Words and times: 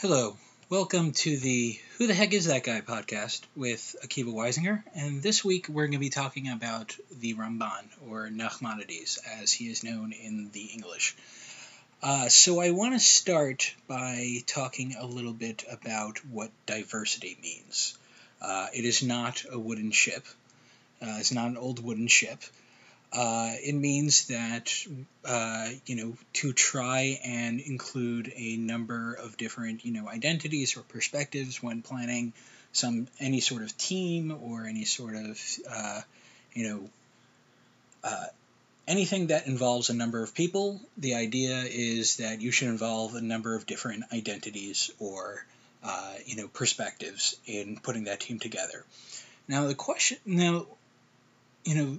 Hello, 0.00 0.34
welcome 0.70 1.12
to 1.12 1.36
the 1.36 1.78
Who 1.98 2.06
the 2.06 2.14
Heck 2.14 2.32
is 2.32 2.46
That 2.46 2.64
Guy 2.64 2.80
podcast 2.80 3.42
with 3.54 3.96
Akiva 4.02 4.32
Weisinger. 4.32 4.82
And 4.94 5.22
this 5.22 5.44
week 5.44 5.68
we're 5.68 5.88
going 5.88 5.92
to 5.92 5.98
be 5.98 6.08
talking 6.08 6.48
about 6.48 6.96
the 7.18 7.34
Ramban, 7.34 7.84
or 8.08 8.30
Nachmanides, 8.30 9.18
as 9.42 9.52
he 9.52 9.66
is 9.66 9.84
known 9.84 10.12
in 10.12 10.52
the 10.52 10.70
English. 10.72 11.14
Uh, 12.02 12.30
so 12.30 12.62
I 12.62 12.70
want 12.70 12.94
to 12.94 12.98
start 12.98 13.74
by 13.88 14.38
talking 14.46 14.96
a 14.98 15.04
little 15.04 15.34
bit 15.34 15.64
about 15.70 16.24
what 16.24 16.50
diversity 16.64 17.36
means. 17.42 17.98
Uh, 18.40 18.68
it 18.72 18.86
is 18.86 19.02
not 19.02 19.44
a 19.52 19.58
wooden 19.58 19.90
ship. 19.90 20.24
Uh, 21.02 21.16
it's 21.18 21.30
not 21.30 21.48
an 21.48 21.58
old 21.58 21.84
wooden 21.84 22.06
ship. 22.06 22.42
Uh, 23.12 23.54
it 23.60 23.74
means 23.74 24.28
that 24.28 24.72
uh, 25.24 25.68
you 25.86 25.96
know 25.96 26.16
to 26.32 26.52
try 26.52 27.18
and 27.24 27.60
include 27.60 28.32
a 28.36 28.56
number 28.56 29.14
of 29.14 29.36
different 29.36 29.84
you 29.84 29.92
know 29.92 30.08
identities 30.08 30.76
or 30.76 30.82
perspectives 30.82 31.60
when 31.60 31.82
planning 31.82 32.32
some 32.72 33.08
any 33.18 33.40
sort 33.40 33.62
of 33.62 33.76
team 33.76 34.36
or 34.42 34.64
any 34.64 34.84
sort 34.84 35.16
of 35.16 35.42
uh, 35.68 36.00
you 36.54 36.68
know 36.68 36.90
uh, 38.04 38.26
anything 38.86 39.28
that 39.28 39.46
involves 39.48 39.90
a 39.90 39.94
number 39.94 40.22
of 40.22 40.34
people. 40.34 40.80
The 40.96 41.16
idea 41.16 41.64
is 41.64 42.18
that 42.18 42.40
you 42.40 42.52
should 42.52 42.68
involve 42.68 43.16
a 43.16 43.20
number 43.20 43.56
of 43.56 43.66
different 43.66 44.04
identities 44.12 44.92
or 45.00 45.44
uh, 45.82 46.14
you 46.26 46.36
know 46.36 46.46
perspectives 46.46 47.36
in 47.44 47.76
putting 47.82 48.04
that 48.04 48.20
team 48.20 48.38
together. 48.38 48.84
Now 49.48 49.66
the 49.66 49.74
question 49.74 50.18
now 50.24 50.66
you 51.64 51.74
know 51.74 51.98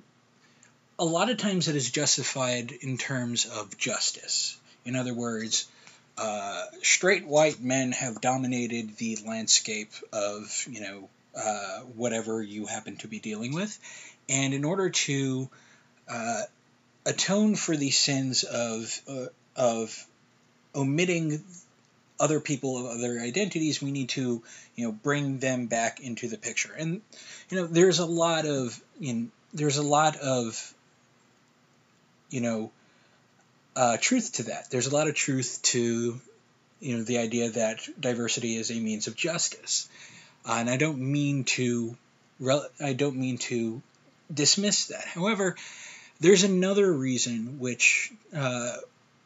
a 1.01 1.05
lot 1.05 1.31
of 1.31 1.37
times 1.37 1.67
it 1.67 1.75
is 1.75 1.89
justified 1.89 2.71
in 2.71 2.95
terms 2.95 3.45
of 3.45 3.75
justice. 3.75 4.55
In 4.85 4.95
other 4.95 5.15
words, 5.15 5.67
uh, 6.15 6.65
straight 6.83 7.25
white 7.25 7.59
men 7.59 7.91
have 7.91 8.21
dominated 8.21 8.95
the 8.97 9.17
landscape 9.27 9.91
of, 10.13 10.65
you 10.69 10.79
know, 10.79 11.09
uh, 11.35 11.79
whatever 11.95 12.39
you 12.43 12.67
happen 12.67 12.97
to 12.97 13.07
be 13.07 13.17
dealing 13.17 13.55
with. 13.55 13.79
And 14.29 14.53
in 14.53 14.63
order 14.63 14.91
to 14.91 15.49
uh, 16.07 16.41
atone 17.07 17.55
for 17.55 17.75
the 17.75 17.89
sins 17.89 18.43
of, 18.43 19.01
uh, 19.09 19.25
of 19.55 20.05
omitting 20.75 21.43
other 22.19 22.39
people 22.39 22.77
of 22.77 22.95
other 22.95 23.19
identities, 23.19 23.81
we 23.81 23.89
need 23.89 24.09
to, 24.09 24.43
you 24.75 24.85
know, 24.85 24.91
bring 24.91 25.39
them 25.39 25.65
back 25.65 25.99
into 25.99 26.27
the 26.27 26.37
picture. 26.37 26.73
And, 26.77 27.01
you 27.49 27.57
know, 27.57 27.65
there's 27.65 27.97
a 27.97 28.05
lot 28.05 28.45
of, 28.45 28.79
you 28.99 29.13
know, 29.15 29.27
there's 29.51 29.77
a 29.77 29.83
lot 29.83 30.17
of 30.17 30.75
you 32.31 32.41
know, 32.41 32.71
uh, 33.75 33.97
truth 33.97 34.33
to 34.33 34.43
that. 34.43 34.71
There's 34.71 34.87
a 34.87 34.93
lot 34.93 35.07
of 35.07 35.15
truth 35.15 35.59
to, 35.63 36.19
you 36.79 36.97
know, 36.97 37.03
the 37.03 37.19
idea 37.19 37.51
that 37.51 37.87
diversity 37.99 38.55
is 38.55 38.71
a 38.71 38.79
means 38.79 39.07
of 39.07 39.15
justice, 39.15 39.87
uh, 40.47 40.53
and 40.53 40.69
I 40.69 40.77
don't 40.77 40.99
mean 40.99 41.43
to, 41.43 41.95
I 42.79 42.93
don't 42.93 43.17
mean 43.17 43.37
to 43.39 43.81
dismiss 44.33 44.87
that. 44.87 45.05
However, 45.05 45.55
there's 46.19 46.43
another 46.43 46.91
reason 46.91 47.59
which 47.59 48.11
uh, 48.35 48.77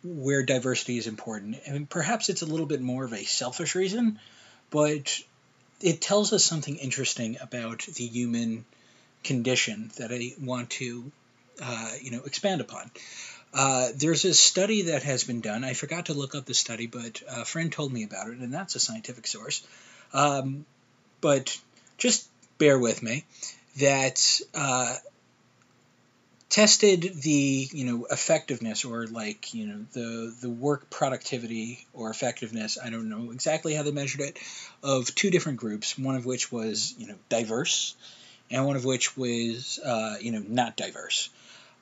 where 0.03 0.43
diversity 0.43 0.97
is 0.97 1.07
important, 1.07 1.57
and 1.65 1.89
perhaps 1.89 2.29
it's 2.29 2.41
a 2.41 2.45
little 2.45 2.65
bit 2.65 2.81
more 2.81 3.05
of 3.05 3.13
a 3.13 3.23
selfish 3.23 3.75
reason, 3.75 4.19
but 4.69 5.19
it 5.81 6.01
tells 6.01 6.33
us 6.33 6.43
something 6.43 6.77
interesting 6.77 7.37
about 7.41 7.79
the 7.79 8.05
human 8.05 8.65
condition 9.23 9.91
that 9.97 10.11
I 10.11 10.33
want 10.39 10.69
to 10.71 11.11
uh, 11.61 11.91
you 12.01 12.11
know 12.11 12.21
expand 12.25 12.61
upon. 12.61 12.91
Uh, 13.53 13.89
there's 13.95 14.25
a 14.25 14.33
study 14.33 14.83
that 14.83 15.03
has 15.03 15.23
been 15.23 15.39
done. 15.39 15.63
I 15.63 15.73
forgot 15.73 16.07
to 16.07 16.13
look 16.13 16.35
up 16.35 16.45
the 16.45 16.53
study, 16.53 16.87
but 16.87 17.21
a 17.29 17.45
friend 17.45 17.71
told 17.71 17.93
me 17.93 18.03
about 18.03 18.27
it, 18.27 18.39
and 18.39 18.53
that's 18.53 18.75
a 18.75 18.79
scientific 18.79 19.27
source. 19.27 19.65
Um, 20.13 20.65
but 21.21 21.57
just 21.97 22.27
bear 22.57 22.77
with 22.77 23.01
me. 23.01 23.23
That 23.77 24.41
uh, 24.53 24.95
tested 26.49 27.01
the 27.21 27.67
you 27.71 27.85
know 27.85 28.07
effectiveness 28.09 28.85
or 28.85 29.07
like 29.07 29.53
you 29.53 29.67
know 29.67 29.85
the 29.93 30.33
the 30.41 30.49
work 30.49 30.89
productivity 30.89 31.85
or 31.93 32.09
effectiveness. 32.09 32.77
I 32.81 32.89
don't 32.89 33.09
know 33.09 33.31
exactly 33.31 33.73
how 33.73 33.83
they 33.83 33.91
measured 33.91 34.21
it 34.21 34.37
of 34.83 35.13
two 35.15 35.31
different 35.31 35.59
groups. 35.59 35.97
One 35.97 36.15
of 36.15 36.25
which 36.25 36.51
was 36.51 36.93
you 36.97 37.07
know 37.07 37.15
diverse, 37.29 37.95
and 38.49 38.65
one 38.65 38.75
of 38.75 38.85
which 38.85 39.17
was 39.17 39.79
uh, 39.83 40.15
you 40.21 40.31
know 40.31 40.43
not 40.47 40.77
diverse. 40.77 41.29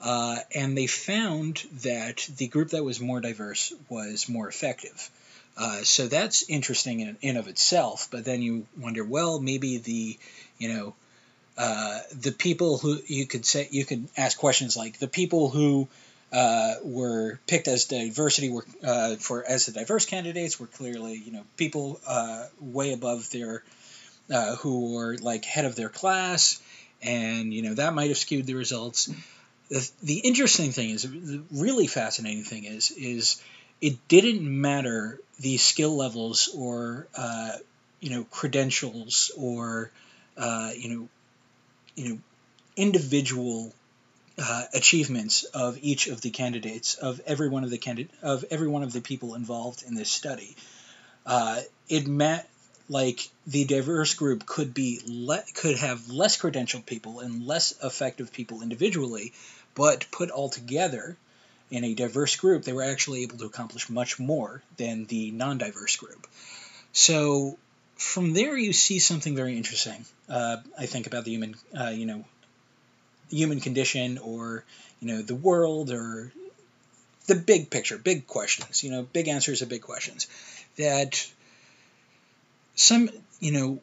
Uh, 0.03 0.37
and 0.53 0.77
they 0.77 0.85
found 0.85 1.63
that 1.81 2.27
the 2.37 2.49
group 2.49 2.71
that 2.71 2.83
was 2.83 2.99
more 2.99 3.21
diverse 3.21 3.73
was 3.87 4.27
more 4.27 4.49
effective. 4.49 5.09
Uh, 5.55 5.83
so 5.83 6.07
that's 6.07 6.49
interesting 6.49 6.99
in 6.99 7.17
in 7.21 7.37
of 7.37 7.47
itself. 7.47 8.09
But 8.11 8.25
then 8.25 8.41
you 8.41 8.65
wonder, 8.77 9.05
well, 9.05 9.39
maybe 9.39 9.77
the, 9.77 10.19
you 10.57 10.73
know, 10.73 10.95
uh, 11.57 11.99
the 12.19 12.31
people 12.31 12.79
who 12.79 12.99
you 13.07 13.25
could 13.25 13.45
say 13.45 13.67
you 13.71 13.85
could 13.85 14.07
ask 14.17 14.37
questions 14.37 14.75
like 14.75 14.97
the 14.99 15.07
people 15.07 15.49
who 15.49 15.87
uh, 16.33 16.73
were 16.83 17.39
picked 17.45 17.67
as 17.67 17.85
diversity 17.85 18.49
were 18.49 18.65
uh, 18.83 19.15
for 19.15 19.45
as 19.45 19.67
the 19.67 19.71
diverse 19.71 20.05
candidates 20.05 20.59
were 20.59 20.67
clearly 20.67 21.13
you 21.13 21.31
know 21.31 21.43
people 21.55 22.01
uh, 22.07 22.47
way 22.59 22.91
above 22.91 23.29
their 23.29 23.63
uh, 24.33 24.55
who 24.57 24.95
were 24.95 25.15
like 25.17 25.45
head 25.45 25.65
of 25.65 25.75
their 25.75 25.89
class, 25.89 26.59
and 27.03 27.53
you 27.53 27.61
know 27.61 27.75
that 27.75 27.93
might 27.93 28.09
have 28.09 28.17
skewed 28.17 28.47
the 28.47 28.55
results 28.55 29.09
the, 30.03 30.19
interesting 30.19 30.71
thing 30.71 30.89
is 30.91 31.03
the 31.03 31.43
really 31.51 31.87
fascinating 31.87 32.43
thing 32.43 32.65
is 32.65 32.91
is 32.91 33.41
it 33.81 34.07
didn't 34.07 34.43
matter 34.43 35.19
the 35.39 35.57
skill 35.57 35.95
levels 35.95 36.49
or 36.55 37.07
uh, 37.15 37.53
you 37.99 38.11
know 38.11 38.23
credentials 38.25 39.31
or 39.37 39.91
uh, 40.37 40.71
you 40.75 40.89
know 40.89 41.07
you 41.95 42.09
know 42.09 42.19
individual 42.75 43.73
uh, 44.37 44.63
achievements 44.73 45.43
of 45.43 45.77
each 45.81 46.07
of 46.07 46.21
the 46.21 46.29
candidates 46.29 46.95
of 46.95 47.21
every 47.25 47.49
one 47.49 47.63
of 47.63 47.69
the 47.69 47.77
candidate 47.77 48.11
of 48.21 48.43
every 48.49 48.67
one 48.67 48.83
of 48.83 48.93
the 48.93 49.01
people 49.01 49.35
involved 49.35 49.83
in 49.87 49.95
this 49.95 50.11
study. 50.11 50.55
Uh, 51.25 51.61
it 51.87 52.07
meant 52.07 52.43
like 52.89 53.29
the 53.47 53.65
diverse 53.65 54.13
group 54.13 54.45
could 54.45 54.73
be 54.73 54.99
le- 55.05 55.43
could 55.53 55.77
have 55.77 56.09
less 56.09 56.37
credentialed 56.37 56.85
people 56.85 57.19
and 57.19 57.45
less 57.45 57.73
effective 57.83 58.33
people 58.33 58.61
individually, 58.61 59.33
but 59.75 60.05
put 60.11 60.29
all 60.29 60.49
together 60.49 61.17
in 61.71 61.83
a 61.83 61.93
diverse 61.93 62.35
group, 62.35 62.63
they 62.63 62.73
were 62.73 62.83
actually 62.83 63.23
able 63.23 63.37
to 63.37 63.45
accomplish 63.45 63.89
much 63.89 64.19
more 64.19 64.61
than 64.77 65.05
the 65.05 65.31
non-diverse 65.31 65.95
group. 65.95 66.27
So 66.91 67.57
from 67.95 68.33
there, 68.33 68.57
you 68.57 68.73
see 68.73 68.99
something 68.99 69.35
very 69.35 69.57
interesting. 69.57 70.05
Uh, 70.29 70.57
I 70.77 70.85
think 70.85 71.07
about 71.07 71.25
the 71.25 71.31
human, 71.31 71.55
uh, 71.77 71.89
you 71.89 72.05
know, 72.05 72.25
human 73.29 73.59
condition, 73.59 74.19
or 74.19 74.63
you 74.99 75.07
know, 75.07 75.21
the 75.21 75.35
world, 75.35 75.91
or 75.91 76.31
the 77.25 77.35
big 77.35 77.69
picture, 77.69 77.97
big 77.97 78.27
questions. 78.27 78.83
You 78.83 78.91
know, 78.91 79.03
big 79.03 79.27
answers 79.27 79.59
to 79.59 79.65
big 79.65 79.81
questions. 79.81 80.27
That 80.77 81.27
some, 82.75 83.09
you 83.39 83.51
know, 83.51 83.79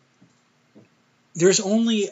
there's 1.35 1.61
only 1.61 2.09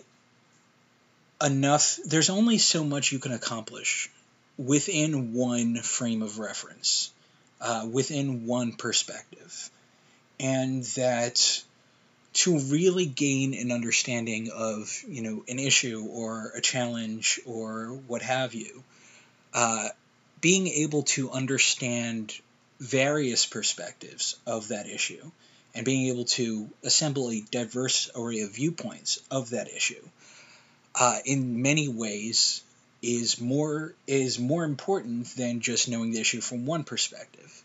enough, 1.43 1.99
there's 2.04 2.31
only 2.31 2.59
so 2.59 2.84
much 2.84 3.12
you 3.12 3.19
can 3.19 3.32
accomplish 3.32 4.10
within 4.56 5.32
one 5.34 5.76
frame 5.76 6.22
of 6.22 6.38
reference, 6.38 7.12
uh, 7.60 7.87
within 7.91 8.47
one 8.47 8.72
perspective. 8.72 9.71
And 10.41 10.84
that 10.97 11.62
to 12.34 12.59
really 12.59 13.06
gain 13.06 13.54
an 13.54 13.72
understanding 13.72 14.50
of, 14.54 15.03
you 15.09 15.22
know, 15.22 15.44
an 15.49 15.59
issue 15.59 16.06
or 16.10 16.53
a 16.54 16.60
challenge 16.60 17.41
or 17.47 17.99
what 18.06 18.22
have 18.22 18.55
you, 18.55 18.84
uh, 19.55 19.88
being 20.41 20.69
able 20.69 21.03
to 21.03 21.31
understand 21.31 22.32
various 22.78 23.47
perspectives 23.47 24.37
of 24.47 24.69
that 24.69 24.88
issue 24.88 25.31
and 25.75 25.84
being 25.84 26.08
able 26.08 26.25
to 26.25 26.69
assemble 26.84 27.31
a 27.31 27.41
diverse 27.50 28.11
array 28.14 28.41
of 28.41 28.55
viewpoints 28.55 29.20
of 29.31 29.50
that 29.50 29.69
issue 29.69 30.02
uh, 30.98 31.18
in 31.24 31.62
many 31.62 31.88
ways 31.88 32.62
is 33.00 33.40
more 33.40 33.94
is 34.06 34.38
more 34.38 34.64
important 34.64 35.28
than 35.36 35.60
just 35.60 35.88
knowing 35.88 36.10
the 36.10 36.20
issue 36.20 36.40
from 36.40 36.66
one 36.66 36.84
perspective. 36.84 37.62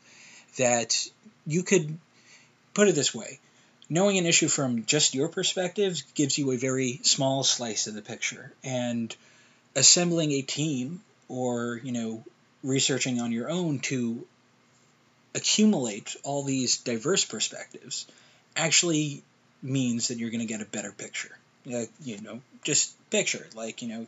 That 0.58 1.08
you 1.48 1.64
could 1.64 1.98
put 2.76 2.88
it 2.88 2.96
this 2.96 3.14
way: 3.14 3.40
knowing 3.90 4.18
an 4.18 4.28
issue 4.28 4.48
from 4.48 4.86
just 4.86 5.16
your 5.16 5.30
perspective 5.30 6.02
gives 6.14 6.38
you 6.38 6.52
a 6.52 6.58
very 6.58 7.00
small 7.04 7.44
slice 7.44 7.88
of 7.88 7.96
the 7.96 8.04
picture, 8.04 8.54
and 8.64 9.16
assembling 9.76 10.32
a 10.32 10.44
team 10.44 11.02
or 11.28 11.82
you 11.84 11.92
know 11.92 12.24
researching 12.64 13.20
on 13.20 13.32
your 13.32 13.50
own 13.50 13.80
to 13.80 14.26
accumulate 15.36 16.16
all 16.24 16.44
these 16.44 16.78
diverse 16.78 17.26
perspectives 17.26 18.06
actually 18.56 19.24
means 19.64 20.10
that 20.10 20.20
you're 20.20 20.30
going 20.30 20.40
to 20.40 20.46
get 20.46 20.62
a 20.62 20.66
better 20.66 20.92
picture. 20.92 21.36
Uh, 21.66 21.86
you 22.04 22.22
know, 22.22 22.42
just 22.64 22.94
picture 23.14 23.48
like 23.56 23.82
you 23.82 23.88
know, 23.88 24.08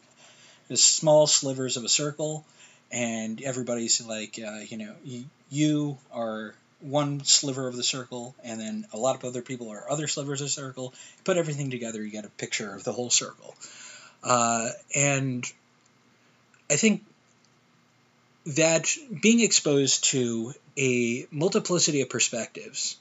the 0.68 0.78
small 0.78 1.28
slivers 1.28 1.78
of 1.78 1.84
a 1.84 1.90
circle, 1.90 2.44
and 2.92 3.42
everybody's 3.42 4.06
like, 4.06 4.40
uh, 4.40 4.60
you 4.68 4.78
know, 4.78 4.94
you, 5.04 5.25
you 5.50 5.98
are 6.12 6.54
one 6.81 7.24
sliver 7.24 7.68
of 7.68 7.75
the 7.75 7.84
circle, 7.84 8.36
and 8.44 8.60
then 8.60 8.86
a 8.94 8.98
lot 8.98 9.16
of 9.16 9.24
other 9.24 9.42
people 9.42 9.69
are 9.69 9.90
other 9.90 10.07
slivers 10.07 10.42
of 10.42 10.48
the 10.48 10.52
circle. 10.52 10.94
Put 11.24 11.38
everything 11.38 11.72
together, 11.72 12.04
you 12.04 12.12
get 12.12 12.25
a 12.25 12.30
picture 12.30 12.74
of 12.74 12.84
the 12.84 12.92
whole 12.92 13.10
circle. 13.10 13.56
Uh, 14.24 14.69
and 14.96 15.46
I 16.69 16.75
think 16.75 17.04
that 18.48 18.96
being 19.22 19.40
exposed 19.40 20.06
to 20.06 20.54
a 20.78 21.28
multiplicity 21.31 22.01
of 22.01 22.10
perspectives, 22.10 22.98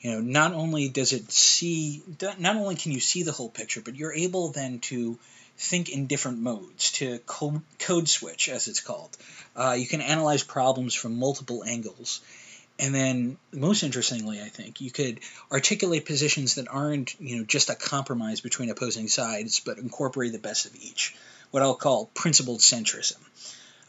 you 0.00 0.12
know, 0.12 0.20
not 0.20 0.52
only 0.52 0.88
does 0.88 1.12
it 1.12 1.30
see, 1.32 2.02
not 2.38 2.56
only 2.56 2.76
can 2.76 2.92
you 2.92 3.00
see 3.00 3.24
the 3.24 3.32
whole 3.32 3.48
picture, 3.48 3.80
but 3.80 3.96
you're 3.96 4.12
able 4.12 4.50
then 4.50 4.78
to 4.78 5.18
think 5.58 5.90
in 5.90 6.06
different 6.06 6.38
modes, 6.38 6.92
to 6.92 7.18
code, 7.20 7.62
code 7.78 8.08
switch, 8.08 8.48
as 8.48 8.68
it's 8.68 8.80
called. 8.80 9.16
Uh, 9.56 9.76
you 9.78 9.86
can 9.86 10.00
analyze 10.00 10.42
problems 10.42 10.94
from 10.94 11.18
multiple 11.18 11.64
angles. 11.64 12.20
And 12.78 12.94
then, 12.94 13.38
most 13.52 13.82
interestingly, 13.82 14.40
I 14.40 14.48
think 14.48 14.80
you 14.80 14.92
could 14.92 15.18
articulate 15.50 16.06
positions 16.06 16.54
that 16.54 16.68
aren't, 16.68 17.20
you 17.20 17.38
know, 17.38 17.44
just 17.44 17.70
a 17.70 17.74
compromise 17.74 18.40
between 18.40 18.70
opposing 18.70 19.08
sides, 19.08 19.58
but 19.58 19.78
incorporate 19.78 20.30
the 20.30 20.38
best 20.38 20.66
of 20.66 20.76
each. 20.76 21.16
What 21.50 21.64
I'll 21.64 21.74
call 21.74 22.06
principled 22.14 22.60
centrism. 22.60 23.18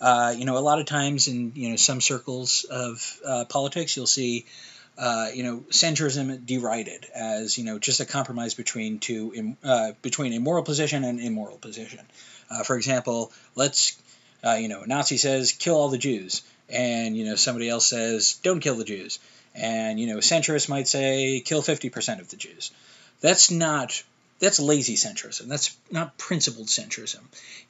Uh, 0.01 0.33
you 0.35 0.45
know, 0.45 0.57
a 0.57 0.59
lot 0.59 0.79
of 0.79 0.85
times 0.85 1.27
in 1.27 1.51
you 1.55 1.69
know 1.69 1.75
some 1.75 2.01
circles 2.01 2.63
of 2.63 3.19
uh, 3.25 3.45
politics, 3.45 3.95
you'll 3.95 4.07
see 4.07 4.45
uh, 4.99 5.29
you 5.33 5.43
know, 5.43 5.63
centrism 5.69 6.45
derided 6.45 7.05
as 7.15 7.57
you 7.57 7.63
know 7.63 7.79
just 7.79 8.01
a 8.01 8.05
compromise 8.05 8.53
between 8.53 8.99
two 8.99 9.55
uh, 9.63 9.93
between 10.01 10.33
a 10.33 10.39
moral 10.39 10.63
position 10.63 11.05
and 11.05 11.21
immoral 11.21 11.57
position. 11.57 12.01
Uh, 12.51 12.63
for 12.63 12.75
example, 12.75 13.31
let's 13.55 13.97
uh, 14.45 14.57
you 14.59 14.67
know, 14.67 14.83
Nazi 14.85 15.17
says 15.17 15.53
kill 15.53 15.75
all 15.75 15.89
the 15.89 15.97
Jews, 15.97 16.41
and 16.69 17.15
you 17.15 17.25
know 17.25 17.35
somebody 17.35 17.69
else 17.69 17.87
says 17.87 18.39
don't 18.43 18.59
kill 18.59 18.75
the 18.75 18.83
Jews, 18.83 19.19
and 19.55 19.99
you 19.99 20.07
know 20.07 20.17
centrists 20.17 20.67
might 20.67 20.87
say 20.87 21.41
kill 21.45 21.61
fifty 21.61 21.89
percent 21.89 22.19
of 22.19 22.29
the 22.29 22.37
Jews. 22.37 22.71
That's 23.21 23.51
not 23.51 24.03
that's 24.39 24.59
lazy 24.59 24.95
centrism. 24.95 25.47
That's 25.47 25.77
not 25.91 26.17
principled 26.17 26.67
centrism. 26.67 27.19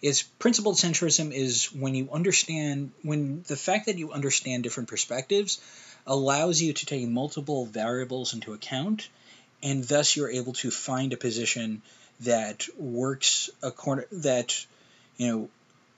It's 0.01 0.21
principled 0.21 0.75
centrism 0.75 1.33
is 1.33 1.66
when 1.74 1.95
you 1.95 2.10
understand 2.12 2.92
when 3.01 3.44
the 3.48 3.57
fact 3.57 3.88
that 3.88 3.98
you 3.98 4.12
understand 4.12 4.63
different 4.63 4.89
perspectives 4.89 5.60
allows 6.06 6.62
you 6.62 6.74
to 6.74 6.86
take 6.86 7.07
multiple 7.07 7.66
variables 7.66 8.33
into 8.33 8.54
account, 8.54 9.10
and 9.62 9.83
thus 9.83 10.16
you're 10.16 10.30
able 10.30 10.54
to 10.54 10.71
find 10.71 11.12
a 11.12 11.18
position 11.18 11.81
that 12.21 12.68
works 12.77 13.50
according 13.62 14.06
that 14.12 14.66
you 15.18 15.27
know 15.27 15.50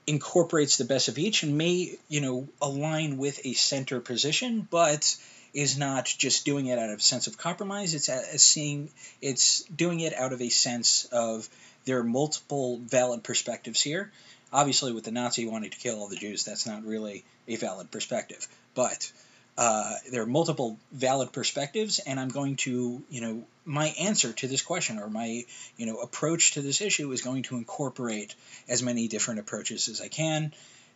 incorporates 0.06 0.78
the 0.78 0.84
best 0.84 1.08
of 1.08 1.18
each 1.18 1.42
and 1.42 1.56
may 1.56 1.96
you 2.08 2.20
know 2.20 2.48
align 2.60 3.18
with 3.18 3.44
a 3.44 3.52
center 3.52 4.00
position, 4.00 4.66
but 4.70 5.16
is 5.54 5.76
not 5.76 6.06
just 6.06 6.44
doing 6.44 6.66
it 6.66 6.78
out 6.78 6.90
of 6.90 6.98
a 6.98 7.02
sense 7.02 7.26
of 7.26 7.36
compromise. 7.36 7.94
It's 7.94 8.08
a, 8.08 8.22
a 8.34 8.38
seeing 8.38 8.90
it's 9.20 9.62
doing 9.64 10.00
it 10.00 10.14
out 10.14 10.32
of 10.32 10.40
a 10.40 10.48
sense 10.48 11.04
of 11.12 11.48
there 11.84 11.98
are 11.98 12.04
multiple 12.04 12.78
valid 12.78 13.22
perspectives 13.22 13.82
here. 13.82 14.10
Obviously, 14.52 14.92
with 14.92 15.04
the 15.04 15.10
Nazi 15.10 15.46
wanting 15.46 15.70
to 15.70 15.78
kill 15.78 15.98
all 15.98 16.08
the 16.08 16.16
Jews, 16.16 16.44
that's 16.44 16.66
not 16.66 16.84
really 16.84 17.24
a 17.48 17.56
valid 17.56 17.90
perspective. 17.90 18.46
But 18.74 19.10
uh, 19.56 19.94
there 20.10 20.22
are 20.22 20.26
multiple 20.26 20.78
valid 20.92 21.32
perspectives, 21.32 21.98
and 21.98 22.18
I'm 22.18 22.28
going 22.28 22.56
to, 22.56 23.02
you 23.10 23.20
know, 23.20 23.44
my 23.64 23.88
answer 24.00 24.32
to 24.32 24.48
this 24.48 24.62
question 24.62 24.98
or 24.98 25.08
my, 25.08 25.44
you 25.76 25.86
know, 25.86 25.98
approach 25.98 26.52
to 26.52 26.62
this 26.62 26.80
issue 26.80 27.10
is 27.12 27.22
going 27.22 27.44
to 27.44 27.56
incorporate 27.56 28.34
as 28.68 28.82
many 28.82 29.08
different 29.08 29.40
approaches 29.40 29.88
as 29.88 30.00
I 30.00 30.08
can, 30.08 30.52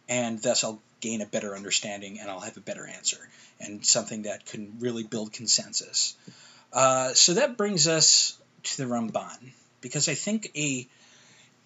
and 0.09 0.41
thus 0.41 0.65
I'll 0.65 0.81
gain 1.01 1.21
a 1.21 1.27
better 1.27 1.55
understanding 1.55 2.21
and 2.21 2.31
I'll 2.31 2.41
have 2.41 2.57
a 2.57 2.61
better 2.61 2.87
answer 2.87 3.19
and 3.61 3.85
something 3.85 4.23
that 4.23 4.47
can 4.47 4.77
really 4.81 5.05
build 5.05 5.33
consensus. 5.33 6.15
Uh, 6.73 7.15
so 7.15 7.35
that 7.35 7.57
brings 7.57 7.89
us 7.89 8.39
to 8.63 8.77
the 8.79 8.85
Ramban, 8.85 9.53
because 9.81 10.09
I 10.09 10.15
think 10.15 10.51
a 10.57 10.87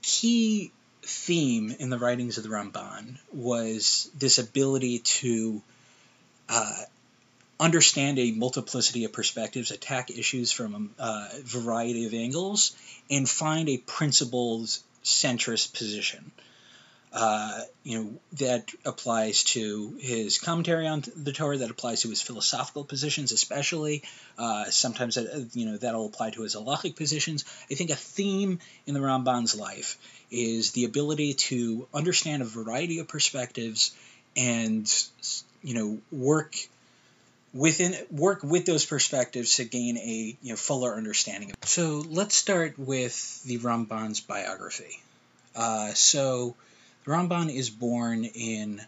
key 0.02 0.72
theme 1.02 1.74
in 1.78 1.90
the 1.90 1.98
writings 1.98 2.36
of 2.38 2.44
the 2.44 2.50
Ramban 2.50 3.18
was 3.32 4.10
this 4.16 4.38
ability 4.38 5.00
to 5.00 5.62
uh, 6.48 6.82
understand 7.58 8.18
a 8.18 8.32
multiplicity 8.32 9.04
of 9.04 9.12
perspectives, 9.12 9.70
attack 9.70 10.10
issues 10.10 10.52
from 10.52 10.90
a 10.98 11.02
uh, 11.02 11.28
variety 11.42 12.06
of 12.06 12.14
angles, 12.14 12.76
and 13.10 13.28
find 13.28 13.68
a 13.68 13.78
principled 13.78 14.66
centrist 15.04 15.74
position. 15.74 16.30
Uh, 17.12 17.62
you 17.82 17.98
know 17.98 18.12
that 18.34 18.70
applies 18.84 19.42
to 19.42 19.96
his 19.98 20.38
commentary 20.38 20.86
on 20.86 21.02
the 21.16 21.32
Torah. 21.32 21.58
That 21.58 21.70
applies 21.70 22.02
to 22.02 22.08
his 22.08 22.22
philosophical 22.22 22.84
positions, 22.84 23.32
especially. 23.32 24.04
Uh, 24.38 24.66
sometimes 24.66 25.16
that, 25.16 25.50
you 25.54 25.66
know 25.66 25.76
that'll 25.76 26.06
apply 26.06 26.30
to 26.30 26.42
his 26.42 26.54
halachic 26.54 26.94
positions. 26.94 27.44
I 27.68 27.74
think 27.74 27.90
a 27.90 27.96
theme 27.96 28.60
in 28.86 28.94
the 28.94 29.00
Ramban's 29.00 29.56
life 29.56 29.98
is 30.30 30.70
the 30.70 30.84
ability 30.84 31.34
to 31.34 31.88
understand 31.92 32.42
a 32.42 32.44
variety 32.44 33.00
of 33.00 33.08
perspectives 33.08 33.92
and 34.36 34.88
you 35.62 35.74
know 35.74 35.98
work 36.12 36.54
within 37.52 37.96
work 38.10 38.42
with 38.42 38.66
those 38.66 38.86
perspectives 38.86 39.56
to 39.56 39.64
gain 39.64 39.96
a 39.98 40.36
you 40.42 40.50
know 40.50 40.56
fuller 40.56 40.94
understanding. 40.94 41.52
So 41.62 42.04
let's 42.08 42.34
start 42.34 42.78
with 42.78 43.42
the 43.44 43.58
Ramban's 43.58 44.20
biography. 44.20 45.00
Uh, 45.56 45.92
so 45.94 46.54
the 47.04 47.10
Ramban 47.10 47.54
is 47.54 47.70
born 47.70 48.24
in 48.24 48.80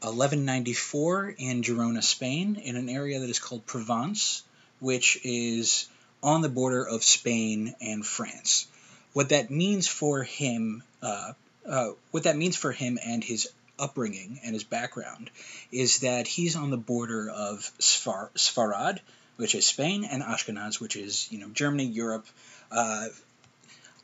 1194 0.00 1.34
in 1.38 1.62
Girona, 1.62 2.02
Spain, 2.02 2.56
in 2.56 2.76
an 2.76 2.88
area 2.88 3.20
that 3.20 3.30
is 3.30 3.38
called 3.38 3.66
Provence, 3.66 4.42
which 4.80 5.18
is 5.22 5.88
on 6.22 6.42
the 6.42 6.48
border 6.48 6.86
of 6.86 7.04
Spain 7.04 7.74
and 7.80 8.04
France. 8.04 8.66
What 9.12 9.28
that 9.28 9.50
means 9.50 9.86
for 9.86 10.24
him, 10.24 10.82
uh, 11.02 11.32
uh, 11.66 11.90
what 12.10 12.24
that 12.24 12.36
means 12.36 12.56
for 12.56 12.72
him 12.72 12.98
and 13.04 13.22
his 13.22 13.48
upbringing 13.78 14.40
and 14.44 14.54
his 14.54 14.64
background 14.64 15.30
is 15.70 16.00
that 16.00 16.26
he's 16.26 16.56
on 16.56 16.70
the 16.70 16.76
border 16.76 17.28
of 17.30 17.70
Sfar- 17.78 18.30
Sfarad, 18.34 19.00
which 19.36 19.54
is 19.54 19.66
Spain, 19.66 20.04
and 20.04 20.22
Ashkenaz, 20.22 20.80
which 20.80 20.96
is 20.96 21.30
you 21.30 21.38
know 21.38 21.48
Germany, 21.48 21.86
Europe. 21.86 22.26
Uh, 22.70 23.06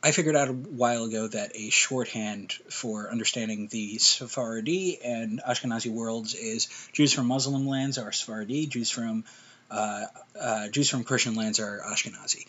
I 0.01 0.11
figured 0.11 0.35
out 0.35 0.47
a 0.47 0.53
while 0.53 1.03
ago 1.03 1.27
that 1.27 1.51
a 1.55 1.69
shorthand 1.69 2.53
for 2.69 3.11
understanding 3.11 3.67
the 3.67 3.97
Sephardi 3.97 4.99
and 5.03 5.41
Ashkenazi 5.45 5.91
worlds 5.91 6.35
is 6.35 6.67
Jews 6.93 7.11
from 7.11 7.27
Muslim 7.27 7.67
lands 7.67 7.97
are 7.97 8.11
Sephardi, 8.13 8.67
Jews 8.67 8.89
from 8.89 9.25
uh, 9.69 10.05
uh, 10.39 10.67
Jews 10.69 10.89
from 10.89 11.03
Christian 11.03 11.35
lands 11.35 11.59
are 11.59 11.81
Ashkenazi. 11.85 12.45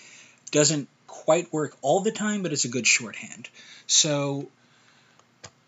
Doesn't 0.52 0.88
quite 1.06 1.52
work 1.52 1.76
all 1.82 2.00
the 2.00 2.12
time, 2.12 2.42
but 2.42 2.52
it's 2.52 2.64
a 2.64 2.68
good 2.68 2.86
shorthand. 2.86 3.48
So 3.86 4.48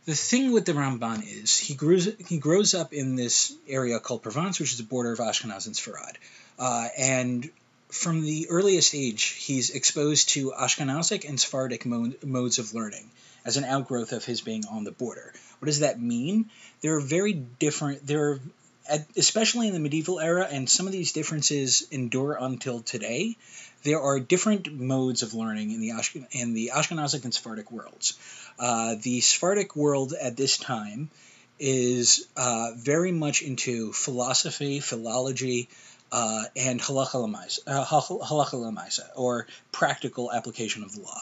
the 0.06 0.14
thing 0.14 0.52
with 0.52 0.64
the 0.64 0.73
Ramban 0.73 1.23
is 1.25 1.59
he 1.59 1.75
grows 1.75 2.09
he 2.28 2.38
grows 2.38 2.75
up 2.75 2.92
in 2.92 3.16
this 3.16 3.54
area 3.68 3.99
called 3.99 4.23
Provence, 4.23 4.61
which 4.61 4.73
is 4.73 4.78
the 4.78 4.85
border 4.85 5.12
of 5.12 5.18
Ashkenaz 5.18 5.66
and 5.66 5.75
Sfarad, 5.75 6.14
uh, 6.59 6.88
and 6.97 7.50
from 7.92 8.22
the 8.22 8.49
earliest 8.49 8.94
age 8.94 9.22
he's 9.22 9.70
exposed 9.70 10.30
to 10.30 10.52
Ashkenazic 10.52 11.28
and 11.28 11.38
Sephardic 11.38 11.84
mo- 11.84 12.14
modes 12.25 12.58
of 12.58 12.75
learning 12.75 13.11
as 13.44 13.56
an 13.56 13.64
outgrowth 13.64 14.12
of 14.12 14.25
his 14.25 14.40
being 14.40 14.64
on 14.66 14.84
the 14.84 14.92
border. 14.92 15.32
What 15.58 15.66
does 15.66 15.80
that 15.80 16.00
mean? 16.00 16.50
There 16.80 16.96
are 16.96 17.00
very 17.00 17.34
different. 17.34 18.06
There 18.06 18.30
are 18.30 18.40
especially 19.16 19.68
in 19.68 19.75
the 19.75 19.78
medieval 19.78 20.18
era, 20.18 20.49
and 20.50 20.68
some 20.68 20.87
of 20.87 20.92
these 20.92 21.12
differences 21.12 21.87
endure 21.92 22.37
until 22.40 22.80
today 22.80 23.37
there 23.84 24.00
are 24.00 24.18
different 24.18 24.72
modes 24.72 25.22
of 25.22 25.34
learning 25.34 25.70
in 25.70 25.80
the, 25.80 25.90
Ashken- 25.90 26.26
in 26.32 26.54
the 26.54 26.72
Ashkenazic 26.75 27.25
and 27.25 27.34
Sephardic 27.34 27.70
worlds. 27.70 28.18
Uh, 28.58 28.96
the 29.00 29.20
Sephardic 29.20 29.76
world 29.76 30.14
at 30.20 30.37
this 30.37 30.56
time 30.56 31.11
is 31.58 32.26
uh, 32.37 32.72
very 32.76 33.12
much 33.12 33.42
into 33.42 33.92
philosophy, 33.92 34.80
philology, 34.80 35.68
uh, 36.12 36.45
and 36.54 36.81
lemaisa, 36.81 37.59
uh, 37.66 39.12
or 39.16 39.47
practical 39.73 40.31
application 40.31 40.85
of 40.85 40.95
the 40.95 41.00
law. 41.00 41.21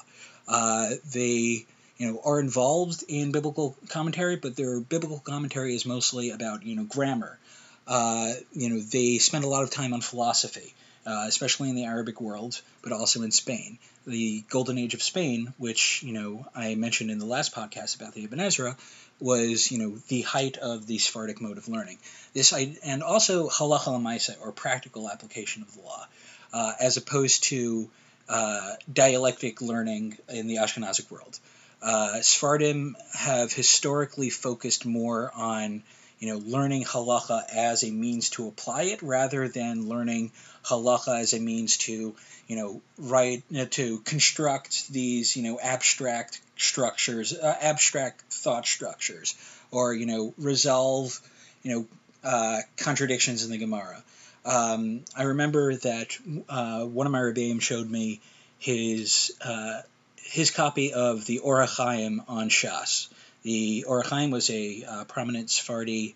Uh, 0.49 0.91
they 1.13 1.65
you 1.97 2.07
know, 2.13 2.21
are 2.25 2.41
involved 2.41 3.05
in 3.09 3.31
biblical 3.31 3.77
commentary, 3.89 4.37
but 4.37 4.57
their 4.57 4.81
biblical 4.81 5.21
commentary 5.21 5.75
is 5.75 5.87
mostly 5.87 6.31
about 6.31 6.65
you 6.65 6.77
know 6.77 6.85
grammar. 6.85 7.39
Uh, 7.87 8.33
you 8.53 8.71
know, 8.71 8.81
they 8.81 9.19
spend 9.19 9.45
a 9.45 9.49
lot 9.49 9.63
of 9.63 9.71
time 9.71 9.95
on 9.95 10.01
philosophy 10.01 10.75
uh, 11.07 11.25
especially 11.27 11.71
in 11.71 11.77
the 11.77 11.85
Arabic 11.85 12.21
world, 12.21 12.61
but 12.83 12.93
also 12.93 13.23
in 13.23 13.31
Spain. 13.31 13.79
The 14.07 14.43
Golden 14.51 14.79
Age 14.79 14.95
of 14.95 15.03
Spain, 15.03 15.53
which 15.59 16.03
you 16.03 16.13
know 16.13 16.47
I 16.55 16.75
mentioned 16.75 17.11
in 17.11 17.19
the 17.19 17.27
last 17.27 17.55
podcast 17.55 17.97
about 17.97 18.15
the 18.15 18.25
Ibn 18.25 18.41
Ezra, 18.41 18.77
was 19.19 19.71
you 19.71 19.79
know 19.79 19.99
the 20.09 20.23
height 20.23 20.57
of 20.57 20.87
the 20.87 20.99
Sephardic 20.99 21.41
mode 21.41 21.59
of 21.59 21.69
learning. 21.69 21.99
This 22.35 22.53
and 22.53 23.03
also 23.03 23.49
halacha 23.49 23.89
lemaisa 23.89 24.37
or 24.41 24.53
practical 24.53 25.09
application 25.09 25.63
of 25.63 25.75
the 25.75 25.81
law, 25.81 26.07
uh, 26.53 26.73
as 26.81 26.97
opposed 26.97 27.45
to 27.45 27.91
uh, 28.29 28.75
dialectic 28.93 29.61
learning 29.61 30.17
in 30.29 30.47
the 30.47 30.57
Ashkenazic 30.57 31.11
world. 31.11 31.39
Uh, 31.83 32.21
Sephardim 32.21 32.97
have 33.15 33.53
historically 33.53 34.31
focused 34.31 34.85
more 34.85 35.33
on 35.35 35.83
you 36.21 36.29
know, 36.29 36.39
learning 36.39 36.85
halacha 36.85 37.43
as 37.53 37.83
a 37.83 37.91
means 37.91 38.31
to 38.31 38.47
apply 38.47 38.83
it 38.83 39.03
rather 39.03 39.49
than 39.49 39.89
learning 39.89 40.31
halacha 40.65 41.19
as 41.19 41.33
a 41.33 41.41
means 41.41 41.79
to, 41.79 42.15
you 42.47 42.57
know, 42.57 42.83
write, 42.99 43.43
to 43.71 43.99
construct 44.01 44.93
these, 44.93 45.35
you 45.35 45.43
know, 45.43 45.59
abstract 45.61 46.41
structures, 46.57 47.33
uh, 47.33 47.57
abstract 47.61 48.21
thought 48.31 48.67
structures, 48.67 49.35
or, 49.71 49.95
you 49.95 50.05
know, 50.07 50.35
resolve, 50.37 51.19
you 51.63 51.73
know, 51.73 51.87
uh, 52.23 52.59
contradictions 52.77 53.45
in 53.45 53.51
the 53.51 53.59
Gemara. 53.59 54.03
Um, 54.45 55.01
I 55.17 55.25
remember 55.25 55.75
that 55.77 56.17
uh, 56.49 56.85
one 56.85 57.07
of 57.07 57.13
my 57.13 57.21
rebbeim 57.21 57.61
showed 57.63 57.91
me 57.91 58.21
his 58.59 59.33
uh, 59.43 59.81
his 60.17 60.51
copy 60.51 60.93
of 60.93 61.27
the 61.27 61.41
Or 61.41 61.59
HaChaim 61.59 62.25
on 62.29 62.51
Shas. 62.51 63.09
The 63.43 63.85
Or 63.87 64.03
HaChaim 64.03 64.31
was 64.31 64.51
a 64.51 64.85
uh, 64.85 65.05
prominent 65.05 65.51
Sephardi, 65.51 66.15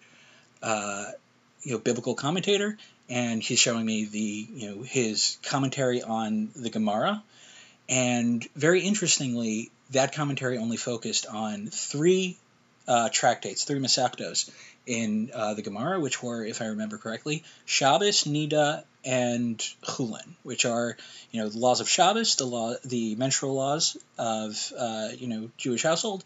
uh, 0.63 1.13
you 1.63 1.73
know, 1.73 1.79
biblical 1.79 2.15
commentator, 2.15 2.77
and 3.09 3.43
he's 3.43 3.59
showing 3.59 3.85
me 3.85 4.05
the 4.05 4.47
you 4.53 4.71
know 4.71 4.83
his 4.83 5.39
commentary 5.43 6.03
on 6.03 6.51
the 6.55 6.71
Gemara, 6.71 7.23
and 7.89 8.47
very 8.55 8.81
interestingly, 8.81 9.71
that 9.91 10.15
commentary 10.15 10.59
only 10.59 10.77
focused 10.77 11.27
on 11.27 11.69
three 11.69 12.37
uh, 12.87 13.09
tractates, 13.11 13.65
three 13.65 13.79
Masechtos 13.79 14.51
in 14.87 15.31
uh, 15.33 15.55
the 15.55 15.63
Gemara, 15.63 15.99
which 16.01 16.23
were, 16.23 16.45
if 16.45 16.61
I 16.61 16.67
remember 16.67 16.99
correctly, 16.99 17.45
Shabbos, 17.65 18.25
Nida, 18.25 18.85
and 19.05 19.59
Chulin, 19.83 20.35
which 20.43 20.65
are 20.65 20.97
you 21.31 21.43
know 21.43 21.49
the 21.49 21.59
laws 21.59 21.81
of 21.81 21.89
Shabbos, 21.89 22.37
the 22.37 22.47
law, 22.47 22.75
the 22.85 23.17
menstrual 23.17 23.55
laws 23.55 23.97
of 24.19 24.73
uh, 24.79 25.09
you 25.17 25.29
know 25.29 25.51
Jewish 25.59 25.83
household, 25.83 26.25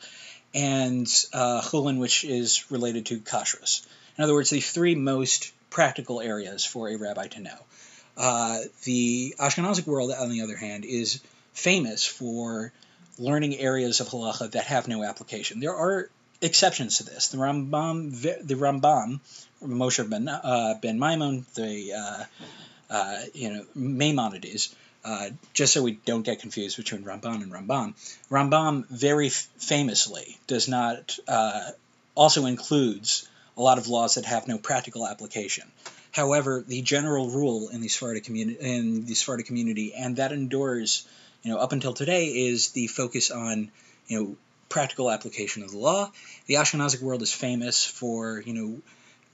and 0.54 1.06
uh, 1.32 1.60
Chulin, 1.62 1.98
which 1.98 2.24
is 2.24 2.70
related 2.70 3.06
to 3.06 3.18
kashrus. 3.18 3.86
In 4.16 4.24
other 4.24 4.34
words, 4.34 4.50
the 4.50 4.60
three 4.60 4.94
most 4.94 5.52
practical 5.70 6.20
areas 6.20 6.64
for 6.64 6.88
a 6.88 6.96
rabbi 6.96 7.28
to 7.28 7.40
know. 7.40 7.58
Uh, 8.16 8.60
the 8.84 9.34
Ashkenazic 9.38 9.86
world, 9.86 10.10
on 10.10 10.30
the 10.30 10.42
other 10.42 10.56
hand, 10.56 10.84
is 10.84 11.20
famous 11.52 12.04
for 12.04 12.72
learning 13.18 13.56
areas 13.56 14.00
of 14.00 14.08
halacha 14.08 14.50
that 14.52 14.64
have 14.64 14.88
no 14.88 15.04
application. 15.04 15.60
There 15.60 15.74
are 15.74 16.08
exceptions 16.40 16.98
to 16.98 17.04
this. 17.04 17.28
The 17.28 17.38
Rambam, 17.38 18.20
the 18.20 18.54
Rambam, 18.54 19.20
Moshe 19.62 20.08
ben 20.08 20.28
uh, 20.28 20.74
ben 20.80 20.98
Maimon, 20.98 21.44
the 21.54 21.92
uh, 21.92 22.24
uh, 22.90 23.20
you 23.34 23.52
know 23.52 23.64
Maimonides. 23.74 24.74
Uh, 25.04 25.30
just 25.54 25.72
so 25.72 25.82
we 25.82 25.92
don't 25.92 26.24
get 26.24 26.40
confused 26.40 26.76
between 26.76 27.04
Ramban 27.04 27.42
and 27.42 27.52
Rambam, 27.52 27.94
Rambam 28.30 28.86
very 28.88 29.28
f- 29.28 29.48
famously 29.58 30.36
does 30.46 30.68
not 30.68 31.18
uh, 31.28 31.70
also 32.14 32.46
includes 32.46 33.28
a 33.56 33.62
lot 33.62 33.78
of 33.78 33.88
laws 33.88 34.16
that 34.16 34.24
have 34.24 34.48
no 34.48 34.58
practical 34.58 35.06
application. 35.06 35.70
However, 36.12 36.64
the 36.66 36.82
general 36.82 37.30
rule 37.30 37.68
in 37.68 37.80
the 37.80 37.88
Sephardic 37.88 38.24
community 38.24 38.58
in 38.60 39.06
the 39.06 39.14
Sephardic 39.14 39.46
community, 39.46 39.94
and 39.94 40.16
that 40.16 40.32
endures, 40.32 41.06
you 41.42 41.52
know, 41.52 41.58
up 41.58 41.72
until 41.72 41.92
today, 41.92 42.26
is 42.26 42.70
the 42.70 42.88
focus 42.88 43.30
on, 43.30 43.70
you 44.08 44.20
know, 44.20 44.36
practical 44.68 45.10
application 45.10 45.62
of 45.62 45.70
the 45.70 45.78
law. 45.78 46.10
The 46.46 46.54
Ashkenazic 46.54 47.00
world 47.00 47.22
is 47.22 47.32
famous 47.32 47.84
for, 47.84 48.42
you 48.44 48.54
know, 48.54 48.80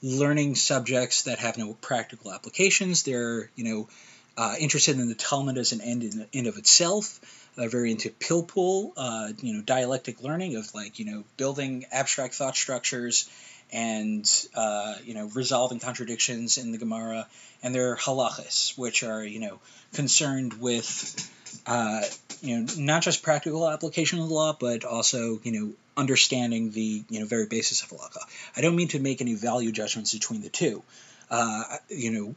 learning 0.02 0.54
subjects 0.54 1.22
that 1.22 1.38
have 1.38 1.56
no 1.56 1.74
practical 1.80 2.32
applications. 2.32 3.02
They're, 3.02 3.50
you 3.56 3.64
know, 3.64 3.88
uh, 4.36 4.56
interested 4.58 4.98
in 4.98 5.08
the 5.08 5.14
Talmud 5.14 5.58
as 5.58 5.72
an 5.72 5.80
end 5.80 6.02
in, 6.02 6.26
in 6.32 6.46
of 6.46 6.56
itself. 6.56 7.20
They're 7.56 7.68
very 7.68 7.90
into 7.90 8.10
pilpul, 8.10 8.92
uh, 8.96 9.32
you 9.40 9.54
know, 9.54 9.62
dialectic 9.62 10.22
learning 10.22 10.56
of 10.56 10.74
like, 10.74 10.98
you 10.98 11.04
know, 11.04 11.24
building 11.36 11.84
abstract 11.92 12.34
thought 12.34 12.56
structures 12.56 13.30
and, 13.72 14.28
uh, 14.54 14.94
you 15.04 15.14
know, 15.14 15.30
resolving 15.34 15.78
contradictions 15.78 16.58
in 16.58 16.72
the 16.72 16.78
Gemara. 16.78 17.28
And 17.62 17.74
they're 17.74 17.96
halachas, 17.96 18.76
which 18.76 19.04
are, 19.04 19.24
you 19.24 19.40
know, 19.40 19.60
concerned 19.92 20.54
with 20.54 21.30
uh, 21.66 22.02
you 22.42 22.60
know, 22.60 22.66
not 22.76 23.02
just 23.02 23.22
practical 23.22 23.68
application 23.68 24.18
of 24.18 24.28
the 24.28 24.34
law, 24.34 24.56
but 24.58 24.84
also, 24.84 25.40
you 25.42 25.52
know, 25.52 25.72
understanding 25.96 26.70
the, 26.72 27.04
you 27.08 27.20
know, 27.20 27.26
very 27.26 27.46
basis 27.46 27.82
of 27.82 27.88
halacha. 27.88 28.18
I 28.56 28.60
don't 28.60 28.76
mean 28.76 28.88
to 28.88 28.98
make 28.98 29.20
any 29.20 29.34
value 29.34 29.72
judgments 29.72 30.12
between 30.12 30.42
the 30.42 30.50
two. 30.50 30.82
Uh, 31.30 31.64
you 31.88 32.10
know, 32.10 32.34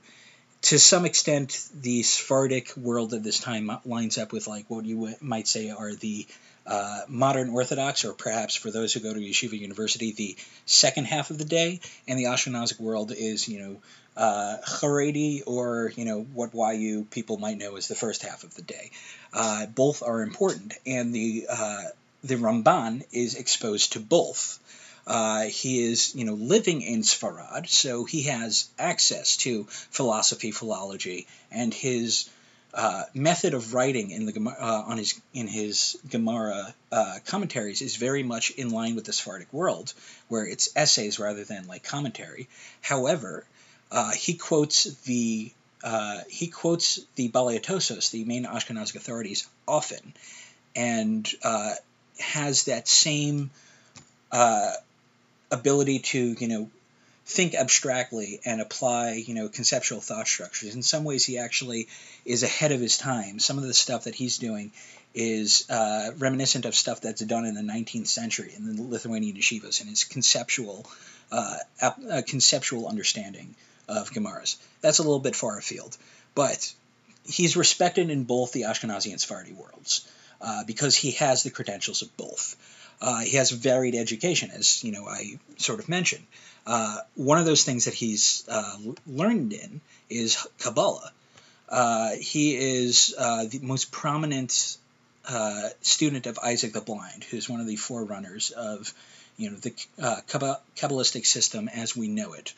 to 0.68 0.78
some 0.78 1.06
extent, 1.06 1.66
the 1.82 2.04
Sephardic 2.04 2.76
world 2.76 3.14
at 3.14 3.24
this 3.24 3.40
time 3.40 3.72
lines 3.86 4.18
up 4.18 4.34
with 4.34 4.48
like 4.48 4.66
what 4.70 4.84
you 4.84 5.16
might 5.22 5.48
say 5.48 5.70
are 5.70 5.94
the 5.94 6.28
uh, 6.66 7.04
modern 7.08 7.52
Orthodox, 7.52 8.04
or 8.04 8.12
perhaps 8.12 8.54
for 8.54 8.70
those 8.70 8.92
who 8.92 9.00
go 9.00 9.14
to 9.14 9.20
Yeshiva 9.20 9.58
University, 9.58 10.12
the 10.12 10.36
second 10.66 11.06
half 11.06 11.32
of 11.32 11.38
the 11.38 11.46
day, 11.46 11.80
and 12.06 12.20
the 12.20 12.26
Ashkenazic 12.26 12.82
world 12.82 13.14
is, 13.16 13.48
you 13.48 13.60
know, 13.60 13.78
uh, 14.18 14.58
Haredi, 14.68 15.42
or 15.46 15.94
you 15.96 16.04
know 16.04 16.24
what 16.34 16.52
YU 16.54 17.08
people 17.12 17.38
might 17.38 17.58
know 17.58 17.78
as 17.78 17.88
the 17.88 17.96
first 17.96 18.22
half 18.24 18.44
of 18.44 18.54
the 18.56 18.62
day. 18.62 18.92
Uh, 19.32 19.68
both 19.68 20.04
are 20.04 20.22
important, 20.22 20.74
and 20.86 21.16
the 21.16 21.48
uh, 21.50 21.84
the 22.26 22.36
Ramban 22.36 23.06
is 23.14 23.36
exposed 23.36 23.94
to 23.94 24.02
both. 24.02 24.60
Uh, 25.08 25.44
he 25.44 25.84
is, 25.84 26.14
you 26.16 26.26
know, 26.26 26.34
living 26.34 26.82
in 26.82 27.02
Sfarad, 27.02 27.70
so 27.70 28.04
he 28.04 28.24
has 28.24 28.68
access 28.78 29.38
to 29.38 29.64
philosophy, 29.70 30.52
philology, 30.52 31.28
and 31.50 31.74
his 31.74 32.30
uh, 32.74 33.04
method 33.14 33.54
of 33.54 33.74
writing 33.74 34.12
in 34.12 34.26
the 34.26 34.56
uh, 34.60 34.84
on 34.86 34.98
his 34.98 35.20
in 35.34 35.48
his 35.48 35.98
Gemara 36.10 36.76
uh, 36.92 37.20
commentaries 37.26 37.82
is 37.82 37.96
very 37.96 38.22
much 38.22 38.52
in 38.52 38.70
line 38.70 38.96
with 38.96 39.06
the 39.06 39.14
Sephardic 39.14 39.52
world, 39.54 39.94
where 40.28 40.46
it's 40.46 40.70
essays 40.76 41.20
rather 41.20 41.46
than 41.46 41.68
like 41.68 41.84
commentary. 41.84 42.50
However, 42.82 43.46
uh, 43.90 44.12
he 44.12 44.34
quotes 44.34 44.84
the 45.04 45.52
uh, 45.84 46.20
he 46.30 46.48
quotes 46.48 47.00
the 47.16 47.30
Balei 47.30 48.12
the 48.12 48.26
main 48.26 48.46
Ashkenazic 48.46 48.96
authorities, 48.96 49.48
often, 49.66 50.14
and 50.76 51.28
uh, 51.44 51.76
has 52.20 52.66
that 52.66 52.90
same 52.90 53.52
ability 55.52 56.00
to 56.00 56.36
you 56.40 56.48
know 56.48 56.70
think 57.26 57.56
abstractly 57.56 58.40
and 58.46 58.62
apply 58.62 59.14
you 59.14 59.34
know 59.34 59.50
conceptual 59.50 60.02
thought 60.02 60.28
structures. 60.28 60.76
In 60.76 60.84
some 60.84 61.04
ways, 61.04 61.26
he 61.26 61.38
actually 61.38 61.88
is 62.26 62.44
ahead 62.44 62.72
of 62.72 62.80
his 62.80 62.98
time. 62.98 63.40
Some 63.40 63.58
of 63.58 63.64
the 63.64 63.74
stuff 63.74 64.06
that 64.06 64.16
he's 64.16 64.38
doing 64.38 64.72
is 65.14 65.70
uh, 65.70 66.12
reminiscent 66.18 66.66
of 66.66 66.76
stuff 66.76 67.02
that's 67.02 67.22
done 67.22 67.46
in 67.46 67.56
the 67.56 67.62
19th 67.62 68.08
century 68.08 68.54
in 68.56 68.76
the 68.76 68.84
Lithuanian 68.84 69.36
yeshivas 69.36 69.82
and 69.82 69.90
his 69.90 70.04
conceptual 70.04 70.86
uh, 71.32 71.58
uh, 71.82 72.22
conceptual 72.26 72.88
understanding 72.88 73.56
of 73.88 74.12
Gemaras. 74.12 74.58
That's 74.82 75.00
a 75.00 75.04
little 75.04 75.20
bit 75.20 75.36
far 75.36 75.58
afield, 75.58 75.98
but 76.36 76.74
he's 77.26 77.58
respected 77.58 78.10
in 78.10 78.24
both 78.24 78.52
the 78.54 78.64
Ashkenazi 78.64 79.12
and 79.12 79.20
Sephardi 79.20 79.54
worlds 79.54 80.08
uh, 80.42 80.64
because 80.66 80.96
he 80.96 81.12
has 81.12 81.44
the 81.44 81.50
credentials 81.50 82.02
of 82.02 82.16
both. 82.18 82.56
Uh, 83.00 83.20
he 83.20 83.38
has 83.38 83.52
varied 83.52 83.96
education, 83.96 84.50
as 84.52 84.84
you 84.84 84.92
know 84.92 85.08
I 85.08 85.40
sort 85.58 85.80
of 85.80 85.90
mentioned. 85.90 86.26
Uh, 86.66 86.98
one 87.16 87.38
of 87.38 87.46
those 87.46 87.64
things 87.64 87.86
that 87.86 87.94
he's 87.94 88.44
uh, 88.50 88.78
learned 89.06 89.54
in 89.54 89.82
is 90.10 90.48
Kabbalah. 90.60 91.12
Uh, 91.70 92.12
he 92.20 92.56
is 92.56 93.14
the 93.18 93.60
most 93.62 93.92
prominent 93.92 94.78
student 95.82 96.26
of 96.26 96.40
Isaac 96.40 96.74
the 96.74 96.82
Blind, 96.82 97.24
who's 97.24 97.50
one 97.50 97.60
of 97.60 97.68
the 97.68 97.76
forerunners 97.76 98.52
of 98.52 98.94
you 99.38 99.52
know 99.52 99.58
the 99.58 99.72
Kabbalistic 100.00 101.26
system 101.26 101.68
as 101.68 101.96
we 101.96 102.08
know 102.08 102.34
it 102.34 102.54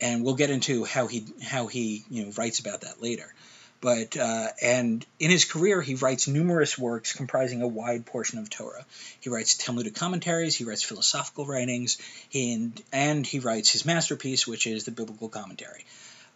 and 0.00 0.24
we'll 0.24 0.34
get 0.34 0.50
into 0.50 0.84
how 0.84 1.06
he 1.06 1.24
how 1.42 1.66
he 1.66 2.04
you 2.10 2.24
know 2.24 2.32
writes 2.36 2.60
about 2.60 2.82
that 2.82 3.02
later. 3.02 3.32
But 3.80 4.16
uh, 4.16 4.48
and 4.60 5.04
in 5.18 5.30
his 5.30 5.46
career, 5.46 5.80
he 5.80 5.94
writes 5.94 6.28
numerous 6.28 6.78
works 6.78 7.14
comprising 7.14 7.62
a 7.62 7.68
wide 7.68 8.04
portion 8.04 8.38
of 8.38 8.50
Torah. 8.50 8.84
He 9.20 9.30
writes 9.30 9.56
Talmudic 9.56 9.94
commentaries, 9.94 10.54
he 10.54 10.64
writes 10.64 10.82
philosophical 10.82 11.46
writings, 11.46 11.96
he, 12.28 12.52
and, 12.52 12.82
and 12.92 13.26
he 13.26 13.38
writes 13.38 13.72
his 13.72 13.86
masterpiece, 13.86 14.46
which 14.46 14.66
is 14.66 14.84
the 14.84 14.90
biblical 14.90 15.30
commentary. 15.30 15.86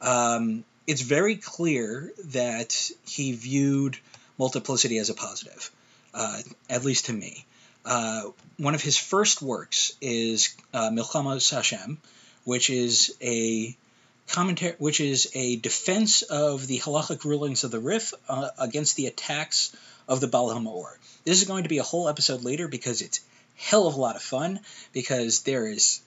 Um, 0.01 0.65
it's 0.87 1.03
very 1.03 1.37
clear 1.37 2.13
that 2.27 2.91
he 3.07 3.33
viewed 3.33 3.99
multiplicity 4.39 4.99
as 4.99 5.11
a 5.11 5.15
positive, 5.15 5.71
uh, 6.15 6.41
at 6.71 6.85
least 6.85 7.07
to 7.07 7.13
me. 7.13 7.45
Uh, 7.85 8.31
one 8.57 8.75
of 8.75 8.83
his 8.83 8.97
first 8.97 9.43
works 9.43 9.95
is 10.01 10.57
uh, 10.73 10.91
Hashem, 10.91 11.99
which 12.45 12.71
is 12.71 13.15
a 13.21 13.77
commentary, 14.29 14.75
which 14.79 15.01
is 15.01 15.31
a 15.35 15.57
defense 15.57 16.23
of 16.23 16.67
the 16.67 16.79
halachic 16.79 17.25
rulings 17.25 17.65
of 17.65 17.71
the 17.71 17.81
Rif 17.81 18.15
uh, 18.29 18.51
against 18.59 18.97
the 18.97 19.07
attacks 19.07 19.75
of 20.09 20.21
the 20.21 20.29
Baal 20.29 20.51
HaMaor. 20.51 20.97
This 21.25 21.41
is 21.41 21.49
going 21.49 21.63
to 21.63 21.69
be 21.69 21.79
a 21.79 21.83
whole 21.83 22.09
episode 22.09 22.45
later 22.45 22.69
because 22.69 23.03
it's 23.03 23.21
hell 23.57 23.87
of 23.87 23.95
a 23.95 24.01
lot 24.01 24.17
of 24.17 24.23
fun 24.23 24.61
because 24.93 25.43
there 25.43 25.67
is 25.67 26.01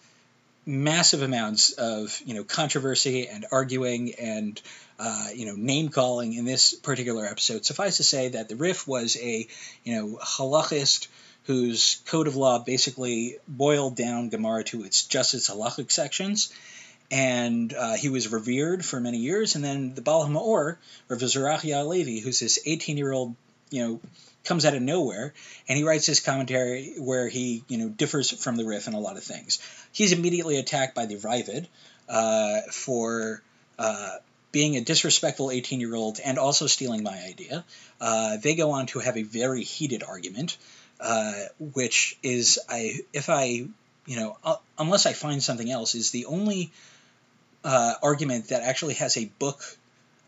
massive 0.66 1.22
amounts 1.22 1.72
of 1.72 2.22
you 2.26 2.34
know 2.34 2.44
controversy 2.44 3.28
and 3.28 3.46
arguing 3.52 4.14
and 4.16 4.62
uh, 5.00 5.28
you 5.34 5.46
know 5.46 5.56
name 5.56 5.90
calling 5.90 6.34
in 6.34 6.46
this 6.46 6.74
particular 6.74 7.26
episode. 7.26 7.66
Suffice 7.66 7.98
to 7.98 8.04
say 8.04 8.30
that 8.30 8.50
the 8.50 8.56
Rif 8.56 8.88
was 8.88 9.18
a 9.18 9.48
you 9.84 9.96
know 9.96 10.20
halachist 10.22 11.08
whose 11.46 12.02
code 12.06 12.28
of 12.28 12.36
law 12.36 12.60
basically 12.60 13.38
boiled 13.48 13.96
down 13.96 14.28
Gemara 14.28 14.66
to 14.66 14.84
its 14.84 15.06
just 15.06 15.34
its 15.34 15.50
halachic 15.50 15.90
sections. 15.90 16.54
And 17.10 17.74
uh, 17.74 17.94
he 17.94 18.10
was 18.10 18.32
revered 18.32 18.84
for 18.84 19.00
many 19.00 19.20
years. 19.20 19.56
And 19.56 19.64
then 19.64 19.94
the 19.94 20.02
Baal 20.02 20.28
HaMaor, 20.28 20.78
Rav 21.08 21.20
Zerachia 21.20 21.88
Levi, 21.88 22.20
who's 22.20 22.40
this 22.40 22.60
18 22.66 22.98
year 22.98 23.12
old, 23.12 23.36
you 23.70 23.86
know, 23.86 24.00
comes 24.48 24.66
out 24.66 24.74
of 24.74 24.82
nowhere, 24.82 25.34
and 25.68 25.78
he 25.78 25.84
writes 25.84 26.06
this 26.06 26.22
commentary 26.22 26.94
where 26.98 27.28
he, 27.28 27.64
you 27.68 27.78
know, 27.78 27.90
differs 27.90 28.32
from 28.32 28.56
the 28.56 28.66
Rif 28.66 28.88
in 28.88 28.94
a 28.94 29.00
lot 29.00 29.18
of 29.18 29.24
things. 29.24 29.60
He's 29.92 30.14
immediately 30.14 30.58
attacked 30.58 30.96
by 30.96 31.06
the 31.06 31.16
Raavad 31.16 31.68
uh, 32.10 32.62
for 32.72 33.42
uh, 33.78 34.16
being 34.52 34.78
a 34.78 34.82
disrespectful 34.82 35.52
18 35.52 35.80
year 35.80 35.94
old 35.94 36.20
and 36.24 36.40
also 36.40 36.68
stealing 36.68 37.04
my 37.04 37.22
idea. 37.28 37.64
Uh, 38.00 38.38
they 38.38 38.56
go 38.56 38.72
on 38.72 38.88
to 38.88 39.00
have 39.00 39.18
a 39.18 39.24
very 39.24 39.64
heated 39.64 40.04
argument, 40.04 40.58
uh, 41.00 41.34
which 41.74 42.18
is, 42.24 42.60
I 42.70 43.02
if 43.14 43.30
I, 43.30 43.68
you 44.06 44.16
know, 44.16 44.38
uh, 44.44 44.56
unless 44.80 45.06
I 45.06 45.14
find 45.14 45.44
something 45.44 45.70
else, 45.70 45.94
is 45.94 46.12
the 46.12 46.26
only 46.26 46.72
uh, 47.68 47.96
argument 48.02 48.48
that 48.48 48.64
actually 48.64 48.94
has 48.94 49.18
a 49.18 49.26
book 49.40 49.62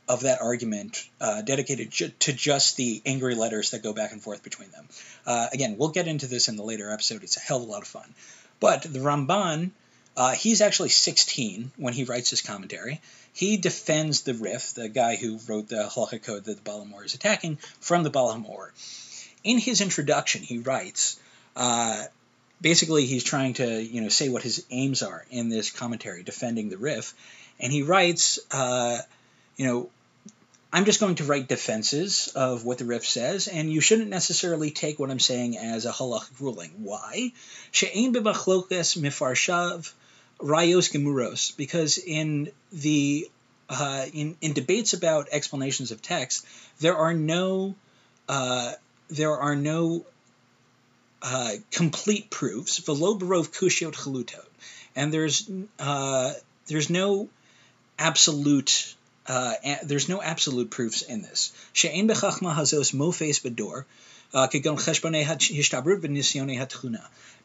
of 0.10 0.22
that 0.22 0.42
argument 0.42 1.08
uh, 1.22 1.42
dedicated 1.42 1.90
ju- 1.90 2.12
to 2.20 2.34
just 2.34 2.76
the 2.76 3.02
angry 3.06 3.34
letters 3.34 3.72
that 3.72 3.82
go 3.82 3.94
back 3.94 4.12
and 4.12 4.22
forth 4.22 4.44
between 4.44 4.70
them. 4.72 4.86
Uh, 5.26 5.48
again, 5.54 5.78
we'll 5.78 5.90
get 5.90 6.08
into 6.08 6.28
this 6.28 6.50
in 6.50 6.58
the 6.58 6.64
later 6.64 6.92
episode. 6.92 7.24
It's 7.24 7.38
a 7.38 7.40
hell 7.40 7.64
of 7.64 7.70
a 7.70 7.72
lot 7.72 7.82
of 7.82 7.88
fun. 7.88 8.14
But 8.60 8.82
the 8.82 9.00
Ramban, 9.00 9.72
uh, 10.18 10.32
he's 10.32 10.60
actually 10.60 10.90
16 10.90 11.72
when 11.78 11.94
he 11.94 12.04
writes 12.04 12.30
his 12.30 12.42
commentary. 12.42 13.00
He 13.32 13.56
defends 13.56 14.24
the 14.24 14.34
Rif, 14.34 14.74
the 14.74 14.90
guy 14.90 15.16
who 15.16 15.40
wrote 15.48 15.70
the 15.70 15.90
halacha 15.90 16.22
code 16.22 16.44
that 16.44 16.56
the 16.56 16.62
Baal 16.62 16.86
HaMaor 16.86 17.06
is 17.06 17.14
attacking, 17.14 17.58
from 17.80 18.04
the 18.04 18.10
Baal 18.10 18.36
HaMaor. 18.36 18.72
In 19.46 19.60
his 19.60 19.80
introduction, 19.80 20.42
he 20.42 20.58
writes, 20.58 21.18
uh, 21.56 22.04
basically 22.62 23.06
he's 23.06 23.24
trying 23.24 23.54
to 23.54 23.82
you 23.82 24.02
know 24.02 24.10
say 24.10 24.30
what 24.30 24.44
his 24.44 24.66
aims 24.70 25.04
are 25.04 25.26
in 25.30 25.50
this 25.50 25.72
commentary 25.72 26.24
defending 26.24 26.70
the 26.70 26.78
Rif, 26.78 27.14
and 27.60 27.72
he 27.72 27.84
writes, 27.84 28.40
uh, 28.52 29.00
you 29.58 29.66
know, 29.66 29.90
I'm 30.72 30.86
just 30.86 31.00
going 31.00 31.16
to 31.16 31.24
write 31.24 31.48
defenses 31.48 32.32
of 32.36 32.64
what 32.64 32.78
the 32.78 32.86
Rif 32.86 33.06
says, 33.06 33.48
and 33.48 33.72
you 33.72 33.82
shouldn't 33.82 34.10
necessarily 34.10 34.72
take 34.72 35.00
what 35.00 35.10
I'm 35.10 35.20
saying 35.20 35.58
as 35.58 35.86
a 35.86 35.92
halachic 35.92 36.40
ruling. 36.40 36.72
Why? 36.84 37.32
Mifarshav 37.74 39.92
rayos 40.40 40.92
gemuros, 40.92 41.58
because 41.58 41.98
in 41.98 42.52
the 42.72 43.30
uh, 43.70 44.06
in, 44.14 44.36
in 44.42 44.54
debates 44.54 44.94
about 44.94 45.30
explanations 45.32 45.92
of 45.92 46.02
text, 46.02 46.46
there 46.80 46.96
are 46.96 47.14
no 47.14 47.76
uh, 48.28 48.74
there 49.10 49.38
are 49.38 49.56
no 49.56 50.06
uh, 51.22 51.52
complete 51.72 52.30
proofs. 52.30 52.78
Velo 52.80 53.18
barov 53.18 53.50
kushiot 53.50 53.94
chalutot, 53.94 54.46
and 54.96 55.14
there's 55.14 55.50
uh, 55.80 56.34
there's 56.68 56.90
no 56.90 57.30
absolute 57.98 58.96
uh, 59.28 59.54
there's 59.84 60.10
no 60.10 60.22
absolute 60.22 60.72
proofs 60.72 61.02
in 61.04 61.22
this. 61.22 61.52
She'ein 61.74 62.08
bechachma 62.08 62.54
hazos 62.56 62.94
mofes 62.94 63.40
bedor, 63.42 63.86
uh, 64.34 64.48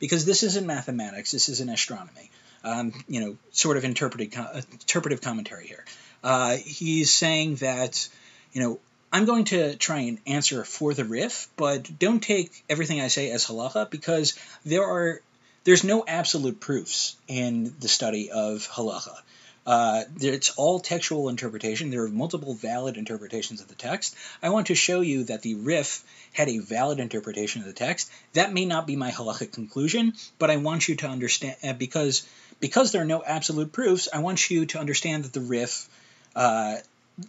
because 0.00 0.25
this 0.25 0.43
isn't 0.43 0.66
mathematics, 0.66 1.31
this 1.33 1.49
isn't 1.49 1.69
astronomy. 1.69 2.31
Um, 2.62 2.93
you 3.09 3.21
know, 3.21 3.37
sort 3.52 3.76
of 3.76 3.85
interpretive, 3.85 4.33
interpretive 4.73 5.21
commentary 5.21 5.66
here. 5.66 5.85
Uh, 6.23 6.57
he's 6.57 7.12
saying 7.12 7.57
that, 7.57 8.09
you 8.54 8.62
know, 8.62 8.81
I'm 9.14 9.26
going 9.26 9.44
to 9.44 9.76
try 9.76 10.00
and 10.00 10.18
answer 10.26 10.64
for 10.64 10.92
the 10.92 11.04
Rif, 11.04 11.47
but 11.56 11.88
don't 12.00 12.18
take 12.18 12.50
everything 12.68 13.00
I 13.00 13.06
say 13.06 13.30
as 13.30 13.47
halacha 13.47 13.88
because 13.88 14.37
there 14.64 14.83
are 14.83 15.21
there's 15.62 15.85
no 15.85 16.04
absolute 16.04 16.59
proofs 16.59 17.14
in 17.28 17.76
the 17.78 17.87
study 17.87 18.33
of 18.33 18.68
halacha. 18.68 19.16
Uh, 19.64 20.02
it's 20.21 20.50
all 20.56 20.80
textual 20.80 21.28
interpretation. 21.28 21.90
There 21.90 22.02
are 22.02 22.09
multiple 22.09 22.54
valid 22.54 22.97
interpretations 22.97 23.61
of 23.61 23.68
the 23.68 23.76
text. 23.76 24.16
I 24.42 24.49
want 24.49 24.66
to 24.66 24.75
show 24.75 25.00
you 25.00 25.23
that 25.25 25.42
the 25.42 25.54
Rif 25.54 26.02
had 26.33 26.48
a 26.48 26.59
valid 26.59 26.98
interpretation 26.98 27.61
of 27.61 27.68
the 27.68 27.72
text. 27.72 28.11
That 28.33 28.53
may 28.53 28.64
not 28.64 28.85
be 28.85 28.96
my 28.96 29.12
halachic 29.12 29.53
conclusion, 29.53 30.14
but 30.40 30.50
I 30.50 30.57
want 30.57 30.88
you 30.88 30.96
to 30.96 31.07
understand 31.07 31.55
uh, 31.62 31.72
because 31.72 32.27
because 32.59 32.90
there 32.90 33.03
are 33.03 33.12
no 33.16 33.22
absolute 33.24 33.70
proofs. 33.70 34.09
I 34.12 34.18
want 34.18 34.50
you 34.50 34.66
to 34.66 34.81
understand 34.81 35.22
that 35.22 35.33
the 35.33 35.40
Rif 35.40 35.88
uh, 36.35 36.79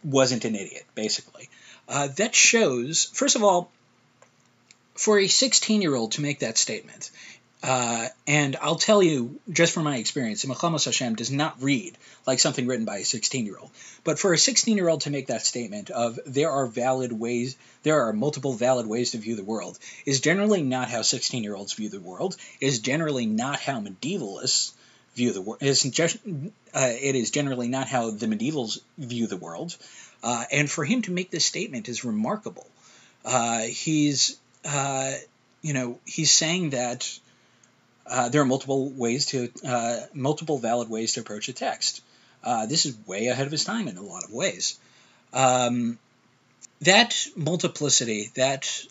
wasn't 0.03 0.45
an 0.45 0.55
idiot, 0.55 0.85
basically. 0.95 1.47
Uh, 1.87 2.07
that 2.17 2.33
shows, 2.33 3.05
first 3.05 3.35
of 3.35 3.43
all, 3.43 3.69
for 4.95 5.19
a 5.19 5.27
16 5.27 5.81
year 5.81 5.95
old 5.95 6.13
to 6.13 6.21
make 6.21 6.39
that 6.39 6.57
statement, 6.57 7.11
uh, 7.63 8.07
and 8.27 8.55
I'll 8.61 8.75
tell 8.75 9.01
you, 9.01 9.39
just 9.49 9.73
from 9.73 9.85
my 9.85 9.97
experience, 9.97 10.45
Milchamos 10.45 10.85
Hashem 10.85 11.15
does 11.15 11.31
not 11.31 11.63
read 11.63 11.97
like 12.27 12.39
something 12.39 12.67
written 12.67 12.85
by 12.85 12.97
a 12.97 13.05
16 13.05 13.45
year 13.45 13.57
old. 13.57 13.71
But 14.03 14.19
for 14.19 14.33
a 14.33 14.37
16 14.37 14.77
year 14.77 14.87
old 14.87 15.01
to 15.01 15.09
make 15.09 15.27
that 15.27 15.45
statement 15.45 15.89
of 15.89 16.19
there 16.27 16.51
are 16.51 16.67
valid 16.67 17.11
ways, 17.11 17.57
there 17.81 18.07
are 18.07 18.13
multiple 18.13 18.53
valid 18.53 18.85
ways 18.85 19.11
to 19.11 19.17
view 19.17 19.35
the 19.35 19.43
world, 19.43 19.79
is 20.05 20.21
generally 20.21 20.61
not 20.61 20.89
how 20.89 21.01
16 21.01 21.43
year 21.43 21.55
olds 21.55 21.73
view 21.73 21.89
the 21.89 21.99
world, 21.99 22.37
is 22.61 22.79
generally 22.79 23.25
not 23.25 23.59
how 23.59 23.79
medievalists 23.79 24.73
view 25.15 25.31
the 25.31 25.41
world. 25.41 25.61
Uh, 25.63 26.93
it 27.01 27.15
is 27.15 27.31
generally 27.31 27.67
not 27.67 27.87
how 27.87 28.11
the 28.11 28.27
medievals 28.27 28.79
view 28.97 29.25
the 29.25 29.37
world. 29.37 29.75
Uh, 30.25 30.43
and 30.51 30.69
for 30.69 30.83
him 30.83 31.03
to 31.03 31.11
make 31.11 31.29
this 31.29 31.45
statement 31.45 31.87
is 31.87 32.03
remarkable. 32.03 32.65
Uh, 33.23 33.59
he's, 33.59 34.39
uh, 34.65 35.13
you 35.61 35.71
know, 35.71 35.99
he's 36.03 36.31
saying 36.31 36.71
that 36.71 37.19
uh, 38.07 38.27
there 38.29 38.41
are 38.41 38.45
multiple 38.45 38.89
ways 38.89 39.27
to 39.27 39.51
uh, 39.63 39.99
multiple 40.15 40.57
valid 40.57 40.89
ways 40.89 41.13
to 41.13 41.19
approach 41.19 41.47
a 41.47 41.53
text. 41.53 42.01
Uh, 42.43 42.65
this 42.65 42.87
is 42.87 42.97
way 43.05 43.27
ahead 43.27 43.45
of 43.45 43.51
his 43.51 43.63
time 43.63 43.87
in 43.87 43.97
a 43.97 44.01
lot 44.01 44.23
of 44.23 44.31
ways. 44.31 44.79
Um, 45.31 45.99
that 46.81 47.15
multiplicity, 47.35 48.31
that 48.33 48.83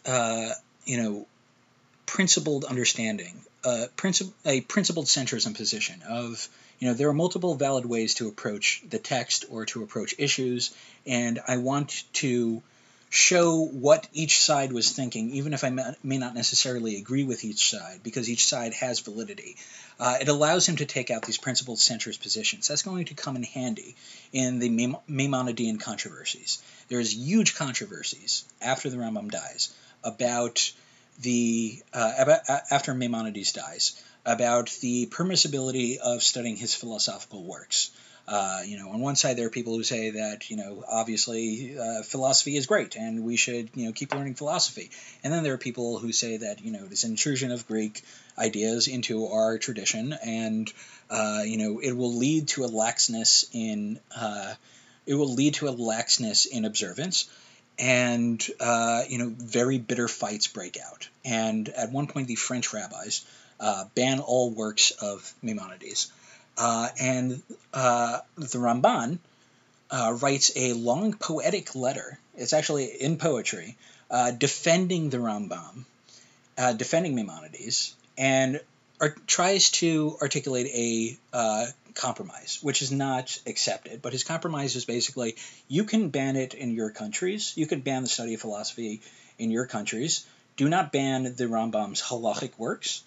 you 0.85 1.03
know, 1.03 1.27
principled 2.07 2.65
understanding, 2.65 3.41
princip- 3.97 4.33
a 4.45 4.61
principled 4.63 5.07
centrism 5.07 5.55
position 5.55 6.03
of 6.09 6.49
you 6.79 6.89
know 6.89 6.95
there 6.95 7.09
are 7.09 7.15
multiple 7.15 7.55
valid 7.55 7.87
ways 7.87 8.15
to 8.15 8.29
approach 8.29 8.83
the 8.89 8.99
text 8.99 9.45
or 9.51 9.65
to 9.67 9.83
approach 9.83 10.15
issues, 10.19 10.75
and 11.07 11.41
I 11.47 11.59
want 11.59 12.05
to 12.15 12.63
show 13.15 13.65
what 13.65 14.09
each 14.13 14.43
side 14.43 14.73
was 14.73 14.91
thinking, 14.91 15.31
even 15.35 15.55
if 15.55 15.63
I 15.63 15.71
may 16.03 16.19
not 16.19 16.35
necessarily 16.35 16.97
agree 16.97 17.23
with 17.23 17.45
each 17.45 17.71
side, 17.71 18.01
because 18.03 18.29
each 18.29 18.45
side 18.45 18.75
has 18.75 18.99
validity. 18.99 19.57
Uh, 20.01 20.17
it 20.21 20.27
allows 20.27 20.69
him 20.69 20.75
to 20.77 20.85
take 20.85 21.13
out 21.13 21.23
these 21.23 21.39
principled 21.39 21.79
centrist 21.79 22.21
positions. 22.21 22.67
That's 22.67 22.83
going 22.83 23.05
to 23.05 23.15
come 23.15 23.37
in 23.37 23.45
handy 23.45 23.95
in 24.33 24.59
the 24.59 24.69
Maimonidean 25.09 25.79
controversies. 25.79 26.61
There's 26.89 27.15
huge 27.15 27.55
controversies 27.55 28.45
after 28.61 28.91
the 28.91 28.97
Rambam 28.97 29.31
dies 29.31 29.73
about 30.03 30.73
the 31.21 31.83
uh, 31.93 32.27
after 32.71 32.95
Maimonides 32.95 33.53
dies 33.53 34.03
about 34.27 34.71
the 34.81 35.07
permissibility 35.07 35.99
of 35.99 36.23
studying 36.23 36.57
his 36.57 36.75
philosophical 36.75 37.45
works. 37.45 37.91
Uh, 38.27 38.63
you 38.65 38.79
know, 38.79 38.89
on 38.89 39.01
one 39.01 39.17
side 39.17 39.37
there 39.37 39.47
are 39.47 39.51
people 39.51 39.75
who 39.75 39.83
say 39.83 40.11
that 40.11 40.51
you 40.51 40.57
know 40.57 40.83
obviously 40.89 41.77
uh, 41.79 42.03
philosophy 42.03 42.57
is 42.57 42.65
great 42.67 42.97
and 42.97 43.23
we 43.23 43.37
should 43.37 43.69
you 43.75 43.85
know 43.85 43.93
keep 43.93 44.15
learning 44.15 44.35
philosophy, 44.35 44.91
and 45.23 45.33
then 45.33 45.43
there 45.43 45.53
are 45.53 45.59
people 45.59 45.99
who 45.99 46.11
say 46.11 46.39
that 46.39 46.65
you 46.65 46.73
know 46.73 46.87
this 46.87 47.05
intrusion 47.05 47.53
of 47.53 47.67
Greek 47.69 48.03
ideas 48.39 48.89
into 48.89 49.27
our 49.27 49.59
tradition 49.59 50.15
and 50.25 50.73
uh, 51.11 51.43
you 51.45 51.59
know 51.59 51.81
it 51.81 51.93
will 51.93 52.15
lead 52.15 52.49
to 52.49 52.65
a 52.65 52.69
laxness 52.69 53.47
in 53.53 54.01
uh, 54.17 54.55
it 55.07 55.15
will 55.15 55.35
lead 55.35 55.55
to 55.55 55.69
a 55.69 55.75
laxness 55.75 56.47
in 56.47 56.65
observance 56.65 57.29
and 57.79 58.47
uh, 58.61 59.03
you 59.09 59.19
know 59.19 59.33
very 59.37 59.79
bitter 59.79 60.09
fights 60.09 60.47
break 60.47 60.79
out 60.79 61.09
and 61.25 61.69
at 61.69 61.91
one 61.91 62.07
point 62.07 62.29
the 62.29 62.37
french 62.37 62.73
rabbis 62.73 63.25
uh, 63.61 63.85
ban 63.95 64.21
all 64.21 64.51
works 64.51 64.91
of 64.93 65.33
maimonides 65.43 66.11
uh, 66.57 66.89
and 67.01 67.43
uh, 67.73 68.21
the 68.37 68.59
Ramban 68.59 69.19
uh, 69.91 70.17
writes 70.21 70.53
a 70.57 70.73
long 70.73 71.15
poetic 71.15 71.75
letter. 71.75 72.19
It's 72.37 72.53
actually 72.53 72.87
in 72.87 73.17
poetry, 73.17 73.77
uh, 74.11 74.31
defending 74.33 75.11
the 75.11 75.19
Rambam, 75.19 75.85
defending 76.77 77.15
Maimonides, 77.15 77.95
and 78.17 78.61
tries 79.27 79.71
to 79.73 80.17
articulate 80.23 81.19
a 81.35 81.69
compromise, 81.95 82.59
which 82.63 82.83
is 82.83 82.91
not 82.93 83.39
accepted. 83.47 84.03
But 84.03 84.13
his 84.13 84.25
compromise 84.25 84.77
is 84.77 84.85
basically 84.85 85.37
you 85.69 85.85
can 85.85 86.11
ban 86.11 86.37
it 86.37 86.55
in 86.55 86.73
your 86.73 86.91
countries, 86.91 87.53
you 87.57 87.67
can 87.67 87.81
ban 87.81 88.03
the 88.03 88.09
study 88.09 88.35
of 88.35 88.41
philosophy 88.41 89.01
in 89.39 89.51
your 89.51 89.67
countries. 89.67 90.27
Do 90.57 90.69
not 90.69 90.93
ban 90.93 91.25
the 91.25 91.45
Rambam's 91.45 92.03
halachic 92.03 92.59
works 92.59 93.03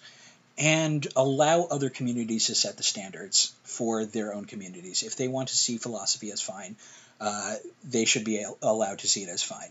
and 0.58 1.06
allow 1.14 1.62
other 1.62 1.88
communities 1.88 2.46
to 2.46 2.54
set 2.54 2.76
the 2.76 2.82
standards 2.82 3.54
for 3.62 4.04
their 4.04 4.34
own 4.34 4.44
communities. 4.44 5.02
If 5.02 5.16
they 5.16 5.28
want 5.28 5.48
to 5.50 5.56
see 5.56 5.78
philosophy 5.78 6.32
as 6.32 6.42
fine, 6.42 6.76
uh, 7.20 7.54
they 7.84 8.04
should 8.04 8.24
be 8.24 8.44
allowed 8.60 8.98
to 9.00 9.08
see 9.08 9.22
it 9.22 9.28
as 9.28 9.42
fine. 9.42 9.70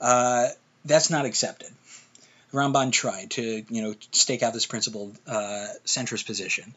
Uh, 0.00 0.48
that's 0.84 1.10
not 1.10 1.24
accepted. 1.24 1.70
Ramban 2.52 2.92
tried 2.92 3.30
to, 3.32 3.64
you 3.68 3.82
know, 3.82 3.94
stake 4.12 4.42
out 4.42 4.52
this 4.52 4.66
principled 4.66 5.18
uh, 5.26 5.68
centrist 5.84 6.26
position. 6.26 6.74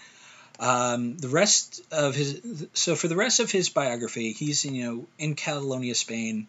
Um, 0.59 1.17
the 1.17 1.29
rest 1.29 1.81
of 1.91 2.15
his, 2.15 2.67
so 2.73 2.95
for 2.95 3.07
the 3.07 3.15
rest 3.15 3.39
of 3.39 3.49
his 3.49 3.69
biography, 3.69 4.33
he's 4.33 4.65
you 4.65 4.83
know 4.83 5.07
in 5.17 5.35
Catalonia, 5.35 5.95
Spain. 5.95 6.47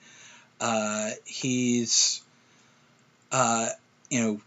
Uh, 0.61 1.11
he's, 1.25 2.23
uh, 3.33 3.69
you 4.11 4.21
know, 4.21 4.41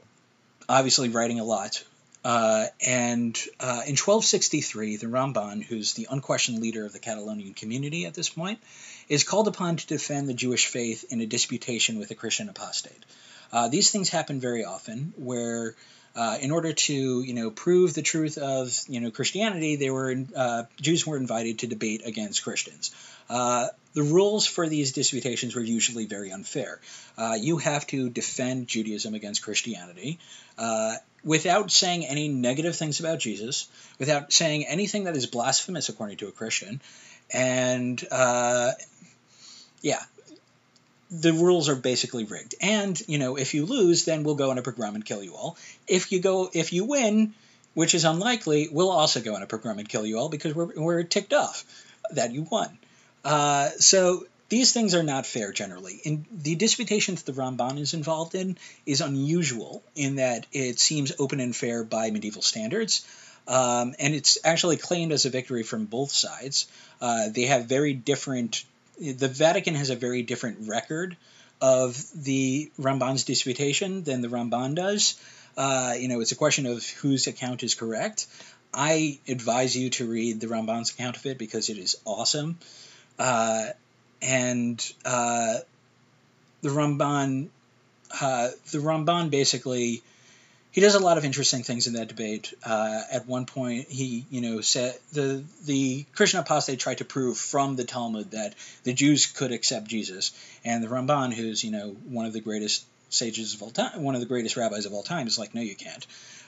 obviously 0.70 1.10
writing 1.10 1.40
a 1.40 1.44
lot. 1.44 1.84
Uh, 2.24 2.68
and 2.86 3.38
uh, 3.60 3.84
in 3.86 3.98
1263, 3.98 4.98
the 4.98 5.08
Ramban, 5.08 5.62
who's 5.62 5.94
the 5.94 6.08
unquestioned 6.10 6.60
leader 6.60 6.86
of 6.86 6.94
the 6.94 7.00
Catalonian 7.00 7.54
community 7.54 8.06
at 8.06 8.14
this 8.14 8.30
point, 8.30 8.60
is 9.10 9.24
called 9.24 9.48
upon 9.48 9.76
to 9.76 9.88
defend 9.88 10.30
the 10.30 10.34
Jewish 10.34 10.68
faith 10.68 11.06
in 11.10 11.20
a 11.20 11.26
disputation 11.26 12.00
with 12.00 12.12
a 12.12 12.16
Christian 12.16 12.48
apostate. 12.48 13.04
Uh, 13.52 13.68
these 13.68 13.92
things 13.92 14.10
happen 14.10 14.40
very 14.40 14.64
often, 14.64 15.14
where 15.18 15.76
uh, 16.16 16.38
in 16.42 16.52
order 16.52 16.74
to 16.74 17.22
you 17.22 17.34
know 17.34 17.50
prove 17.50 17.94
the 17.94 18.02
truth 18.02 18.38
of 18.38 18.78
you 18.88 19.00
know 19.02 19.12
Christianity, 19.12 19.76
they 19.76 19.90
were 19.90 20.16
uh, 20.36 20.64
Jews 20.80 21.08
were 21.08 21.18
invited 21.18 21.60
to 21.60 21.68
debate 21.68 22.04
against 22.06 22.44
Christians. 22.44 22.92
Uh, 23.30 23.68
the 23.94 24.04
rules 24.04 24.46
for 24.46 24.68
these 24.68 24.92
disputations 24.92 25.56
were 25.56 25.62
usually 25.62 26.06
very 26.06 26.32
unfair. 26.32 26.80
Uh, 27.18 27.36
you 27.40 27.58
have 27.58 27.86
to 27.88 28.10
defend 28.10 28.68
Judaism 28.68 29.14
against 29.14 29.44
Christianity 29.44 30.20
uh, 30.58 30.96
without 31.24 31.72
saying 31.72 32.06
any 32.06 32.28
negative 32.28 32.76
things 32.76 33.00
about 33.00 33.20
Jesus, 33.20 33.68
without 33.98 34.32
saying 34.34 34.66
anything 34.68 35.06
that 35.06 35.16
is 35.16 35.26
blasphemous 35.26 35.90
according 35.90 36.18
to 36.18 36.28
a 36.28 36.32
Christian, 36.32 36.82
and 37.32 38.04
yeah, 39.82 40.00
the 41.14 41.32
rules 41.32 41.70
are 41.70 41.76
basically 41.76 42.26
rigged. 42.26 42.56
And, 42.60 43.00
you 43.08 43.20
know, 43.20 43.38
if 43.38 43.54
you 43.54 43.66
lose, 43.66 44.06
then 44.06 44.24
we'll 44.24 44.36
go 44.36 44.50
on 44.50 44.58
a 44.58 44.64
pogrom 44.64 44.96
and 44.96 45.06
kill 45.06 45.24
you 45.24 45.36
all. 45.36 45.58
If 45.88 46.12
you 46.12 46.20
go 46.20 46.50
if 46.52 46.74
you 46.74 46.86
win, 46.86 47.36
which 47.76 47.94
is 47.94 48.04
unlikely, 48.04 48.70
we'll 48.72 48.92
also 48.92 49.22
go 49.22 49.36
on 49.36 49.44
a 49.44 49.48
pogrom 49.48 49.78
and 49.78 49.88
kill 49.88 50.06
you 50.06 50.18
all 50.18 50.30
because 50.30 50.56
we're, 50.56 50.74
we're 50.76 51.04
ticked 51.04 51.34
off 51.34 51.64
that 52.12 52.32
you 52.32 52.48
won. 52.50 52.78
Uh, 53.24 53.70
so 53.78 54.26
these 54.50 54.74
things 54.74 54.96
are 54.96 55.04
not 55.04 55.28
fair 55.28 55.52
generally. 55.52 56.02
And 56.04 56.26
the 56.32 56.56
disputation 56.56 57.16
that 57.16 57.26
the 57.26 57.32
Ramban 57.32 57.80
is 57.80 57.94
involved 57.94 58.34
in 58.34 58.58
is 58.86 59.02
unusual 59.02 59.84
in 59.96 60.16
that 60.16 60.48
it 60.52 60.80
seems 60.80 61.12
open 61.20 61.40
and 61.40 61.56
fair 61.56 61.84
by 61.84 62.10
medieval 62.10 62.42
standards. 62.42 63.06
Um, 63.48 63.94
and 64.00 64.16
it's 64.16 64.40
actually 64.44 64.78
claimed 64.78 65.12
as 65.12 65.26
a 65.26 65.30
victory 65.30 65.64
from 65.64 65.86
both 65.86 66.12
sides. 66.12 66.68
Uh, 67.02 67.30
they 67.30 67.44
have 67.44 67.66
very 67.66 67.94
different 67.94 68.64
the 69.00 69.28
Vatican 69.28 69.76
has 69.76 69.90
a 69.90 69.96
very 69.96 70.22
different 70.24 70.68
record 70.68 71.18
of 71.62 72.04
the 72.16 72.72
Ramban's 72.80 73.24
disputation 73.24 74.04
than 74.04 74.22
the 74.22 74.28
Ramban 74.28 74.76
does. 74.76 75.20
Uh, 75.56 75.96
you 75.98 76.08
know, 76.08 76.20
it's 76.20 76.32
a 76.32 76.36
question 76.36 76.66
of 76.66 76.86
whose 76.86 77.28
account 77.28 77.64
is 77.64 77.76
correct. 77.76 78.28
I 78.74 79.20
advise 79.28 79.78
you 79.78 79.90
to 79.92 80.10
read 80.10 80.40
the 80.40 80.48
Ramban's 80.48 80.92
account 80.92 81.16
of 81.16 81.26
it 81.26 81.38
because 81.38 81.70
it 81.70 81.78
is 81.78 81.96
awesome. 82.06 82.58
Uh, 83.20 83.68
and 84.22 84.94
uh, 85.06 85.60
the 86.62 86.70
Ramban, 86.70 87.50
uh, 88.20 88.50
the 88.72 88.80
Ramban 88.80 89.30
basically 89.30 90.02
he 90.74 90.82
does 90.82 90.96
a 90.96 91.00
lot 91.00 91.20
of 91.20 91.24
interesting 91.24 91.62
things 91.62 91.86
in 91.86 91.94
that 91.94 92.08
debate. 92.08 92.52
Uh, 92.66 93.02
at 93.12 93.28
one 93.28 93.46
point, 93.46 93.88
he, 93.90 94.26
you 94.32 94.42
know, 94.42 94.62
said 94.62 94.98
the 95.14 95.44
the 95.66 96.04
Christian 96.16 96.40
apostate 96.40 96.80
tried 96.80 96.98
to 96.98 97.06
prove 97.06 97.38
from 97.38 97.76
the 97.76 97.84
Talmud 97.84 98.32
that 98.32 98.56
the 98.84 98.92
Jews 98.92 99.28
could 99.28 99.52
accept 99.52 99.88
Jesus, 99.88 100.32
and 100.66 100.84
the 100.84 100.88
Ramban, 100.88 101.32
who's 101.32 101.64
you 101.64 101.70
know 101.70 101.90
one 102.06 102.26
of 102.26 102.34
the 102.34 102.42
greatest 102.42 102.86
sages 103.10 103.54
of 103.54 103.62
all 103.62 103.70
time, 103.70 104.02
one 104.02 104.16
of 104.16 104.22
the 104.22 104.28
greatest 104.28 104.58
rabbis 104.58 104.88
of 104.88 104.94
all 104.94 105.04
time, 105.04 105.28
is 105.28 105.38
like, 105.38 105.54
no, 105.54 105.62
you 105.62 105.76
can't. 105.76 106.06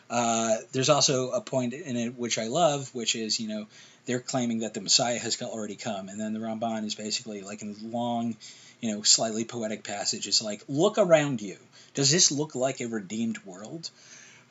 Uh, 0.09 0.57
there's 0.71 0.89
also 0.89 1.29
a 1.29 1.41
point 1.41 1.73
in 1.73 1.95
it 1.95 2.17
which 2.17 2.39
I 2.39 2.47
love, 2.47 2.93
which 2.95 3.15
is 3.15 3.39
you 3.39 3.47
know 3.47 3.67
they're 4.07 4.19
claiming 4.19 4.59
that 4.59 4.73
the 4.73 4.81
Messiah 4.81 5.19
has 5.19 5.39
already 5.39 5.75
come, 5.75 6.09
and 6.09 6.19
then 6.19 6.33
the 6.33 6.39
Ramban 6.39 6.83
is 6.85 6.95
basically 6.95 7.41
like 7.41 7.61
a 7.61 7.73
long, 7.83 8.35
you 8.81 8.91
know, 8.91 9.03
slightly 9.03 9.45
poetic 9.45 9.83
passage. 9.83 10.27
It's 10.27 10.41
like, 10.41 10.63
look 10.67 10.97
around 10.97 11.41
you. 11.41 11.57
Does 11.93 12.11
this 12.11 12.31
look 12.31 12.55
like 12.55 12.81
a 12.81 12.87
redeemed 12.87 13.43
world? 13.45 13.89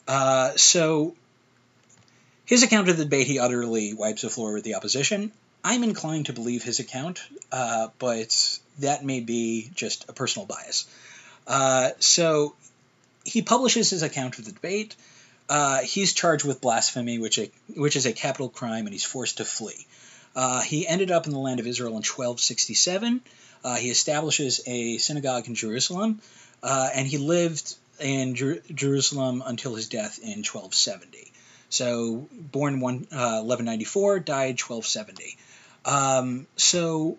Uh, 0.07 0.53
so 0.57 1.15
his 2.47 2.63
account 2.63 2.89
of 2.89 2.97
the 2.97 3.05
debate, 3.05 3.27
he 3.27 3.39
utterly 3.39 3.95
wipes 3.95 4.23
the 4.23 4.31
floor 4.31 4.53
with 4.53 4.65
the 4.65 4.75
opposition. 4.75 5.33
I'm 5.63 5.83
inclined 5.83 6.27
to 6.27 6.35
believe 6.35 6.63
his 6.63 6.79
account, 6.79 7.27
uh, 7.51 7.89
but 7.99 8.59
that 8.81 9.05
may 9.05 9.21
be 9.21 9.71
just 9.75 10.09
a 10.09 10.13
personal 10.13 10.47
bias. 10.47 10.87
Uh, 11.47 11.91
so 12.01 12.55
he 13.25 13.41
publishes 13.41 13.89
his 13.89 14.03
account 14.03 14.39
of 14.39 14.45
the 14.45 14.53
debate. 14.53 14.95
Uh, 15.49 15.79
he's 15.81 16.13
charged 16.13 16.45
with 16.45 16.61
blasphemy, 16.61 17.19
which, 17.19 17.39
a, 17.39 17.51
which 17.75 17.97
is 17.97 18.05
a 18.05 18.13
capital 18.13 18.51
crime, 18.51 18.87
and 18.87 18.93
he's 18.93 19.05
forced 19.05 19.39
to 19.39 19.45
flee. 19.45 19.87
Uh, 20.37 20.61
he 20.61 20.87
ended 20.87 21.11
up 21.11 21.27
in 21.27 21.33
the 21.33 21.39
land 21.39 21.61
of 21.61 21.67
Israel 21.67 21.93
in 21.93 22.03
1267. 22.03 23.23
Uh, 23.63 23.77
he 23.77 23.89
establishes 23.89 24.61
a 24.67 24.99
synagogue 24.99 25.49
in 25.49 25.55
Jerusalem, 25.55 26.21
and 26.63 27.07
he 27.07 27.17
lived 27.17 27.75
in 28.01 28.35
Jer- 28.35 28.63
Jerusalem 28.73 29.43
until 29.45 29.75
his 29.75 29.89
death 29.89 30.19
in 30.19 30.45
1270. 30.45 31.33
So, 31.69 32.29
born 32.31 32.81
one, 32.81 33.07
uh, 33.11 33.43
1194, 33.43 34.21
died 34.21 34.61
1270. 34.61 35.37
Um, 35.85 36.47
so, 36.57 37.19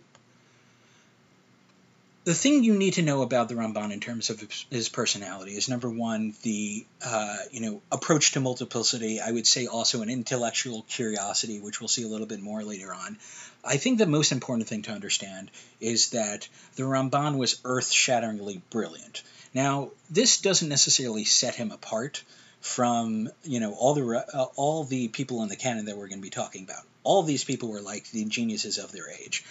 the 2.26 2.34
thing 2.34 2.64
you 2.64 2.74
need 2.74 2.96
to 2.96 3.04
know 3.04 3.22
about 3.22 3.50
the 3.50 3.56
Ramban 3.56 3.94
in 3.94 4.00
terms 4.00 4.32
of 4.32 4.44
his 4.72 4.90
personality 4.90 5.52
is 5.56 5.70
number 5.70 5.90
one, 5.90 6.34
the 6.42 6.86
uh, 7.06 7.38
you 7.52 7.62
know 7.62 7.82
approach 7.92 8.32
to 8.32 8.40
multiplicity. 8.40 9.22
I 9.22 9.32
would 9.32 9.46
say 9.46 9.68
also 9.68 10.02
an 10.02 10.10
intellectual 10.10 10.82
curiosity, 10.90 11.60
which 11.60 11.80
we'll 11.80 11.88
see 11.88 12.04
a 12.04 12.08
little 12.08 12.26
bit 12.26 12.42
more 12.42 12.64
later 12.64 12.92
on. 12.92 13.18
I 13.64 13.78
think 13.78 14.00
the 14.00 14.08
most 14.08 14.32
important 14.32 14.68
thing 14.68 14.82
to 14.84 14.92
understand 14.92 15.52
is 15.80 16.10
that 16.10 16.48
the 16.76 16.84
Ramban 16.84 17.38
was 17.38 17.60
earth-shatteringly 17.64 18.62
brilliant. 18.72 19.22
Now, 19.54 19.92
this 20.10 20.42
doesn't 20.42 20.68
necessarily 20.68 21.26
set 21.26 21.54
him 21.54 21.72
apart 21.72 22.24
from 22.60 23.30
you 23.44 23.60
know 23.60 23.74
all 23.74 23.94
the 23.94 24.26
uh, 24.34 24.46
all 24.56 24.84
the 24.84 25.10
people 25.10 25.44
in 25.44 25.50
the 25.50 25.56
canon 25.56 25.86
that 25.86 25.96
we're 25.96 26.08
going 26.08 26.20
to 26.20 26.24
be 26.24 26.32
talking 26.32 26.64
about. 26.64 26.84
All 27.04 27.22
these 27.22 27.44
people 27.44 27.70
were 27.70 27.82
like 27.82 28.10
the 28.10 28.26
geniuses 28.26 28.80
of 28.80 28.92
their 28.92 29.12
age. 29.12 29.46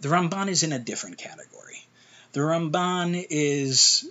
The 0.00 0.08
Ramban 0.08 0.48
is 0.48 0.64
in 0.64 0.72
a 0.72 0.78
different 0.80 1.18
category. 1.18 1.85
The 2.36 2.42
Ramban 2.42 3.26
is 3.30 4.06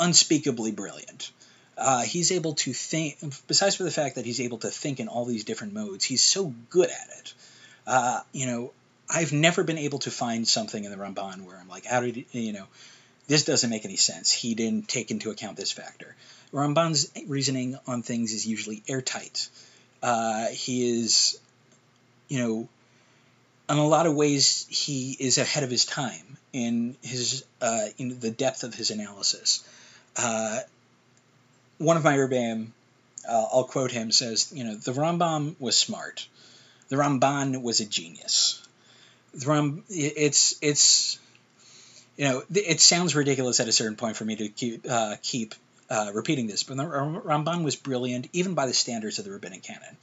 unspeakably 0.00 0.72
brilliant. 0.72 1.30
Uh, 1.76 2.02
he's 2.02 2.32
able 2.32 2.54
to 2.54 2.72
think, 2.72 3.18
besides 3.46 3.76
for 3.76 3.84
the 3.84 3.92
fact 3.92 4.16
that 4.16 4.26
he's 4.26 4.40
able 4.40 4.58
to 4.58 4.68
think 4.68 4.98
in 4.98 5.06
all 5.06 5.24
these 5.24 5.44
different 5.44 5.74
modes, 5.74 6.04
he's 6.04 6.24
so 6.24 6.52
good 6.70 6.90
at 6.90 7.08
it. 7.20 7.34
Uh, 7.86 8.20
you 8.32 8.46
know, 8.46 8.72
I've 9.08 9.32
never 9.32 9.62
been 9.62 9.78
able 9.78 10.00
to 10.00 10.10
find 10.10 10.48
something 10.48 10.82
in 10.82 10.90
the 10.90 10.96
Ramban 10.96 11.42
where 11.42 11.56
I'm 11.56 11.68
like, 11.68 11.84
how 11.84 12.00
did 12.00 12.24
you 12.32 12.52
know? 12.52 12.66
this 13.28 13.44
doesn't 13.44 13.70
make 13.70 13.84
any 13.84 13.94
sense. 13.94 14.32
He 14.32 14.56
didn't 14.56 14.88
take 14.88 15.12
into 15.12 15.30
account 15.30 15.56
this 15.56 15.70
factor. 15.70 16.16
Ramban's 16.52 17.12
reasoning 17.28 17.78
on 17.86 18.02
things 18.02 18.32
is 18.32 18.44
usually 18.44 18.82
airtight. 18.88 19.48
Uh, 20.02 20.48
he 20.48 21.00
is, 21.00 21.38
you 22.26 22.40
know, 22.40 22.68
in 23.68 23.78
a 23.78 23.86
lot 23.86 24.06
of 24.06 24.14
ways, 24.14 24.66
he 24.68 25.16
is 25.18 25.38
ahead 25.38 25.64
of 25.64 25.70
his 25.70 25.84
time 25.84 26.38
in 26.52 26.96
his 27.02 27.44
uh, 27.60 27.86
in 27.98 28.18
the 28.20 28.30
depth 28.30 28.64
of 28.64 28.74
his 28.74 28.90
analysis. 28.90 29.66
Uh, 30.16 30.60
one 31.78 31.96
of 31.96 32.04
my 32.04 32.16
Rebbeim, 32.16 32.68
uh, 33.28 33.46
I'll 33.52 33.64
quote 33.64 33.92
him, 33.92 34.10
says, 34.10 34.52
you 34.54 34.64
know, 34.64 34.74
the 34.74 34.92
Rambam 34.92 35.54
was 35.60 35.76
smart. 35.76 36.26
The 36.88 36.96
Ramban 36.96 37.62
was 37.62 37.80
a 37.80 37.84
genius. 37.84 38.66
The 39.34 39.46
Ram, 39.46 39.84
it's 39.88 40.56
it's 40.62 41.18
you 42.16 42.24
know, 42.24 42.42
it 42.52 42.80
sounds 42.80 43.14
ridiculous 43.14 43.60
at 43.60 43.68
a 43.68 43.72
certain 43.72 43.96
point 43.96 44.16
for 44.16 44.24
me 44.24 44.36
to 44.36 44.48
keep 44.48 44.86
uh, 44.88 45.16
keep 45.22 45.54
uh, 45.90 46.10
repeating 46.14 46.46
this, 46.46 46.62
but 46.62 46.76
the 46.76 46.84
Ramban 46.84 47.64
was 47.64 47.76
brilliant, 47.76 48.28
even 48.32 48.54
by 48.54 48.66
the 48.66 48.74
standards 48.74 49.18
of 49.18 49.24
the 49.24 49.30
rabbinic 49.30 49.62
canon. 49.62 49.96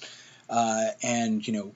Uh, 0.49 0.87
and 1.03 1.45
you 1.45 1.53
know, 1.53 1.71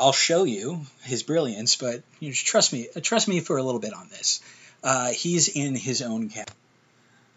I'll 0.00 0.12
show 0.12 0.44
you 0.44 0.80
his 1.02 1.22
brilliance, 1.22 1.76
but 1.76 2.02
you 2.20 2.30
know, 2.30 2.34
trust 2.34 2.72
me, 2.72 2.88
trust 3.02 3.28
me 3.28 3.40
for 3.40 3.58
a 3.58 3.62
little 3.62 3.80
bit 3.80 3.92
on 3.92 4.08
this. 4.08 4.40
Uh, 4.82 5.10
he's 5.10 5.48
in 5.48 5.74
his 5.74 6.00
own 6.00 6.30
canon. 6.30 6.54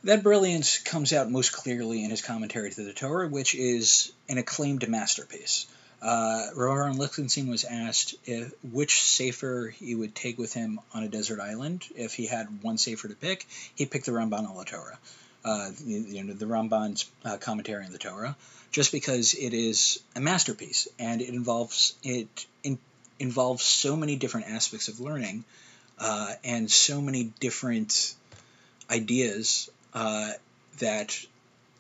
That 0.06 0.23
brilliance 0.23 0.80
comes 0.80 1.12
out 1.12 1.30
most 1.30 1.52
clearly 1.52 2.06
in 2.06 2.10
his 2.10 2.21
commentary 2.21 2.71
to 2.71 2.84
the 2.84 2.93
Torah, 2.93 3.28
which 3.28 3.54
is 3.54 4.13
an 4.30 4.38
acclaimed 4.38 4.88
masterpiece. 4.88 5.65
Uh, 6.02 6.47
Aharon 6.56 6.97
Lichtenstein 6.97 7.47
was 7.47 7.65
asked 7.65 8.15
if, 8.26 8.54
which 8.63 9.02
sefer 9.02 9.73
he 9.78 9.95
would 9.95 10.15
take 10.15 10.38
with 10.38 10.54
him 10.54 10.80
on 10.93 11.04
a 11.04 11.10
desert 11.10 11.41
island. 11.41 11.86
If 11.95 12.13
he 12.13 12.28
had 12.28 12.63
one 12.63 12.78
sefer 12.78 13.10
to 13.10 13.15
pick, 13.15 13.45
he 13.76 13.86
picked 13.86 14.06
the 14.06 14.12
Ramban 14.12 14.49
on 14.49 14.58
the 14.58 14.65
Torah, 14.65 14.99
uh, 15.45 15.71
you 15.86 16.23
know, 16.23 16.34
the 16.34 16.45
Ramban's 16.45 17.10
uh, 17.23 17.38
commentary 17.38 17.86
on 17.86 17.91
the 17.91 17.97
Torah, 17.97 18.36
just 18.71 18.91
because 18.91 19.34
it 19.34 19.54
is 19.54 20.02
a 20.15 20.19
masterpiece 20.19 20.88
and 20.99 21.21
it 21.21 21.30
involves 21.30 21.95
it 22.04 22.45
involves 23.19 23.63
so 23.63 23.95
many 23.95 24.15
different 24.15 24.47
aspects 24.47 24.88
of 24.88 24.99
learning 24.99 25.43
uh, 25.99 26.34
and 26.43 26.69
so 26.69 27.02
many 27.02 27.32
different 27.39 28.15
ideas. 28.89 29.69
Uh, 29.93 30.32
that 30.80 31.17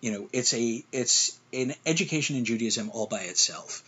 you 0.01 0.11
know 0.11 0.29
it's 0.33 0.53
a 0.53 0.83
it's 0.91 1.37
an 1.51 1.73
education 1.85 2.35
in 2.35 2.45
Judaism 2.45 2.89
all 2.93 3.07
by 3.07 3.21
itself. 3.21 3.83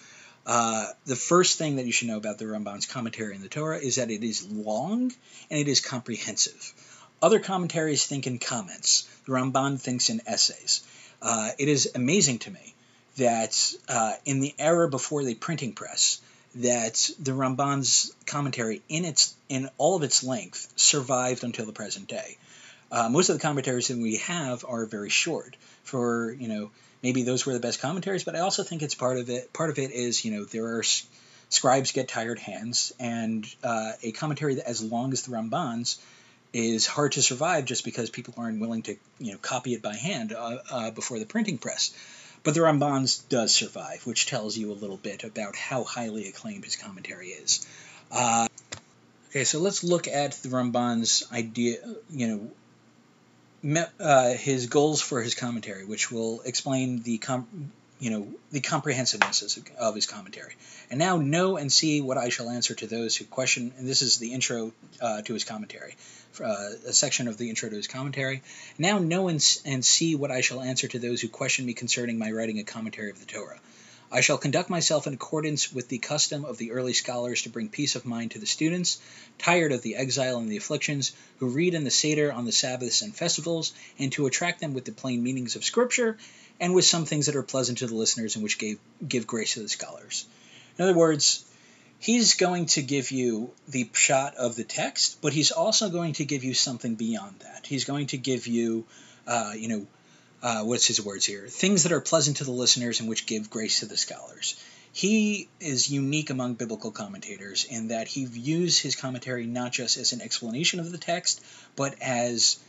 Uh, 0.46 0.88
the 1.06 1.16
first 1.16 1.58
thing 1.58 1.78
that 1.78 1.86
you 1.86 1.92
should 1.92 2.08
know 2.08 2.18
about 2.18 2.38
the 2.38 2.46
Ramban's 2.46 2.86
commentary 2.86 3.36
in 3.36 3.42
the 3.42 3.50
Torah 3.50 3.80
is 3.80 3.96
that 3.96 4.12
it 4.12 4.24
is 4.24 4.48
long 4.48 5.12
and 5.50 5.60
it 5.60 5.68
is 5.68 5.80
comprehensive. 5.80 6.74
Other 7.22 7.40
commentaries 7.40 8.06
think 8.06 8.28
in 8.28 8.38
comments. 8.38 9.10
The 9.26 9.32
Ramban 9.32 9.82
thinks 9.82 10.12
in 10.12 10.22
essays. 10.28 10.84
Uh, 11.22 11.50
it 11.58 11.68
is 11.68 11.92
amazing 11.96 12.40
to 12.40 12.52
me 12.52 12.76
that 13.18 13.74
uh, 13.90 14.14
in 14.26 14.40
the 14.40 14.54
era 14.60 14.88
before 14.88 15.24
the 15.24 15.34
printing 15.34 15.74
press, 15.74 16.22
that 16.56 17.10
the 17.20 17.32
Ramban's 17.32 18.14
commentary 18.26 18.82
in 18.88 19.06
its 19.06 19.36
in 19.50 19.70
all 19.78 19.96
of 19.96 20.04
its 20.04 20.24
length 20.24 20.72
survived 20.76 21.44
until 21.44 21.66
the 21.66 21.74
present 21.74 22.08
day. 22.08 22.38
Uh, 22.92 23.10
most 23.10 23.30
of 23.30 23.36
the 23.36 23.42
commentaries 23.42 23.90
that 23.90 23.98
we 23.98 24.18
have 24.18 24.64
are 24.68 24.86
very 24.86 25.10
short. 25.10 25.58
For 25.84 26.32
you 26.32 26.48
know, 26.48 26.72
maybe 27.04 27.24
those 27.24 27.46
were 27.46 27.54
the 27.54 27.60
best 27.60 27.82
commentaries, 27.82 28.24
but 28.24 28.36
I 28.36 28.40
also 28.40 28.64
think 28.64 28.82
it's 28.82 28.96
part 28.96 29.18
of 29.18 29.30
it. 29.30 29.52
Part 29.54 29.70
of 29.70 29.80
it 29.80 29.92
is 29.92 30.24
you 30.24 30.32
know 30.32 30.46
there 30.46 30.78
are 30.78 30.84
scribes 31.50 31.92
get 31.92 32.08
tired 32.08 32.40
hands, 32.40 32.94
and 33.00 33.46
uh, 33.64 33.94
a 34.02 34.12
commentary 34.14 34.56
that 34.56 34.68
as 34.68 34.82
long 34.82 35.14
as 35.14 35.24
the 35.24 35.32
Ramban's 35.32 36.00
is 36.54 36.88
hard 36.88 37.12
to 37.12 37.22
survive 37.22 37.66
just 37.66 37.84
because 37.84 38.10
people 38.10 38.34
aren't 38.38 38.62
willing 38.62 38.82
to 38.84 38.96
you 39.20 39.34
know 39.34 39.38
copy 39.40 39.74
it 39.74 39.82
by 39.82 39.94
hand 39.94 40.32
uh, 40.32 40.58
uh 40.72 40.92
before 40.92 41.20
the 41.20 41.26
printing 41.26 41.58
press. 41.58 41.92
But 42.46 42.54
the 42.54 42.62
Ramban's 42.62 43.18
does 43.18 43.54
survive, 43.56 44.06
which 44.06 44.28
tells 44.28 44.56
you 44.56 44.72
a 44.72 44.74
little 44.74 44.98
bit 44.98 45.24
about 45.24 45.56
how 45.56 45.84
highly 45.84 46.28
acclaimed 46.28 46.64
his 46.64 46.76
commentary 46.76 47.30
is. 47.30 47.66
Uh, 48.12 48.48
okay, 49.30 49.44
so 49.44 49.60
let's 49.60 49.84
look 49.84 50.08
at 50.08 50.34
the 50.44 50.50
Ramban's 50.50 51.26
idea, 51.32 51.78
you 52.12 52.28
know, 52.28 52.52
me, 53.64 53.82
uh, 54.00 54.34
his 54.34 54.68
goals 54.68 55.02
for 55.02 55.24
his 55.24 55.34
commentary, 55.34 55.86
which 55.86 56.12
will 56.12 56.42
explain 56.42 57.02
the 57.02 57.18
com- 57.18 57.72
you 58.00 58.10
know 58.10 58.28
the 58.52 58.60
comprehensiveness 58.60 59.58
of 59.78 59.96
his 59.96 60.06
commentary. 60.06 60.54
And 60.90 61.00
now 61.00 61.18
know 61.18 61.58
and 61.58 61.72
see 61.72 62.02
what 62.02 62.18
I 62.18 62.30
shall 62.30 62.50
answer 62.50 62.76
to 62.76 62.88
those 62.88 63.16
who 63.16 63.26
question. 63.26 63.74
And 63.78 63.88
this 63.88 64.02
is 64.02 64.18
the 64.18 64.34
intro 64.34 64.74
uh, 65.02 65.22
to 65.22 65.34
his 65.34 65.44
commentary, 65.44 65.96
uh, 66.44 66.70
a 66.88 66.94
section 66.94 67.28
of 67.28 67.38
the 67.38 67.50
intro 67.50 67.70
to 67.70 67.76
his 67.76 67.88
commentary. 67.88 68.44
Now 68.78 69.00
know 69.00 69.28
and, 69.28 69.44
and 69.66 69.84
see 69.84 70.16
what 70.16 70.32
I 70.32 70.42
shall 70.42 70.62
answer 70.62 70.88
to 70.88 71.00
those 71.00 71.22
who 71.22 71.30
question 71.30 71.66
me 71.66 71.74
concerning 71.74 72.18
my 72.18 72.32
writing 72.32 72.60
a 72.60 72.64
commentary 72.64 73.10
of 73.10 73.20
the 73.20 73.26
Torah. 73.26 73.60
I 74.12 74.22
shall 74.22 74.38
conduct 74.38 74.70
myself 74.70 75.08
in 75.08 75.14
accordance 75.14 75.74
with 75.74 75.90
the 75.90 75.98
custom 75.98 76.46
of 76.46 76.58
the 76.58 76.72
early 76.72 76.94
scholars 76.94 77.42
to 77.42 77.50
bring 77.50 77.70
peace 77.70 77.96
of 77.96 78.06
mind 78.06 78.32
to 78.32 78.40
the 78.40 78.46
students, 78.46 79.00
tired 79.38 79.72
of 79.72 79.82
the 79.82 79.96
exile 79.96 80.38
and 80.38 80.50
the 80.50 80.58
afflictions, 80.58 81.12
who 81.40 81.48
read 81.48 81.74
in 81.74 81.84
the 81.84 81.92
Seder 81.92 82.32
on 82.32 82.46
the 82.46 82.52
Sabbaths 82.52 83.02
and 83.02 83.16
festivals, 83.16 83.74
and 84.00 84.12
to 84.14 84.26
attract 84.26 84.62
them 84.62 84.74
with 84.74 84.86
the 84.86 84.92
plain 84.92 85.24
meanings 85.24 85.56
of 85.56 85.66
Scripture, 85.66 86.18
and 86.60 86.74
with 86.74 86.86
some 86.86 87.06
things 87.06 87.26
that 87.26 87.36
are 87.36 87.44
pleasant 87.44 87.80
to 87.80 87.88
the 87.88 87.96
listeners 87.96 88.36
and 88.36 88.44
which 88.44 88.58
gave, 88.58 88.80
give 89.08 89.28
grace 89.28 89.56
to 89.56 89.62
the 89.62 89.70
scholars. 89.70 90.26
In 90.78 90.84
other 90.84 90.96
words, 90.96 91.44
he's 92.00 92.36
going 92.36 92.68
to 92.68 92.82
give 92.82 93.12
you 93.12 93.52
the 93.68 93.86
pshat 93.86 94.36
of 94.36 94.56
the 94.56 94.64
text, 94.64 95.22
but 95.22 95.34
he's 95.34 95.52
also 95.52 95.90
going 95.90 96.14
to 96.14 96.26
give 96.26 96.44
you 96.44 96.54
something 96.54 96.96
beyond 96.96 97.40
that. 97.40 97.66
He's 97.66 97.86
going 97.86 98.08
to 98.08 98.18
give 98.18 98.48
you, 98.48 98.86
uh, 99.28 99.54
you 99.58 99.68
know, 99.68 99.88
uh, 100.46 100.64
what's 100.64 100.86
his 100.86 101.04
words 101.04 101.26
here? 101.26 101.48
Things 101.48 101.84
that 101.84 101.92
are 101.92 102.00
pleasant 102.00 102.38
to 102.38 102.44
the 102.44 102.52
listeners 102.52 103.00
and 103.00 103.10
which 103.10 103.26
give 103.26 103.50
grace 103.50 103.80
to 103.80 103.88
the 103.88 103.98
scholars. 103.98 104.56
He 104.94 105.50
is 105.60 105.90
unique 105.90 106.30
among 106.30 106.54
biblical 106.54 106.92
commentators 106.92 107.66
in 107.66 107.88
that 107.88 108.08
he 108.08 108.26
views 108.26 108.78
his 108.78 108.96
commentary 108.96 109.48
not 109.48 109.72
just 109.72 109.98
as 109.98 110.14
an 110.14 110.22
explanation 110.22 110.80
of 110.80 110.92
the 110.92 111.00
text, 111.00 111.44
but 111.76 111.96
as 112.00 112.60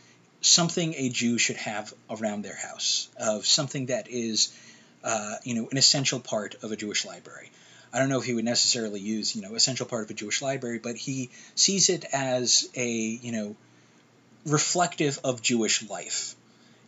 something 0.41 0.95
a 0.95 1.09
Jew 1.09 1.37
should 1.37 1.57
have 1.57 1.93
around 2.09 2.41
their 2.41 2.55
house, 2.55 3.09
of 3.15 3.45
something 3.45 3.85
that 3.85 4.07
is, 4.09 4.51
uh, 5.03 5.35
you 5.43 5.53
know, 5.53 5.67
an 5.69 5.77
essential 5.77 6.19
part 6.19 6.55
of 6.63 6.71
a 6.71 6.75
Jewish 6.75 7.05
library. 7.05 7.51
I 7.93 7.99
don't 7.99 8.09
know 8.09 8.19
if 8.19 8.25
he 8.25 8.33
would 8.33 8.43
necessarily 8.43 9.01
use, 9.01 9.35
you 9.35 9.43
know, 9.43 9.53
essential 9.53 9.85
part 9.85 10.03
of 10.03 10.09
a 10.09 10.15
Jewish 10.15 10.41
library, 10.41 10.79
but 10.79 10.95
he 10.95 11.29
sees 11.53 11.89
it 11.89 12.05
as 12.11 12.67
a, 12.73 12.89
you 12.89 13.31
know, 13.31 13.55
reflective 14.47 15.19
of 15.23 15.43
Jewish 15.43 15.87
life 15.87 16.35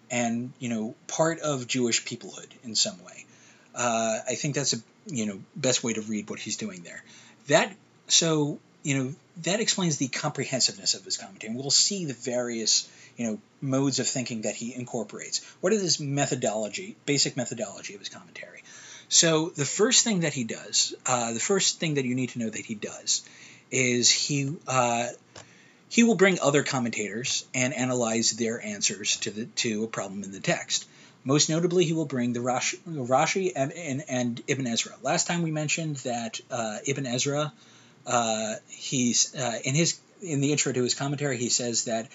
and, 0.10 0.54
you 0.60 0.70
know, 0.70 0.96
part 1.08 1.40
of 1.40 1.68
Jewish 1.68 2.06
peoplehood 2.06 2.48
in 2.64 2.76
some 2.76 3.04
way. 3.04 3.26
Uh, 3.76 4.20
I 4.28 4.36
think 4.36 4.56
that's 4.56 4.74
a, 4.74 4.78
you 5.08 5.26
know, 5.26 5.40
best 5.56 5.84
way 5.84 5.94
to 5.94 6.02
read 6.02 6.30
what 6.30 6.40
he's 6.40 6.58
doing 6.58 6.82
there. 6.84 7.04
That, 7.48 7.74
so, 8.08 8.60
you 8.84 8.98
know, 8.98 9.14
that 9.44 9.60
explains 9.60 9.98
the 9.98 10.08
comprehensiveness 10.08 10.96
of 10.96 11.06
his 11.06 11.18
commentary. 11.18 11.52
And 11.52 11.60
we'll 11.60 11.72
see 11.72 12.06
the 12.06 12.14
various 12.14 12.90
you 13.20 13.28
know 13.28 13.40
modes 13.62 14.00
of 14.00 14.08
thinking 14.08 14.44
that 14.44 14.56
he 14.56 14.74
incorporates. 14.74 15.46
What 15.60 15.74
is 15.74 15.82
his 15.82 16.00
methodology, 16.00 16.96
basic 17.06 17.36
methodology 17.36 17.94
of 17.94 18.00
his 18.00 18.10
commentary? 18.10 18.64
So 19.10 19.50
the 19.50 19.66
first 19.66 20.06
thing 20.06 20.22
that 20.22 20.34
he 20.34 20.46
does, 20.46 20.96
uh, 21.06 21.34
the 21.34 21.40
first 21.40 21.80
thing 21.80 21.96
that 21.96 22.06
you 22.06 22.16
need 22.16 22.30
to 22.30 22.40
know 22.40 22.50
that 22.50 22.66
he 22.66 22.76
does, 22.76 23.28
is 23.72 24.10
he 24.10 24.56
uh, 24.68 25.08
he 25.90 26.04
will 26.04 26.16
bring 26.16 26.40
other 26.40 26.64
commentators 26.64 27.46
and 27.54 27.74
analyze 27.74 28.32
their 28.32 28.64
answers 28.64 29.18
to 29.18 29.32
the 29.32 29.46
to 29.46 29.84
a 29.84 29.88
problem 29.88 30.24
in 30.24 30.32
the 30.32 30.40
text. 30.40 30.88
Most 31.24 31.50
notably, 31.50 31.84
he 31.84 31.94
will 31.94 32.06
bring 32.06 32.32
the 32.32 32.40
Rashi, 32.40 32.80
Rashi 32.88 33.52
and, 33.54 33.74
and, 33.74 34.04
and, 34.08 34.42
Ibn 34.48 34.66
Ezra. 34.68 34.94
Last 35.02 35.28
time 35.28 35.42
we 35.42 35.52
mentioned 35.52 35.98
that 35.98 36.40
uh, 36.50 36.78
Ibn 36.88 37.06
Ezra, 37.06 37.52
uh, 38.08 38.56
he's 38.70 39.36
uh, 39.36 39.60
in 39.66 39.76
his 39.76 40.00
in 40.22 40.40
the 40.40 40.52
intro 40.52 40.72
to 40.72 40.84
his 40.84 40.94
commentary, 40.94 41.38
he 41.38 41.50
says 41.50 41.86
that 41.86 42.08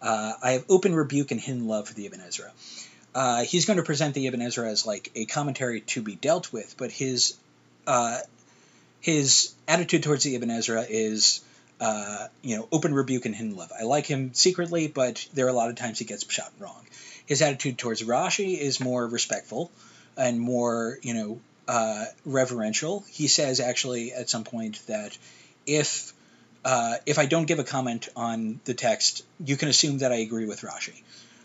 uh, 0.00 0.32
I 0.42 0.52
have 0.52 0.64
open 0.68 0.94
rebuke 0.94 1.30
and 1.30 1.40
hidden 1.40 1.66
love 1.66 1.88
for 1.88 1.94
the 1.94 2.06
Ibn 2.06 2.20
Ezra. 2.20 2.52
Uh, 3.14 3.42
he's 3.42 3.66
going 3.66 3.78
to 3.78 3.82
present 3.82 4.14
the 4.14 4.26
Ibn 4.26 4.40
Ezra 4.42 4.70
as 4.70 4.86
like 4.86 5.10
a 5.14 5.24
commentary 5.26 5.80
to 5.80 6.02
be 6.02 6.14
dealt 6.14 6.52
with, 6.52 6.76
but 6.76 6.90
his 6.90 7.36
uh, 7.86 8.18
his 9.00 9.52
attitude 9.66 10.02
towards 10.02 10.24
the 10.24 10.34
Ibn 10.36 10.50
Ezra 10.50 10.86
is 10.88 11.40
uh, 11.82 12.28
you 12.42 12.56
know 12.56 12.68
open 12.70 12.94
rebuke 12.94 13.26
and 13.26 13.34
hidden 13.34 13.56
love. 13.56 13.72
I 13.78 13.82
like 13.82 14.06
him 14.06 14.32
secretly, 14.34 14.86
but 14.86 15.26
there 15.34 15.46
are 15.46 15.48
a 15.48 15.52
lot 15.52 15.68
of 15.68 15.74
times 15.74 15.98
he 15.98 16.04
gets 16.04 16.22
pshat 16.22 16.48
wrong. 16.60 16.86
His 17.26 17.42
attitude 17.42 17.76
towards 17.76 18.02
Rashi 18.02 18.56
is 18.56 18.78
more 18.78 19.04
respectful 19.06 19.70
and 20.16 20.40
more 20.40 20.98
you 21.02 21.14
know 21.14 21.40
uh, 21.66 22.04
reverential. 22.24 23.04
He 23.08 23.26
says 23.26 23.58
actually 23.58 24.12
at 24.12 24.30
some 24.30 24.44
point 24.44 24.80
that 24.86 25.18
if 25.66 26.12
uh, 26.64 26.94
if 27.04 27.18
I 27.18 27.26
don't 27.26 27.46
give 27.46 27.58
a 27.58 27.64
comment 27.64 28.08
on 28.14 28.60
the 28.64 28.74
text, 28.74 29.24
you 29.44 29.56
can 29.56 29.68
assume 29.68 29.98
that 29.98 30.12
I 30.12 30.16
agree 30.16 30.46
with 30.46 30.60
Rashi. 30.60 31.02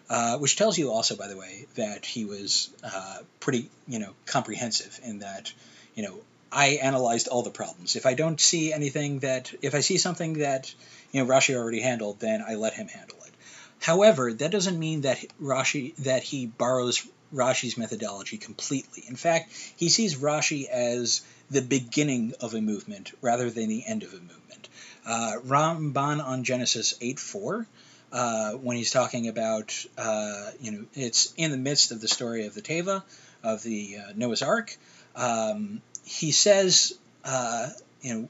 Uh, 0.10 0.38
which 0.38 0.56
tells 0.56 0.78
you 0.78 0.90
also, 0.90 1.18
by 1.18 1.28
the 1.28 1.36
way, 1.36 1.66
that 1.76 2.06
he 2.06 2.24
was 2.24 2.70
uh, 2.82 3.18
pretty, 3.42 3.70
you 3.90 4.00
know, 4.00 4.14
comprehensive 4.26 5.02
in 5.04 5.20
that, 5.20 5.52
you 5.96 6.04
know, 6.04 6.22
I 6.52 6.80
analyzed 6.82 7.28
all 7.28 7.44
the 7.44 7.50
problems. 7.50 7.96
If 7.96 8.06
I 8.06 8.14
don't 8.14 8.40
see 8.40 8.74
anything 8.74 9.20
that, 9.20 9.54
if 9.62 9.76
I 9.76 9.82
see 9.82 9.98
something 9.98 10.34
that, 10.40 10.74
you 11.12 11.24
know, 11.24 11.30
Rashi 11.30 11.56
already 11.56 11.82
handled, 11.82 12.20
then 12.20 12.44
I 12.48 12.56
let 12.56 12.74
him 12.74 12.88
handle 12.88 13.18
it. 13.26 13.34
However, 13.80 14.34
that 14.34 14.52
doesn't 14.52 14.80
mean 14.80 15.02
that 15.02 15.24
Rashi 15.42 15.96
that 15.98 16.24
he 16.24 16.48
borrows 16.48 17.06
Rashi's 17.34 17.78
methodology 17.78 18.38
completely. 18.38 19.04
In 19.08 19.16
fact, 19.16 19.52
he 19.76 19.90
sees 19.90 20.16
Rashi 20.16 20.68
as 20.68 21.22
the 21.50 21.62
beginning 21.62 22.34
of 22.40 22.54
a 22.54 22.62
movement 22.62 23.12
rather 23.22 23.50
than 23.50 23.70
the 23.70 23.86
end 23.86 24.04
of 24.04 24.14
a 24.14 24.20
movement. 24.20 24.70
Uh, 25.06 25.34
Ramban 25.46 26.24
on 26.24 26.44
Genesis 26.44 26.96
8 27.00 27.20
4, 27.20 27.68
uh, 28.12 28.52
when 28.54 28.78
he's 28.78 28.92
talking 28.92 29.28
about, 29.28 29.86
uh, 29.98 30.52
you 30.60 30.72
know, 30.72 30.86
it's 30.94 31.34
in 31.38 31.52
the 31.52 31.58
midst 31.58 31.92
of 31.92 32.02
the 32.02 32.08
story 32.08 32.46
of 32.46 32.54
the 32.54 32.62
Teva, 32.62 33.04
of 33.44 33.64
the 33.64 33.98
uh, 33.98 34.14
Noah's 34.16 34.42
Ark. 34.42 34.76
Um, 35.16 35.82
he 36.08 36.32
says, 36.32 36.98
uh, 37.26 37.70
you 38.02 38.14
know, 38.14 38.30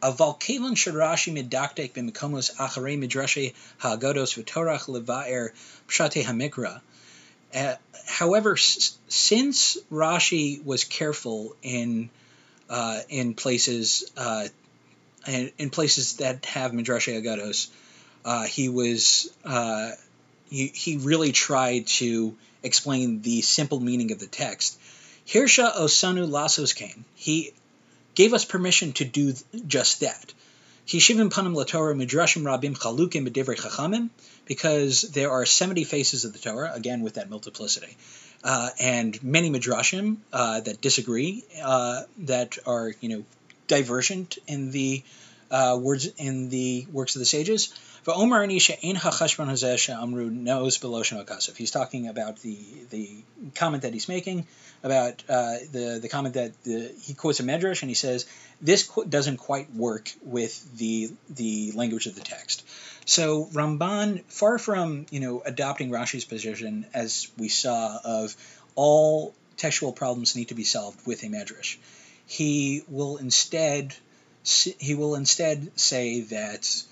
a 0.00 0.12
Avalkalin 0.12 0.72
Shadrashi 0.76 1.32
Midaktek 1.36 1.92
Bimikomos 1.92 2.54
Achare 2.56 2.98
Midrashe 2.98 3.52
Ha'agodos 3.78 4.42
V'torach 4.42 4.86
Levaer 4.88 5.50
Pshate 5.88 6.22
Hamikra. 6.24 6.80
Uh, 7.54 7.74
however, 8.06 8.52
s- 8.52 8.96
since 9.08 9.76
Rashi 9.92 10.64
was 10.64 10.84
careful 10.84 11.54
in 11.62 12.10
uh, 12.70 13.00
in 13.08 13.34
places 13.34 14.10
uh, 14.16 14.48
in, 15.26 15.50
in, 15.58 15.70
places 15.70 16.16
that 16.18 16.44
have 16.46 16.72
Midrashe 16.72 17.20
Agados, 17.20 17.68
uh, 18.24 18.44
he 18.44 18.68
was 18.68 19.30
uh, 19.44 19.90
he, 20.48 20.68
he 20.68 20.96
really 20.96 21.32
tried 21.32 21.86
to 21.88 22.36
explain 22.62 23.20
the 23.22 23.42
simple 23.42 23.80
meaning 23.80 24.12
of 24.12 24.18
the 24.18 24.26
text. 24.26 24.78
Hirsha 25.28 25.76
Osanu 25.76 26.26
Lasos 26.26 26.74
came. 26.74 27.04
He 27.14 27.52
gave 28.14 28.32
us 28.32 28.44
permission 28.46 28.92
to 28.94 29.04
do 29.04 29.34
just 29.66 30.00
that. 30.00 30.32
Hishivim 30.86 31.30
panim 31.30 31.54
laTorah 31.54 31.94
midrashim 31.94 32.44
rabim 32.44 32.74
chalukim 32.74 33.28
b'divrei 33.28 33.56
chachamim, 33.56 34.08
because 34.46 35.02
there 35.02 35.30
are 35.30 35.44
70 35.44 35.84
faces 35.84 36.24
of 36.24 36.32
the 36.32 36.38
Torah, 36.38 36.72
again 36.72 37.02
with 37.02 37.14
that 37.14 37.28
multiplicity, 37.28 37.94
uh, 38.42 38.70
and 38.80 39.22
many 39.22 39.50
midrashim 39.50 40.16
uh, 40.32 40.60
that 40.60 40.80
disagree, 40.80 41.44
uh, 41.62 42.04
that 42.20 42.56
are 42.66 42.94
you 43.02 43.10
know 43.10 43.24
divergent 43.66 44.38
in 44.46 44.70
the 44.70 45.02
uh, 45.50 45.78
words 45.80 46.06
in 46.16 46.48
the 46.50 46.86
works 46.92 47.16
of 47.16 47.20
the 47.20 47.26
sages. 47.26 47.72
Omar 48.06 48.42
Amru 48.42 50.30
knows 50.30 50.78
below 50.78 51.02
He's 51.56 51.70
talking 51.70 52.08
about 52.08 52.38
the 52.40 52.58
the 52.90 53.10
comment 53.54 53.82
that 53.82 53.92
he's 53.92 54.08
making 54.08 54.46
about 54.82 55.22
uh, 55.28 55.56
the 55.72 55.98
the 56.00 56.08
comment 56.08 56.34
that 56.34 56.62
the, 56.64 56.92
he 57.02 57.14
quotes 57.14 57.40
a 57.40 57.42
medrash 57.42 57.82
and 57.82 57.90
he 57.90 57.94
says 57.94 58.26
this 58.60 58.90
doesn't 59.08 59.36
quite 59.36 59.72
work 59.74 60.12
with 60.22 60.78
the 60.78 61.10
the 61.28 61.72
language 61.72 62.06
of 62.06 62.14
the 62.14 62.22
text. 62.22 62.66
So 63.04 63.46
Ramban, 63.52 64.24
far 64.24 64.58
from 64.58 65.06
you 65.10 65.20
know 65.20 65.42
adopting 65.44 65.90
Rashi's 65.90 66.24
position 66.24 66.86
as 66.94 67.28
we 67.36 67.48
saw 67.48 67.98
of 68.04 68.34
all 68.74 69.34
textual 69.56 69.92
problems 69.92 70.36
need 70.36 70.48
to 70.48 70.54
be 70.54 70.64
solved 70.64 71.06
with 71.06 71.22
a 71.24 71.26
medrash, 71.26 71.76
he 72.26 72.82
will 72.88 73.16
instead 73.16 73.94
he 74.78 74.94
will 74.94 75.14
instead 75.14 75.78
say 75.78 76.20
that 76.22 76.82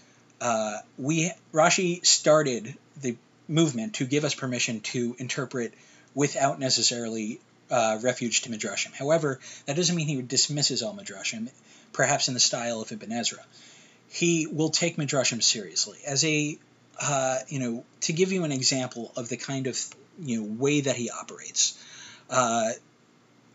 uh, 0.41 0.79
we 0.99 1.33
Rashi 1.53 2.05
started 2.05 2.75
the 3.01 3.17
movement 3.49 3.95
to 3.95 4.07
give 4.07 4.25
us 4.25 4.35
permission 4.35 4.81
to 4.81 5.17
interpret 5.19 5.73
without 6.15 6.59
necessarily 6.59 7.41
uh, 7.71 7.99
refuge 8.03 8.43
to 8.43 8.51
midrashim. 8.51 8.93
However, 8.93 9.41
that 9.67 9.77
doesn't 9.77 9.95
mean 9.95 10.09
he 10.09 10.23
dismisses 10.23 10.83
all 10.83 10.95
midrashim, 10.95 11.51
perhaps 11.93 12.29
in 12.29 12.35
the 12.35 12.41
style 12.41 12.81
of 12.81 12.93
Ibn 12.93 13.13
Ezra. 13.13 13.45
He 14.09 14.47
will 14.47 14.71
take 14.71 14.97
midrashim 14.97 15.43
seriously 15.43 15.99
as 16.07 16.25
a 16.25 16.59
uh, 17.01 17.39
you 17.49 17.59
know 17.59 17.85
to 18.03 18.13
give 18.13 18.33
you 18.33 18.45
an 18.45 18.53
example 18.53 19.13
of 19.17 19.29
the 19.29 19.37
kind 19.37 19.67
of 19.67 19.79
you 20.19 20.41
know 20.41 20.49
way 20.59 20.83
that 20.83 20.97
he 20.97 21.11
operates. 21.11 21.83
Uh, 22.31 22.71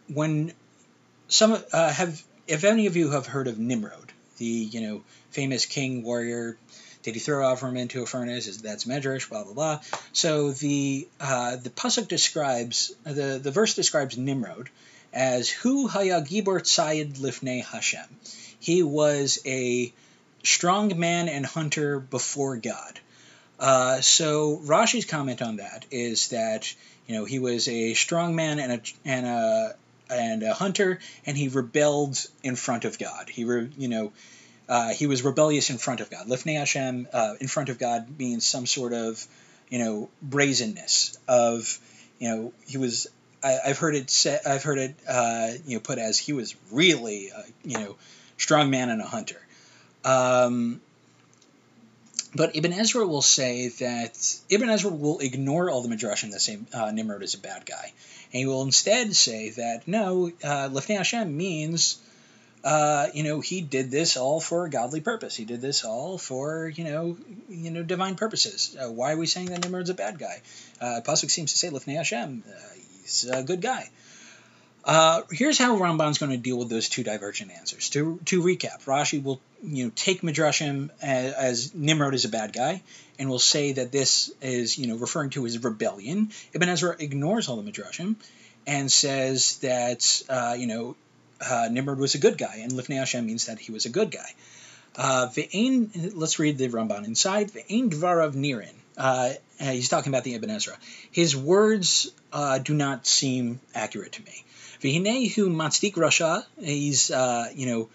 when 0.08 0.54
some 1.28 1.58
uh, 1.72 1.92
have 1.92 2.22
if 2.52 2.66
any 2.66 2.88
of 2.88 2.98
you 2.98 3.12
have 3.12 3.26
heard 3.26 3.48
of 3.48 3.58
Nimrod, 3.58 4.12
the 4.38 4.46
you 4.46 4.82
know 4.82 5.04
famous 5.32 5.66
king 5.66 6.04
warrior 6.04 6.58
did 7.04 7.16
he 7.16 7.20
throw 7.20 7.44
Avram 7.44 7.80
into 7.80 8.04
a 8.04 8.06
furnace? 8.06 8.48
Is 8.48 8.62
that's 8.62 8.86
medrash? 8.86 9.30
Blah 9.30 9.46
blah 9.46 9.54
blah. 9.54 9.80
So 10.14 10.52
the 10.52 11.08
uh, 11.20 11.56
the 11.56 11.70
pasuk 11.70 12.08
describes 12.08 12.94
the 13.04 13.40
the 13.42 13.52
verse 13.52 13.74
describes 13.74 14.18
Nimrod 14.18 14.70
as 15.14 15.50
Hu 15.50 15.88
Haya 15.88 16.22
Gibor 16.22 16.62
Tzayid 16.62 17.18
Lifnei 17.18 17.64
Hashem. 17.64 18.06
He 18.60 18.84
was 18.84 19.40
a 19.46 19.92
strong 20.44 21.00
man 21.00 21.30
and 21.30 21.46
hunter 21.46 22.00
before 22.00 22.58
God. 22.58 23.00
Uh, 23.60 24.02
so 24.02 24.58
Rashi's 24.64 25.06
comment 25.06 25.42
on 25.42 25.58
that 25.58 25.86
is 25.90 26.30
that 26.30 26.74
you 27.08 27.16
know 27.16 27.26
he 27.26 27.40
was 27.40 27.68
a 27.68 27.94
strong 27.94 28.36
man 28.36 28.60
and 28.60 28.74
a 28.74 28.82
and 29.06 29.26
a 29.26 29.76
and 30.12 30.44
a 30.44 30.54
hunter, 30.54 31.00
and 31.26 31.38
he 31.38 31.48
rebelled 31.48 32.24
in 32.44 32.56
front 32.56 32.86
of 32.86 33.00
God. 33.00 33.30
He 33.30 33.46
re, 33.46 33.70
you 33.78 33.88
know 33.88 34.12
uh, 34.72 34.94
he 34.94 35.06
was 35.06 35.22
rebellious 35.22 35.70
in 35.70 35.78
front 35.78 36.00
of 36.00 36.10
God. 36.10 36.28
Lifnei 36.28 36.58
Hashem, 36.58 37.06
uh, 37.12 37.36
in 37.42 37.50
front 37.50 37.68
of 37.68 37.78
God, 37.78 38.18
means 38.18 38.46
some 38.46 38.66
sort 38.66 38.94
of, 38.94 39.28
you 39.70 39.80
know, 39.80 40.10
brazenness 40.22 41.18
of, 41.28 41.78
you 42.20 42.30
know, 42.30 42.54
he 42.66 42.78
was. 42.78 43.08
I, 43.44 43.58
have 43.66 43.80
heard 43.80 43.96
it 43.96 44.10
said. 44.10 44.40
I've 44.46 44.64
heard 44.64 44.78
it, 44.78 44.96
uh, 45.10 45.50
you 45.66 45.76
know, 45.76 45.82
put 45.82 45.98
as 45.98 46.18
he 46.18 46.32
was 46.32 46.56
really, 46.72 47.32
a, 47.36 47.44
you 47.66 47.80
know, 47.80 47.98
strong 48.38 48.70
man 48.70 48.90
and 48.90 49.02
a 49.02 49.06
hunter. 49.06 49.42
Um, 50.06 50.80
but 52.34 52.56
Ibn 52.56 52.74
Ezra 52.74 53.06
will 53.06 53.22
say 53.22 53.70
that 53.70 54.38
Ibn 54.50 54.70
Ezra 54.70 54.92
will 54.92 55.20
ignore 55.20 55.70
all 55.70 55.82
the 55.82 55.94
midrashim 55.94 56.32
that 56.32 56.42
say 56.42 56.60
uh, 56.74 56.92
Nimrod 56.92 57.24
is 57.24 57.34
a 57.36 57.40
bad 57.40 57.66
guy, 57.66 57.94
and 58.34 58.40
he 58.40 58.46
will 58.46 58.64
instead 58.64 59.16
say 59.16 59.50
that 59.52 59.88
no, 59.88 60.32
uh, 60.44 60.70
Lifnei 60.70 60.98
Hashem 60.98 61.36
means 61.36 62.00
uh, 62.64 63.08
you 63.14 63.24
know, 63.24 63.40
he 63.40 63.62
did 63.62 63.90
this 63.90 64.18
all 64.18 64.40
for 64.40 64.66
a 64.66 64.70
godly 64.70 65.02
purpose. 65.02 65.36
He 65.36 65.46
did 65.46 65.62
this 65.62 65.84
all 65.84 66.18
for, 66.18 66.68
you 66.68 66.84
know, 66.84 67.18
you 67.50 67.72
know, 67.72 67.84
divine 67.84 68.16
purposes. 68.16 68.76
Uh, 68.80 68.92
why 68.92 69.14
are 69.14 69.18
we 69.18 69.26
saying 69.26 69.48
that 69.48 69.64
Nimrod's 69.64 69.90
a 69.90 69.96
bad 69.96 70.20
guy? 70.20 70.42
Uh, 70.80 71.02
Pasuk 71.04 71.32
seems 71.32 71.54
to 71.54 71.58
say 71.58 71.70
Lifnei 71.70 71.96
Hashem, 71.96 72.44
uh, 72.48 72.52
he's 73.02 73.26
a 73.26 73.44
good 73.44 73.62
guy. 73.62 73.90
Uh, 74.84 75.22
here's 75.32 75.60
how 75.60 75.78
Ramban's 75.78 76.18
going 76.18 76.32
to 76.32 76.38
deal 76.38 76.58
with 76.58 76.70
those 76.70 76.90
two 76.90 77.04
divergent 77.04 77.52
answers. 77.52 77.90
To, 77.92 78.20
to 78.26 78.42
recap, 78.42 78.84
Rashi 78.86 79.22
will 79.22 79.40
you 79.64 79.86
know 79.86 79.92
take 79.96 80.22
Midrashim 80.22 80.90
as, 81.02 81.34
as, 81.34 81.76
Nimrod 81.76 82.16
is 82.16 82.26
a 82.26 82.30
bad 82.30 82.52
guy, 82.52 82.82
and 83.20 83.30
will 83.30 83.40
say 83.40 83.74
that 83.74 83.92
this 83.92 84.32
is 84.42 84.78
you 84.78 84.88
know 84.88 84.96
referring 84.96 85.30
to 85.32 85.44
his 85.44 85.64
rebellion. 85.64 86.32
Ibn 86.54 86.70
Ezra 86.70 86.96
ignores 86.98 87.48
all 87.48 87.62
the 87.62 87.72
Midrashim 87.72 88.16
and 88.66 88.92
says 88.92 89.58
that 89.60 90.24
uh, 90.30 90.56
you 90.58 90.66
know 90.66 90.96
uh, 91.48 91.70
Nimrod 91.72 92.00
was 92.00 92.16
a 92.16 92.20
good 92.20 92.38
guy, 92.38 92.62
and 92.64 92.72
Lifnei 92.72 92.98
Hashem 92.98 93.26
means 93.26 93.46
that 93.46 93.60
he 93.60 93.72
was 93.72 93.86
a 93.86 93.90
good 93.90 94.10
guy. 94.10 94.34
Uh, 94.96 95.28
let's 96.14 96.40
read 96.40 96.58
the 96.58 96.68
Ramban 96.68 97.06
inside. 97.06 97.52
Ve'ein 97.52 97.90
dvarav 97.90 98.34
nirin. 98.34 98.74
Uh, 98.98 99.34
he's 99.58 99.90
talking 99.90 100.12
about 100.12 100.24
the 100.24 100.36
Ibn 100.36 100.50
Ezra. 100.50 100.76
His 101.12 101.36
words 101.36 102.12
uh, 102.34 102.58
do 102.60 102.74
not 102.74 103.08
seem 103.08 103.60
accurate 103.74 104.14
to 104.14 104.24
me. 104.24 104.44
V'hinehu 104.82 105.48
matzdik 105.50 105.94
rasha. 105.94 106.44
He's, 106.60 107.12
uh, 107.12 107.50
you 107.56 107.68
know, 107.68 107.90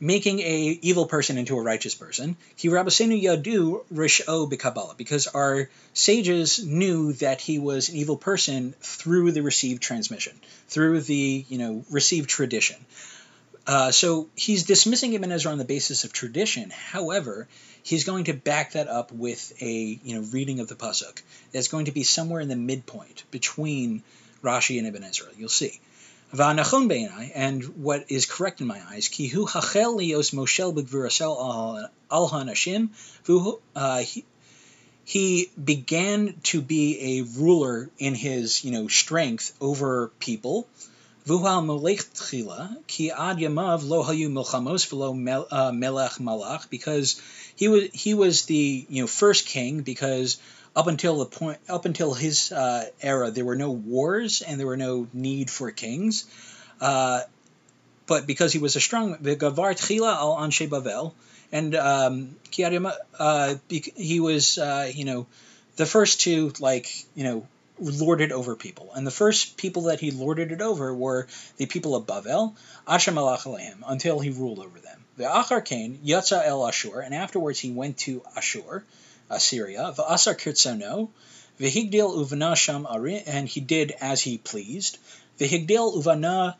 making 0.00 0.40
a 0.40 0.78
evil 0.82 1.06
person 1.06 1.38
into 1.38 1.56
a 1.56 1.62
righteous 1.62 1.94
person. 1.94 2.36
Ki 2.56 2.68
Rabbasenu 2.68 3.22
Yadu 3.22 3.84
Risho 3.92 4.50
B'Kabbalah, 4.50 4.96
because 4.96 5.26
our 5.28 5.68
sages 5.92 6.64
knew 6.64 7.12
that 7.14 7.40
he 7.40 7.58
was 7.58 7.88
an 7.88 7.96
evil 7.96 8.16
person 8.16 8.74
through 8.80 9.32
the 9.32 9.42
received 9.42 9.82
transmission, 9.82 10.38
through 10.68 11.00
the 11.00 11.44
you 11.48 11.58
know 11.58 11.84
received 11.90 12.28
tradition. 12.28 12.76
Uh, 13.66 13.90
so 13.90 14.28
he's 14.34 14.64
dismissing 14.64 15.14
Ibn 15.14 15.32
Ezra 15.32 15.52
on 15.52 15.58
the 15.58 15.64
basis 15.64 16.04
of 16.04 16.12
tradition. 16.12 16.70
However, 16.70 17.48
he's 17.82 18.04
going 18.04 18.24
to 18.24 18.34
back 18.34 18.72
that 18.72 18.88
up 18.88 19.10
with 19.12 19.54
a 19.62 19.98
you 20.02 20.14
know 20.14 20.26
reading 20.32 20.60
of 20.60 20.68
the 20.68 20.74
pasuk 20.74 21.22
that's 21.52 21.68
going 21.68 21.86
to 21.86 21.92
be 21.92 22.02
somewhere 22.02 22.40
in 22.40 22.48
the 22.48 22.56
midpoint 22.56 23.24
between 23.30 24.02
Rashi 24.42 24.78
and 24.78 24.86
Ibn 24.86 25.04
Ezra. 25.04 25.28
You'll 25.38 25.48
see. 25.48 25.80
Beinai, 26.34 27.30
and 27.34 27.62
what 27.82 28.06
is 28.08 28.26
correct 28.26 28.60
in 28.60 28.66
my 28.66 28.80
eyes, 28.90 29.08
ki 29.08 29.28
hu 29.28 29.46
hachel 29.46 29.98
lios 29.98 30.34
moshel 30.34 31.88
al 32.10 32.28
hanashim, 32.30 32.90
uh, 33.76 34.04
he 35.04 35.50
began 35.62 36.34
to 36.44 36.60
be 36.60 37.18
a 37.18 37.38
ruler 37.38 37.90
in 37.98 38.14
his, 38.14 38.64
you 38.64 38.72
know, 38.72 38.88
strength 38.88 39.54
over 39.60 40.10
people. 40.18 40.66
Vuhal 41.26 41.64
melech 41.64 42.00
tchila, 42.14 42.76
ki 42.86 43.10
ad 43.10 43.38
yamav 43.38 43.86
lo 43.86 44.02
hayu 44.02 44.28
milchamos 44.28 44.86
v'lo 44.88 45.46
uh, 45.50 45.72
melech 45.72 46.12
malach, 46.18 46.68
because 46.68 47.20
he 47.56 47.68
was 47.68 47.84
he 47.92 48.14
was 48.14 48.44
the 48.46 48.86
you 48.88 49.02
know 49.02 49.06
first 49.06 49.46
king 49.46 49.82
because 49.82 50.38
up 50.76 50.86
until 50.86 51.18
the 51.18 51.26
point 51.26 51.58
up 51.68 51.84
until 51.84 52.14
his 52.14 52.52
uh, 52.52 52.84
era 53.00 53.30
there 53.30 53.44
were 53.44 53.56
no 53.56 53.70
wars 53.70 54.42
and 54.42 54.58
there 54.58 54.66
were 54.66 54.76
no 54.76 55.06
need 55.12 55.50
for 55.50 55.70
kings. 55.70 56.24
Uh, 56.80 57.20
but 58.06 58.26
because 58.26 58.52
he 58.52 58.58
was 58.58 58.76
a 58.76 58.80
strong 58.80 59.16
gavar 59.16 60.04
al 60.04 60.36
anshe 60.36 60.68
bavel 60.68 61.14
and 61.52 61.74
um, 61.74 62.36
uh, 63.18 63.54
he 63.68 64.20
was 64.20 64.58
uh, 64.58 64.90
you 64.92 65.04
know 65.04 65.26
the 65.76 65.86
first 65.86 66.22
to 66.22 66.52
like 66.58 66.88
you 67.14 67.24
know 67.24 67.46
lorded 67.78 68.32
over 68.32 68.54
people. 68.54 68.90
And 68.94 69.06
the 69.06 69.10
first 69.10 69.56
people 69.56 69.84
that 69.84 70.00
he 70.00 70.10
lorded 70.10 70.52
it 70.52 70.60
over 70.60 70.94
were 70.94 71.26
the 71.56 71.66
people 71.66 71.96
of 71.96 72.06
Bavel 72.06 72.54
until 72.86 74.20
he 74.20 74.30
ruled 74.30 74.58
over 74.60 74.78
them. 74.78 75.04
The 75.16 75.24
Achar 75.24 75.64
Kane 75.64 75.98
el 76.08 76.66
Ashur 76.66 77.00
and 77.00 77.14
afterwards 77.14 77.58
he 77.58 77.70
went 77.70 77.98
to 77.98 78.22
Ashur 78.36 78.84
Assyria. 79.30 79.92
V'asar 79.96 80.34
kirtzono, 80.34 81.08
v'higdil 81.60 82.16
uvana 82.16 82.56
sham 82.56 82.86
arim, 82.86 83.22
and 83.26 83.48
he 83.48 83.60
did 83.60 83.92
as 84.00 84.20
he 84.20 84.38
pleased. 84.38 84.98
V'higdil 85.38 85.96
uvana 85.96 86.56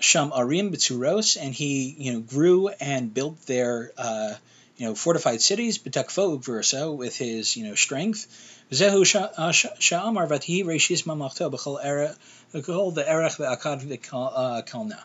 sham 0.00 0.30
arim 0.30 0.72
b'tzuros, 0.72 1.36
and 1.40 1.54
he 1.54 1.94
you 1.98 2.12
know 2.12 2.20
grew 2.20 2.68
and 2.68 3.12
built 3.12 3.40
their 3.46 3.92
uh, 3.96 4.34
you 4.76 4.86
know 4.86 4.94
fortified 4.94 5.40
cities 5.42 5.78
b'takfo 5.78 6.38
uvurso 6.38 6.96
with 6.96 7.16
his 7.16 7.56
you 7.56 7.66
know 7.66 7.74
strength. 7.74 8.26
Zehu 8.70 9.02
uh, 9.16 9.52
sha'amar 9.52 10.28
v'tihi 10.28 10.64
reishis 10.64 11.04
mamachto 11.04 11.50
b'chol 11.50 12.94
the 12.94 13.10
erech 13.10 13.32
v'akad 13.32 13.82
v'kalna. 13.82 14.98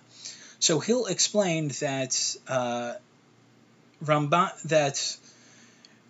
So 0.60 0.80
he'll 0.80 1.08
explain 1.08 1.68
that 1.80 2.38
uh, 2.48 2.94
Ramban 4.04 4.62
that 4.64 5.18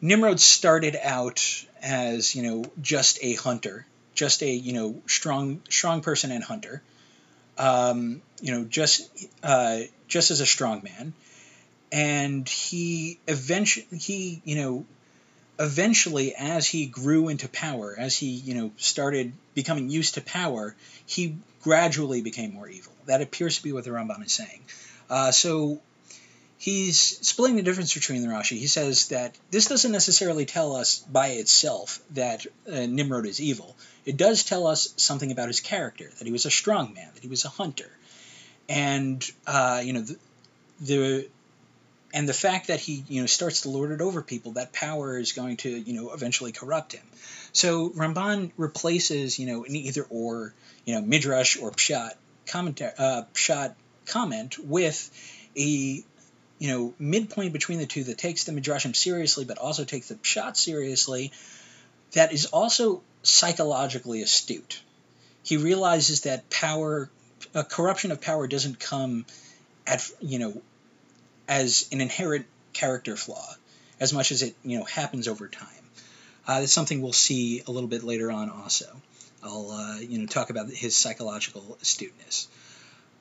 Nimrod 0.03 0.41
started 0.41 0.97
out 1.01 1.65
as 1.81 2.35
you 2.35 2.43
know 2.43 2.65
just 2.81 3.19
a 3.21 3.35
hunter, 3.35 3.85
just 4.13 4.43
a 4.43 4.51
you 4.51 4.73
know 4.73 5.01
strong 5.07 5.61
strong 5.69 6.01
person 6.01 6.29
and 6.29 6.43
hunter, 6.43 6.83
um, 7.57 8.21
you 8.41 8.51
know 8.51 8.65
just 8.65 9.09
uh, 9.43 9.79
just 10.09 10.29
as 10.29 10.41
a 10.41 10.45
strong 10.45 10.83
man, 10.83 11.13
and 11.89 12.49
he 12.49 13.17
eventually 13.29 13.87
he 13.97 14.41
you 14.43 14.57
know 14.57 14.85
eventually 15.57 16.35
as 16.35 16.67
he 16.67 16.85
grew 16.85 17.29
into 17.29 17.47
power, 17.47 17.95
as 17.97 18.17
he 18.17 18.27
you 18.27 18.55
know 18.55 18.71
started 18.75 19.31
becoming 19.53 19.89
used 19.89 20.15
to 20.15 20.21
power, 20.21 20.75
he 21.05 21.37
gradually 21.61 22.21
became 22.21 22.53
more 22.53 22.67
evil. 22.67 22.91
That 23.05 23.21
appears 23.21 23.55
to 23.55 23.63
be 23.63 23.71
what 23.71 23.85
the 23.85 23.91
Ramban 23.91 24.25
is 24.25 24.33
saying. 24.33 24.63
Uh, 25.09 25.31
so 25.31 25.79
he's 26.63 26.97
splitting 26.97 27.57
the 27.57 27.61
difference 27.61 27.93
between 27.93 28.21
the 28.21 28.29
Rashi. 28.29 28.57
He 28.57 28.67
says 28.67 29.09
that 29.09 29.35
this 29.51 29.65
doesn't 29.65 29.91
necessarily 29.91 30.45
tell 30.45 30.77
us 30.77 30.99
by 30.99 31.27
itself 31.31 31.99
that 32.11 32.45
uh, 32.71 32.85
Nimrod 32.85 33.25
is 33.25 33.41
evil. 33.41 33.75
It 34.05 34.15
does 34.15 34.45
tell 34.45 34.65
us 34.65 34.93
something 34.95 35.29
about 35.33 35.49
his 35.49 35.59
character, 35.59 36.09
that 36.17 36.25
he 36.25 36.31
was 36.31 36.45
a 36.45 36.49
strong 36.49 36.93
man, 36.93 37.09
that 37.15 37.21
he 37.21 37.27
was 37.27 37.43
a 37.43 37.49
hunter, 37.49 37.89
and 38.69 39.21
uh, 39.45 39.81
you 39.83 39.91
know 39.91 40.01
the, 40.03 40.17
the 40.79 41.27
and 42.13 42.29
the 42.29 42.33
fact 42.33 42.67
that 42.67 42.79
he 42.79 43.03
you 43.09 43.19
know 43.19 43.27
starts 43.27 43.61
to 43.61 43.69
lord 43.69 43.91
it 43.91 43.99
over 43.99 44.21
people, 44.21 44.53
that 44.53 44.71
power 44.71 45.17
is 45.17 45.33
going 45.33 45.57
to 45.57 45.69
you 45.69 45.93
know 45.93 46.13
eventually 46.13 46.53
corrupt 46.53 46.93
him. 46.93 47.05
So 47.51 47.89
Ramban 47.89 48.53
replaces 48.55 49.37
you 49.37 49.47
know 49.47 49.65
an 49.65 49.75
either 49.75 50.05
or 50.09 50.53
you 50.85 50.95
know 50.95 51.01
midrash 51.01 51.57
or 51.57 51.71
pshat 51.71 52.11
commentary 52.47 52.93
uh, 52.97 53.23
pshat 53.33 53.75
comment 54.05 54.57
with 54.57 55.09
a 55.57 56.03
you 56.59 56.69
know, 56.69 56.93
midpoint 56.99 57.53
between 57.53 57.79
the 57.79 57.85
two 57.85 58.03
that 58.05 58.17
takes 58.17 58.43
the 58.45 58.51
Midrashim 58.51 58.95
seriously, 58.95 59.45
but 59.45 59.57
also 59.57 59.83
takes 59.83 60.07
the 60.09 60.15
Pshat 60.15 60.55
seriously, 60.55 61.31
that 62.13 62.31
is 62.31 62.45
also 62.47 63.01
psychologically 63.23 64.21
astute. 64.21 64.81
He 65.43 65.57
realizes 65.57 66.21
that 66.21 66.49
power, 66.49 67.09
a 67.53 67.63
corruption 67.63 68.11
of 68.11 68.21
power 68.21 68.47
doesn't 68.47 68.79
come 68.79 69.25
at, 69.85 70.09
you 70.21 70.39
know, 70.39 70.61
as 71.47 71.89
an 71.91 72.01
inherent 72.01 72.45
character 72.71 73.15
flaw, 73.17 73.55
as 73.99 74.13
much 74.13 74.31
as 74.31 74.41
it, 74.41 74.55
you 74.63 74.79
know, 74.79 74.85
happens 74.85 75.27
over 75.27 75.47
time. 75.47 75.67
Uh, 76.47 76.59
that's 76.59 76.73
something 76.73 77.01
we'll 77.01 77.13
see 77.13 77.63
a 77.67 77.71
little 77.71 77.89
bit 77.89 78.03
later 78.03 78.31
on 78.31 78.49
also. 78.49 78.85
I'll, 79.43 79.71
uh, 79.71 79.99
you 79.99 80.19
know, 80.19 80.25
talk 80.25 80.49
about 80.49 80.69
his 80.69 80.95
psychological 80.95 81.77
astuteness. 81.81 82.47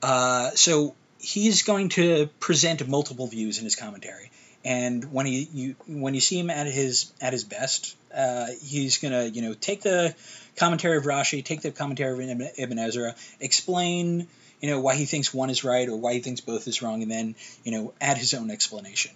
Uh, 0.01 0.51
so 0.51 0.95
he's 1.23 1.63
going 1.63 1.89
to 1.91 2.29
present 2.41 2.87
multiple 2.87 3.27
views 3.29 3.59
in 3.59 3.65
his 3.65 3.77
commentary. 3.77 4.31
And 4.65 5.13
when 5.13 5.27
he 5.27 5.49
you 5.53 5.77
when 5.89 6.15
you 6.15 6.21
see 6.21 6.39
him 6.39 6.51
at 6.51 6.67
his 6.67 7.13
at 7.21 7.33
his 7.33 7.45
best, 7.45 7.97
uh, 8.15 8.47
he's 8.63 8.99
gonna 8.99 9.25
you 9.25 9.43
know 9.43 9.55
take 9.55 9.83
the 9.83 10.15
commentary 10.57 10.99
of 10.99 11.05
Rashi, 11.05 11.45
take 11.45 11.63
the 11.63 11.71
commentary 11.71 12.31
of 12.31 12.43
Ibn 12.59 12.79
Ezra, 12.79 13.15
explain 13.41 14.29
you 14.61 14.71
know 14.71 14.81
why 14.81 14.95
he 14.95 15.05
thinks 15.05 15.35
one 15.35 15.51
is 15.51 15.65
right 15.65 15.89
or 15.89 15.97
why 15.97 16.15
he 16.15 16.21
thinks 16.21 16.41
both 16.41 16.69
is 16.69 16.81
wrong, 16.81 17.03
and 17.03 17.11
then 17.11 17.35
you 17.65 17.73
know 17.73 17.93
add 18.01 18.19
his 18.19 18.35
own 18.35 18.51
explanation. 18.51 19.11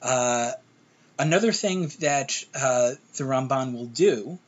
Uh, 0.00 0.52
another 1.18 1.52
thing 1.52 1.88
that 2.00 2.42
uh, 2.54 2.92
the 3.16 3.24
Ramban 3.24 3.74
will 3.74 3.86
do 3.86 4.38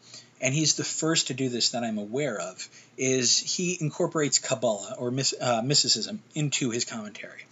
and 0.41 0.55
he's 0.55 0.75
the 0.75 0.85
first 0.85 1.29
to 1.29 1.35
do 1.35 1.49
this 1.49 1.71
that 1.71 1.85
I'm 1.85 1.99
aware 1.99 2.39
of, 2.39 2.69
is 2.97 3.39
he 3.39 3.77
incorporates 3.81 4.39
Kabbalah 4.39 4.97
or 4.99 5.13
uh, 5.41 5.63
mysticism 5.63 6.23
into 6.35 6.71
his 6.71 6.85
commentary. 6.85 7.45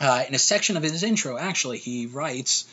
Uh, 0.00 0.24
in 0.28 0.34
a 0.34 0.38
section 0.38 0.76
of 0.76 0.82
his 0.82 1.02
intro, 1.02 1.36
actually, 1.36 1.78
he 1.78 2.06
writes, 2.06 2.66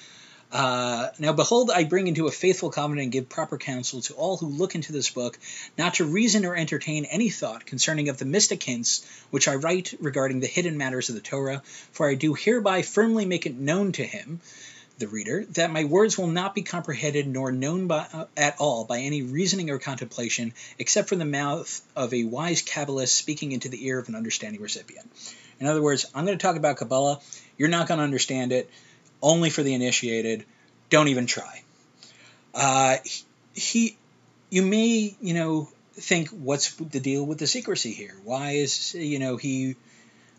uh, 0.51 1.09
Now 1.17 1.33
behold, 1.33 1.71
I 1.71 1.83
bring 1.83 2.07
into 2.07 2.27
a 2.27 2.31
faithful 2.31 2.69
covenant 2.69 3.03
and 3.03 3.11
give 3.11 3.27
proper 3.27 3.57
counsel 3.57 4.01
to 4.01 4.13
all 4.13 4.38
who 4.38 4.47
look 4.47 4.75
into 4.75 4.93
this 4.93 5.09
book, 5.09 5.38
not 5.77 5.95
to 5.95 6.05
reason 6.05 6.45
or 6.45 6.55
entertain 6.55 7.05
any 7.05 7.29
thought 7.29 7.65
concerning 7.65 8.09
of 8.09 8.17
the 8.17 8.25
mystic 8.25 8.61
hints 8.61 9.05
which 9.31 9.47
I 9.47 9.55
write 9.55 9.95
regarding 9.99 10.39
the 10.39 10.47
hidden 10.47 10.77
matters 10.77 11.09
of 11.09 11.15
the 11.15 11.21
Torah, 11.21 11.63
for 11.91 12.07
I 12.07 12.15
do 12.15 12.36
hereby 12.36 12.83
firmly 12.83 13.25
make 13.25 13.45
it 13.45 13.55
known 13.55 13.91
to 13.93 14.05
him 14.05 14.39
the 14.97 15.07
reader, 15.07 15.45
that 15.51 15.71
my 15.71 15.83
words 15.83 16.17
will 16.17 16.27
not 16.27 16.55
be 16.55 16.61
comprehended 16.61 17.27
nor 17.27 17.51
known 17.51 17.87
by, 17.87 18.07
uh, 18.13 18.25
at 18.37 18.55
all 18.59 18.85
by 18.85 18.99
any 18.99 19.23
reasoning 19.23 19.69
or 19.69 19.79
contemplation, 19.79 20.53
except 20.79 21.09
from 21.09 21.19
the 21.19 21.25
mouth 21.25 21.81
of 21.95 22.13
a 22.13 22.23
wise 22.23 22.61
Kabbalist 22.61 23.09
speaking 23.09 23.51
into 23.51 23.69
the 23.69 23.85
ear 23.85 23.99
of 23.99 24.07
an 24.07 24.15
understanding 24.15 24.61
recipient. 24.61 25.09
In 25.59 25.67
other 25.67 25.81
words, 25.81 26.05
I'm 26.13 26.25
going 26.25 26.37
to 26.37 26.41
talk 26.41 26.55
about 26.55 26.77
Kabbalah. 26.77 27.19
You're 27.57 27.69
not 27.69 27.87
going 27.87 27.97
to 27.97 28.03
understand 28.03 28.51
it. 28.51 28.69
Only 29.21 29.49
for 29.49 29.63
the 29.63 29.73
initiated. 29.73 30.45
Don't 30.89 31.07
even 31.07 31.25
try. 31.25 31.63
Uh, 32.53 32.97
he, 33.53 33.97
you 34.49 34.61
may, 34.61 35.15
you 35.19 35.33
know, 35.33 35.69
think, 35.93 36.29
what's 36.29 36.75
the 36.75 36.99
deal 36.99 37.25
with 37.25 37.39
the 37.39 37.47
secrecy 37.47 37.91
here? 37.91 38.15
Why 38.23 38.51
is, 38.51 38.93
you 38.93 39.19
know, 39.19 39.37
he 39.37 39.75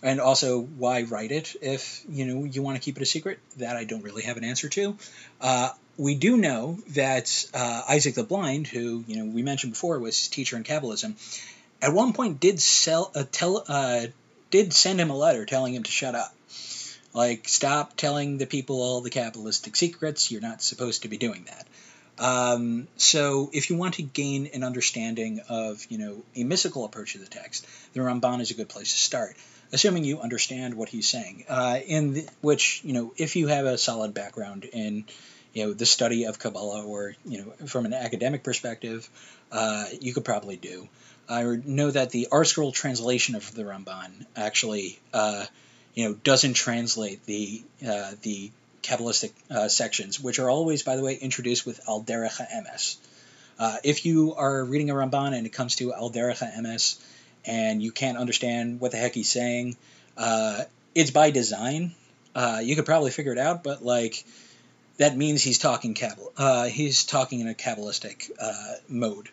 and 0.07 0.21
also 0.21 0.61
why 0.61 1.03
write 1.03 1.33
it 1.33 1.57
if 1.61 2.05
you 2.09 2.25
know 2.25 2.45
you 2.45 2.63
want 2.63 2.77
to 2.77 2.83
keep 2.83 2.97
it 2.97 3.03
a 3.03 3.07
secret? 3.07 3.39
That 3.59 3.77
i 3.77 3.85
don't 3.85 4.03
really 4.03 4.23
have 4.23 4.37
an 4.37 4.45
answer 4.45 4.69
to. 4.69 4.97
Uh, 5.41 5.71
we 5.99 6.15
do 6.15 6.37
know 6.37 6.79
that 6.91 7.47
uh, 7.55 7.83
isaac 7.89 8.15
the 8.15 8.25
blind 8.25 8.67
who 8.67 9.05
you 9.07 9.17
know 9.17 9.33
we 9.33 9.43
mentioned 9.43 9.73
before 9.73 9.99
was 9.99 10.19
his 10.19 10.29
teacher 10.29 10.57
in 10.57 10.65
kabbalism 10.65 11.15
at 11.83 11.93
one 11.93 12.13
point 12.13 12.41
did 12.41 12.61
sell 12.61 13.11
uh, 13.15 13.25
tell 13.31 13.65
uh, 13.69 14.07
did 14.51 14.73
send 14.73 15.01
him 15.01 15.11
a 15.11 15.17
letter 15.17 15.45
telling 15.45 15.75
him 15.75 15.83
to 15.83 15.91
shut 15.91 16.15
up. 16.15 16.35
Like 17.13 17.49
stop 17.49 17.97
telling 17.97 18.39
the 18.39 18.47
people 18.47 18.83
all 18.83 19.01
the 19.01 19.11
kabbalistic 19.11 19.77
secrets. 19.77 20.31
You're 20.31 20.43
not 20.43 20.63
supposed 20.63 21.03
to 21.03 21.09
be 21.09 21.17
doing 21.17 21.47
that. 21.47 21.67
Um, 22.19 22.89
so 22.97 23.51
if 23.53 23.69
you 23.69 23.77
want 23.77 23.95
to 23.95 24.03
gain 24.03 24.49
an 24.55 24.65
understanding 24.65 25.41
of 25.49 25.85
you 25.91 25.99
know 25.99 26.23
a 26.35 26.45
mystical 26.45 26.85
approach 26.85 27.13
to 27.13 27.19
the 27.19 27.27
text 27.27 27.67
the 27.93 28.01
ramban 28.01 28.41
is 28.41 28.51
a 28.51 28.55
good 28.55 28.71
place 28.71 28.93
to 28.93 28.99
start 28.99 29.37
assuming 29.73 30.05
you 30.05 30.21
understand 30.21 30.75
what 30.75 30.89
he's 30.89 31.09
saying. 31.09 31.45
Uh, 31.49 31.79
in 31.87 32.15
the, 32.15 32.29
which, 32.41 32.83
you 32.85 32.93
know, 32.93 33.13
if 33.17 33.37
you 33.37 33.47
have 33.49 33.67
a 33.67 33.79
solid 33.79 34.15
background 34.15 34.65
in, 34.65 35.05
you 35.53 35.67
know, 35.67 35.73
the 35.73 35.87
study 35.87 36.25
of 36.25 36.39
Kabbalah 36.39 36.85
or, 36.85 37.15
you 37.25 37.39
know, 37.39 37.67
from 37.67 37.87
an 37.87 37.95
academic 37.95 38.43
perspective, 38.43 39.09
uh, 39.53 39.87
you 40.01 40.13
could 40.13 40.25
probably 40.25 40.57
do. 40.57 40.89
I 41.29 41.43
know 41.43 41.91
that 41.91 42.11
the 42.11 42.29
ArtScroll 42.31 42.73
translation 42.73 43.35
of 43.35 43.53
the 43.55 43.63
Ramban 43.63 44.27
actually, 44.37 44.99
uh, 45.13 45.45
you 45.95 46.09
know, 46.09 46.15
doesn't 46.15 46.55
translate 46.55 47.25
the 47.27 47.63
uh, 47.87 48.13
the 48.23 48.51
Kabbalistic 48.83 49.33
uh, 49.51 49.69
sections, 49.69 50.21
which 50.21 50.39
are 50.39 50.49
always, 50.49 50.85
by 50.85 50.95
the 50.95 51.03
way, 51.03 51.15
introduced 51.15 51.67
with 51.67 51.81
Al 51.89 52.03
Derech 52.03 52.41
Emes. 52.55 52.97
Uh, 53.59 53.77
if 53.83 54.07
you 54.07 54.35
are 54.35 54.65
reading 54.65 54.91
a 54.91 54.95
Ramban 54.95 55.37
and 55.37 55.47
it 55.47 55.53
comes 55.53 55.77
to 55.77 55.93
Al 55.93 56.11
Derech 56.11 56.39
Emes, 56.39 57.01
and 57.47 57.83
you 57.83 57.93
can't 57.93 58.19
understand 58.19 58.81
what 58.81 58.93
the 58.93 58.97
heck 58.97 59.15
he's 59.15 59.31
saying. 59.31 59.77
Uh, 60.17 60.65
it's 60.95 61.11
by 61.11 61.31
design. 61.31 61.95
Uh, 62.35 62.61
you 62.63 62.77
could 62.77 62.87
probably 62.87 63.11
figure 63.11 63.33
it 63.33 63.39
out, 63.39 63.63
but 63.63 63.85
like 63.85 64.25
that 64.99 65.17
means 65.17 65.43
he's 65.43 65.59
talking 65.59 65.97
uh, 66.37 66.65
he's 66.65 67.05
talking 67.05 67.41
in 67.41 67.49
a 67.49 67.55
kabbalistic 67.55 68.31
uh, 68.41 68.75
mode. 68.89 69.29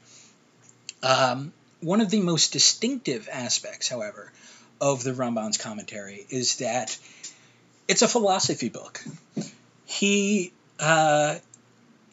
Um, 1.02 1.54
one 1.82 2.02
of 2.02 2.10
the 2.10 2.22
most 2.22 2.54
distinctive 2.54 3.28
aspects, 3.32 3.90
however, 3.90 4.32
of 4.80 5.04
the 5.04 5.12
Ramban's 5.12 5.58
commentary 5.58 6.26
is 6.30 6.58
that 6.58 6.98
it's 7.88 8.02
a 8.02 8.08
philosophy 8.08 8.70
book. 8.70 9.04
He 9.86 10.54
uh, 10.80 11.38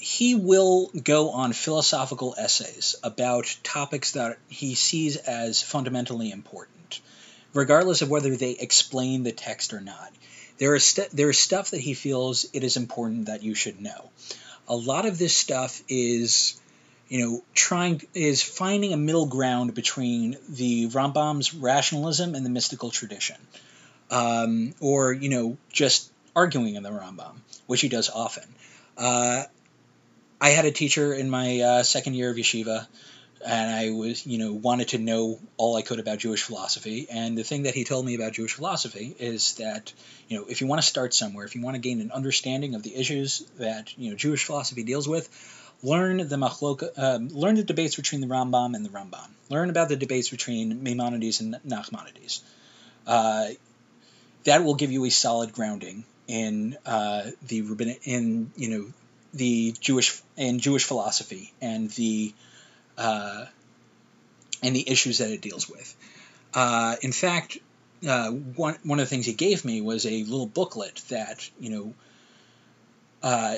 he 0.01 0.35
will 0.35 0.91
go 1.05 1.31
on 1.33 1.53
philosophical 1.53 2.35
essays 2.39 2.97
about 3.03 3.55
topics 3.63 4.13
that 4.13 4.39
he 4.49 4.75
sees 4.75 5.17
as 5.17 5.61
fundamentally 5.61 6.31
important, 6.31 7.03
regardless 7.53 8.01
of 8.01 8.09
whether 8.09 8.35
they 8.35 8.53
explain 8.53 9.25
the 9.25 9.33
text 9.33 9.75
or 9.75 9.81
not. 9.83 10.11
There 10.57 10.75
is 10.75 10.85
st- 10.85 11.11
there 11.11 11.29
is 11.29 11.39
stuff 11.39 11.73
that 11.73 11.81
he 11.81 11.93
feels 11.93 12.47
it 12.55 12.65
is 12.65 12.79
important 12.79 13.27
that 13.27 13.43
you 13.43 13.55
should 13.55 13.79
know. 13.79 14.11
A 14.69 14.75
lot 14.75 15.05
of 15.05 15.19
this 15.19 15.37
stuff 15.37 15.83
is, 15.87 16.59
you 17.11 17.23
know, 17.23 17.45
trying 17.53 18.01
is 18.15 18.43
finding 18.43 18.95
a 18.95 18.97
middle 18.97 19.27
ground 19.27 19.75
between 19.75 20.39
the 20.49 20.89
Rambam's 20.89 21.53
rationalism 21.53 22.35
and 22.35 22.47
the 22.47 22.51
mystical 22.51 22.91
tradition, 22.91 23.37
um, 24.11 24.75
or 24.81 25.13
you 25.13 25.29
know, 25.29 25.59
just 25.71 26.11
arguing 26.35 26.77
in 26.77 26.83
the 26.83 26.91
Rambam, 26.91 27.35
which 27.67 27.83
he 27.83 27.91
does 27.91 28.09
often. 28.09 28.45
Uh, 28.97 29.45
I 30.41 30.51
had 30.51 30.65
a 30.65 30.71
teacher 30.71 31.13
in 31.13 31.29
my 31.29 31.61
uh, 31.61 31.83
second 31.83 32.15
year 32.15 32.31
of 32.31 32.37
yeshiva, 32.37 32.87
and 33.45 33.71
I 33.71 33.91
was, 33.91 34.27
you 34.27 34.39
know, 34.39 34.53
wanted 34.53 34.89
to 34.89 34.99
know 34.99 35.39
all 35.57 35.77
I 35.77 35.83
could 35.83 35.99
about 35.99 36.19
Jewish 36.19 36.43
philosophy. 36.43 37.07
And 37.11 37.37
the 37.37 37.45
thing 37.45 37.65
that 37.65 37.75
he 37.75 37.85
told 37.85 38.07
me 38.07 38.15
about 38.15 38.33
Jewish 38.33 38.55
philosophy 38.55 39.15
is 39.19 39.55
that, 39.55 39.93
you 40.29 40.39
know, 40.39 40.47
if 40.49 40.61
you 40.61 40.67
want 40.67 40.81
to 40.81 40.87
start 40.87 41.13
somewhere, 41.15 41.45
if 41.45 41.55
you 41.55 41.63
want 41.63 41.75
to 41.75 41.81
gain 41.81 42.01
an 42.01 42.11
understanding 42.11 42.75
of 42.75 42.83
the 42.83 42.95
issues 42.95 43.41
that 43.59 43.97
you 43.99 44.11
know 44.11 44.17
Jewish 44.17 44.45
philosophy 44.45 44.83
deals 44.83 45.07
with, 45.07 45.29
learn 45.83 46.17
the 46.17 46.37
machlok, 46.37 46.89
um, 46.97 47.29
learn 47.29 47.57
the 47.57 47.65
debates 47.65 47.97
between 47.97 48.21
the 48.21 48.27
Rambam 48.27 48.75
and 48.75 48.85
the 48.85 48.91
Ramban. 48.91 49.29
Learn 49.49 49.71
about 49.71 49.89
the 49.89 49.97
debates 49.97 50.31
between 50.31 50.83
Maimonides 50.83 51.41
and 51.41 51.57
Nachmanides. 51.67 52.41
Uh, 53.07 53.49
that 54.45 54.65
will 54.65 54.75
give 54.75 54.91
you 54.91 55.05
a 55.05 55.11
solid 55.11 55.53
grounding 55.53 56.05
in 56.29 56.79
uh, 56.87 57.31
the 57.47 57.63
rabbinic, 57.63 58.01
in 58.05 58.51
you 58.57 58.69
know 58.69 58.93
the 59.35 59.75
Jewish 59.81 60.21
and 60.37 60.61
Jewish 60.61 60.85
philosophy 60.85 61.53
and 61.61 61.91
the 61.91 62.35
uh, 62.99 63.47
and 64.63 64.77
the 64.77 64.89
issues 64.91 65.19
that 65.19 65.31
it 65.31 65.41
deals 65.41 65.69
with. 65.69 65.97
Uh, 66.53 66.97
in 67.03 67.13
fact, 67.13 67.59
uh, 68.07 68.31
one 68.31 68.77
one 68.83 68.99
of 68.99 69.07
the 69.07 69.11
things 69.11 69.27
he 69.27 69.33
gave 69.33 69.65
me 69.65 69.81
was 69.81 70.07
a 70.07 70.23
little 70.25 70.47
booklet 70.47 71.03
that 71.09 71.49
you 71.59 71.71
know 71.71 71.95
uh, 73.23 73.57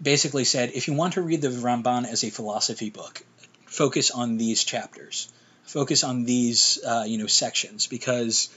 basically 0.00 0.44
said 0.44 0.70
if 0.74 0.88
you 0.88 0.94
want 0.94 1.14
to 1.14 1.22
read 1.22 1.42
the 1.42 1.48
Ramban 1.48 2.06
as 2.06 2.24
a 2.24 2.30
philosophy 2.30 2.90
book, 2.90 3.22
focus 3.66 4.10
on 4.10 4.36
these 4.36 4.64
chapters, 4.64 5.30
focus 5.64 6.04
on 6.04 6.24
these 6.24 6.78
uh, 6.84 7.04
you 7.06 7.18
know 7.18 7.26
sections 7.26 7.86
because 7.86 8.48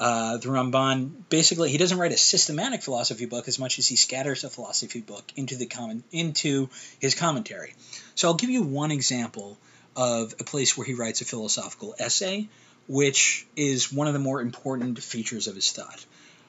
Uh, 0.00 0.36
the 0.38 0.48
Ramban 0.48 1.10
basically 1.28 1.70
he 1.70 1.78
doesn't 1.78 1.98
write 1.98 2.12
a 2.12 2.16
systematic 2.16 2.82
philosophy 2.82 3.26
book 3.26 3.46
as 3.46 3.58
much 3.58 3.78
as 3.78 3.86
he 3.86 3.96
scatters 3.96 4.42
a 4.42 4.50
philosophy 4.50 5.00
book 5.00 5.24
into 5.36 5.54
the 5.56 5.66
comment 5.66 6.02
into 6.10 6.68
his 6.98 7.14
commentary. 7.14 7.74
So 8.14 8.28
I'll 8.28 8.34
give 8.34 8.50
you 8.50 8.62
one 8.62 8.90
example 8.90 9.56
of 9.94 10.34
a 10.40 10.44
place 10.44 10.76
where 10.76 10.86
he 10.86 10.94
writes 10.94 11.20
a 11.20 11.24
philosophical 11.24 11.94
essay, 11.98 12.48
which 12.88 13.46
is 13.54 13.92
one 13.92 14.08
of 14.08 14.12
the 14.12 14.18
more 14.18 14.40
important 14.40 14.98
features 15.02 15.46
of 15.46 15.54
his 15.54 15.70
thought. 15.70 16.04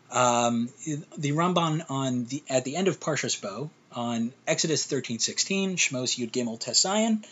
Um, 0.10 0.70
the 1.18 1.32
Ramban 1.32 1.86
on 1.90 2.26
the 2.26 2.44
at 2.50 2.66
the 2.66 2.76
end 2.76 2.88
of 2.88 3.00
Parshas 3.00 3.40
Bo 3.40 3.70
on 3.92 4.32
Exodus 4.48 4.86
thirteen 4.86 5.20
sixteen 5.20 5.76
Shmos 5.76 6.18
Yud 6.18 6.32
Gimel 6.32 6.60
Tes 6.60 6.84
Zayin, 6.84 7.24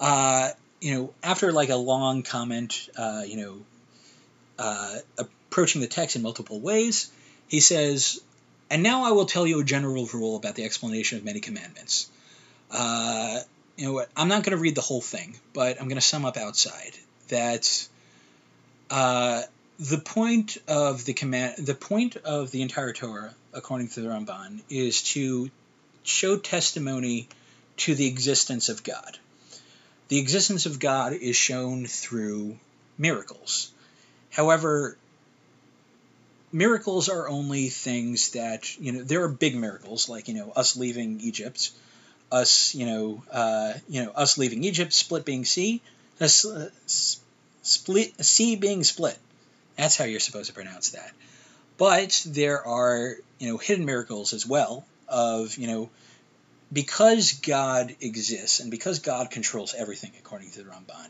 uh, 0.00 0.50
you 0.80 0.94
know, 0.94 1.14
after 1.22 1.52
like 1.52 1.70
a 1.70 1.76
long 1.76 2.22
comment, 2.22 2.88
uh, 2.96 3.22
you 3.26 3.36
know, 3.36 3.58
uh, 4.58 4.98
approaching 5.56 5.80
the 5.80 5.86
text 5.86 6.16
in 6.16 6.20
multiple 6.20 6.60
ways, 6.60 7.10
he 7.48 7.60
says, 7.60 8.20
"And 8.68 8.82
now 8.82 9.04
I 9.04 9.12
will 9.12 9.24
tell 9.24 9.46
you 9.46 9.58
a 9.60 9.64
general 9.64 10.04
rule 10.04 10.36
about 10.36 10.54
the 10.54 10.64
explanation 10.64 11.16
of 11.16 11.24
many 11.24 11.40
commandments." 11.40 12.10
Uh, 12.70 13.40
you 13.78 13.86
know 13.86 13.94
what? 13.94 14.10
I'm 14.14 14.28
not 14.28 14.42
going 14.42 14.54
to 14.54 14.60
read 14.60 14.74
the 14.74 14.82
whole 14.82 15.00
thing, 15.00 15.34
but 15.54 15.80
I'm 15.80 15.88
going 15.88 16.02
to 16.02 16.06
sum 16.06 16.26
up 16.26 16.36
outside 16.36 16.92
that 17.28 17.88
uh, 18.90 19.44
the 19.78 19.96
point 19.96 20.58
of 20.68 21.06
the 21.06 21.14
command, 21.14 21.64
the 21.64 21.74
point 21.74 22.16
of 22.16 22.50
the 22.50 22.60
entire 22.60 22.92
Torah, 22.92 23.34
according 23.54 23.88
to 23.88 24.02
the 24.02 24.08
Ramban, 24.08 24.60
is 24.68 25.04
to 25.14 25.50
show 26.02 26.36
testimony 26.36 27.28
to 27.78 27.94
the 27.94 28.08
existence 28.08 28.68
of 28.68 28.84
God. 28.84 29.16
The 30.08 30.18
existence 30.18 30.66
of 30.66 30.78
God 30.78 31.14
is 31.14 31.34
shown 31.34 31.86
through 31.86 32.58
miracles. 32.98 33.72
However, 34.28 34.98
miracles 36.56 37.08
are 37.08 37.28
only 37.28 37.68
things 37.68 38.30
that 38.30 38.78
you 38.80 38.92
know. 38.92 39.02
There 39.02 39.22
are 39.24 39.28
big 39.28 39.54
miracles, 39.54 40.08
like 40.08 40.28
you 40.28 40.34
know 40.34 40.52
us 40.56 40.76
leaving 40.76 41.20
Egypt, 41.20 41.70
us 42.32 42.74
you 42.74 42.86
know 42.86 43.22
uh, 43.30 43.74
you 43.88 44.04
know 44.04 44.10
us 44.10 44.38
leaving 44.38 44.64
Egypt, 44.64 44.92
split 44.92 45.24
being 45.24 45.44
sea, 45.44 45.82
uh, 46.20 46.26
split 46.26 48.24
sea 48.24 48.56
being 48.56 48.84
split. 48.84 49.18
That's 49.76 49.96
how 49.96 50.04
you're 50.04 50.20
supposed 50.20 50.48
to 50.48 50.54
pronounce 50.54 50.90
that. 50.90 51.12
But 51.76 52.22
there 52.26 52.66
are, 52.66 53.16
you 53.38 53.50
know, 53.50 53.58
hidden 53.58 53.84
miracles 53.84 54.32
as 54.32 54.46
well 54.46 54.86
of, 55.08 55.58
you 55.58 55.66
know, 55.66 55.90
because 56.72 57.34
God 57.34 57.94
exists 58.00 58.60
and 58.60 58.70
because 58.70 59.00
God 59.00 59.30
controls 59.30 59.74
everything 59.74 60.12
according 60.18 60.52
to 60.52 60.62
the 60.62 60.70
Ramban, 60.70 61.08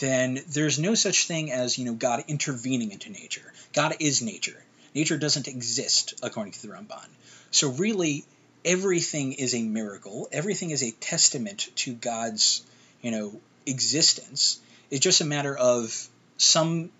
then 0.00 0.40
there's 0.48 0.78
no 0.78 0.94
such 0.96 1.26
thing 1.26 1.52
as, 1.52 1.78
you 1.78 1.84
know, 1.84 1.94
God 1.94 2.24
intervening 2.26 2.90
into 2.90 3.10
nature. 3.10 3.52
God 3.72 3.96
is 4.00 4.20
nature. 4.20 4.60
Nature 4.94 5.18
doesn't 5.18 5.48
exist 5.48 6.14
according 6.22 6.52
to 6.52 6.62
the 6.62 6.68
Ramban. 6.68 7.06
So 7.50 7.70
really 7.70 8.24
everything 8.64 9.32
is 9.32 9.54
a 9.54 9.62
miracle. 9.62 10.28
Everything 10.32 10.70
is 10.70 10.82
a 10.82 10.90
testament 10.92 11.68
to 11.76 11.92
God's, 11.92 12.64
you 13.02 13.10
know, 13.10 13.40
existence. 13.66 14.60
It's 14.90 15.00
just 15.00 15.20
a 15.20 15.24
matter 15.24 15.56
of 15.56 16.08
some 16.36 16.90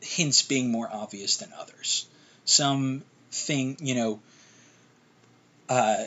hints 0.00 0.42
being 0.42 0.70
more 0.70 0.88
obvious 0.90 1.38
than 1.38 1.52
others. 1.58 2.06
Some 2.44 3.02
thing, 3.30 3.76
you 3.80 3.94
know, 3.94 4.20
uh, 5.68 6.04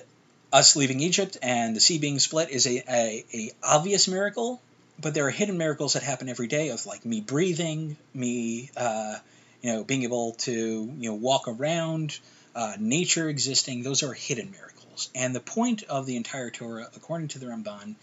us 0.52 0.76
leaving 0.76 1.00
Egypt 1.00 1.38
and 1.42 1.76
the 1.76 1.80
sea 1.80 1.98
being 1.98 2.20
split 2.20 2.50
is 2.50 2.68
a, 2.68 2.84
a, 2.90 3.26
a, 3.34 3.52
obvious 3.64 4.08
miracle, 4.08 4.62
but 5.00 5.14
there 5.14 5.26
are 5.28 5.32
hidden 5.32 5.58
miracles 5.58 5.94
that 5.94 6.04
happen 6.04 6.30
every 6.30 6.48
day 6.48 6.70
of 6.70 6.86
like 6.86 7.06
me 7.06 7.22
breathing, 7.22 7.96
me, 8.14 8.70
uh, 8.76 9.18
you 9.62 9.72
know, 9.72 9.84
being 9.84 10.04
able 10.04 10.34
to 10.34 10.52
you 10.52 11.10
know 11.10 11.16
walk 11.16 11.48
around, 11.48 12.20
uh, 12.56 12.76
nature 12.80 13.30
existing. 13.30 13.84
Those 13.84 14.04
are 14.04 14.14
hidden 14.14 14.52
miracles, 14.52 15.10
and 15.16 15.36
the 15.36 15.40
point 15.40 15.84
of 15.84 16.06
the 16.06 16.16
entire 16.16 16.50
Torah, 16.50 16.90
according 16.96 17.30
to 17.30 17.40
the 17.40 17.48
Ramban, 17.48 17.96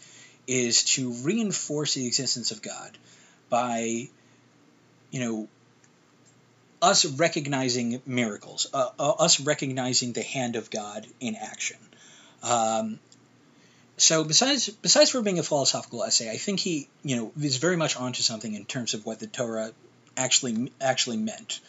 is 0.46 0.84
to 0.84 1.12
reinforce 1.12 1.94
the 1.94 2.06
existence 2.06 2.50
of 2.50 2.62
God 2.62 2.96
by, 3.50 4.08
you 5.10 5.20
know, 5.20 5.48
us 6.80 7.04
recognizing 7.04 8.00
miracles, 8.06 8.66
uh, 8.72 8.88
uh, 8.98 9.10
us 9.10 9.40
recognizing 9.40 10.12
the 10.12 10.22
hand 10.22 10.56
of 10.56 10.70
God 10.70 11.06
in 11.20 11.36
action. 11.36 11.76
Um, 12.42 12.98
so 13.96 14.22
besides 14.22 14.68
besides 14.68 15.10
for 15.10 15.20
being 15.22 15.38
a 15.38 15.42
philosophical 15.42 16.04
essay, 16.04 16.30
I 16.30 16.36
think 16.36 16.60
he 16.60 16.88
you 17.02 17.16
know 17.16 17.32
is 17.40 17.56
very 17.56 17.76
much 17.76 17.96
onto 17.96 18.22
something 18.22 18.54
in 18.54 18.64
terms 18.64 18.94
of 18.94 19.04
what 19.04 19.18
the 19.18 19.26
Torah 19.26 19.72
actually 20.18 20.72
actually 20.80 21.16
meant. 21.16 21.60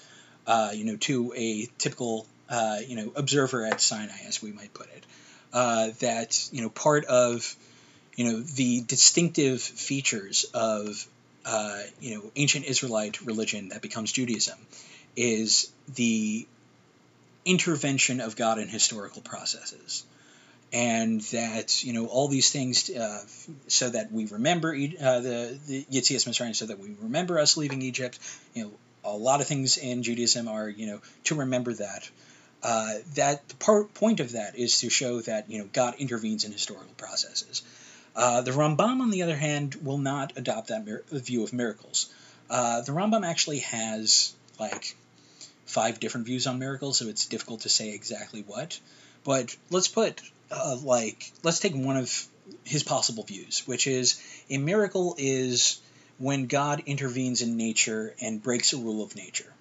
Uh, 0.47 0.71
you 0.73 0.83
know, 0.83 0.95
to 0.97 1.31
a 1.35 1.67
typical 1.77 2.25
uh, 2.49 2.79
you 2.85 2.95
know 2.95 3.11
observer 3.15 3.65
at 3.65 3.79
Sinai, 3.79 4.17
as 4.27 4.41
we 4.41 4.51
might 4.51 4.73
put 4.73 4.87
it, 4.87 5.05
uh, 5.53 5.89
that 5.99 6.49
you 6.51 6.61
know 6.61 6.69
part 6.69 7.05
of 7.05 7.55
you 8.15 8.25
know 8.25 8.39
the 8.39 8.81
distinctive 8.81 9.61
features 9.61 10.45
of 10.53 11.07
uh, 11.45 11.81
you 12.01 12.15
know 12.15 12.31
ancient 12.35 12.65
Israelite 12.65 13.21
religion 13.21 13.69
that 13.69 13.81
becomes 13.81 14.11
Judaism 14.11 14.57
is 15.15 15.71
the 15.95 16.47
intervention 17.45 18.19
of 18.19 18.35
God 18.35 18.59
in 18.59 18.67
historical 18.67 19.21
processes. 19.21 20.03
And 20.71 21.21
that 21.21 21.83
you 21.83 21.93
know 21.93 22.05
all 22.05 22.27
these 22.27 22.51
things, 22.51 22.91
uh, 22.91 23.23
so 23.67 23.89
that 23.89 24.11
we 24.11 24.25
remember 24.27 24.71
uh, 24.73 25.19
the 25.19 25.59
the 25.67 25.85
Yetzias 25.85 26.27
Mitzrayim, 26.27 26.55
so 26.55 26.67
that 26.67 26.77
we 26.77 26.95
remember 27.01 27.39
us 27.39 27.57
leaving 27.57 27.81
Egypt. 27.81 28.19
You 28.53 28.63
know, 28.63 28.71
a 29.03 29.15
lot 29.15 29.41
of 29.41 29.47
things 29.47 29.77
in 29.77 30.03
Judaism 30.03 30.47
are 30.47 30.69
you 30.69 30.87
know 30.87 31.01
to 31.25 31.35
remember 31.35 31.73
that. 31.73 32.09
Uh, 32.61 32.95
that 33.15 33.47
the 33.47 33.55
part, 33.55 33.93
point 33.93 34.19
of 34.19 34.33
that 34.33 34.57
is 34.57 34.79
to 34.81 34.89
show 34.89 35.21
that 35.21 35.49
you 35.49 35.59
know 35.59 35.69
God 35.71 35.95
intervenes 35.97 36.43
in 36.43 36.51
historical 36.51 36.93
processes. 36.97 37.63
Uh, 38.15 38.41
the 38.41 38.51
Rambam, 38.51 39.01
on 39.01 39.11
the 39.11 39.23
other 39.23 39.37
hand, 39.37 39.75
will 39.75 39.97
not 39.97 40.33
adopt 40.35 40.67
that 40.67 40.85
mir- 40.85 41.03
view 41.11 41.43
of 41.43 41.53
miracles. 41.53 42.11
Uh, 42.49 42.81
the 42.81 42.91
Rambam 42.91 43.25
actually 43.25 43.59
has 43.59 44.33
like 44.59 44.95
five 45.65 45.99
different 45.99 46.25
views 46.25 46.47
on 46.47 46.59
miracles, 46.59 46.97
so 46.97 47.07
it's 47.07 47.27
difficult 47.27 47.61
to 47.61 47.69
say 47.69 47.93
exactly 47.93 48.43
what. 48.45 48.79
But 49.23 49.55
let's 49.69 49.87
put 49.87 50.21
uh, 50.51 50.77
like 50.83 51.31
let's 51.43 51.59
take 51.59 51.75
one 51.75 51.97
of 51.97 52.27
his 52.63 52.83
possible 52.83 53.23
views, 53.23 53.67
which 53.67 53.87
is 53.87 54.21
a 54.49 54.57
miracle 54.57 55.15
is 55.17 55.79
when 56.17 56.47
God 56.47 56.83
intervenes 56.85 57.41
in 57.41 57.57
nature 57.57 58.13
and 58.21 58.41
breaks 58.41 58.73
a 58.73 58.77
rule 58.77 59.03
of 59.03 59.15
nature. 59.15 59.51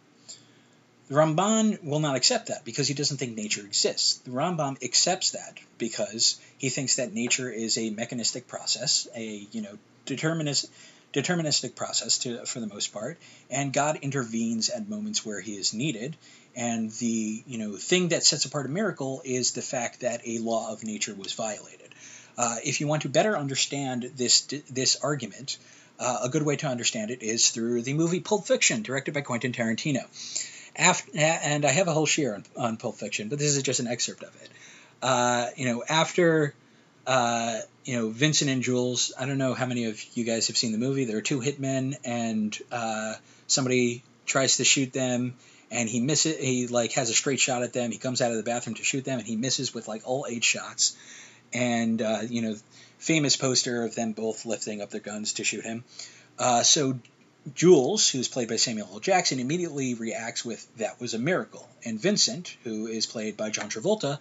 The 1.09 1.15
Ramban 1.15 1.83
will 1.83 2.01
not 2.01 2.17
accept 2.17 2.49
that 2.49 2.65
because 2.67 2.87
he 2.87 2.93
doesn't 2.93 3.17
think 3.17 3.35
nature 3.35 3.63
exists. 3.63 4.19
The 4.19 4.31
Rambam 4.31 4.83
accepts 4.83 5.31
that 5.31 5.59
because 5.79 6.39
he 6.59 6.69
thinks 6.69 6.97
that 6.97 7.15
nature 7.15 7.51
is 7.51 7.79
a 7.79 7.89
mechanistic 7.91 8.47
process, 8.47 9.09
a 9.15 9.47
you 9.51 9.63
know 9.63 9.79
determinist, 10.05 10.71
deterministic 11.13 11.75
process 11.75 12.19
to, 12.19 12.45
for 12.45 12.61
the 12.61 12.67
most 12.67 12.93
part, 12.93 13.19
and 13.51 13.73
God 13.73 13.99
intervenes 14.03 14.69
at 14.69 14.89
moments 14.89 15.25
where 15.25 15.41
He 15.41 15.57
is 15.57 15.73
needed. 15.73 16.17
And 16.55 16.91
the 16.93 17.43
you 17.47 17.59
know 17.59 17.77
thing 17.77 18.09
that 18.09 18.25
sets 18.25 18.45
apart 18.45 18.67
a 18.67 18.69
miracle 18.69 19.23
is 19.25 19.53
the 19.53 19.63
fact 19.63 20.01
that 20.01 20.23
a 20.27 20.39
law 20.39 20.73
of 20.73 20.85
nature 20.85 21.15
was 21.15 21.33
violated. 21.33 21.95
Uh, 22.37 22.57
if 22.65 22.81
you 22.81 22.87
want 22.87 23.03
to 23.03 23.09
better 23.09 23.37
understand 23.37 24.11
this 24.17 24.43
this 24.71 24.97
argument, 24.97 25.59
uh, 25.99 26.21
a 26.25 26.29
good 26.29 26.43
way 26.43 26.57
to 26.57 26.67
understand 26.67 27.11
it 27.11 27.23
is 27.23 27.51
through 27.51 27.83
the 27.83 27.95
movie 27.95 28.21
Pulp 28.21 28.47
Fiction, 28.47 28.83
directed 28.83 29.15
by 29.15 29.21
Quentin 29.23 29.53
Tarantino. 29.53 30.05
After, 30.77 31.11
and 31.17 31.65
I 31.65 31.71
have 31.71 31.89
a 31.89 31.93
whole 31.93 32.07
share 32.07 32.37
on, 32.37 32.45
on 32.57 32.77
Pulp 32.77 32.97
Fiction, 32.97 33.29
but 33.29 33.41
this 33.41 33.57
is 33.57 33.63
just 33.65 33.81
an 33.81 33.89
excerpt 33.89 34.23
of 34.23 34.35
it. 34.43 34.49
Uh, 35.03 35.49
you 35.57 35.67
know, 35.67 35.83
after 35.89 36.55
uh, 37.09 37.61
you 37.85 37.97
know 37.97 38.11
Vincent 38.11 38.51
and 38.51 38.63
Jules. 38.63 39.13
I 39.19 39.25
don't 39.25 39.39
know 39.39 39.55
how 39.55 39.65
many 39.65 39.87
of 39.87 40.01
you 40.15 40.25
guys 40.25 40.49
have 40.49 40.59
seen 40.59 40.73
the 40.73 40.79
movie. 40.79 41.07
There 41.07 41.17
are 41.17 41.23
two 41.23 41.41
hitmen, 41.41 41.97
and 42.05 42.57
uh, 42.71 43.15
somebody 43.47 44.05
tries 44.27 44.59
to 44.59 44.65
shoot 44.65 44.93
them, 44.93 45.35
and 45.71 45.89
he 45.89 46.01
misses. 46.01 46.37
He 46.37 46.67
like 46.67 46.93
has 46.93 47.09
a 47.09 47.15
straight 47.15 47.41
shot 47.41 47.63
at 47.63 47.73
them. 47.73 47.91
He 47.91 47.99
comes 47.99 48.21
out 48.21 48.31
of 48.31 48.37
the 48.37 48.43
bathroom 48.43 48.77
to 48.77 48.85
shoot 48.85 49.07
them, 49.07 49.19
and 49.19 49.27
he 49.27 49.37
misses 49.37 49.73
with 49.73 49.89
like 49.89 50.03
all 50.07 50.27
eight 50.29 50.45
shots. 50.45 50.97
And 51.55 52.03
uh, 52.03 52.21
you 52.29 52.43
know, 52.43 52.57
famous 52.99 53.37
poster 53.37 53.85
of 53.85 53.95
them 53.95 54.13
both 54.13 54.45
lifting 54.45 54.83
up 54.83 54.91
their 54.91 55.01
guns 55.01 55.33
to 55.35 55.45
shoot 55.45 55.65
him. 55.65 55.85
Uh, 56.39 56.63
so 56.63 56.99
Jules, 57.55 58.11
who's 58.11 58.29
played 58.29 58.49
by 58.49 58.57
Samuel 58.57 58.91
L. 58.93 59.01
Jackson, 59.01 59.41
immediately 59.41 59.95
reacts 59.95 60.45
with 60.45 60.67
"That 60.77 61.01
was 61.01 61.15
a 61.15 61.19
miracle," 61.19 61.67
and 61.87 61.99
Vincent, 61.99 62.55
who 62.65 62.87
is 62.87 63.07
played 63.07 63.39
by 63.39 63.49
John 63.49 63.71
Travolta, 63.71 64.19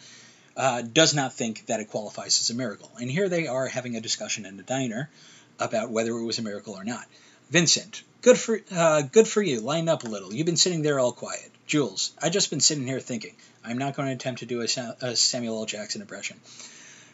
uh, 0.58 0.82
does 0.82 1.14
not 1.14 1.34
think 1.34 1.68
that 1.68 1.80
it 1.80 1.90
qualifies 1.90 2.42
as 2.42 2.50
a 2.50 2.56
miracle. 2.56 2.92
And 3.00 3.10
here 3.10 3.30
they 3.30 3.48
are 3.48 3.68
having 3.68 3.96
a 3.96 4.02
discussion 4.02 4.46
in 4.46 4.60
a 4.60 4.64
diner 4.64 5.10
about 5.60 5.92
whether 5.92 6.12
it 6.12 6.26
was 6.26 6.40
a 6.40 6.42
miracle 6.42 6.74
or 6.74 6.84
not. 6.84 7.06
Vincent, 7.52 8.02
good 8.22 8.38
for 8.38 8.60
uh, 8.72 9.04
good 9.04 9.28
for 9.28 9.42
you. 9.42 9.62
Line 9.62 9.88
up 9.88 10.04
a 10.04 10.08
little. 10.08 10.34
You've 10.34 10.46
been 10.46 10.58
sitting 10.58 10.82
there 10.82 11.00
all 11.00 11.14
quiet. 11.14 11.52
Jules, 11.68 12.12
I've 12.22 12.34
just 12.34 12.50
been 12.50 12.60
sitting 12.60 12.88
here 12.88 13.00
thinking. 13.00 13.36
I'm 13.64 13.78
not 13.78 13.96
going 13.96 14.08
to 14.08 14.16
attempt 14.16 14.40
to 14.40 14.46
do 14.46 14.62
a, 14.62 14.68
a 15.02 15.16
Samuel 15.16 15.60
L. 15.60 15.66
Jackson 15.66 16.02
impression. 16.02 16.40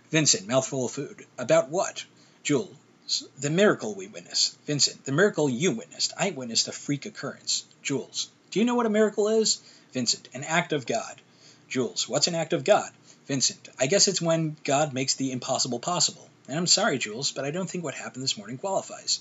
Vincent, 0.09 0.47
mouthful 0.47 0.85
of 0.85 0.91
food. 0.91 1.25
About 1.37 1.69
what? 1.69 2.05
Jules, 2.43 3.27
the 3.39 3.49
miracle 3.49 3.95
we 3.95 4.07
witnessed. 4.07 4.57
Vincent, 4.65 5.05
the 5.05 5.11
miracle 5.11 5.49
you 5.49 5.71
witnessed. 5.71 6.13
I 6.17 6.29
witnessed 6.29 6.67
a 6.67 6.71
freak 6.71 7.05
occurrence. 7.05 7.65
Jules, 7.81 8.29
Do 8.51 8.59
you 8.59 8.65
know 8.65 8.75
what 8.75 8.85
a 8.85 8.91
miracle 8.91 9.27
is? 9.27 9.59
Vincent, 9.91 10.29
an 10.33 10.43
act 10.43 10.71
of 10.71 10.85
God. 10.85 11.19
Jules, 11.67 12.07
what's 12.07 12.27
an 12.27 12.35
act 12.35 12.53
of 12.53 12.63
God? 12.63 12.91
Vincent, 13.27 13.69
I 13.79 13.87
guess 13.87 14.07
it's 14.07 14.21
when 14.21 14.55
God 14.63 14.93
makes 14.93 15.15
the 15.15 15.31
impossible 15.31 15.79
possible. 15.79 16.27
And 16.47 16.57
I'm 16.57 16.67
sorry, 16.67 16.97
Jules, 16.97 17.31
but 17.31 17.45
I 17.45 17.51
don't 17.51 17.69
think 17.69 17.83
what 17.83 17.95
happened 17.95 18.23
this 18.23 18.37
morning 18.37 18.57
qualifies. 18.57 19.19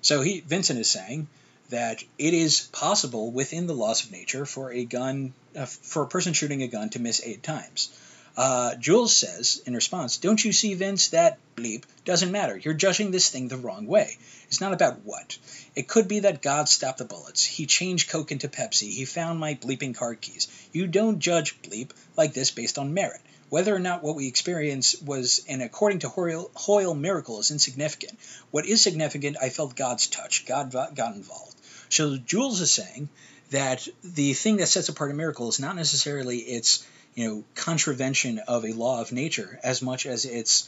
So 0.00 0.20
he, 0.20 0.40
Vincent 0.40 0.78
is 0.78 0.90
saying 0.90 1.28
that 1.70 2.04
it 2.18 2.34
is 2.34 2.68
possible 2.72 3.30
within 3.30 3.66
the 3.66 3.74
laws 3.74 4.04
of 4.04 4.12
nature 4.12 4.44
for 4.46 4.72
a 4.72 4.84
gun, 4.84 5.32
uh, 5.56 5.66
for 5.66 6.02
a 6.02 6.08
person 6.08 6.34
shooting 6.34 6.62
a 6.62 6.68
gun 6.68 6.90
to 6.90 6.98
miss 6.98 7.22
eight 7.24 7.42
times. 7.42 7.90
Uh, 8.36 8.74
Jules 8.76 9.14
says 9.14 9.62
in 9.66 9.74
response, 9.74 10.16
Don't 10.16 10.42
you 10.42 10.52
see, 10.52 10.74
Vince, 10.74 11.08
that 11.08 11.38
bleep 11.56 11.84
doesn't 12.04 12.32
matter. 12.32 12.56
You're 12.56 12.74
judging 12.74 13.10
this 13.10 13.28
thing 13.28 13.48
the 13.48 13.58
wrong 13.58 13.86
way. 13.86 14.16
It's 14.46 14.60
not 14.60 14.72
about 14.72 15.00
what. 15.04 15.36
It 15.74 15.88
could 15.88 16.08
be 16.08 16.20
that 16.20 16.42
God 16.42 16.68
stopped 16.68 16.98
the 16.98 17.04
bullets. 17.04 17.44
He 17.44 17.66
changed 17.66 18.10
Coke 18.10 18.32
into 18.32 18.48
Pepsi. 18.48 18.90
He 18.90 19.04
found 19.04 19.38
my 19.38 19.54
bleeping 19.54 19.94
car 19.94 20.14
keys. 20.14 20.48
You 20.72 20.86
don't 20.86 21.18
judge 21.18 21.60
bleep 21.62 21.90
like 22.16 22.32
this 22.32 22.50
based 22.50 22.78
on 22.78 22.94
merit. 22.94 23.20
Whether 23.52 23.76
or 23.76 23.80
not 23.80 24.02
what 24.02 24.16
we 24.16 24.28
experience 24.28 24.98
was 25.02 25.44
an 25.46 25.60
according 25.60 25.98
to 25.98 26.08
Hoyle, 26.08 26.50
Hoyle 26.54 26.94
miracle 26.94 27.38
is 27.38 27.50
insignificant. 27.50 28.18
What 28.50 28.64
is 28.64 28.80
significant, 28.80 29.36
I 29.42 29.50
felt 29.50 29.76
God's 29.76 30.06
touch. 30.06 30.46
God 30.46 30.72
got 30.72 31.16
involved. 31.16 31.54
So 31.90 32.16
Jules 32.16 32.62
is 32.62 32.70
saying 32.70 33.10
that 33.50 33.86
the 34.02 34.32
thing 34.32 34.56
that 34.56 34.68
sets 34.68 34.88
apart 34.88 35.10
a 35.10 35.14
miracle 35.14 35.50
is 35.50 35.60
not 35.60 35.76
necessarily 35.76 36.38
its 36.38 36.86
you 37.14 37.28
know 37.28 37.44
contravention 37.54 38.38
of 38.38 38.64
a 38.64 38.72
law 38.72 39.02
of 39.02 39.12
nature 39.12 39.60
as 39.62 39.82
much 39.82 40.06
as 40.06 40.24
it's 40.24 40.66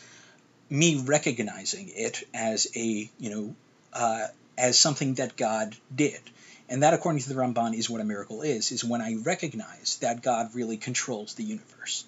me 0.69 1.03
recognizing 1.07 1.89
it 1.89 2.23
as 2.35 2.69
a 2.77 3.11
you 3.19 3.31
know 3.31 3.55
uh, 3.95 4.27
as 4.59 4.79
something 4.79 5.15
that 5.15 5.39
God 5.39 5.75
did. 5.95 6.21
And 6.69 6.83
that, 6.83 6.93
according 6.93 7.23
to 7.23 7.31
the 7.31 7.35
Ramban, 7.35 7.73
is 7.75 7.89
what 7.89 8.03
a 8.03 8.05
miracle 8.05 8.43
is: 8.43 8.73
is 8.73 8.85
when 8.85 9.01
I 9.01 9.15
recognize 9.15 9.97
that 10.03 10.21
God 10.21 10.55
really 10.55 10.77
controls 10.77 11.33
the 11.33 11.45
universe. 11.45 12.05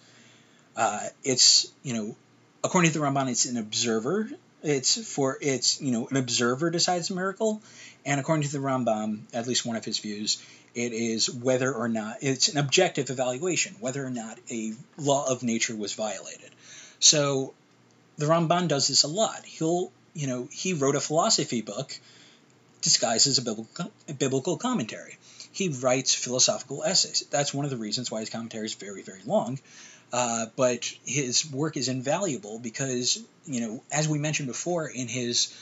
Uh, 0.77 1.09
it's 1.25 1.73
you 1.83 1.95
know, 1.95 2.17
according 2.63 2.93
to 2.93 2.99
the 2.99 3.05
Ramban, 3.05 3.31
it's 3.31 3.47
an 3.47 3.57
observer. 3.57 4.29
It's 4.63 5.11
for 5.11 5.39
it's 5.41 5.81
you 5.81 5.93
know 5.93 6.07
an 6.09 6.17
observer 6.17 6.71
decides 6.71 7.11
a 7.11 7.15
miracle, 7.15 7.63
and 8.05 8.21
according 8.21 8.45
to 8.45 8.53
the 8.53 8.59
Rambam, 8.59 9.21
at 9.33 9.47
least 9.47 9.65
one 9.65 9.77
of 9.77 9.85
his 9.85 9.99
views, 9.99 10.43
it 10.75 10.93
is 10.93 11.31
whether 11.31 11.73
or 11.73 11.89
not 11.89 12.19
it's 12.21 12.49
an 12.49 12.59
objective 12.59 13.11
evaluation, 13.11 13.75
whether 13.81 14.05
or 14.05 14.11
not 14.11 14.39
a 14.51 14.75
law 14.99 15.27
of 15.31 15.43
nature 15.43 15.75
was 15.75 15.95
violated. 15.95 16.51
So 16.99 17.55
the 18.19 18.27
Ramban 18.27 18.69
does 18.69 18.89
this 18.89 19.03
a 19.03 19.09
lot. 19.09 19.45
He'll, 19.45 19.93
you 20.15 20.27
know, 20.27 20.49
he 20.51 20.75
wrote 20.75 20.97
a 20.97 21.01
philosophy 21.01 21.63
book 21.63 21.99
disguised 22.83 23.27
as 23.27 23.39
a 23.39 23.43
biblical, 23.43 23.91
a 24.09 24.15
biblical 24.15 24.57
commentary. 24.57 25.17
He 25.57 25.71
writes 25.71 26.15
philosophical 26.15 26.85
essays. 26.85 27.25
That's 27.31 27.55
one 27.55 27.65
of 27.65 27.71
the 27.71 27.79
reasons 27.79 28.11
why 28.11 28.21
his 28.21 28.29
commentary 28.29 28.67
is 28.67 28.75
very, 28.75 29.03
very 29.03 29.23
long. 29.25 29.59
Uh, 30.13 30.47
but 30.55 30.85
his 31.05 31.51
work 31.51 31.79
is 31.79 31.89
invaluable 31.89 32.59
because, 32.59 33.19
you 33.47 33.61
know, 33.61 33.83
as 33.91 34.07
we 34.07 34.19
mentioned 34.19 34.49
before 34.49 34.87
in 34.87 35.09
his 35.09 35.57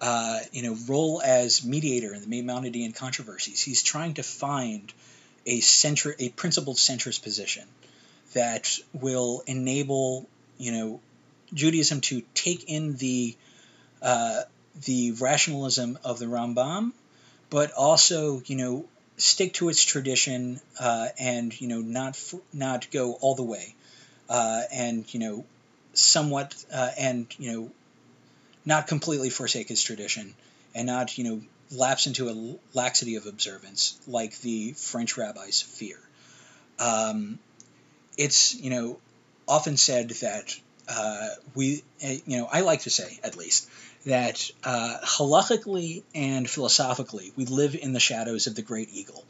uh, 0.00 0.38
you 0.52 0.62
know, 0.62 0.76
role 0.88 1.20
as 1.20 1.64
mediator 1.64 2.14
in 2.14 2.22
the 2.22 2.26
Maimonidean 2.26 2.94
controversies. 2.94 3.60
He's 3.60 3.82
trying 3.82 4.14
to 4.14 4.22
find 4.22 4.92
a 5.46 5.60
center, 5.60 6.14
a 6.18 6.28
principled 6.30 6.76
centrist 6.76 7.22
position 7.22 7.64
that 8.32 8.78
will 8.92 9.42
enable, 9.46 10.28
you 10.58 10.72
know, 10.72 11.00
Judaism 11.52 12.00
to 12.02 12.22
take 12.34 12.70
in 12.70 12.96
the 12.96 13.36
uh, 14.00 14.42
the 14.86 15.12
rationalism 15.12 15.98
of 16.04 16.20
the 16.20 16.26
Rambam, 16.26 16.92
but 17.50 17.72
also, 17.72 18.40
you 18.46 18.56
know, 18.56 18.86
stick 19.20 19.54
to 19.54 19.68
its 19.68 19.84
tradition 19.84 20.60
uh, 20.78 21.08
and 21.18 21.58
you 21.60 21.68
know 21.68 21.80
not 21.80 22.18
not 22.52 22.90
go 22.90 23.12
all 23.14 23.34
the 23.34 23.42
way, 23.42 23.74
uh, 24.28 24.62
and 24.72 25.12
you 25.12 25.20
know, 25.20 25.44
somewhat 25.94 26.54
uh, 26.72 26.90
and 26.98 27.26
you 27.38 27.52
know 27.52 27.70
not 28.64 28.86
completely 28.86 29.30
forsake 29.30 29.68
his 29.68 29.82
tradition 29.82 30.34
and 30.74 30.86
not, 30.86 31.16
you 31.18 31.24
know, 31.24 31.40
lapse 31.72 32.06
into 32.06 32.28
a 32.28 32.76
laxity 32.76 33.16
of 33.16 33.26
observance 33.26 33.98
like 34.06 34.38
the 34.40 34.72
French 34.72 35.16
rabbis 35.16 35.62
fear. 35.62 35.98
Um, 36.78 37.38
it's, 38.16 38.54
you 38.54 38.70
know, 38.70 38.98
often 39.46 39.76
said 39.76 40.10
that 40.10 40.58
uh, 40.88 41.28
we, 41.54 41.82
eh, 42.00 42.18
you 42.26 42.38
know, 42.38 42.48
I 42.50 42.60
like 42.60 42.82
to 42.82 42.90
say 42.90 43.18
at 43.22 43.36
least 43.36 43.68
that 44.06 44.50
uh, 44.64 44.98
halachically 45.02 46.02
and 46.14 46.48
philosophically 46.48 47.32
we 47.36 47.44
live 47.44 47.74
in 47.74 47.92
the 47.92 48.00
shadows 48.00 48.46
of 48.46 48.54
the 48.54 48.62
great 48.62 48.88
eagle. 48.92 49.24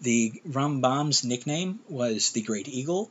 The 0.00 0.32
Rambam's 0.48 1.24
nickname 1.24 1.80
was 1.88 2.32
the 2.32 2.42
Great 2.42 2.68
Eagle, 2.68 3.10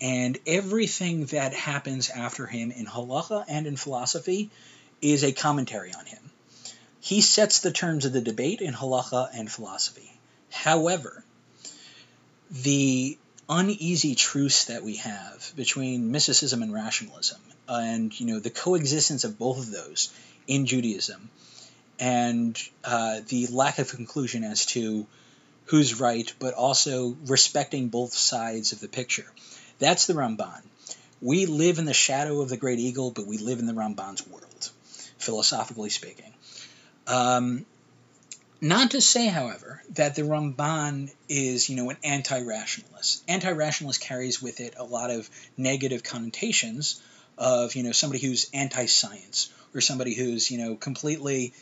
and 0.00 0.38
everything 0.46 1.26
that 1.26 1.52
happens 1.52 2.08
after 2.08 2.46
him 2.46 2.70
in 2.70 2.86
halacha 2.86 3.44
and 3.48 3.66
in 3.66 3.76
philosophy 3.76 4.50
is 5.02 5.24
a 5.24 5.32
commentary 5.32 5.92
on 5.92 6.06
him. 6.06 6.30
He 7.00 7.20
sets 7.20 7.60
the 7.60 7.72
terms 7.72 8.04
of 8.04 8.12
the 8.12 8.20
debate 8.20 8.60
in 8.60 8.72
halacha 8.72 9.28
and 9.34 9.50
philosophy. 9.50 10.10
However, 10.50 11.24
the 12.50 13.18
uneasy 13.58 14.14
truce 14.14 14.66
that 14.66 14.82
we 14.82 14.96
have 14.96 15.52
between 15.56 16.10
mysticism 16.10 16.62
and 16.62 16.72
rationalism, 16.72 17.40
and 17.68 18.18
you 18.18 18.26
know 18.26 18.40
the 18.40 18.50
coexistence 18.50 19.24
of 19.24 19.38
both 19.38 19.58
of 19.58 19.70
those 19.70 20.12
in 20.46 20.66
Judaism, 20.66 21.30
and 21.98 22.58
uh, 22.84 23.20
the 23.28 23.46
lack 23.48 23.78
of 23.78 23.90
conclusion 23.90 24.44
as 24.44 24.66
to 24.66 25.06
who's 25.66 26.00
right, 26.00 26.32
but 26.38 26.54
also 26.54 27.16
respecting 27.26 27.88
both 27.88 28.12
sides 28.12 28.72
of 28.72 28.80
the 28.80 28.88
picture. 28.88 29.30
That's 29.78 30.06
the 30.06 30.14
Ramban. 30.14 30.62
We 31.20 31.46
live 31.46 31.78
in 31.78 31.84
the 31.84 31.94
shadow 31.94 32.40
of 32.40 32.48
the 32.48 32.56
great 32.56 32.78
eagle, 32.78 33.10
but 33.10 33.26
we 33.26 33.38
live 33.38 33.58
in 33.58 33.66
the 33.66 33.72
Ramban's 33.72 34.26
world 34.26 34.70
philosophically 35.18 35.90
speaking. 35.90 36.32
Um, 37.06 37.64
not 38.62 38.92
to 38.92 39.00
say, 39.00 39.26
however, 39.26 39.82
that 39.94 40.14
the 40.14 40.22
Ramban 40.22 41.12
is, 41.28 41.68
you 41.68 41.74
know, 41.74 41.90
an 41.90 41.96
anti-rationalist. 42.04 43.24
Anti-rationalist 43.26 44.00
carries 44.00 44.40
with 44.40 44.60
it 44.60 44.74
a 44.78 44.84
lot 44.84 45.10
of 45.10 45.28
negative 45.56 46.04
connotations 46.04 47.02
of, 47.36 47.74
you 47.74 47.82
know, 47.82 47.90
somebody 47.90 48.24
who's 48.24 48.48
anti-science 48.54 49.52
or 49.74 49.80
somebody 49.80 50.14
who's, 50.14 50.48
you 50.48 50.58
know, 50.58 50.76
completely 50.76 51.52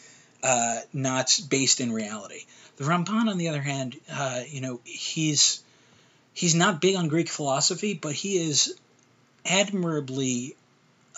uh, 0.43 0.81
not 0.93 1.41
based 1.49 1.81
in 1.81 1.91
reality. 1.91 2.45
The 2.77 2.85
Ramban, 2.85 3.31
on 3.31 3.39
the 3.39 3.49
other 3.49 3.63
hand, 3.63 3.97
uh, 4.13 4.43
you 4.47 4.61
know, 4.61 4.81
he's 4.85 5.63
he's 6.35 6.55
not 6.55 6.83
big 6.83 6.97
on 6.97 7.09
Greek 7.09 7.31
philosophy, 7.31 7.95
but 7.95 8.13
he 8.13 8.37
is 8.37 8.79
admirably 9.47 10.55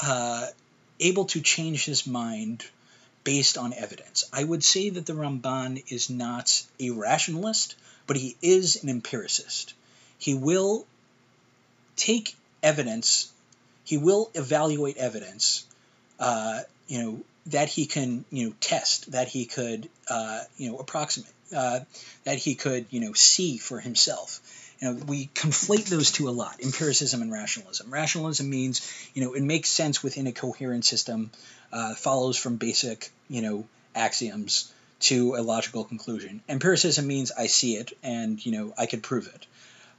uh, 0.01 0.47
able 1.01 1.25
to 1.25 1.41
change 1.41 1.85
his 1.85 2.07
mind 2.07 2.65
based 3.25 3.57
on 3.59 3.73
evidence. 3.73 4.25
I 4.33 4.45
would 4.45 4.65
say 4.65 4.91
that 4.91 5.07
the 5.07 5.13
Ramban 5.13 5.85
is 5.89 6.11
not 6.11 6.65
a 6.81 6.91
rationalist, 6.91 7.77
but 8.07 8.17
he 8.17 8.37
is 8.43 8.83
an 8.83 8.89
empiricist. 8.89 9.75
He 10.19 10.35
will 10.35 10.87
take 11.97 12.35
evidence, 12.63 13.33
he 13.85 13.99
will 13.99 14.31
evaluate 14.35 14.97
evidence, 14.97 15.65
uh, 16.19 16.61
you 16.89 17.03
know, 17.03 17.21
that 17.47 17.69
he 17.69 17.87
can, 17.87 18.25
you 18.31 18.47
know, 18.47 18.55
test, 18.61 19.13
that 19.13 19.29
he 19.29 19.47
could, 19.47 19.89
uh, 20.09 20.41
you 20.57 20.71
know, 20.71 20.79
approximate, 20.79 21.33
uh, 21.55 21.81
that 22.25 22.39
he 22.39 22.55
could, 22.55 22.87
you 22.91 23.01
know, 23.01 23.13
see 23.13 23.59
for 23.59 23.81
himself 23.81 24.41
you 24.83 24.89
know, 24.89 25.05
we 25.07 25.29
conflate 25.29 25.87
those 25.87 26.11
two 26.11 26.29
a 26.29 26.31
lot, 26.31 26.61
empiricism 26.61 27.23
and 27.23 27.31
rationalism. 27.31 27.93
Rationalism 27.93 28.51
means, 28.51 29.11
you 29.15 29.23
know, 29.23 29.35
it 29.35 29.43
makes 29.43 29.71
sense 29.71 30.03
within 30.03 30.27
a 30.27 30.33
coherent 30.33 30.85
system, 30.85 31.31
uh, 31.73 31.95
follows 31.95 32.37
from 32.37 32.57
basic, 32.57 33.11
you 33.31 33.43
know, 33.43 33.65
axioms 33.95 34.73
to 34.99 35.37
a 35.37 35.43
logical 35.43 35.85
conclusion. 35.85 36.43
Empiricism 36.49 37.07
means 37.07 37.31
I 37.31 37.47
see 37.47 37.77
it 37.77 37.93
and, 38.03 38.45
you 38.45 38.51
know, 38.51 38.75
I 38.77 38.87
could 38.87 39.05
prove 39.05 39.29
it. 39.33 39.47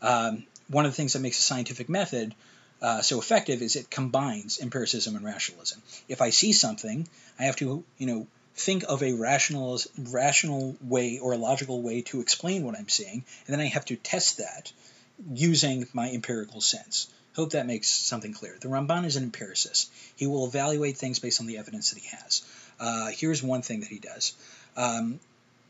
Um, 0.02 0.44
one 0.68 0.86
of 0.86 0.92
the 0.92 0.96
things 0.98 1.14
that 1.14 1.20
makes 1.20 1.40
a 1.40 1.44
scientific 1.44 1.88
method 1.88 2.36
uh, 2.82 3.02
so 3.02 3.20
effective 3.20 3.62
is 3.62 3.78
it 3.78 3.90
combines 3.90 4.60
empiricism 4.60 5.16
and 5.16 5.24
rationalism. 5.24 5.82
If 6.10 6.22
I 6.22 6.32
see 6.32 6.52
something, 6.52 7.08
I 7.40 7.44
have 7.44 7.56
to, 7.58 7.86
you 7.98 8.08
know, 8.08 8.28
think 8.56 8.84
of 8.88 9.02
a 9.02 9.14
rational 9.14 9.80
rational 10.10 10.76
way 10.82 11.20
or 11.20 11.34
a 11.34 11.38
logical 11.38 11.82
way 11.82 12.02
to 12.04 12.22
explain 12.22 12.64
what 12.64 12.78
I'm 12.78 12.90
seeing, 12.90 13.24
and 13.46 13.54
then 13.54 13.60
I 13.60 13.66
have 13.66 13.86
to 13.86 13.96
test 13.96 14.38
that 14.38 14.72
using 15.34 15.88
my 15.94 16.10
empirical 16.12 16.62
sense. 16.62 17.08
Hope 17.36 17.52
that 17.52 17.66
makes 17.66 17.88
something 17.88 18.34
clear. 18.34 18.56
The 18.60 18.68
Ramban 18.68 19.06
is 19.06 19.16
an 19.16 19.24
empiricist. 19.24 19.92
He 20.16 20.28
will 20.28 20.46
evaluate 20.46 20.98
things 20.98 21.20
based 21.20 21.40
on 21.42 21.48
the 21.48 21.58
evidence 21.58 21.92
that 21.92 22.00
he 22.00 22.08
has. 22.16 22.44
Uh, 22.80 23.08
here's 23.12 23.42
one 23.42 23.64
thing 23.64 23.80
that 23.80 23.90
he 23.90 24.00
does. 24.00 24.34
Um, 24.78 25.20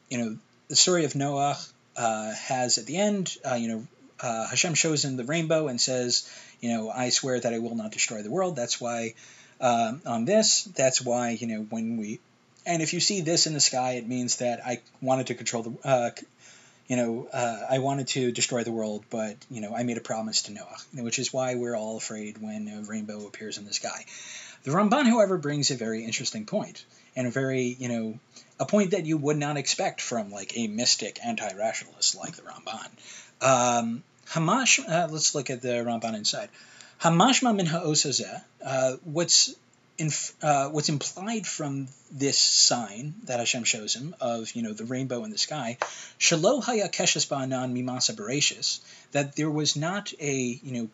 you 0.10 0.18
know, 0.18 0.38
the 0.68 0.76
story 0.76 1.06
of 1.06 1.16
Noah 1.16 1.58
uh, 1.96 2.34
has 2.34 2.78
at 2.78 2.86
the 2.86 2.98
end, 2.98 3.38
uh, 3.50 3.56
you 3.56 3.68
know, 3.70 3.88
uh, 4.20 4.48
Hashem 4.48 4.74
shows 4.74 5.06
him 5.06 5.16
the 5.16 5.24
rainbow 5.24 5.68
and 5.68 5.80
says, 5.80 6.30
you 6.60 6.70
know, 6.70 6.90
I 6.90 7.10
swear 7.10 7.40
that 7.40 7.54
I 7.54 7.60
will 7.60 7.76
not 7.76 7.92
destroy 7.92 8.22
the 8.22 8.32
world. 8.32 8.56
That's 8.56 8.80
why 8.80 9.16
uh, 9.60 9.94
on 10.06 10.26
this, 10.26 10.64
that's 10.64 11.02
why, 11.02 11.32
you 11.32 11.48
know, 11.48 11.66
when 11.70 11.98
we 11.98 12.20
and 12.66 12.82
if 12.82 12.94
you 12.94 13.00
see 13.00 13.22
this 13.22 13.48
in 13.48 13.54
the 13.54 13.60
sky, 13.60 13.94
it 13.94 14.08
means 14.08 14.38
that 14.38 14.66
I 14.66 14.82
wanted 15.02 15.28
to 15.28 15.36
control 15.36 15.64
the, 15.64 15.88
uh, 15.88 16.10
you 16.88 16.98
know, 16.98 17.28
uh, 17.32 17.60
I 17.70 17.80
wanted 17.80 18.08
to 18.10 18.32
destroy 18.32 18.64
the 18.64 18.72
world, 18.72 19.06
but 19.10 19.36
you 19.50 19.62
know, 19.62 19.76
I 19.76 19.84
made 19.84 19.98
a 19.98 20.02
promise 20.02 20.44
to 20.44 20.54
Noah, 20.54 20.78
which 20.96 21.20
is 21.20 21.34
why 21.34 21.56
we're 21.56 21.76
all 21.76 21.98
afraid 21.98 22.42
when 22.42 22.68
a 22.68 22.82
rainbow 22.90 23.26
appears 23.28 23.58
in 23.58 23.66
the 23.66 23.74
sky. 23.74 24.06
The 24.64 24.72
Ramban, 24.72 25.06
however, 25.06 25.38
brings 25.38 25.72
a 25.72 25.76
very 25.76 26.06
interesting 26.06 26.46
point, 26.46 26.86
and 27.16 27.28
a 27.28 27.32
very, 27.32 27.76
you 27.80 27.90
know, 27.90 28.20
a 28.60 28.66
point 28.66 28.92
that 28.92 29.06
you 29.06 29.18
would 29.18 29.38
not 29.38 29.58
expect 29.58 30.02
from 30.02 30.32
like 30.32 30.58
a 30.58 30.68
mystic 30.68 31.20
anti-rationalist 31.24 32.16
like 32.16 32.36
the 32.36 32.44
Ramban. 32.44 32.90
Um, 33.42 34.04
Hamash, 34.30 34.80
uh, 34.88 35.08
let's 35.12 35.36
look 35.36 35.50
at 35.50 35.62
the 35.62 35.68
Ramban 35.68 36.16
inside. 36.16 36.50
Hamashma 37.02 37.54
min 37.56 37.66
ha'osazeh, 37.66 38.42
uh, 38.66 38.94
what's 39.04 39.54
inf- 39.98 40.34
uh, 40.44 40.70
what's 40.70 40.90
implied 40.90 41.46
from 41.46 41.88
this 42.12 42.38
sign 42.38 43.14
that 43.26 43.40
Hashem 43.40 43.64
shows 43.64 43.96
him 43.96 44.16
of 44.20 44.52
you 44.54 44.62
know 44.62 44.74
the 44.74 44.86
rainbow 44.86 45.24
in 45.24 45.32
the 45.32 45.38
sky, 45.38 45.78
shalo 46.20 46.64
haya 46.64 46.90
keshes 46.90 47.28
ba'anan 47.28 47.74
mimasa 47.74 48.16
bereshis, 48.16 48.80
that 49.12 49.36
there 49.36 49.52
was 49.52 49.76
not 49.76 50.14
a 50.20 50.36
you 50.36 50.72
know 50.72 50.90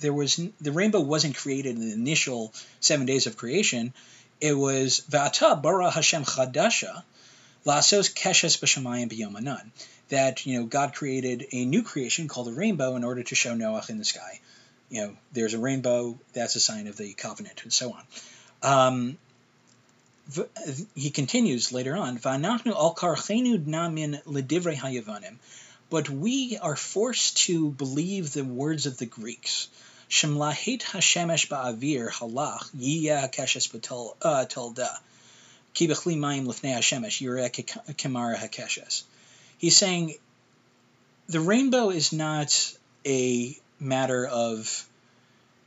there 0.00 0.12
was 0.12 0.40
the 0.60 0.72
rainbow 0.72 1.00
wasn't 1.00 1.36
created 1.36 1.76
in 1.76 1.88
the 1.88 1.92
initial 1.92 2.52
seven 2.80 3.06
days 3.06 3.26
of 3.26 3.36
creation. 3.36 3.92
It 4.40 4.54
was 4.54 5.02
va'ata 5.10 5.60
bara 5.60 5.90
Hashem 5.90 6.24
chadasha 6.24 7.02
lasos 7.66 8.12
keshes 8.12 8.58
b'shamayim 8.58 9.10
b'yomanan. 9.10 9.70
That 10.10 10.46
you 10.46 10.60
know 10.60 10.66
God 10.66 10.94
created 10.94 11.46
a 11.52 11.64
new 11.64 11.82
creation 11.82 12.28
called 12.28 12.46
the 12.46 12.52
rainbow 12.52 12.96
in 12.96 13.04
order 13.04 13.22
to 13.22 13.34
show 13.34 13.54
Noah 13.54 13.84
in 13.88 13.98
the 13.98 14.04
sky. 14.04 14.40
You 14.90 15.00
know, 15.00 15.16
there's 15.32 15.54
a 15.54 15.58
rainbow. 15.58 16.18
That's 16.34 16.56
a 16.56 16.60
sign 16.60 16.86
of 16.86 16.96
the 16.96 17.14
covenant, 17.14 17.62
and 17.64 17.72
so 17.72 17.92
on. 17.92 18.02
Um, 18.64 19.18
he 20.94 21.10
continues 21.10 21.70
later 21.70 21.94
on, 21.96 22.16
but 25.90 26.10
we 26.10 26.58
are 26.58 26.76
forced 26.76 27.36
to 27.36 27.70
believe 27.70 28.32
the 28.32 28.44
words 28.44 28.86
of 28.86 28.96
the 28.96 29.04
Greeks. 29.06 29.68
Hashemesh 30.10 31.48
ba'avir 31.48 32.10
halach 32.10 32.70
b'chli 35.74 36.16
mayim 36.16 36.46
hashemesh 36.46 37.20
yireh 37.20 37.50
kemara 37.96 38.36
hakeshes. 38.36 39.02
He's 39.58 39.76
saying 39.76 40.14
the 41.28 41.40
rainbow 41.40 41.90
is 41.90 42.12
not 42.12 42.74
a 43.04 43.56
matter 43.78 44.26
of 44.26 44.88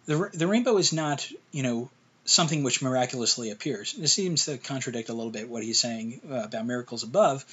the, 0.06 0.30
the 0.34 0.48
rainbow 0.48 0.78
is 0.78 0.94
not 0.94 1.30
you 1.52 1.62
know 1.62 1.90
something 2.28 2.62
which 2.62 2.82
miraculously 2.82 3.50
appears. 3.50 3.94
This 3.94 4.14
seems 4.14 4.46
to 4.46 4.58
contradict 4.58 5.10
a 5.10 5.14
little 5.14 5.32
bit 5.32 5.50
what 5.50 5.64
he's 5.64 5.80
saying 5.80 6.22
uh, 6.30 6.44
about 6.44 6.68
miracles 6.68 7.04
above, 7.04 7.44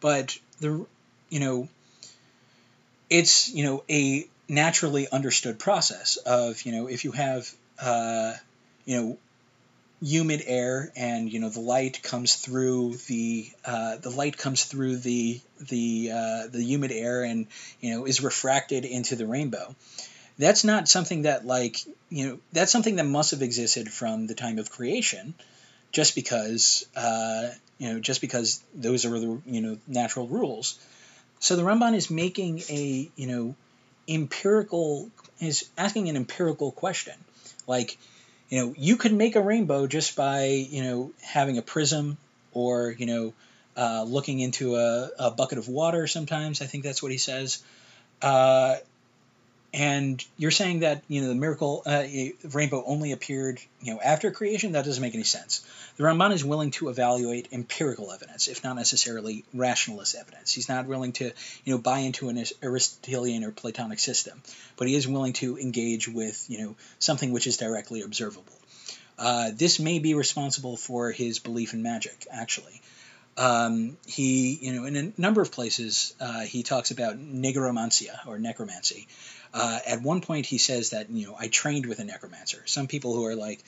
but 0.00 0.36
the 0.60 0.84
you 1.28 1.40
know 1.40 1.68
it's 3.08 3.48
you 3.50 3.64
know 3.64 3.84
a 3.88 4.26
naturally 4.48 5.06
understood 5.08 5.58
process 5.58 6.16
of 6.16 6.62
you 6.62 6.72
know 6.72 6.88
if 6.88 7.04
you 7.04 7.12
have 7.12 7.52
uh, 7.80 8.32
you 8.84 8.96
know 8.96 9.18
humid 10.02 10.42
air 10.46 10.90
and 10.96 11.32
you 11.32 11.40
know 11.40 11.48
the 11.48 11.60
light 11.60 12.02
comes 12.02 12.34
through 12.34 12.94
the 13.06 13.48
uh, 13.64 13.96
the 13.96 14.10
light 14.10 14.36
comes 14.36 14.64
through 14.64 14.96
the 14.96 15.40
the 15.60 16.10
uh, 16.12 16.46
the 16.48 16.62
humid 16.62 16.92
air 16.92 17.22
and 17.24 17.46
you 17.80 17.94
know 17.94 18.06
is 18.06 18.22
refracted 18.22 18.84
into 18.84 19.16
the 19.16 19.26
rainbow 19.26 19.74
that's 20.38 20.64
not 20.64 20.88
something 20.88 21.22
that 21.22 21.46
like 21.46 21.78
you 22.08 22.28
know 22.28 22.38
that's 22.52 22.72
something 22.72 22.96
that 22.96 23.06
must 23.06 23.30
have 23.32 23.42
existed 23.42 23.92
from 23.92 24.26
the 24.26 24.34
time 24.34 24.58
of 24.58 24.70
creation 24.70 25.34
just 25.92 26.14
because 26.14 26.86
uh, 26.96 27.50
you 27.78 27.92
know 27.92 28.00
just 28.00 28.20
because 28.20 28.62
those 28.74 29.04
are 29.04 29.18
the 29.18 29.40
you 29.46 29.60
know 29.60 29.78
natural 29.86 30.26
rules. 30.26 30.78
So 31.38 31.56
the 31.56 31.62
ramban 31.62 31.94
is 31.94 32.10
making 32.10 32.62
a 32.68 33.10
you 33.16 33.26
know 33.26 33.54
empirical 34.08 35.08
is 35.40 35.68
asking 35.78 36.08
an 36.08 36.16
empirical 36.16 36.72
question. 36.72 37.14
Like 37.66 37.96
you 38.48 38.58
know 38.60 38.74
you 38.76 38.96
could 38.96 39.12
make 39.12 39.36
a 39.36 39.40
rainbow 39.40 39.86
just 39.86 40.16
by 40.16 40.46
you 40.46 40.82
know 40.82 41.12
having 41.22 41.58
a 41.58 41.62
prism 41.62 42.18
or 42.52 42.90
you 42.90 43.06
know 43.06 43.32
uh, 43.76 44.04
looking 44.04 44.40
into 44.40 44.76
a, 44.76 45.10
a 45.18 45.30
bucket 45.32 45.58
of 45.58 45.66
water 45.66 46.06
sometimes 46.06 46.62
i 46.62 46.66
think 46.66 46.84
that's 46.84 47.02
what 47.02 47.10
he 47.10 47.18
says. 47.18 47.62
Uh, 48.22 48.76
and 49.74 50.24
you're 50.38 50.52
saying 50.52 50.80
that 50.80 51.02
you 51.08 51.20
know 51.20 51.28
the 51.28 51.34
miracle 51.34 51.82
uh, 51.84 52.04
rainbow 52.52 52.84
only 52.86 53.10
appeared 53.10 53.60
you 53.80 53.92
know 53.92 54.00
after 54.00 54.30
creation. 54.30 54.72
That 54.72 54.84
doesn't 54.84 55.02
make 55.02 55.14
any 55.14 55.24
sense. 55.24 55.66
The 55.96 56.04
Ramban 56.04 56.32
is 56.32 56.44
willing 56.44 56.70
to 56.72 56.90
evaluate 56.90 57.48
empirical 57.50 58.12
evidence, 58.12 58.46
if 58.46 58.62
not 58.62 58.76
necessarily 58.76 59.44
rationalist 59.52 60.14
evidence. 60.14 60.52
He's 60.52 60.68
not 60.68 60.86
willing 60.86 61.12
to 61.14 61.32
you 61.64 61.74
know 61.74 61.78
buy 61.78 61.98
into 61.98 62.28
an 62.28 62.42
Aristotelian 62.62 63.42
or 63.42 63.50
Platonic 63.50 63.98
system, 63.98 64.40
but 64.76 64.86
he 64.86 64.94
is 64.94 65.08
willing 65.08 65.32
to 65.34 65.58
engage 65.58 66.08
with 66.08 66.46
you 66.48 66.58
know 66.58 66.76
something 67.00 67.32
which 67.32 67.48
is 67.48 67.56
directly 67.56 68.02
observable. 68.02 68.44
Uh, 69.18 69.50
this 69.52 69.80
may 69.80 69.98
be 69.98 70.14
responsible 70.14 70.76
for 70.76 71.10
his 71.10 71.40
belief 71.40 71.74
in 71.74 71.82
magic, 71.82 72.26
actually. 72.30 72.80
Um, 73.36 73.96
he, 74.06 74.58
you 74.62 74.72
know, 74.72 74.84
in 74.84 74.96
a 74.96 75.20
number 75.20 75.40
of 75.40 75.50
places, 75.50 76.14
uh, 76.20 76.42
he 76.42 76.62
talks 76.62 76.92
about 76.92 77.18
negromancia 77.18 78.26
or 78.26 78.38
necromancy, 78.38 79.08
uh, 79.54 79.78
at 79.86 80.02
one 80.02 80.20
point, 80.20 80.46
he 80.46 80.58
says 80.58 80.90
that 80.90 81.08
you 81.10 81.26
know 81.26 81.36
I 81.38 81.46
trained 81.46 81.86
with 81.86 82.00
a 82.00 82.04
necromancer. 82.04 82.62
Some 82.66 82.88
people 82.88 83.14
who 83.14 83.24
are 83.26 83.36
like 83.36 83.64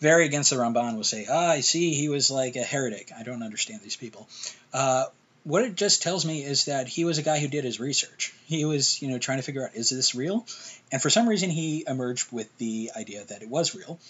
very 0.00 0.26
against 0.26 0.50
the 0.50 0.56
Ramban 0.56 0.96
will 0.96 1.04
say, 1.04 1.26
"Ah, 1.30 1.50
I 1.50 1.60
see, 1.60 1.94
he 1.94 2.08
was 2.08 2.30
like 2.30 2.56
a 2.56 2.62
heretic." 2.62 3.12
I 3.16 3.22
don't 3.22 3.44
understand 3.44 3.82
these 3.82 3.96
people. 3.96 4.28
Uh, 4.74 5.06
what 5.44 5.62
it 5.62 5.76
just 5.76 6.02
tells 6.02 6.26
me 6.26 6.42
is 6.42 6.64
that 6.64 6.88
he 6.88 7.04
was 7.04 7.18
a 7.18 7.22
guy 7.22 7.38
who 7.38 7.46
did 7.46 7.62
his 7.62 7.78
research. 7.78 8.34
He 8.46 8.64
was, 8.64 9.00
you 9.00 9.08
know, 9.08 9.18
trying 9.18 9.38
to 9.38 9.42
figure 9.44 9.64
out 9.64 9.76
is 9.76 9.90
this 9.90 10.16
real, 10.16 10.44
and 10.90 11.00
for 11.00 11.08
some 11.08 11.28
reason 11.28 11.50
he 11.50 11.84
emerged 11.86 12.32
with 12.32 12.54
the 12.58 12.90
idea 12.96 13.24
that 13.26 13.42
it 13.42 13.48
was 13.48 13.76
real. 13.76 14.00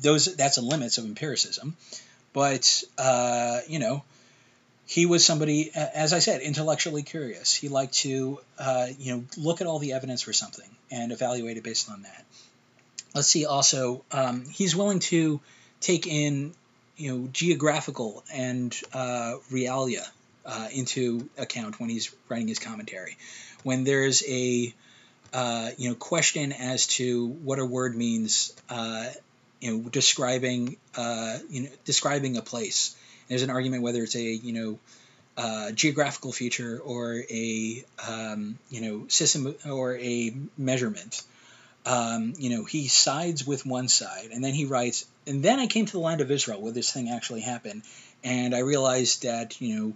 Those 0.00 0.34
that's 0.34 0.56
the 0.56 0.62
limits 0.62 0.96
of 0.96 1.04
empiricism, 1.04 1.76
but 2.32 2.82
uh, 2.96 3.60
you 3.68 3.80
know, 3.80 4.02
he 4.92 5.06
was 5.06 5.24
somebody, 5.24 5.70
as 5.74 6.12
I 6.12 6.18
said, 6.18 6.42
intellectually 6.42 7.02
curious. 7.02 7.54
He 7.54 7.68
liked 7.68 7.94
to, 8.00 8.40
uh, 8.58 8.88
you 8.98 9.16
know, 9.16 9.24
look 9.38 9.62
at 9.62 9.66
all 9.66 9.78
the 9.78 9.94
evidence 9.94 10.20
for 10.20 10.34
something 10.34 10.68
and 10.90 11.12
evaluate 11.12 11.56
it 11.56 11.64
based 11.64 11.90
on 11.90 12.02
that. 12.02 12.26
Let's 13.14 13.26
see. 13.26 13.46
Also, 13.46 14.04
um, 14.12 14.44
he's 14.44 14.76
willing 14.76 14.98
to 14.98 15.40
take 15.80 16.06
in, 16.06 16.52
you 16.98 17.10
know, 17.10 17.28
geographical 17.32 18.22
and 18.34 18.78
uh, 18.92 19.36
realia 19.50 20.04
uh, 20.44 20.68
into 20.70 21.26
account 21.38 21.80
when 21.80 21.88
he's 21.88 22.14
writing 22.28 22.48
his 22.48 22.58
commentary. 22.58 23.16
When 23.62 23.84
there's 23.84 24.22
a, 24.28 24.74
uh, 25.32 25.70
you 25.78 25.88
know, 25.88 25.94
question 25.94 26.52
as 26.52 26.86
to 26.98 27.28
what 27.28 27.58
a 27.58 27.64
word 27.64 27.96
means, 27.96 28.54
uh, 28.68 29.08
you 29.58 29.70
know, 29.70 29.88
describing, 29.88 30.76
uh, 30.94 31.38
you 31.48 31.62
know, 31.62 31.68
describing 31.86 32.36
a 32.36 32.42
place 32.42 32.94
there's 33.32 33.42
an 33.42 33.50
argument 33.50 33.82
whether 33.82 34.02
it's 34.02 34.14
a 34.14 34.22
you 34.22 34.52
know 34.52 34.78
uh, 35.36 35.72
geographical 35.72 36.32
feature 36.32 36.78
or 36.84 37.22
a 37.30 37.84
um, 38.06 38.58
you 38.70 38.80
know 38.80 39.08
system 39.08 39.54
or 39.68 39.96
a 39.96 40.34
measurement. 40.58 41.22
Um, 41.84 42.34
you 42.38 42.50
know, 42.50 42.64
he 42.64 42.86
sides 42.86 43.44
with 43.44 43.66
one 43.66 43.88
side, 43.88 44.28
and 44.32 44.44
then 44.44 44.54
he 44.54 44.66
writes, 44.66 45.04
and 45.26 45.42
then 45.42 45.58
I 45.58 45.66
came 45.66 45.84
to 45.86 45.92
the 45.92 45.98
land 45.98 46.20
of 46.20 46.30
Israel 46.30 46.60
where 46.60 46.70
this 46.70 46.92
thing 46.92 47.08
actually 47.08 47.40
happened, 47.40 47.82
and 48.22 48.54
I 48.54 48.60
realized 48.60 49.22
that 49.22 49.60
you 49.60 49.76
know. 49.76 49.92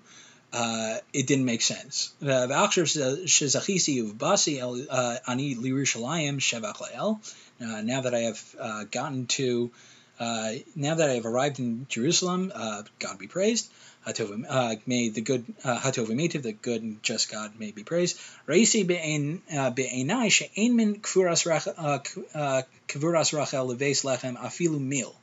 Uh, 0.52 0.98
it 1.12 1.26
didn't 1.26 1.44
make 1.44 1.60
sense. 1.60 2.14
Uh, 7.60 7.82
now 7.82 8.00
that 8.00 8.14
I 8.14 8.20
have 8.20 8.54
uh, 8.58 8.84
gotten 8.84 9.26
to 9.26 9.70
uh, 10.18 10.52
now 10.74 10.94
that 10.94 11.10
I 11.10 11.14
have 11.14 11.26
arrived 11.26 11.58
in 11.58 11.86
Jerusalem, 11.88 12.52
uh, 12.54 12.82
God 12.98 13.18
be 13.18 13.26
praised. 13.26 13.70
Uh, 14.06 14.76
may 14.86 15.08
the 15.08 15.20
good 15.20 15.44
uh, 15.64 15.90
the 15.90 16.56
good 16.62 16.82
and 16.82 17.02
just 17.02 17.30
God 17.30 17.58
may 17.58 17.72
be 17.72 17.82
praised. 17.82 18.16
Uh, 18.48 18.52
be'enai 18.54 20.30
she'en 20.30 20.76
min 20.76 20.94
uh, 20.94 21.98
uh, 22.34 22.62
kvuras 22.88 23.32
rachel 23.32 23.66
leves 23.66 24.02
lechem 24.02 24.36
afilu 24.36 24.80
mil. 24.80 25.14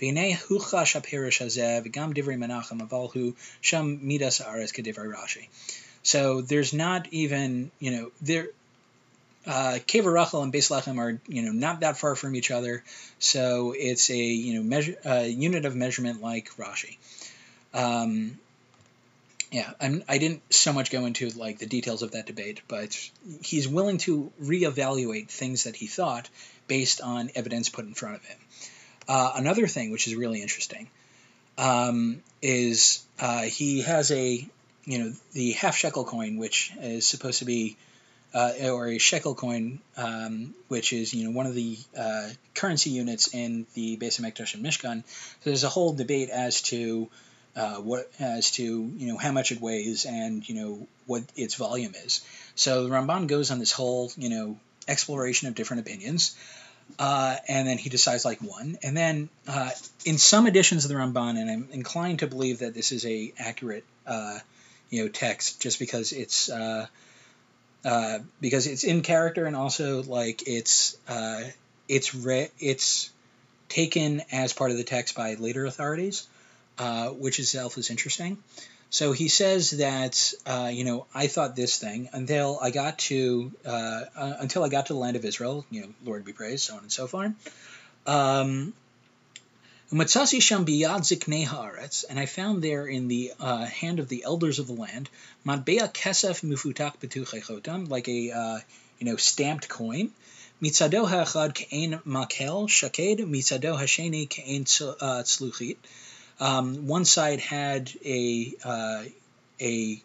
Huchash 0.00 1.00
hazeh 1.00 1.86
v'gam 1.86 2.12
divrei 2.12 2.36
menachem 2.36 3.34
sham 3.60 4.06
midas 4.06 4.40
ares 4.40 4.72
Rashi. 4.72 5.48
So 6.02 6.42
there's 6.42 6.74
not 6.74 7.06
even, 7.12 7.70
you 7.78 7.92
know, 7.92 8.10
there 8.20 8.48
uh, 9.46 9.78
Kever 9.86 10.12
Rachel 10.12 10.42
and 10.42 10.52
Beis 10.52 10.70
Lechem 10.70 10.98
are 10.98 11.20
you 11.28 11.42
know 11.42 11.52
not 11.52 11.80
that 11.80 11.96
far 11.96 12.14
from 12.14 12.34
each 12.34 12.50
other, 12.50 12.82
so 13.18 13.74
it's 13.76 14.10
a 14.10 14.16
you 14.16 14.54
know 14.54 14.62
measure 14.62 14.96
uh, 15.04 15.24
unit 15.26 15.64
of 15.64 15.74
measurement 15.74 16.20
like 16.20 16.50
Rashi. 16.56 16.96
Um, 17.72 18.38
yeah, 19.50 19.70
I'm, 19.80 20.02
I 20.08 20.18
didn't 20.18 20.42
so 20.52 20.72
much 20.72 20.90
go 20.90 21.04
into 21.04 21.28
like 21.30 21.58
the 21.58 21.66
details 21.66 22.02
of 22.02 22.12
that 22.12 22.26
debate, 22.26 22.62
but 22.66 22.98
he's 23.42 23.68
willing 23.68 23.98
to 23.98 24.32
reevaluate 24.42 25.28
things 25.28 25.64
that 25.64 25.76
he 25.76 25.86
thought 25.86 26.28
based 26.66 27.00
on 27.00 27.30
evidence 27.34 27.68
put 27.68 27.84
in 27.84 27.94
front 27.94 28.16
of 28.16 28.24
him. 28.24 28.38
Uh, 29.06 29.32
another 29.36 29.66
thing 29.66 29.90
which 29.90 30.08
is 30.08 30.14
really 30.14 30.42
interesting 30.42 30.88
um, 31.58 32.22
is 32.42 33.04
uh, 33.20 33.42
he 33.42 33.82
has 33.82 34.10
a 34.10 34.48
you 34.86 34.98
know, 34.98 35.12
the 35.32 35.52
half 35.52 35.76
shekel 35.76 36.04
coin, 36.04 36.36
which 36.36 36.72
is 36.80 37.06
supposed 37.06 37.38
to 37.38 37.44
be, 37.44 37.76
uh, 38.34 38.52
or 38.64 38.88
a 38.88 38.98
shekel 38.98 39.34
coin, 39.34 39.78
um, 39.96 40.54
which 40.68 40.92
is 40.92 41.14
you 41.14 41.24
know 41.24 41.30
one 41.30 41.46
of 41.46 41.54
the 41.54 41.78
uh, 41.96 42.28
currency 42.54 42.90
units 42.90 43.32
in 43.32 43.66
the 43.74 43.96
Beis 43.96 44.20
Hamikdash 44.20 44.54
and 44.54 44.64
Mishkan. 44.64 45.04
So 45.06 45.50
there's 45.50 45.64
a 45.64 45.68
whole 45.68 45.92
debate 45.92 46.30
as 46.30 46.60
to 46.62 47.08
uh, 47.54 47.76
what 47.76 48.10
as 48.18 48.50
to 48.52 48.62
you 48.62 49.06
know 49.06 49.16
how 49.16 49.30
much 49.30 49.52
it 49.52 49.60
weighs 49.60 50.04
and 50.04 50.46
you 50.48 50.56
know 50.56 50.86
what 51.06 51.22
its 51.36 51.54
volume 51.54 51.92
is. 52.04 52.26
So 52.56 52.84
the 52.84 52.90
Ramban 52.90 53.28
goes 53.28 53.52
on 53.52 53.60
this 53.60 53.72
whole 53.72 54.10
you 54.16 54.28
know 54.28 54.58
exploration 54.88 55.48
of 55.48 55.54
different 55.54 55.82
opinions. 55.86 56.36
Uh, 56.98 57.36
and 57.48 57.66
then 57.66 57.78
he 57.78 57.88
decides 57.88 58.26
like 58.26 58.42
one. 58.42 58.76
And 58.82 58.94
then 58.94 59.30
uh, 59.48 59.70
in 60.04 60.18
some 60.18 60.46
editions 60.46 60.84
of 60.84 60.90
the 60.90 60.96
Ramban, 60.96 61.40
and 61.40 61.50
I'm 61.50 61.68
inclined 61.72 62.18
to 62.18 62.26
believe 62.26 62.58
that 62.58 62.74
this 62.74 62.92
is 62.92 63.06
a 63.06 63.32
accurate 63.38 63.84
uh, 64.06 64.38
you 64.90 65.04
know 65.04 65.08
text, 65.08 65.62
just 65.62 65.78
because 65.78 66.12
it's 66.12 66.50
uh, 67.84 67.88
uh, 67.88 68.18
because 68.40 68.66
it's 68.66 68.84
in 68.84 69.02
character 69.02 69.46
and 69.46 69.56
also 69.56 70.02
like 70.02 70.46
it's 70.46 70.96
uh, 71.08 71.42
it's 71.88 72.14
re- 72.14 72.50
it's 72.58 73.10
taken 73.68 74.22
as 74.32 74.52
part 74.52 74.70
of 74.70 74.76
the 74.76 74.84
text 74.84 75.14
by 75.14 75.34
later 75.34 75.64
authorities, 75.66 76.26
which 77.18 77.38
itself 77.38 77.78
is 77.78 77.90
interesting. 77.90 78.38
So 78.94 79.10
he 79.10 79.26
says 79.26 79.72
that 79.72 80.32
uh, 80.46 80.70
you 80.72 80.84
know 80.84 81.06
I 81.12 81.26
thought 81.26 81.56
this 81.56 81.78
thing 81.78 82.08
until 82.12 82.58
I 82.62 82.70
got 82.70 82.98
to 83.10 83.50
uh, 83.66 84.02
uh, 84.16 84.34
until 84.38 84.62
I 84.62 84.68
got 84.68 84.86
to 84.86 84.92
the 84.92 84.98
land 85.00 85.16
of 85.16 85.24
Israel. 85.24 85.66
You 85.70 85.82
know, 85.82 85.88
Lord 86.04 86.24
be 86.24 86.32
praised, 86.32 86.64
so 86.64 86.74
on 86.74 86.80
and 86.80 86.92
so 86.92 87.08
forth. 87.08 87.32
Um, 88.06 88.72
and 92.10 92.18
I 92.18 92.26
found 92.26 92.62
there 92.62 92.84
in 92.84 93.06
the 93.06 93.32
uh, 93.38 93.64
hand 93.64 94.00
of 94.00 94.08
the 94.08 94.24
elders 94.24 94.58
of 94.58 94.66
the 94.66 94.72
land, 94.72 95.08
matbea 95.46 95.92
kesef 95.92 96.42
mufutak 96.42 96.98
betuchechotam, 96.98 97.88
like 97.88 98.08
a 98.08 98.32
uh, 98.32 98.58
you 98.98 99.06
know 99.06 99.14
stamped 99.14 99.68
coin. 99.68 100.10
Mitzado 100.60 101.06
ha'achad 101.06 101.54
ke'en 101.54 102.02
makel 102.02 102.68
shaked, 102.68 103.20
mitzado 103.20 103.78
ha'sheni 103.78 104.28
ke'en 104.28 104.64
tzluchit. 104.64 105.76
Um, 106.40 106.88
one 106.88 107.04
side 107.04 107.38
had 107.38 107.92
a 108.04 108.52
uh, 108.64 109.04
a 109.60 110.02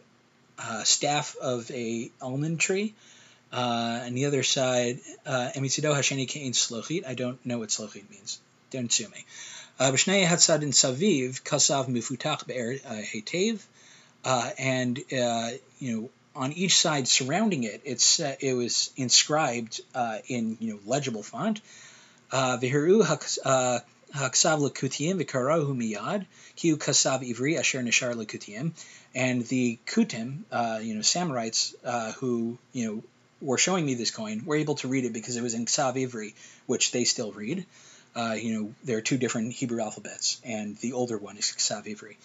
uh, 0.59 0.83
staff 0.83 1.35
of 1.37 1.71
a 1.71 2.11
almond 2.21 2.59
tree, 2.59 2.93
uh, 3.51 4.01
and 4.03 4.15
the 4.15 4.25
other 4.25 4.43
side, 4.43 4.99
Emisido 5.25 5.95
Hasheni 5.95 6.27
Kein 6.27 6.51
Slochit. 6.51 7.07
I 7.07 7.15
don't 7.15 7.43
know 7.43 7.57
what 7.57 7.69
Slochit 7.69 8.07
means. 8.11 8.39
Don't 8.69 8.91
sue 8.91 9.07
me. 9.09 9.25
Uh, 9.79 9.91
B'shnei 9.93 10.25
Hatzad 10.25 10.61
in 10.61 10.71
Saviv 10.71 11.41
Kasav 11.41 11.87
Mifutach 11.87 12.45
Be'er 12.45 12.79
uh, 12.85 12.95
Hetev, 12.95 13.61
uh, 14.25 14.49
and 14.57 14.99
you 15.79 16.01
know 16.01 16.09
on 16.35 16.51
each 16.51 16.77
side 16.77 17.07
surrounding 17.07 17.63
it, 17.63 17.79
it's 17.85 18.19
it 18.19 18.53
was 18.53 18.91
inscribed 18.97 19.79
in 20.27 20.57
you 20.59 20.73
know 20.73 20.79
legible 20.85 21.23
font. 21.23 21.61
V'hiru 22.29 23.03
Haksav 23.03 23.83
lekutiyim 24.13 25.23
v'karahu 25.23 25.73
miyad 25.73 26.25
kiu 26.57 26.75
kasav 26.75 27.21
ivri 27.21 27.57
asher 27.57 27.81
nishar 27.81 28.15
lekutiyim, 28.15 28.73
and 29.15 29.45
the 29.47 29.79
kutim, 29.85 30.39
uh, 30.51 30.79
you 30.81 30.95
know, 30.95 31.01
Samarites 31.01 31.73
uh, 31.85 32.11
who 32.13 32.57
you 32.73 32.85
know 32.85 33.03
were 33.41 33.57
showing 33.57 33.85
me 33.85 33.93
this 33.93 34.11
coin 34.11 34.43
were 34.43 34.57
able 34.57 34.75
to 34.75 34.89
read 34.89 35.05
it 35.05 35.13
because 35.13 35.37
it 35.37 35.41
was 35.41 35.53
in 35.53 35.65
Ksav 35.65 35.95
Ivri, 35.95 36.33
which 36.65 36.91
they 36.91 37.05
still 37.05 37.31
read. 37.31 37.65
Uh, 38.19 38.33
you 38.33 38.51
know, 38.53 38.73
there 38.83 38.97
are 38.97 39.01
two 39.09 39.17
different 39.17 39.53
Hebrew 39.53 39.81
alphabets, 39.81 40.41
and 40.43 40.75
the 40.77 40.91
older 40.93 41.17
one 41.17 41.37
is 41.37 41.45
Ksav 41.45 41.85
Ivri. 41.85 42.15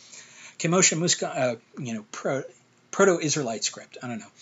Kemosha 0.59 0.99
Muska, 0.99 1.28
uh, 1.28 1.57
you 1.78 1.95
know, 1.95 2.05
pro, 2.11 2.42
Proto-Israelite 2.90 3.62
script. 3.62 3.99
I 4.03 4.09
don't 4.09 4.18
know. 4.18 4.32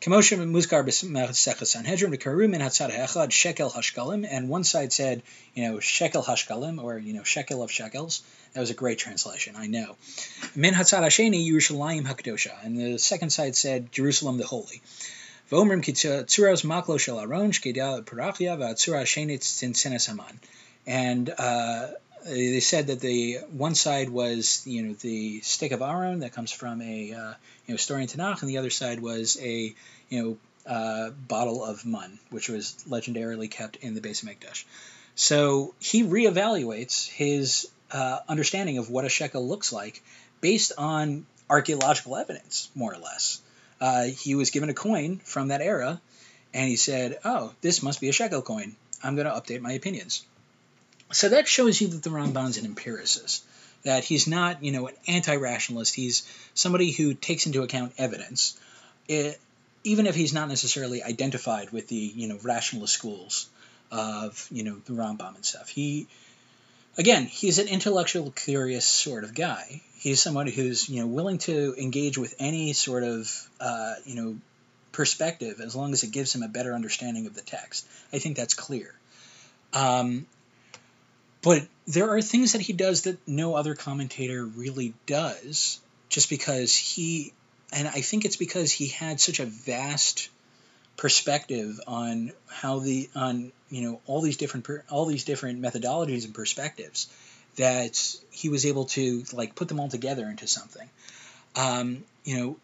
Kemosha 0.00 0.38
Muzkar 0.38 0.84
B'Sechah 0.84 1.66
Sanhedrin 1.66 2.12
V'Karu 2.12 2.48
Min 2.48 2.60
Hatzad 2.60 2.90
Echad 2.90 3.32
Shekel 3.32 3.70
Hashkalim, 3.70 4.24
and 4.30 4.48
one 4.48 4.62
side 4.62 4.92
said, 4.92 5.22
you 5.54 5.62
know, 5.64 5.80
Shekel 5.80 6.22
Hashkalim, 6.22 6.82
or 6.82 6.96
you 6.98 7.12
know, 7.12 7.24
Shekel 7.24 7.62
of 7.62 7.70
Shekels. 7.70 8.22
That 8.52 8.60
was 8.60 8.70
a 8.70 8.74
great 8.74 8.98
translation, 8.98 9.56
I 9.56 9.66
know. 9.66 9.96
Min 10.54 10.74
Hatzad 10.74 11.02
Hasheni 11.02 11.44
Yerushalayim 11.50 12.06
Hakdosha, 12.06 12.54
and 12.64 12.78
the 12.78 12.98
second 12.98 13.30
side 13.30 13.56
said 13.56 13.90
Jerusalem 13.90 14.38
the 14.38 14.46
Holy. 14.46 14.80
V'Omrim 15.50 15.82
Kitzuras 15.82 16.64
Maklo 16.64 17.00
Shel 17.00 17.18
Aron 17.18 17.50
Shkedia 17.50 18.04
Parachia 18.04 18.56
V'Atzura 18.56 19.02
Hashenit 19.02 19.40
Tzinsenes. 19.40 20.08
And 20.86 21.32
uh, 21.36 21.88
they 22.24 22.60
said 22.60 22.88
that 22.88 23.00
the 23.00 23.38
one 23.52 23.74
side 23.74 24.10
was 24.10 24.66
you 24.66 24.82
know 24.82 24.94
the 24.94 25.40
stick 25.40 25.72
of 25.72 25.82
Aaron 25.82 26.20
that 26.20 26.32
comes 26.32 26.52
from 26.52 26.82
a 26.82 27.12
uh, 27.12 27.34
you 27.66 27.74
know 27.74 27.76
story 27.76 28.02
in 28.02 28.08
Tanakh, 28.08 28.40
and 28.40 28.50
the 28.50 28.58
other 28.58 28.70
side 28.70 29.00
was 29.00 29.38
a 29.40 29.74
you 30.08 30.22
know 30.22 30.38
uh, 30.66 31.10
bottle 31.10 31.64
of 31.64 31.84
mun, 31.86 32.18
which 32.30 32.48
was 32.48 32.76
legendarily 32.88 33.50
kept 33.50 33.76
in 33.76 33.94
the 33.94 34.00
Beis 34.00 34.24
Hamikdash. 34.24 34.64
So 35.14 35.74
he 35.78 36.04
reevaluates 36.04 37.08
his 37.08 37.68
uh, 37.90 38.20
understanding 38.28 38.78
of 38.78 38.90
what 38.90 39.04
a 39.04 39.08
shekel 39.08 39.46
looks 39.46 39.72
like 39.72 40.02
based 40.40 40.72
on 40.78 41.26
archaeological 41.48 42.16
evidence, 42.16 42.70
more 42.74 42.92
or 42.92 42.98
less. 42.98 43.40
Uh, 43.80 44.04
he 44.04 44.34
was 44.34 44.50
given 44.50 44.68
a 44.68 44.74
coin 44.74 45.20
from 45.24 45.48
that 45.48 45.60
era, 45.60 46.00
and 46.52 46.68
he 46.68 46.76
said, 46.76 47.18
"Oh, 47.24 47.52
this 47.60 47.82
must 47.82 48.00
be 48.00 48.08
a 48.08 48.12
shekel 48.12 48.42
coin. 48.42 48.76
I'm 49.02 49.16
going 49.16 49.26
to 49.26 49.32
update 49.32 49.62
my 49.62 49.72
opinions." 49.72 50.24
So 51.12 51.30
that 51.30 51.48
shows 51.48 51.80
you 51.80 51.88
that 51.88 52.02
the 52.02 52.10
Ramban's 52.10 52.56
an 52.58 52.64
empiricist, 52.64 53.44
that 53.84 54.04
he's 54.04 54.26
not, 54.26 54.62
you 54.62 54.72
know, 54.72 54.86
an 54.86 54.94
anti-rationalist. 55.08 55.94
He's 55.94 56.22
somebody 56.54 56.92
who 56.92 57.14
takes 57.14 57.46
into 57.46 57.62
account 57.62 57.92
evidence, 57.98 58.58
it, 59.08 59.40
even 59.82 60.06
if 60.06 60.14
he's 60.14 60.32
not 60.32 60.48
necessarily 60.48 61.02
identified 61.02 61.70
with 61.70 61.88
the, 61.88 61.96
you 61.96 62.28
know, 62.28 62.38
rationalist 62.42 62.94
schools 62.94 63.48
of, 63.90 64.46
you 64.52 64.62
know, 64.62 64.76
the 64.86 64.92
Rambam 64.92 65.34
and 65.34 65.44
stuff. 65.44 65.68
He, 65.68 66.06
again, 66.96 67.24
he's 67.24 67.58
an 67.58 67.66
intellectual, 67.66 68.30
curious 68.30 68.84
sort 68.84 69.24
of 69.24 69.34
guy. 69.34 69.82
He's 69.96 70.22
somebody 70.22 70.52
who's, 70.52 70.88
you 70.88 71.00
know, 71.00 71.06
willing 71.08 71.38
to 71.38 71.74
engage 71.76 72.18
with 72.18 72.34
any 72.38 72.72
sort 72.72 73.02
of, 73.02 73.48
uh, 73.60 73.94
you 74.04 74.14
know, 74.14 74.36
perspective 74.92 75.60
as 75.60 75.74
long 75.74 75.92
as 75.92 76.02
it 76.02 76.12
gives 76.12 76.34
him 76.34 76.42
a 76.42 76.48
better 76.48 76.74
understanding 76.74 77.26
of 77.26 77.34
the 77.34 77.42
text. 77.42 77.86
I 78.12 78.18
think 78.18 78.36
that's 78.36 78.54
clear. 78.54 78.94
Um, 79.72 80.26
but 81.42 81.66
there 81.86 82.10
are 82.10 82.20
things 82.20 82.52
that 82.52 82.60
he 82.60 82.72
does 82.72 83.02
that 83.02 83.16
no 83.26 83.54
other 83.54 83.74
commentator 83.74 84.44
really 84.44 84.94
does, 85.06 85.80
just 86.08 86.28
because 86.28 86.76
he, 86.76 87.32
and 87.72 87.88
I 87.88 88.00
think 88.00 88.24
it's 88.24 88.36
because 88.36 88.70
he 88.70 88.88
had 88.88 89.20
such 89.20 89.40
a 89.40 89.46
vast 89.46 90.28
perspective 90.96 91.80
on 91.86 92.30
how 92.46 92.80
the 92.80 93.08
on 93.14 93.52
you 93.70 93.82
know 93.82 94.00
all 94.06 94.20
these 94.20 94.36
different 94.36 94.68
all 94.90 95.06
these 95.06 95.24
different 95.24 95.62
methodologies 95.62 96.26
and 96.26 96.34
perspectives 96.34 97.08
that 97.56 98.16
he 98.30 98.50
was 98.50 98.66
able 98.66 98.84
to 98.84 99.24
like 99.32 99.54
put 99.54 99.68
them 99.68 99.80
all 99.80 99.88
together 99.88 100.26
into 100.26 100.46
something. 100.46 100.88
Um, 101.56 102.04
you 102.24 102.36
know, 102.36 102.56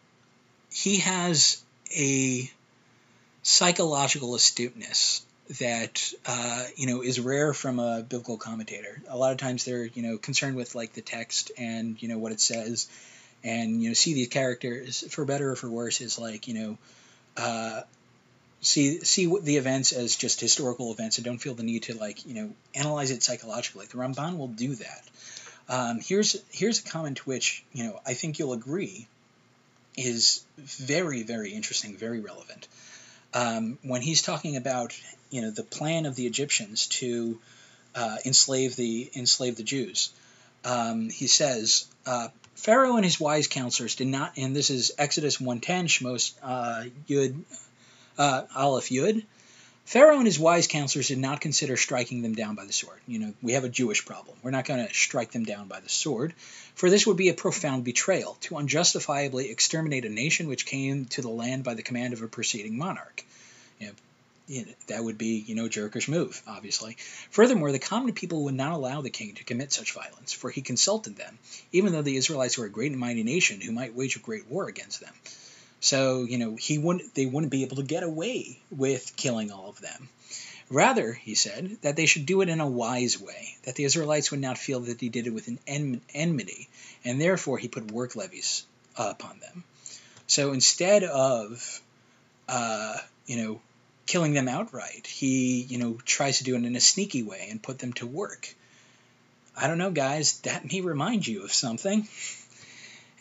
he 0.70 0.98
has 0.98 1.62
a 1.96 2.50
psychological 3.42 4.34
astuteness 4.34 5.24
that 5.60 6.12
uh, 6.26 6.64
you 6.76 6.86
know 6.86 7.02
is 7.02 7.20
rare 7.20 7.52
from 7.52 7.78
a 7.78 8.02
biblical 8.02 8.36
commentator. 8.36 9.00
A 9.08 9.16
lot 9.16 9.32
of 9.32 9.38
times 9.38 9.64
they're 9.64 9.84
you 9.84 10.02
know 10.02 10.18
concerned 10.18 10.56
with 10.56 10.74
like 10.74 10.92
the 10.92 11.02
text 11.02 11.52
and 11.56 12.00
you 12.02 12.08
know 12.08 12.18
what 12.18 12.32
it 12.32 12.40
says, 12.40 12.88
and 13.44 13.82
you 13.82 13.90
know 13.90 13.94
see 13.94 14.14
these 14.14 14.28
characters 14.28 15.04
for 15.12 15.24
better 15.24 15.52
or 15.52 15.56
for 15.56 15.70
worse 15.70 16.00
is 16.00 16.18
like 16.18 16.48
you 16.48 16.54
know 16.54 16.78
uh, 17.36 17.82
see 18.60 19.00
see 19.00 19.32
the 19.42 19.56
events 19.56 19.92
as 19.92 20.16
just 20.16 20.40
historical 20.40 20.92
events 20.92 21.18
and 21.18 21.24
don't 21.24 21.38
feel 21.38 21.54
the 21.54 21.62
need 21.62 21.84
to 21.84 21.94
like 21.94 22.26
you 22.26 22.34
know 22.34 22.50
analyze 22.74 23.10
it 23.10 23.22
psychologically. 23.22 23.86
The 23.86 23.98
Ramban 23.98 24.38
will 24.38 24.48
do 24.48 24.74
that. 24.76 25.02
Um, 25.68 26.00
here's 26.00 26.42
here's 26.50 26.80
a 26.80 26.84
comment 26.84 27.26
which 27.26 27.64
you 27.72 27.84
know 27.84 28.00
I 28.04 28.14
think 28.14 28.38
you'll 28.38 28.52
agree 28.52 29.06
is 29.96 30.44
very 30.58 31.22
very 31.22 31.52
interesting, 31.52 31.96
very 31.96 32.20
relevant. 32.20 32.66
Um, 33.34 33.78
when 33.82 34.00
he's 34.00 34.22
talking 34.22 34.56
about 34.56 34.98
you 35.30 35.42
know 35.42 35.50
the 35.50 35.62
plan 35.62 36.06
of 36.06 36.14
the 36.16 36.26
Egyptians 36.26 36.86
to 36.86 37.38
uh, 37.94 38.16
enslave 38.24 38.76
the 38.76 39.10
enslave 39.14 39.56
the 39.56 39.62
Jews. 39.62 40.10
Um, 40.64 41.10
he 41.10 41.26
says 41.26 41.86
uh, 42.06 42.28
Pharaoh 42.54 42.96
and 42.96 43.04
his 43.04 43.20
wise 43.20 43.46
counselors 43.46 43.94
did 43.94 44.08
not, 44.08 44.32
and 44.36 44.56
this 44.56 44.70
is 44.70 44.92
Exodus 44.98 45.40
110, 45.40 45.86
Shmos 45.86 46.32
uh, 46.42 46.84
Yud 47.08 47.42
uh, 48.18 48.42
Aleph 48.54 48.88
Yud. 48.88 49.24
Pharaoh 49.84 50.16
and 50.16 50.26
his 50.26 50.38
wise 50.38 50.66
counselors 50.66 51.08
did 51.08 51.18
not 51.18 51.40
consider 51.40 51.76
striking 51.76 52.20
them 52.20 52.34
down 52.34 52.56
by 52.56 52.64
the 52.64 52.72
sword. 52.72 52.98
You 53.06 53.20
know, 53.20 53.34
we 53.40 53.52
have 53.52 53.62
a 53.62 53.68
Jewish 53.68 54.04
problem. 54.04 54.36
We're 54.42 54.50
not 54.50 54.64
going 54.64 54.84
to 54.84 54.92
strike 54.92 55.30
them 55.30 55.44
down 55.44 55.68
by 55.68 55.78
the 55.78 55.88
sword, 55.88 56.34
for 56.74 56.90
this 56.90 57.06
would 57.06 57.16
be 57.16 57.28
a 57.28 57.34
profound 57.34 57.84
betrayal 57.84 58.36
to 58.40 58.56
unjustifiably 58.56 59.48
exterminate 59.48 60.04
a 60.04 60.08
nation 60.08 60.48
which 60.48 60.66
came 60.66 61.04
to 61.06 61.22
the 61.22 61.28
land 61.28 61.62
by 61.62 61.74
the 61.74 61.84
command 61.84 62.14
of 62.14 62.22
a 62.22 62.26
preceding 62.26 62.76
monarch. 62.76 63.24
You 63.78 63.88
know, 63.88 63.92
that 64.86 65.02
would 65.02 65.18
be, 65.18 65.42
you 65.46 65.54
know, 65.54 65.68
jerkish 65.68 66.08
move, 66.08 66.40
obviously. 66.46 66.96
Furthermore, 67.30 67.72
the 67.72 67.78
common 67.78 68.12
people 68.12 68.44
would 68.44 68.54
not 68.54 68.72
allow 68.72 69.00
the 69.00 69.10
king 69.10 69.34
to 69.34 69.44
commit 69.44 69.72
such 69.72 69.92
violence, 69.92 70.32
for 70.32 70.50
he 70.50 70.62
consulted 70.62 71.16
them, 71.16 71.38
even 71.72 71.92
though 71.92 72.02
the 72.02 72.16
Israelites 72.16 72.56
were 72.56 72.66
a 72.66 72.70
great 72.70 72.92
and 72.92 73.00
mighty 73.00 73.24
nation 73.24 73.60
who 73.60 73.72
might 73.72 73.94
wage 73.94 74.16
a 74.16 74.20
great 74.20 74.48
war 74.48 74.68
against 74.68 75.00
them. 75.00 75.14
So, 75.80 76.24
you 76.24 76.38
know, 76.38 76.56
he 76.56 76.78
wouldn't 76.78 77.14
they 77.14 77.26
wouldn't 77.26 77.52
be 77.52 77.64
able 77.64 77.76
to 77.76 77.82
get 77.82 78.02
away 78.02 78.58
with 78.70 79.16
killing 79.16 79.50
all 79.50 79.68
of 79.68 79.80
them. 79.80 80.08
Rather, 80.68 81.12
he 81.12 81.34
said, 81.34 81.76
that 81.82 81.94
they 81.94 82.06
should 82.06 82.26
do 82.26 82.40
it 82.40 82.48
in 82.48 82.58
a 82.58 82.68
wise 82.68 83.20
way, 83.20 83.56
that 83.64 83.76
the 83.76 83.84
Israelites 83.84 84.32
would 84.32 84.40
not 84.40 84.58
feel 84.58 84.80
that 84.80 85.00
he 85.00 85.08
did 85.08 85.28
it 85.28 85.34
with 85.34 85.46
an 85.46 85.60
enmity, 86.12 86.68
and 87.04 87.20
therefore 87.20 87.58
he 87.58 87.68
put 87.68 87.92
work 87.92 88.16
levies 88.16 88.64
upon 88.96 89.38
them. 89.38 89.62
So 90.26 90.52
instead 90.52 91.04
of, 91.04 91.80
uh, 92.48 92.96
you 93.26 93.36
know, 93.36 93.60
killing 94.06 94.34
them 94.34 94.48
outright, 94.48 95.06
he, 95.06 95.62
you 95.62 95.78
know, 95.78 95.98
tries 96.04 96.38
to 96.38 96.44
do 96.44 96.54
it 96.54 96.64
in 96.64 96.76
a 96.76 96.80
sneaky 96.80 97.22
way 97.22 97.48
and 97.50 97.62
put 97.62 97.78
them 97.78 97.92
to 97.94 98.06
work. 98.06 98.54
I 99.56 99.66
don't 99.66 99.78
know, 99.78 99.90
guys, 99.90 100.40
that 100.40 100.70
may 100.70 100.80
remind 100.80 101.26
you 101.26 101.42
of 101.42 101.52
something. 101.52 102.08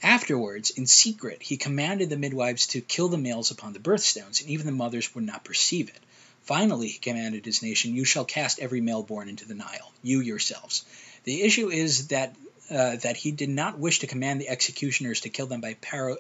Afterwards, 0.04 0.70
in 0.70 0.86
secret, 0.86 1.42
he 1.42 1.58
commanded 1.58 2.10
the 2.10 2.18
midwives 2.18 2.68
to 2.68 2.82
kill 2.82 3.08
the 3.08 3.18
males 3.18 3.52
upon 3.52 3.74
the 3.74 3.80
birthstones, 3.80 4.42
and 4.42 4.50
even 4.50 4.66
the 4.66 4.72
mothers 4.72 5.14
would 5.16 5.24
not 5.24 5.44
perceive 5.44 5.90
it. 5.90 6.00
Finally, 6.44 6.90
he 6.90 7.00
commanded 7.00 7.44
his 7.46 7.64
nation, 7.64 7.96
You 7.96 8.06
shall 8.06 8.26
cast 8.26 8.60
every 8.60 8.82
male 8.82 9.02
born 9.02 9.30
into 9.30 9.48
the 9.48 9.56
Nile, 9.56 9.92
you 10.04 10.20
yourselves. 10.20 10.86
The 11.24 11.42
issue 11.42 11.72
is 11.72 12.10
that 12.10 12.36
uh, 12.70 12.96
that 12.98 13.16
he 13.16 13.32
did 13.32 13.50
not 13.50 13.78
wish 13.78 14.00
to 14.00 14.08
command 14.08 14.42
the 14.42 14.50
executioners 14.50 15.22
to 15.22 15.30
kill 15.30 15.46
them 15.46 15.62
by 15.62 15.76
Pharaoh, 15.76 16.18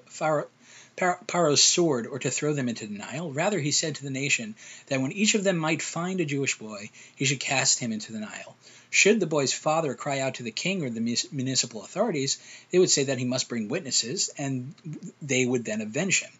Paro's 0.95 1.61
sword 1.61 2.07
or 2.07 2.19
to 2.19 2.31
throw 2.31 2.53
them 2.53 2.69
into 2.69 2.87
the 2.87 2.97
Nile. 2.97 3.31
Rather, 3.31 3.59
he 3.59 3.71
said 3.71 3.95
to 3.95 4.03
the 4.03 4.09
nation 4.09 4.55
that 4.87 5.01
when 5.01 5.11
each 5.11 5.35
of 5.35 5.43
them 5.43 5.57
might 5.57 5.81
find 5.81 6.21
a 6.21 6.25
Jewish 6.25 6.57
boy, 6.57 6.89
he 7.15 7.25
should 7.25 7.39
cast 7.39 7.79
him 7.79 7.91
into 7.91 8.13
the 8.13 8.19
Nile. 8.19 8.55
Should 8.89 9.19
the 9.19 9.27
boy's 9.27 9.51
father 9.51 9.93
cry 9.93 10.19
out 10.19 10.35
to 10.35 10.43
the 10.43 10.51
king 10.51 10.83
or 10.83 10.89
the 10.89 11.27
municipal 11.33 11.83
authorities, 11.83 12.37
they 12.71 12.79
would 12.79 12.89
say 12.89 13.03
that 13.05 13.17
he 13.17 13.25
must 13.25 13.49
bring 13.49 13.67
witnesses, 13.67 14.29
and 14.37 14.73
they 15.21 15.45
would 15.45 15.65
then 15.65 15.81
avenge 15.81 16.21
him. 16.21 16.31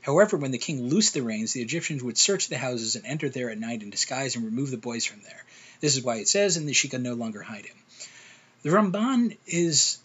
However, 0.00 0.36
when 0.36 0.52
the 0.52 0.58
king 0.58 0.88
loosed 0.88 1.14
the 1.14 1.22
reins, 1.22 1.52
the 1.52 1.62
Egyptians 1.62 2.04
would 2.04 2.16
search 2.16 2.48
the 2.48 2.58
houses 2.58 2.94
and 2.94 3.04
enter 3.04 3.28
there 3.28 3.50
at 3.50 3.58
night 3.58 3.82
in 3.82 3.90
disguise 3.90 4.36
and 4.36 4.44
remove 4.44 4.70
the 4.70 4.76
boys 4.76 5.04
from 5.04 5.22
there. 5.22 5.44
This 5.80 5.96
is 5.96 6.04
why 6.04 6.16
it 6.16 6.28
says, 6.28 6.56
and 6.56 6.76
she 6.76 6.88
could 6.88 7.02
no 7.02 7.14
longer 7.14 7.42
hide 7.42 7.66
him. 7.66 7.76
The 8.62 8.70
Ramban 8.70 9.36
is 9.46 9.98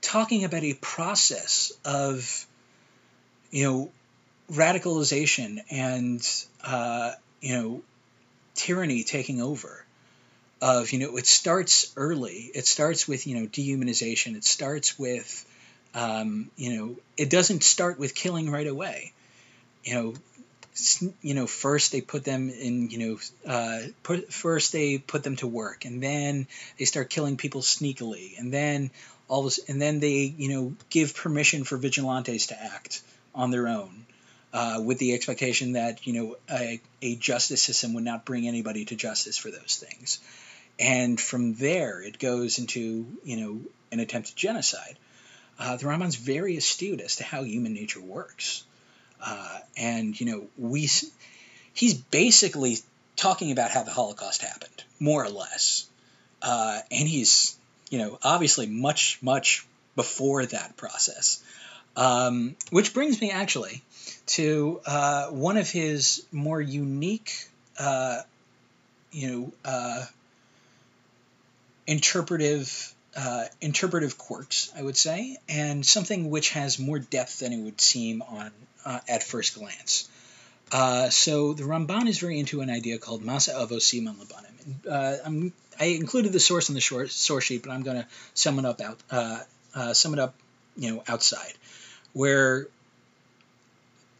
talking 0.00 0.44
about 0.44 0.62
a 0.62 0.74
process 0.74 1.72
of, 1.84 2.46
you 3.50 3.64
know, 3.64 3.90
radicalization 4.52 5.60
and, 5.70 6.46
uh, 6.64 7.12
you 7.40 7.54
know, 7.54 7.82
tyranny 8.54 9.02
taking 9.02 9.40
over. 9.40 9.84
Of, 10.62 10.92
you 10.92 10.98
know, 10.98 11.16
it 11.18 11.26
starts 11.26 11.92
early. 11.96 12.50
It 12.54 12.66
starts 12.66 13.06
with, 13.06 13.26
you 13.26 13.38
know, 13.38 13.46
dehumanization. 13.46 14.36
It 14.36 14.44
starts 14.44 14.98
with 14.98 15.44
um, 15.96 16.50
you 16.56 16.76
know, 16.76 16.96
it 17.16 17.30
doesn't 17.30 17.64
start 17.64 17.98
with 17.98 18.14
killing 18.14 18.50
right 18.50 18.66
away. 18.66 19.12
You 19.82 19.94
know, 19.94 20.14
you 21.22 21.32
know, 21.32 21.46
first 21.46 21.90
they 21.90 22.02
put 22.02 22.22
them 22.22 22.50
in, 22.50 22.90
you 22.90 22.98
know, 22.98 23.50
uh, 23.50 23.78
put, 24.02 24.30
first 24.30 24.72
they 24.72 24.98
put 24.98 25.22
them 25.22 25.36
to 25.36 25.46
work, 25.46 25.86
and 25.86 26.02
then 26.02 26.46
they 26.78 26.84
start 26.84 27.08
killing 27.08 27.38
people 27.38 27.62
sneakily, 27.62 28.38
and 28.38 28.52
then 28.52 28.90
all 29.28 29.42
this, 29.42 29.58
and 29.68 29.80
then 29.80 30.00
they, 30.00 30.34
you 30.36 30.48
know, 30.48 30.74
give 30.90 31.14
permission 31.14 31.64
for 31.64 31.76
vigilantes 31.76 32.48
to 32.48 32.62
act 32.62 33.02
on 33.34 33.50
their 33.50 33.68
own, 33.68 34.06
uh, 34.52 34.80
with 34.84 34.98
the 34.98 35.14
expectation 35.14 35.72
that 35.72 36.06
you 36.06 36.12
know 36.12 36.36
a, 36.50 36.80
a 37.02 37.16
justice 37.16 37.62
system 37.62 37.94
would 37.94 38.04
not 38.04 38.24
bring 38.24 38.46
anybody 38.48 38.84
to 38.84 38.96
justice 38.96 39.36
for 39.36 39.50
those 39.50 39.76
things, 39.76 40.20
and 40.78 41.20
from 41.20 41.54
there 41.54 42.02
it 42.02 42.18
goes 42.18 42.58
into 42.58 43.06
you 43.24 43.36
know 43.36 43.60
an 43.92 44.00
attempted 44.00 44.36
genocide 44.36 44.96
uh, 45.58 45.76
the 45.76 45.86
Ramban's 45.86 46.16
very 46.16 46.56
astute 46.56 47.00
as 47.00 47.16
to 47.16 47.24
how 47.24 47.42
human 47.42 47.72
nature 47.72 48.00
works. 48.00 48.64
Uh, 49.24 49.58
and, 49.76 50.18
you 50.18 50.26
know, 50.26 50.46
we, 50.58 50.88
he's 51.72 51.94
basically 51.94 52.78
talking 53.16 53.52
about 53.52 53.70
how 53.70 53.82
the 53.82 53.90
Holocaust 53.90 54.42
happened, 54.42 54.84
more 55.00 55.24
or 55.24 55.30
less. 55.30 55.86
Uh, 56.42 56.80
and 56.90 57.08
he's, 57.08 57.55
you 57.90 57.98
know, 57.98 58.18
obviously 58.22 58.66
much, 58.66 59.18
much 59.22 59.66
before 59.94 60.44
that 60.46 60.76
process. 60.76 61.42
Um, 61.96 62.56
which 62.70 62.92
brings 62.92 63.20
me 63.20 63.30
actually 63.30 63.82
to 64.26 64.80
uh, 64.84 65.28
one 65.28 65.56
of 65.56 65.70
his 65.70 66.24
more 66.30 66.60
unique, 66.60 67.48
uh, 67.78 68.20
you 69.12 69.30
know, 69.30 69.52
uh, 69.64 70.04
interpretive 71.86 72.92
uh, 73.16 73.44
interpretive 73.62 74.18
quirks, 74.18 74.70
I 74.76 74.82
would 74.82 74.96
say, 74.96 75.38
and 75.48 75.86
something 75.86 76.28
which 76.28 76.50
has 76.50 76.78
more 76.78 76.98
depth 76.98 77.38
than 77.38 77.52
it 77.54 77.58
would 77.58 77.80
seem 77.80 78.20
on 78.20 78.50
uh, 78.84 79.00
at 79.08 79.22
first 79.22 79.54
glance. 79.54 80.08
Uh, 80.70 81.08
so 81.08 81.54
the 81.54 81.62
Ramban 81.62 82.08
is 82.08 82.18
very 82.18 82.38
into 82.38 82.60
an 82.60 82.68
idea 82.68 82.98
called 82.98 83.22
Masa 83.22 83.54
Avos 83.54 83.82
Siman 83.82 84.16
Labanim. 84.16 84.86
Uh, 84.86 85.50
i 85.80 85.84
included 85.86 86.32
the 86.32 86.40
source 86.40 86.68
in 86.68 86.74
the 86.74 86.80
short, 86.80 87.10
source 87.10 87.44
sheet, 87.44 87.62
but 87.62 87.72
I'm 87.72 87.82
going 87.82 87.98
to 87.98 88.06
sum 88.34 88.58
it 88.58 88.64
up 88.64 88.80
out, 88.80 88.98
uh, 89.10 89.40
uh, 89.74 89.92
sum 89.92 90.12
it 90.14 90.18
up, 90.18 90.34
you 90.76 90.94
know, 90.94 91.02
outside, 91.08 91.52
where 92.12 92.68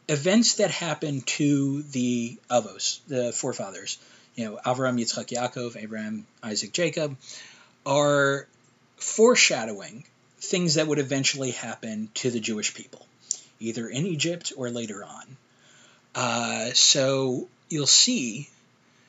events 0.08 0.54
that 0.54 0.70
happen 0.70 1.22
to 1.22 1.82
the 1.82 2.38
Avos, 2.50 3.00
the 3.08 3.32
forefathers, 3.32 3.98
you 4.34 4.44
know, 4.44 4.58
Avram, 4.64 5.00
Yitzchak, 5.00 5.28
Yaakov, 5.28 5.82
Abraham, 5.82 6.26
Isaac, 6.42 6.72
Jacob, 6.72 7.16
are 7.84 8.46
foreshadowing 8.96 10.04
things 10.38 10.74
that 10.74 10.86
would 10.86 10.98
eventually 10.98 11.52
happen 11.52 12.10
to 12.14 12.30
the 12.30 12.40
Jewish 12.40 12.74
people, 12.74 13.06
either 13.60 13.88
in 13.88 14.06
Egypt 14.06 14.52
or 14.56 14.70
later 14.70 15.04
on. 15.04 15.36
Uh, 16.14 16.70
so 16.72 17.48
you'll 17.68 17.86
see, 17.86 18.48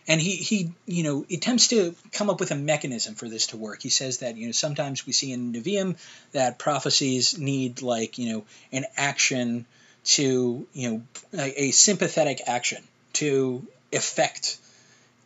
and 0.08 0.22
he, 0.22 0.36
he, 0.36 0.72
you 0.86 1.04
know, 1.04 1.26
attempts 1.30 1.68
to 1.70 1.96
come 2.12 2.30
up 2.30 2.40
with 2.40 2.52
a 2.52 2.56
mechanism 2.56 3.16
for 3.16 3.28
this 3.28 3.48
to 3.48 3.58
work. 3.58 3.82
He 3.82 3.90
says 3.90 4.20
that, 4.20 4.38
you 4.38 4.46
know, 4.46 4.52
sometimes 4.52 5.06
we 5.06 5.14
see 5.14 5.32
in 5.32 5.54
Nevi'im 5.54 5.98
that 6.32 6.60
prophecies 6.60 7.38
need, 7.38 7.82
like, 7.82 8.18
you 8.18 8.34
know, 8.34 8.46
an 8.72 8.86
action 8.96 9.66
to, 10.06 10.66
you 10.74 10.90
know, 10.90 11.02
a, 11.34 11.64
a 11.66 11.72
sympathetic 11.72 12.42
action 12.48 12.82
to 13.14 13.66
effect 13.92 14.58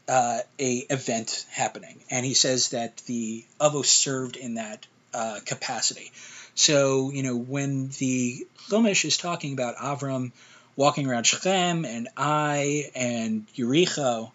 uh, 0.08 0.40
a 0.60 0.78
event 0.90 1.46
happening, 1.52 1.98
and 2.10 2.26
he 2.26 2.34
says 2.34 2.70
that 2.70 2.98
the 3.06 3.46
Avos 3.60 3.86
served 3.86 4.36
in 4.36 4.56
that 4.56 4.86
uh, 5.14 5.40
capacity. 5.46 6.12
So 6.56 7.12
you 7.12 7.24
know 7.24 7.38
when 7.38 7.90
the 8.00 8.46
Chumash 8.70 9.06
is 9.06 9.18
talking 9.18 9.54
about 9.54 9.78
Avram 9.78 10.32
walking 10.76 11.08
around 11.08 11.26
Shechem 11.26 11.86
and 11.86 12.10
Ai 12.18 12.92
and 12.96 13.48
Yericho, 13.56 14.32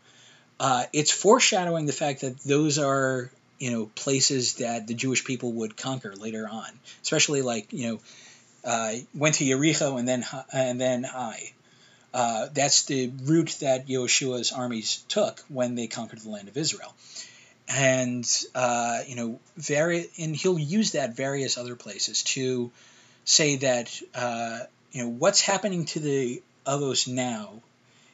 uh, 0.59 0.84
it's 0.92 1.11
foreshadowing 1.11 1.86
the 1.86 1.92
fact 1.92 2.22
that 2.22 2.38
those 2.40 2.78
are 2.78 3.30
you 3.59 3.70
know 3.70 3.90
places 3.94 4.54
that 4.54 4.86
the 4.86 4.94
Jewish 4.94 5.24
people 5.24 5.52
would 5.52 5.76
conquer 5.76 6.14
later 6.14 6.48
on, 6.50 6.68
especially 7.02 7.42
like 7.42 7.72
you 7.72 7.88
know 7.88 8.00
uh, 8.64 8.92
went 9.14 9.36
to 9.36 9.44
Yericho 9.44 9.98
and 9.98 10.09
then 10.09 10.24
and 10.52 10.80
then 10.80 11.04
Ai. 11.04 11.52
Uh, 12.14 12.48
that's 12.54 12.86
the 12.86 13.12
route 13.24 13.57
that 13.61 13.88
Yeshua's 13.88 14.50
armies 14.50 15.04
took 15.09 15.44
when 15.48 15.74
they 15.74 15.86
conquered 15.86 16.20
the 16.20 16.30
land 16.30 16.48
of 16.48 16.57
Israel. 16.57 16.94
And 17.68 18.26
uh, 18.54 19.00
you 19.07 19.16
know, 19.16 19.40
very, 19.57 20.09
and 20.18 20.34
he'll 20.34 20.59
use 20.59 20.92
that 20.92 21.14
various 21.14 21.59
other 21.59 21.76
places 21.76 22.22
to 22.22 22.70
say 23.24 23.57
that 23.57 24.00
uh, 24.14 24.61
you 24.92 25.02
know 25.02 25.11
what's 25.11 25.40
happening 25.40 25.84
to 25.86 26.00
the 26.00 26.42
Avos 26.66 27.07
now 27.07 27.61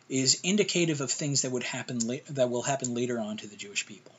is 0.08 0.40
indicative 0.42 1.00
of 1.00 1.10
things 1.10 1.42
that 1.42 1.52
would 1.52 1.62
happen 1.62 1.98
la- 2.06 2.16
that 2.30 2.50
will 2.50 2.62
happen 2.62 2.94
later 2.94 3.18
on 3.18 3.36
to 3.38 3.46
the 3.46 3.56
Jewish 3.56 3.86
people. 3.86 4.12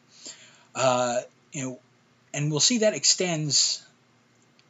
Uh, 0.76 1.22
you 1.52 1.64
know, 1.64 1.80
and 2.34 2.50
we'll 2.50 2.60
see 2.60 2.80
that 2.80 2.94
extends 2.94 3.86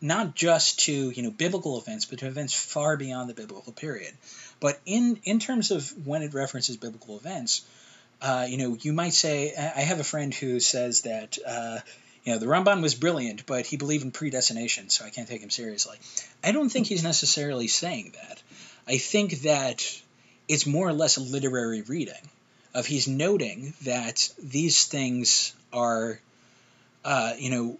not 0.01 0.35
just 0.35 0.81
to 0.81 0.91
you 0.91 1.23
know 1.23 1.31
biblical 1.31 1.79
events, 1.79 2.05
but 2.05 2.19
to 2.19 2.27
events 2.27 2.53
far 2.53 2.97
beyond 2.97 3.29
the 3.29 3.33
biblical 3.33 3.71
period. 3.73 4.13
But 4.59 4.79
in 4.85 5.19
in 5.23 5.39
terms 5.39 5.71
of 5.71 6.05
when 6.05 6.21
it 6.21 6.33
references 6.33 6.77
biblical 6.77 7.15
events, 7.17 7.65
uh, 8.21 8.45
you 8.47 8.57
know, 8.57 8.77
you 8.81 8.93
might 8.93 9.13
say 9.13 9.55
I 9.55 9.81
have 9.81 9.99
a 9.99 10.03
friend 10.03 10.33
who 10.33 10.59
says 10.59 11.01
that. 11.01 11.37
Uh, 11.45 11.79
you 12.25 12.31
know, 12.31 12.39
the 12.39 12.45
Ramban 12.45 12.81
was 12.81 12.95
brilliant, 12.95 13.45
but 13.45 13.65
he 13.65 13.75
believed 13.75 14.05
in 14.05 14.11
predestination, 14.11 14.87
so 14.87 15.03
I 15.03 15.09
can't 15.09 15.27
take 15.27 15.41
him 15.41 15.49
seriously. 15.49 15.97
I 16.41 16.53
don't 16.53 16.69
think 16.69 16.87
he's 16.87 17.03
necessarily 17.03 17.67
saying 17.67 18.13
that. 18.15 18.41
I 18.87 18.97
think 18.97 19.41
that 19.41 20.01
it's 20.47 20.65
more 20.65 20.87
or 20.87 20.93
less 20.93 21.17
a 21.17 21.21
literary 21.21 21.81
reading 21.81 22.29
of 22.73 22.85
he's 22.85 23.07
noting 23.07 23.73
that 23.83 24.29
these 24.41 24.85
things 24.85 25.53
are, 25.71 26.19
uh, 27.05 27.33
you 27.37 27.49
know, 27.49 27.77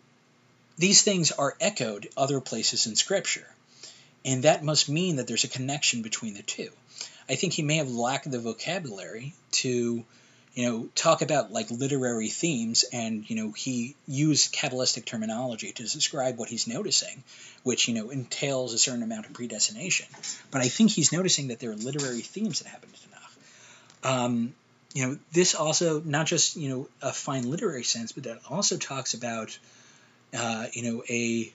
these 0.78 1.02
things 1.02 1.32
are 1.32 1.56
echoed 1.60 2.10
other 2.16 2.40
places 2.40 2.88
in 2.88 2.96
Scripture 2.96 3.48
and 4.26 4.44
that 4.44 4.64
must 4.64 4.90
mean 4.90 5.18
that 5.18 5.28
there's 5.28 5.44
a 5.44 5.50
connection 5.50 6.02
between 6.02 6.34
the 6.34 6.44
two. 6.44 6.70
I 7.30 7.36
think 7.36 7.54
he 7.54 7.62
may 7.62 7.78
have 7.78 7.90
lacked 7.90 8.30
the 8.30 8.40
vocabulary 8.40 9.34
to, 9.52 10.04
you 10.54 10.70
know, 10.70 10.88
talk 10.94 11.22
about 11.24 11.52
like 11.52 11.72
literary 11.72 12.30
themes, 12.30 12.86
and 12.94 13.28
you 13.30 13.36
know, 13.36 13.52
he 13.52 13.96
used 14.08 14.54
Kabbalistic 14.54 15.06
terminology 15.06 15.72
to 15.72 15.84
describe 15.84 16.38
what 16.38 16.50
he's 16.50 16.68
noticing, 16.68 17.24
which 17.64 17.88
you 17.88 17.96
know 17.96 18.12
entails 18.12 18.74
a 18.74 18.78
certain 18.78 19.04
amount 19.04 19.26
of 19.26 19.34
predestination. 19.34 20.06
But 20.52 20.62
I 20.62 20.68
think 20.68 20.92
he's 20.92 21.12
noticing 21.12 21.48
that 21.48 21.60
there 21.60 21.72
are 21.72 21.76
literary 21.76 22.22
themes 22.22 22.60
that 22.60 22.70
happen 22.70 22.90
in 22.90 24.06
Tanakh. 24.06 24.26
Um, 24.26 24.54
you 24.94 25.08
know, 25.08 25.18
this 25.32 25.56
also 25.56 26.02
not 26.02 26.28
just 26.28 26.56
you 26.56 26.70
know 26.70 26.90
a 27.02 27.12
fine 27.12 27.50
literary 27.50 27.84
sense, 27.84 28.12
but 28.12 28.26
that 28.26 28.40
also 28.48 28.78
talks 28.78 29.16
about, 29.16 29.58
uh, 30.38 30.68
you 30.74 30.84
know, 30.84 31.04
a 31.10 31.52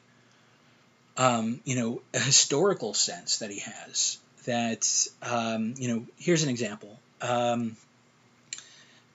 um, 1.17 1.61
you 1.65 1.77
know, 1.77 2.01
a 2.15 2.19
historical 2.19 2.95
sense 2.95 3.39
that 3.39 3.51
he 3.51 3.61
has. 3.61 4.19
That 4.45 5.09
um, 5.23 5.75
you 5.77 5.89
know, 5.89 6.07
here's 6.17 6.43
an 6.43 6.49
example. 6.49 6.99
Um, 7.21 7.77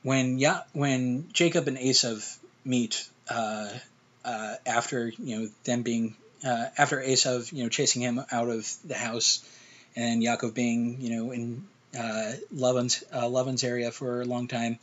when 0.04 0.40
yeah, 0.40 0.62
when 0.74 1.30
Jacob 1.34 1.68
and 1.68 1.78
Esav 1.78 2.38
meet 2.64 3.08
uh, 3.30 3.70
uh, 4.24 4.56
after 4.66 5.08
you 5.08 5.40
know 5.40 5.50
them 5.64 5.82
being 5.82 6.16
uh, 6.46 6.66
after 6.78 7.02
Esav 7.02 7.52
you 7.52 7.64
know 7.64 7.70
chasing 7.70 8.02
him 8.02 8.22
out 8.32 8.50
of 8.50 8.72
the 8.86 8.96
house, 8.96 9.44
and 9.96 10.22
Yaakov 10.22 10.54
being 10.54 11.02
you 11.02 11.16
know 11.16 11.32
in 11.32 11.66
uh, 11.98 12.34
Lavan's 12.54 13.04
uh, 13.12 13.68
area 13.68 13.92
for 13.92 14.22
a 14.22 14.26
long 14.26 14.48
time. 14.48 14.80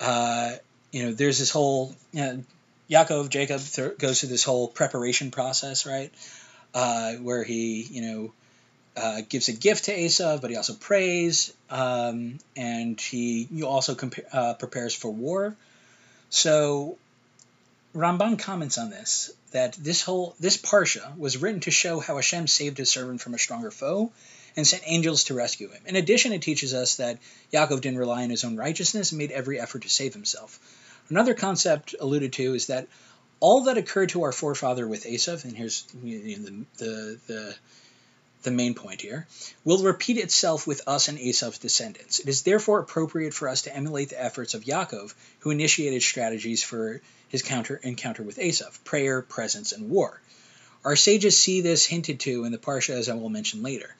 Uh, 0.00 0.52
you 0.92 1.04
know, 1.04 1.12
there's 1.12 1.38
this 1.38 1.50
whole 1.50 1.94
you 2.12 2.20
know, 2.20 2.44
Yaakov 2.90 3.28
Jacob 3.28 3.60
th- 3.60 3.98
goes 3.98 4.20
through 4.20 4.28
this 4.28 4.44
whole 4.44 4.68
preparation 4.68 5.30
process, 5.30 5.86
right? 5.86 6.12
Uh, 6.74 7.14
where 7.14 7.42
he, 7.42 7.82
you 7.82 8.02
know, 8.02 8.32
uh, 8.96 9.22
gives 9.28 9.48
a 9.48 9.52
gift 9.52 9.84
to 9.84 9.96
Esav, 9.96 10.40
but 10.40 10.50
he 10.50 10.56
also 10.56 10.74
prays, 10.74 11.52
um, 11.70 12.38
and 12.56 13.00
he 13.00 13.46
you 13.50 13.66
also 13.66 13.94
compa- 13.94 14.24
uh, 14.32 14.54
prepares 14.54 14.94
for 14.94 15.10
war. 15.10 15.54
So 16.30 16.96
Ramban 17.94 18.38
comments 18.38 18.78
on 18.78 18.90
this 18.90 19.32
that 19.52 19.74
this 19.74 20.02
whole 20.02 20.34
this 20.40 20.56
parsha 20.56 21.16
was 21.16 21.38
written 21.38 21.60
to 21.60 21.70
show 21.70 22.00
how 22.00 22.16
Hashem 22.16 22.46
saved 22.46 22.78
his 22.78 22.90
servant 22.90 23.20
from 23.20 23.34
a 23.34 23.38
stronger 23.38 23.70
foe 23.70 24.12
and 24.56 24.66
sent 24.66 24.82
angels 24.86 25.24
to 25.24 25.34
rescue 25.34 25.68
him. 25.68 25.82
In 25.86 25.96
addition, 25.96 26.32
it 26.32 26.42
teaches 26.42 26.72
us 26.72 26.96
that 26.96 27.18
Yaakov 27.52 27.82
didn't 27.82 27.98
rely 27.98 28.22
on 28.22 28.30
his 28.30 28.44
own 28.44 28.56
righteousness 28.56 29.12
and 29.12 29.18
made 29.18 29.30
every 29.30 29.60
effort 29.60 29.82
to 29.82 29.88
save 29.88 30.14
himself. 30.14 30.58
Another 31.10 31.34
concept 31.34 31.94
alluded 32.00 32.32
to 32.34 32.54
is 32.54 32.68
that 32.68 32.88
all 33.38 33.64
that 33.64 33.76
occurred 33.76 34.08
to 34.10 34.22
our 34.22 34.32
forefather 34.32 34.88
with 34.88 35.04
Esav, 35.04 35.44
and 35.44 35.56
here's 35.56 35.82
the, 36.02 36.64
the, 36.78 37.18
the, 37.26 37.56
the 38.42 38.50
main 38.50 38.74
point 38.74 39.00
here, 39.00 39.26
will 39.64 39.82
repeat 39.82 40.18
itself 40.18 40.66
with 40.66 40.82
us 40.86 41.08
and 41.08 41.18
Esav's 41.18 41.58
descendants. 41.58 42.20
It 42.20 42.28
is 42.28 42.42
therefore 42.42 42.80
appropriate 42.80 43.34
for 43.34 43.48
us 43.48 43.62
to 43.62 43.74
emulate 43.74 44.10
the 44.10 44.22
efforts 44.22 44.54
of 44.54 44.64
Yaakov, 44.64 45.14
who 45.40 45.50
initiated 45.50 46.02
strategies 46.02 46.62
for 46.62 47.00
his 47.28 47.42
counter 47.42 47.76
encounter 47.82 48.22
with 48.22 48.38
Esav, 48.38 48.82
prayer, 48.84 49.22
presence, 49.22 49.72
and 49.72 49.90
war. 49.90 50.20
Our 50.84 50.96
sages 50.96 51.36
see 51.36 51.60
this 51.60 51.84
hinted 51.84 52.20
to 52.20 52.44
in 52.44 52.52
the 52.52 52.58
Parsha, 52.58 52.94
as 52.94 53.08
I 53.08 53.14
will 53.14 53.28
mention 53.28 53.62
later. 53.62 53.94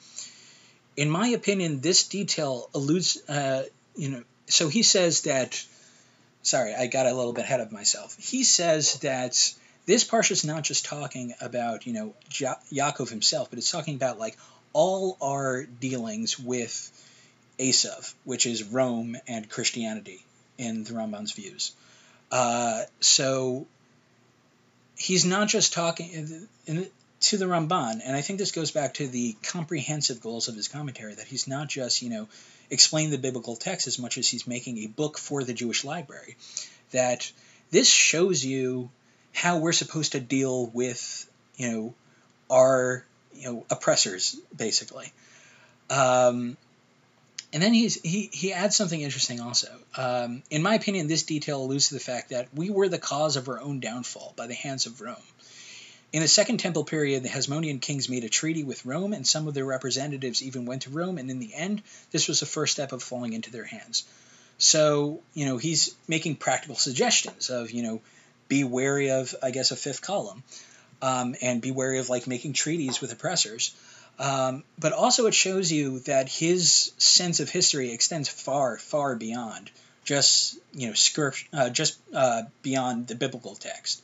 In 0.96 1.10
my 1.10 1.28
opinion, 1.28 1.80
this 1.80 2.06
detail 2.06 2.70
alludes, 2.72 3.18
uh, 3.28 3.64
you 3.96 4.10
know, 4.10 4.22
so 4.46 4.68
he 4.68 4.82
says 4.82 5.22
that 5.22 5.62
sorry, 6.46 6.74
I 6.74 6.86
got 6.86 7.06
a 7.06 7.14
little 7.14 7.32
bit 7.32 7.44
ahead 7.44 7.60
of 7.60 7.72
myself. 7.72 8.16
He 8.18 8.44
says 8.44 9.00
that 9.00 9.52
this 9.86 10.04
parsha 10.04 10.32
is 10.32 10.44
not 10.44 10.64
just 10.64 10.84
talking 10.84 11.34
about, 11.40 11.86
you 11.86 11.92
know, 11.92 12.14
ja- 12.32 12.56
Yaakov 12.72 13.08
himself, 13.08 13.50
but 13.50 13.58
it's 13.58 13.70
talking 13.70 13.94
about 13.94 14.18
like 14.18 14.36
all 14.72 15.16
our 15.22 15.64
dealings 15.64 16.38
with 16.38 16.90
Esav, 17.58 18.12
which 18.24 18.46
is 18.46 18.64
Rome 18.64 19.16
and 19.26 19.48
Christianity 19.48 20.24
in 20.58 20.84
the 20.84 20.92
Ramban's 20.92 21.32
views. 21.32 21.72
Uh, 22.30 22.82
so 23.00 23.66
he's 24.98 25.24
not 25.24 25.48
just 25.48 25.72
talking 25.72 26.10
in, 26.10 26.48
in, 26.66 26.86
to 27.20 27.38
the 27.38 27.46
Ramban, 27.46 28.00
and 28.04 28.14
I 28.14 28.20
think 28.20 28.38
this 28.38 28.52
goes 28.52 28.70
back 28.72 28.94
to 28.94 29.06
the 29.06 29.36
comprehensive 29.42 30.20
goals 30.20 30.48
of 30.48 30.56
his 30.56 30.68
commentary 30.68 31.14
that 31.14 31.26
he's 31.26 31.46
not 31.46 31.68
just, 31.68 32.02
you 32.02 32.10
know, 32.10 32.28
explain 32.68 33.10
the 33.10 33.18
biblical 33.18 33.56
text 33.56 33.86
as 33.86 33.98
much 33.98 34.18
as 34.18 34.28
he's 34.28 34.46
making 34.46 34.78
a 34.78 34.86
book 34.86 35.16
for 35.18 35.44
the 35.44 35.54
Jewish 35.54 35.84
library. 35.84 36.36
That 36.90 37.30
this 37.70 37.88
shows 37.88 38.44
you 38.44 38.90
how 39.36 39.58
we're 39.58 39.72
supposed 39.72 40.12
to 40.12 40.20
deal 40.20 40.66
with, 40.72 41.30
you 41.56 41.70
know, 41.70 41.94
our, 42.50 43.04
you 43.34 43.44
know, 43.44 43.66
oppressors, 43.68 44.34
basically. 44.56 45.12
Um, 45.90 46.56
and 47.52 47.62
then 47.62 47.74
he's, 47.74 48.00
he, 48.00 48.30
he 48.32 48.54
adds 48.54 48.74
something 48.74 48.98
interesting 48.98 49.40
also. 49.40 49.68
Um, 49.94 50.42
in 50.50 50.62
my 50.62 50.74
opinion, 50.74 51.06
this 51.06 51.24
detail 51.24 51.62
alludes 51.62 51.88
to 51.88 51.94
the 51.94 52.00
fact 52.00 52.30
that 52.30 52.48
we 52.54 52.70
were 52.70 52.88
the 52.88 52.98
cause 52.98 53.36
of 53.36 53.50
our 53.50 53.60
own 53.60 53.78
downfall 53.78 54.32
by 54.38 54.46
the 54.46 54.54
hands 54.54 54.86
of 54.86 55.02
Rome. 55.02 55.16
In 56.14 56.22
the 56.22 56.28
Second 56.28 56.56
Temple 56.56 56.84
period, 56.84 57.22
the 57.22 57.28
Hasmonean 57.28 57.82
kings 57.82 58.08
made 58.08 58.24
a 58.24 58.30
treaty 58.30 58.64
with 58.64 58.86
Rome, 58.86 59.12
and 59.12 59.26
some 59.26 59.48
of 59.48 59.52
their 59.52 59.66
representatives 59.66 60.42
even 60.42 60.64
went 60.64 60.82
to 60.82 60.90
Rome, 60.90 61.18
and 61.18 61.30
in 61.30 61.40
the 61.40 61.52
end, 61.52 61.82
this 62.10 62.26
was 62.26 62.40
the 62.40 62.46
first 62.46 62.72
step 62.72 62.92
of 62.92 63.02
falling 63.02 63.34
into 63.34 63.50
their 63.50 63.66
hands. 63.66 64.04
So, 64.56 65.20
you 65.34 65.44
know, 65.44 65.58
he's 65.58 65.94
making 66.08 66.36
practical 66.36 66.76
suggestions 66.76 67.50
of, 67.50 67.70
you 67.70 67.82
know, 67.82 68.00
be 68.48 68.64
wary 68.64 69.10
of, 69.10 69.34
I 69.42 69.50
guess, 69.50 69.70
a 69.70 69.76
fifth 69.76 70.02
column, 70.02 70.42
um, 71.02 71.34
and 71.42 71.60
be 71.60 71.70
wary 71.70 71.98
of, 71.98 72.08
like, 72.08 72.26
making 72.26 72.52
treaties 72.52 73.00
with 73.00 73.12
oppressors. 73.12 73.74
Um, 74.18 74.64
but 74.78 74.92
also, 74.92 75.26
it 75.26 75.34
shows 75.34 75.70
you 75.70 75.98
that 76.00 76.28
his 76.28 76.92
sense 76.96 77.40
of 77.40 77.50
history 77.50 77.92
extends 77.92 78.28
far, 78.28 78.78
far 78.78 79.14
beyond 79.16 79.70
just, 80.04 80.58
you 80.72 80.86
know, 80.86 80.94
script, 80.94 81.44
uh, 81.52 81.68
just 81.68 81.98
uh, 82.14 82.42
beyond 82.62 83.08
the 83.08 83.14
biblical 83.14 83.54
text. 83.54 84.02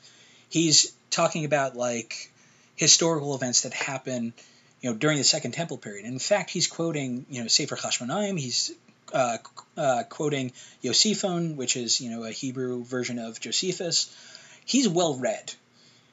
He's 0.49 0.93
talking 1.11 1.45
about 1.45 1.77
like 1.77 2.31
historical 2.77 3.35
events 3.35 3.63
that 3.63 3.73
happen, 3.73 4.35
you 4.81 4.91
know, 4.91 4.97
during 4.97 5.17
the 5.17 5.25
Second 5.25 5.53
Temple 5.53 5.79
period. 5.79 6.05
And 6.05 6.13
in 6.13 6.19
fact, 6.19 6.51
he's 6.51 6.67
quoting, 6.67 7.25
you 7.31 7.41
know, 7.41 7.49
Sefer 7.49 7.77
Chashmonaim. 7.77 8.39
He's 8.39 8.73
uh, 9.13 9.39
uh, 9.77 10.03
quoting 10.09 10.53
Yosiphon, 10.83 11.57
which 11.57 11.77
is, 11.77 12.01
you 12.01 12.11
know, 12.11 12.25
a 12.25 12.31
Hebrew 12.31 12.85
version 12.85 13.19
of 13.19 13.41
Josephus. 13.41 14.15
He's 14.65 14.89
well 14.89 15.17
read. 15.17 15.53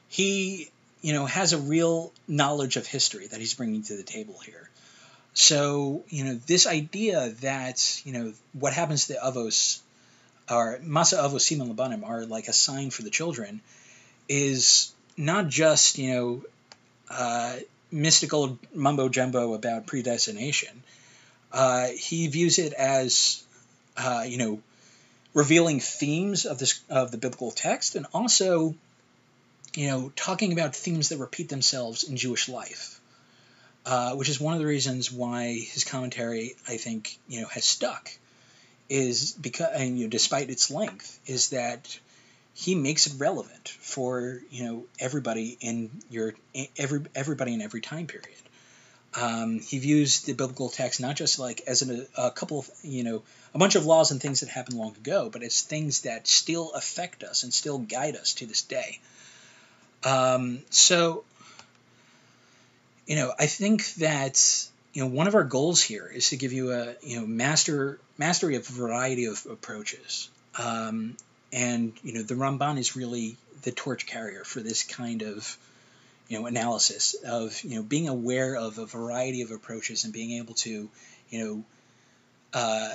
He, 0.08 0.70
you 1.02 1.12
know, 1.12 1.26
has 1.26 1.52
a 1.52 1.58
real 1.58 2.12
knowledge 2.26 2.76
of 2.76 2.86
history 2.86 3.26
that 3.28 3.38
he's 3.38 3.54
bringing 3.54 3.82
to 3.84 3.96
the 3.96 4.02
table 4.02 4.38
here. 4.44 4.68
So, 5.34 6.02
you 6.08 6.24
know, 6.24 6.34
this 6.46 6.66
idea 6.66 7.30
that, 7.40 8.02
you 8.04 8.12
know, 8.12 8.32
what 8.52 8.72
happens 8.72 9.06
to 9.06 9.14
the 9.14 9.18
Avos, 9.20 9.80
or 10.50 10.78
Masa 10.78 11.18
Avos 11.18 11.46
Siman 11.46 11.72
Labanim, 11.72 12.06
are 12.06 12.26
like 12.26 12.48
a 12.48 12.52
sign 12.52 12.90
for 12.90 13.02
the 13.02 13.10
children, 13.10 13.60
is 14.28 14.92
not 15.16 15.48
just 15.48 15.98
you 15.98 16.14
know 16.14 16.42
uh, 17.10 17.56
mystical 17.90 18.58
mumbo 18.74 19.08
jumbo 19.08 19.54
about 19.54 19.86
predestination. 19.86 20.82
Uh, 21.52 21.88
he 21.88 22.28
views 22.28 22.58
it 22.58 22.72
as 22.72 23.42
uh, 23.96 24.24
you 24.26 24.38
know 24.38 24.60
revealing 25.34 25.80
themes 25.80 26.46
of 26.46 26.58
this 26.58 26.80
of 26.88 27.10
the 27.10 27.18
biblical 27.18 27.50
text, 27.50 27.96
and 27.96 28.06
also 28.12 28.74
you 29.74 29.88
know 29.88 30.12
talking 30.16 30.52
about 30.52 30.74
themes 30.74 31.08
that 31.08 31.18
repeat 31.18 31.48
themselves 31.48 32.04
in 32.04 32.16
Jewish 32.16 32.48
life, 32.48 33.00
uh, 33.86 34.14
which 34.14 34.28
is 34.28 34.40
one 34.40 34.54
of 34.54 34.60
the 34.60 34.66
reasons 34.66 35.10
why 35.10 35.54
his 35.54 35.84
commentary 35.84 36.54
I 36.68 36.76
think 36.76 37.18
you 37.28 37.40
know 37.40 37.48
has 37.48 37.64
stuck. 37.64 38.10
Is 38.88 39.32
because 39.32 39.68
and 39.72 39.98
you 39.98 40.06
know, 40.06 40.10
despite 40.10 40.50
its 40.50 40.68
length, 40.68 41.20
is 41.26 41.50
that 41.50 41.96
he 42.54 42.74
makes 42.74 43.06
it 43.06 43.14
relevant 43.18 43.68
for 43.68 44.40
you 44.50 44.64
know 44.64 44.84
everybody 44.98 45.56
in 45.60 45.90
your 46.10 46.34
every 46.76 47.02
everybody 47.14 47.54
in 47.54 47.62
every 47.62 47.80
time 47.80 48.06
period. 48.06 48.36
Um, 49.14 49.58
he 49.58 49.78
views 49.80 50.22
the 50.22 50.34
biblical 50.34 50.68
text 50.68 51.00
not 51.00 51.16
just 51.16 51.40
like 51.40 51.62
as 51.66 51.82
an, 51.82 52.06
a 52.16 52.30
couple 52.30 52.60
of 52.60 52.70
you 52.84 53.02
know 53.02 53.22
a 53.54 53.58
bunch 53.58 53.74
of 53.74 53.84
laws 53.84 54.12
and 54.12 54.22
things 54.22 54.40
that 54.40 54.48
happened 54.48 54.78
long 54.78 54.94
ago, 54.94 55.28
but 55.32 55.42
as 55.42 55.62
things 55.62 56.02
that 56.02 56.28
still 56.28 56.70
affect 56.72 57.24
us 57.24 57.42
and 57.42 57.52
still 57.52 57.78
guide 57.78 58.14
us 58.14 58.34
to 58.34 58.46
this 58.46 58.62
day. 58.62 59.00
Um, 60.04 60.60
so, 60.70 61.24
you 63.06 63.16
know, 63.16 63.32
I 63.38 63.46
think 63.46 63.94
that 63.94 64.68
you 64.92 65.02
know 65.02 65.10
one 65.10 65.26
of 65.26 65.34
our 65.34 65.44
goals 65.44 65.82
here 65.82 66.06
is 66.06 66.30
to 66.30 66.36
give 66.36 66.52
you 66.52 66.72
a 66.72 66.94
you 67.02 67.20
know 67.20 67.26
master 67.26 67.98
mastery 68.16 68.56
of 68.56 68.68
a 68.68 68.72
variety 68.72 69.24
of 69.24 69.44
approaches. 69.50 70.30
Um, 70.58 71.16
and 71.52 71.92
you 72.02 72.14
know 72.14 72.22
the 72.22 72.34
Ramban 72.34 72.78
is 72.78 72.96
really 72.96 73.36
the 73.62 73.72
torch 73.72 74.06
carrier 74.06 74.44
for 74.44 74.60
this 74.60 74.84
kind 74.84 75.22
of 75.22 75.58
you 76.30 76.38
know 76.38 76.46
analysis 76.46 77.14
of 77.26 77.62
you 77.64 77.74
know 77.74 77.82
being 77.82 78.08
aware 78.08 78.56
of 78.56 78.78
a 78.78 78.86
variety 78.86 79.42
of 79.42 79.50
approaches 79.50 80.04
and 80.04 80.12
being 80.12 80.38
able 80.38 80.54
to 80.54 80.88
you 81.28 81.44
know 81.44 81.64
uh, 82.54 82.94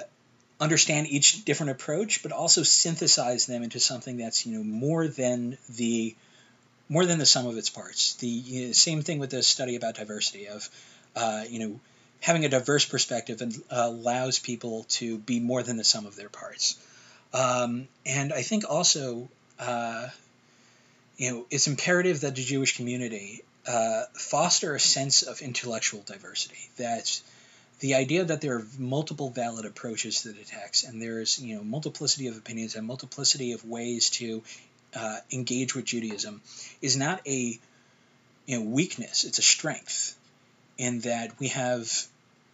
understand 0.60 1.08
each 1.08 1.44
different 1.46 1.72
approach, 1.72 2.24
but 2.24 2.32
also 2.32 2.64
synthesize 2.64 3.46
them 3.46 3.62
into 3.62 3.80
something 3.80 4.18
that's 4.18 4.46
you 4.46 4.58
know 4.58 4.64
more 4.64 5.08
than 5.08 5.58
the 5.70 6.16
more 6.88 7.06
than 7.06 7.20
the 7.20 7.26
sum 7.26 7.46
of 7.46 7.58
its 7.58 7.70
parts. 7.70 8.16
The 8.16 8.28
you 8.28 8.68
know, 8.68 8.74
same 8.74 9.02
thing 9.02 9.20
with 9.20 9.32
the 9.32 9.44
study 9.44 9.76
about 9.76 9.96
diversity 9.96 10.48
of, 10.48 10.70
uh, 11.16 11.44
you 11.50 11.60
know, 11.60 11.80
having 12.22 12.46
a 12.46 12.50
diverse 12.50 12.86
perspective 12.86 13.42
and, 13.42 13.56
uh, 13.72 13.86
allows 13.86 14.40
people 14.40 14.86
to 14.90 15.18
be 15.18 15.40
more 15.40 15.64
than 15.64 15.78
the 15.78 15.84
sum 15.84 16.06
of 16.06 16.16
their 16.16 16.30
parts. 16.30 16.78
Um, 17.34 17.88
and 18.06 18.32
I 18.32 18.44
think 18.44 18.64
also, 18.70 19.30
uh, 19.60 20.08
you 21.18 21.32
know, 21.32 21.46
it's 21.50 21.68
imperative 21.68 22.22
that 22.22 22.36
the 22.36 22.44
Jewish 22.44 22.76
community 22.76 23.44
uh, 23.68 24.04
foster 24.14 24.76
a 24.76 24.80
sense 24.80 25.24
of 25.24 25.42
intellectual 25.42 26.04
diversity. 26.06 26.70
That 26.78 27.22
the 27.80 27.96
idea 27.96 28.26
that 28.26 28.42
there 28.42 28.56
are 28.58 28.66
multiple 28.78 29.30
valid 29.30 29.66
approaches 29.66 30.22
to 30.22 30.30
the 30.30 30.44
text 30.44 30.86
and 30.86 31.02
there's 31.02 31.42
you 31.42 31.56
know 31.56 31.64
multiplicity 31.64 32.28
of 32.28 32.38
opinions 32.38 32.76
and 32.76 32.86
multiplicity 32.88 33.52
of 33.52 33.66
ways 33.66 34.10
to 34.12 34.44
uh, 34.96 35.18
engage 35.32 35.76
with 35.76 35.86
Judaism 35.86 36.42
is 36.82 36.96
not 36.96 37.22
a 37.28 37.60
you 38.46 38.60
know 38.60 38.62
weakness; 38.62 39.24
it's 39.24 39.40
a 39.40 39.44
strength. 39.44 40.18
In 40.78 41.00
that 41.02 41.40
we 41.40 41.48
have, 41.50 41.90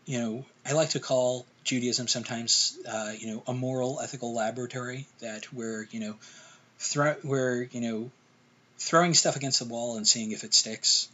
you 0.05 0.19
know, 0.19 0.45
I 0.63 0.73
like 0.73 0.89
to 0.89 0.99
call 0.99 1.47
Judaism 1.63 2.07
sometimes, 2.07 2.77
uh, 2.87 3.13
you 3.17 3.33
know, 3.33 3.43
a 3.47 3.53
moral 3.53 3.99
ethical 3.99 4.35
laboratory 4.35 5.07
that 5.21 5.51
we're 5.51 5.87
you 5.89 5.99
know, 5.99 6.15
we're 7.23 7.63
you 7.71 7.81
know, 7.81 8.11
throwing 8.81 9.13
stuff 9.13 9.35
against 9.35 9.59
the 9.59 9.65
wall 9.65 9.97
and 9.97 10.07
seeing 10.07 10.31
if 10.31 10.43
it 10.43 10.53
sticks. 10.53 11.07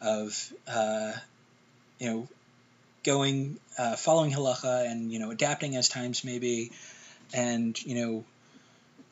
Of 0.00 0.52
uh, 0.68 1.12
you 1.98 2.10
know, 2.10 2.28
going 3.04 3.56
uh, 3.78 3.96
following 3.96 4.32
halacha 4.32 4.90
and 4.90 5.12
you 5.12 5.18
know 5.18 5.30
adapting 5.30 5.76
as 5.76 5.88
times 5.88 6.24
may 6.24 6.38
be, 6.38 6.72
and 7.32 7.80
you 7.84 7.94
know 7.94 8.24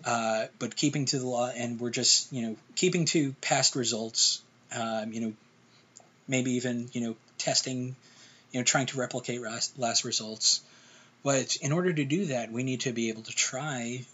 uh, 0.05 0.47
but 0.59 0.75
keeping 0.75 1.07
to 1.07 1.19
the 1.19 1.27
law, 1.27 1.49
and 1.49 1.81
we're 1.81 1.91
just 1.91 2.33
you 2.33 2.43
know 2.43 2.57
keeping 2.75 3.05
to 3.07 3.33
past 3.41 3.77
results. 3.77 4.43
Um, 4.75 5.13
you 5.13 5.21
know, 5.21 5.33
maybe 6.27 6.53
even 6.53 6.89
you 6.93 7.01
know 7.03 7.17
testing, 7.39 7.95
you 8.51 8.61
know, 8.61 8.65
trying 8.65 8.87
to 8.87 8.99
replicate 8.99 9.41
last, 9.41 9.79
last 9.79 10.05
results. 10.05 10.61
But 11.23 11.57
in 11.57 11.71
order 11.71 11.93
to 11.93 12.05
do 12.05 12.27
that, 12.27 12.51
we 12.51 12.65
need 12.65 12.81
to 12.81 12.93
be 12.93 13.09
able 13.11 13.23
to 13.23 13.33
try 13.33 14.05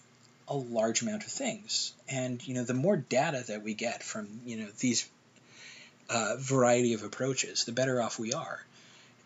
a 0.48 0.56
large 0.56 1.02
amount 1.02 1.24
of 1.24 1.30
things, 1.30 1.92
and 2.08 2.46
you 2.46 2.54
know, 2.54 2.64
the 2.64 2.74
more 2.74 2.96
data 2.96 3.44
that 3.48 3.62
we 3.62 3.74
get 3.74 4.02
from 4.02 4.28
you 4.44 4.56
know 4.58 4.68
these 4.78 5.08
uh, 6.10 6.36
variety 6.38 6.94
of 6.94 7.02
approaches, 7.02 7.64
the 7.64 7.72
better 7.72 8.00
off 8.00 8.18
we 8.18 8.32
are. 8.32 8.64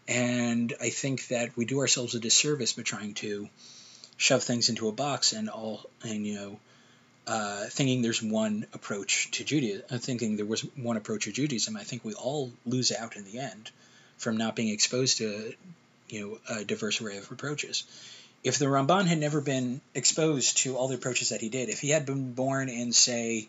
And 0.08 0.74
I 0.80 0.90
think 0.90 1.28
that 1.28 1.56
we 1.56 1.64
do 1.64 1.78
ourselves 1.78 2.14
a 2.14 2.20
disservice 2.20 2.72
by 2.72 2.82
trying 2.82 3.14
to 3.14 3.48
shove 4.16 4.42
things 4.42 4.68
into 4.68 4.88
a 4.88 4.92
box 4.92 5.32
and 5.32 5.48
all 5.48 5.84
and 6.02 6.26
you 6.26 6.34
know 6.34 6.58
uh, 7.26 7.64
thinking 7.66 8.02
there's 8.02 8.22
one 8.22 8.66
approach 8.72 9.30
to 9.32 9.44
Judaism, 9.44 9.84
uh, 9.90 9.98
thinking 9.98 10.36
there 10.36 10.46
was 10.46 10.62
one 10.76 10.96
approach 10.96 11.24
to 11.24 11.32
Judaism, 11.32 11.76
I 11.76 11.84
think 11.84 12.04
we 12.04 12.14
all 12.14 12.50
lose 12.66 12.90
out 12.90 13.16
in 13.16 13.24
the 13.24 13.38
end 13.38 13.70
from 14.18 14.36
not 14.36 14.56
being 14.56 14.68
exposed 14.68 15.18
to 15.18 15.54
you 16.08 16.20
know 16.20 16.56
a 16.56 16.64
diverse 16.64 17.00
array 17.00 17.18
of 17.18 17.30
approaches. 17.30 17.84
If 18.42 18.58
the 18.58 18.66
Ramban 18.66 19.06
had 19.06 19.18
never 19.18 19.40
been 19.40 19.80
exposed 19.94 20.58
to 20.58 20.76
all 20.76 20.88
the 20.88 20.96
approaches 20.96 21.28
that 21.28 21.40
he 21.40 21.48
did, 21.48 21.68
if 21.68 21.80
he 21.80 21.90
had 21.90 22.06
been 22.06 22.32
born 22.32 22.68
in 22.68 22.92
say, 22.92 23.48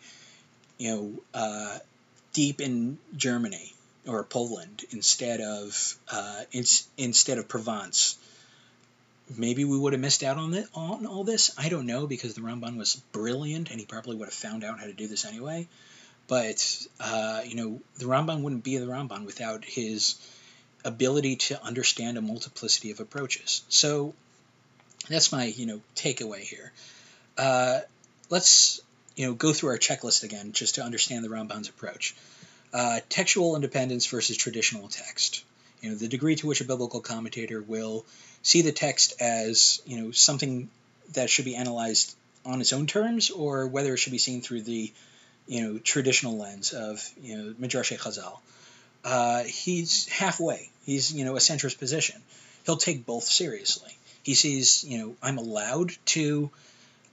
you 0.78 0.90
know, 0.90 1.12
uh, 1.34 1.78
deep 2.32 2.60
in 2.60 2.98
Germany 3.16 3.72
or 4.06 4.22
Poland 4.24 4.84
instead 4.90 5.40
of 5.40 5.96
uh, 6.10 6.42
in, 6.52 6.64
instead 6.96 7.38
of 7.38 7.48
Provence, 7.48 8.16
maybe 9.36 9.64
we 9.64 9.78
would 9.78 9.94
have 9.94 10.02
missed 10.02 10.22
out 10.22 10.36
on 10.36 10.54
it 10.54 10.66
on 10.74 11.06
all 11.06 11.24
this. 11.24 11.52
I 11.58 11.68
don't 11.68 11.86
know 11.86 12.06
because 12.06 12.34
the 12.34 12.42
Ramban 12.42 12.76
was 12.76 12.96
brilliant 13.12 13.70
and 13.70 13.80
he 13.80 13.86
probably 13.86 14.16
would 14.16 14.26
have 14.26 14.34
found 14.34 14.62
out 14.62 14.78
how 14.78 14.86
to 14.86 14.92
do 14.92 15.08
this 15.08 15.24
anyway. 15.24 15.66
But 16.26 16.86
uh, 17.00 17.42
you 17.44 17.56
know, 17.56 17.80
the 17.98 18.06
Ramban 18.06 18.42
wouldn't 18.42 18.64
be 18.64 18.78
the 18.78 18.86
Ramban 18.86 19.24
without 19.24 19.64
his 19.64 20.16
ability 20.84 21.36
to 21.36 21.62
understand 21.64 22.18
a 22.18 22.22
multiplicity 22.22 22.90
of 22.90 23.00
approaches. 23.00 23.62
So 23.68 24.14
that's 25.08 25.32
my 25.32 25.44
you 25.44 25.66
know 25.66 25.80
takeaway 25.94 26.40
here. 26.40 26.72
Uh, 27.36 27.80
let's 28.30 28.80
you 29.16 29.26
know 29.26 29.34
go 29.34 29.52
through 29.52 29.70
our 29.70 29.78
checklist 29.78 30.24
again 30.24 30.52
just 30.52 30.76
to 30.76 30.82
understand 30.82 31.24
the 31.24 31.28
Ramban's 31.28 31.68
approach. 31.68 32.14
Uh, 32.72 33.00
textual 33.08 33.54
independence 33.54 34.06
versus 34.06 34.36
traditional 34.36 34.88
text. 34.88 35.44
You 35.80 35.90
know 35.90 35.96
the 35.96 36.08
degree 36.08 36.36
to 36.36 36.46
which 36.46 36.60
a 36.60 36.64
biblical 36.64 37.00
commentator 37.00 37.60
will 37.60 38.04
see 38.42 38.62
the 38.62 38.72
text 38.72 39.14
as 39.20 39.82
you 39.86 40.00
know 40.00 40.10
something 40.10 40.68
that 41.12 41.30
should 41.30 41.44
be 41.44 41.56
analyzed 41.56 42.14
on 42.44 42.60
its 42.60 42.72
own 42.72 42.86
terms, 42.86 43.30
or 43.30 43.66
whether 43.66 43.94
it 43.94 43.98
should 43.98 44.12
be 44.12 44.18
seen 44.18 44.40
through 44.40 44.62
the 44.62 44.92
you 45.46 45.62
know 45.62 45.78
traditional 45.78 46.38
lens 46.38 46.72
of 46.72 47.06
you 47.20 47.36
know 47.36 47.54
Midrash 47.58 47.92
Chazal. 47.92 48.38
Uh, 49.04 49.42
he's 49.44 50.08
halfway. 50.08 50.70
He's 50.86 51.12
you 51.12 51.24
know 51.24 51.36
a 51.36 51.40
centrist 51.40 51.78
position. 51.78 52.20
He'll 52.64 52.76
take 52.76 53.04
both 53.04 53.24
seriously. 53.24 53.94
He 54.24 54.34
sees 54.34 54.84
you 54.84 54.98
know 54.98 55.16
I'm 55.22 55.38
allowed 55.38 55.92
to. 56.06 56.50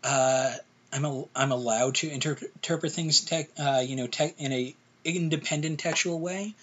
Uh, 0.03 0.53
I'm, 0.93 1.05
a, 1.05 1.23
I'm 1.35 1.51
allowed 1.51 1.95
to 1.95 2.09
inter- 2.09 2.37
interpret 2.55 2.91
things 2.91 3.21
tech, 3.21 3.49
uh, 3.57 3.81
you 3.85 3.95
know, 3.95 4.07
tech, 4.07 4.33
in 4.39 4.51
a 4.51 4.75
independent 5.05 5.79
textual 5.79 6.19
way, 6.19 6.55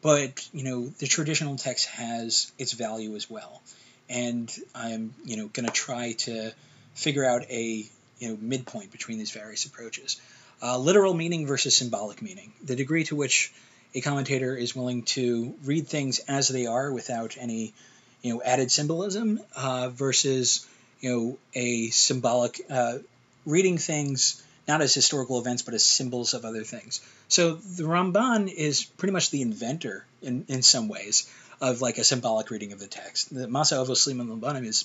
but 0.00 0.48
you 0.54 0.64
know 0.64 0.86
the 0.86 1.06
traditional 1.06 1.56
text 1.56 1.86
has 1.90 2.50
its 2.58 2.72
value 2.72 3.14
as 3.14 3.28
well 3.30 3.60
and 4.08 4.54
I'm 4.74 5.14
you 5.24 5.36
know 5.36 5.48
going 5.48 5.66
to 5.66 5.72
try 5.72 6.12
to 6.12 6.52
figure 6.94 7.24
out 7.24 7.44
a 7.50 7.84
you 8.18 8.28
know 8.28 8.38
midpoint 8.40 8.92
between 8.92 9.18
these 9.18 9.30
various 9.30 9.64
approaches. 9.64 10.20
Uh, 10.60 10.76
literal 10.78 11.14
meaning 11.14 11.46
versus 11.46 11.76
symbolic 11.76 12.20
meaning. 12.20 12.52
The 12.64 12.74
degree 12.74 13.04
to 13.04 13.14
which 13.16 13.52
a 13.94 14.00
commentator 14.00 14.56
is 14.56 14.74
willing 14.74 15.04
to 15.04 15.54
read 15.64 15.86
things 15.86 16.18
as 16.20 16.48
they 16.48 16.66
are 16.66 16.92
without 16.92 17.36
any 17.38 17.74
you 18.22 18.34
know 18.34 18.42
added 18.42 18.70
symbolism 18.70 19.40
uh, 19.56 19.88
versus 19.90 20.66
you 21.00 21.10
know 21.10 21.38
a 21.54 21.88
symbolic 21.90 22.60
uh, 22.70 22.98
reading 23.46 23.78
things 23.78 24.42
not 24.66 24.82
as 24.82 24.92
historical 24.92 25.40
events 25.40 25.62
but 25.62 25.74
as 25.74 25.84
symbols 25.84 26.34
of 26.34 26.44
other 26.44 26.62
things. 26.62 27.00
So 27.28 27.54
the 27.54 27.84
Ramban 27.84 28.52
is 28.52 28.84
pretty 28.84 29.12
much 29.12 29.30
the 29.30 29.42
inventor 29.42 30.04
in, 30.22 30.44
in 30.48 30.62
some 30.62 30.88
ways 30.88 31.32
of 31.60 31.80
like 31.80 31.98
a 31.98 32.04
symbolic 32.04 32.50
reading 32.50 32.72
of 32.72 32.78
the 32.78 32.86
text. 32.86 33.34
The 33.34 33.46
Masa 33.46 33.84
Avos 33.84 34.06
Siman 34.06 34.28
Labanim 34.28 34.66
is 34.66 34.84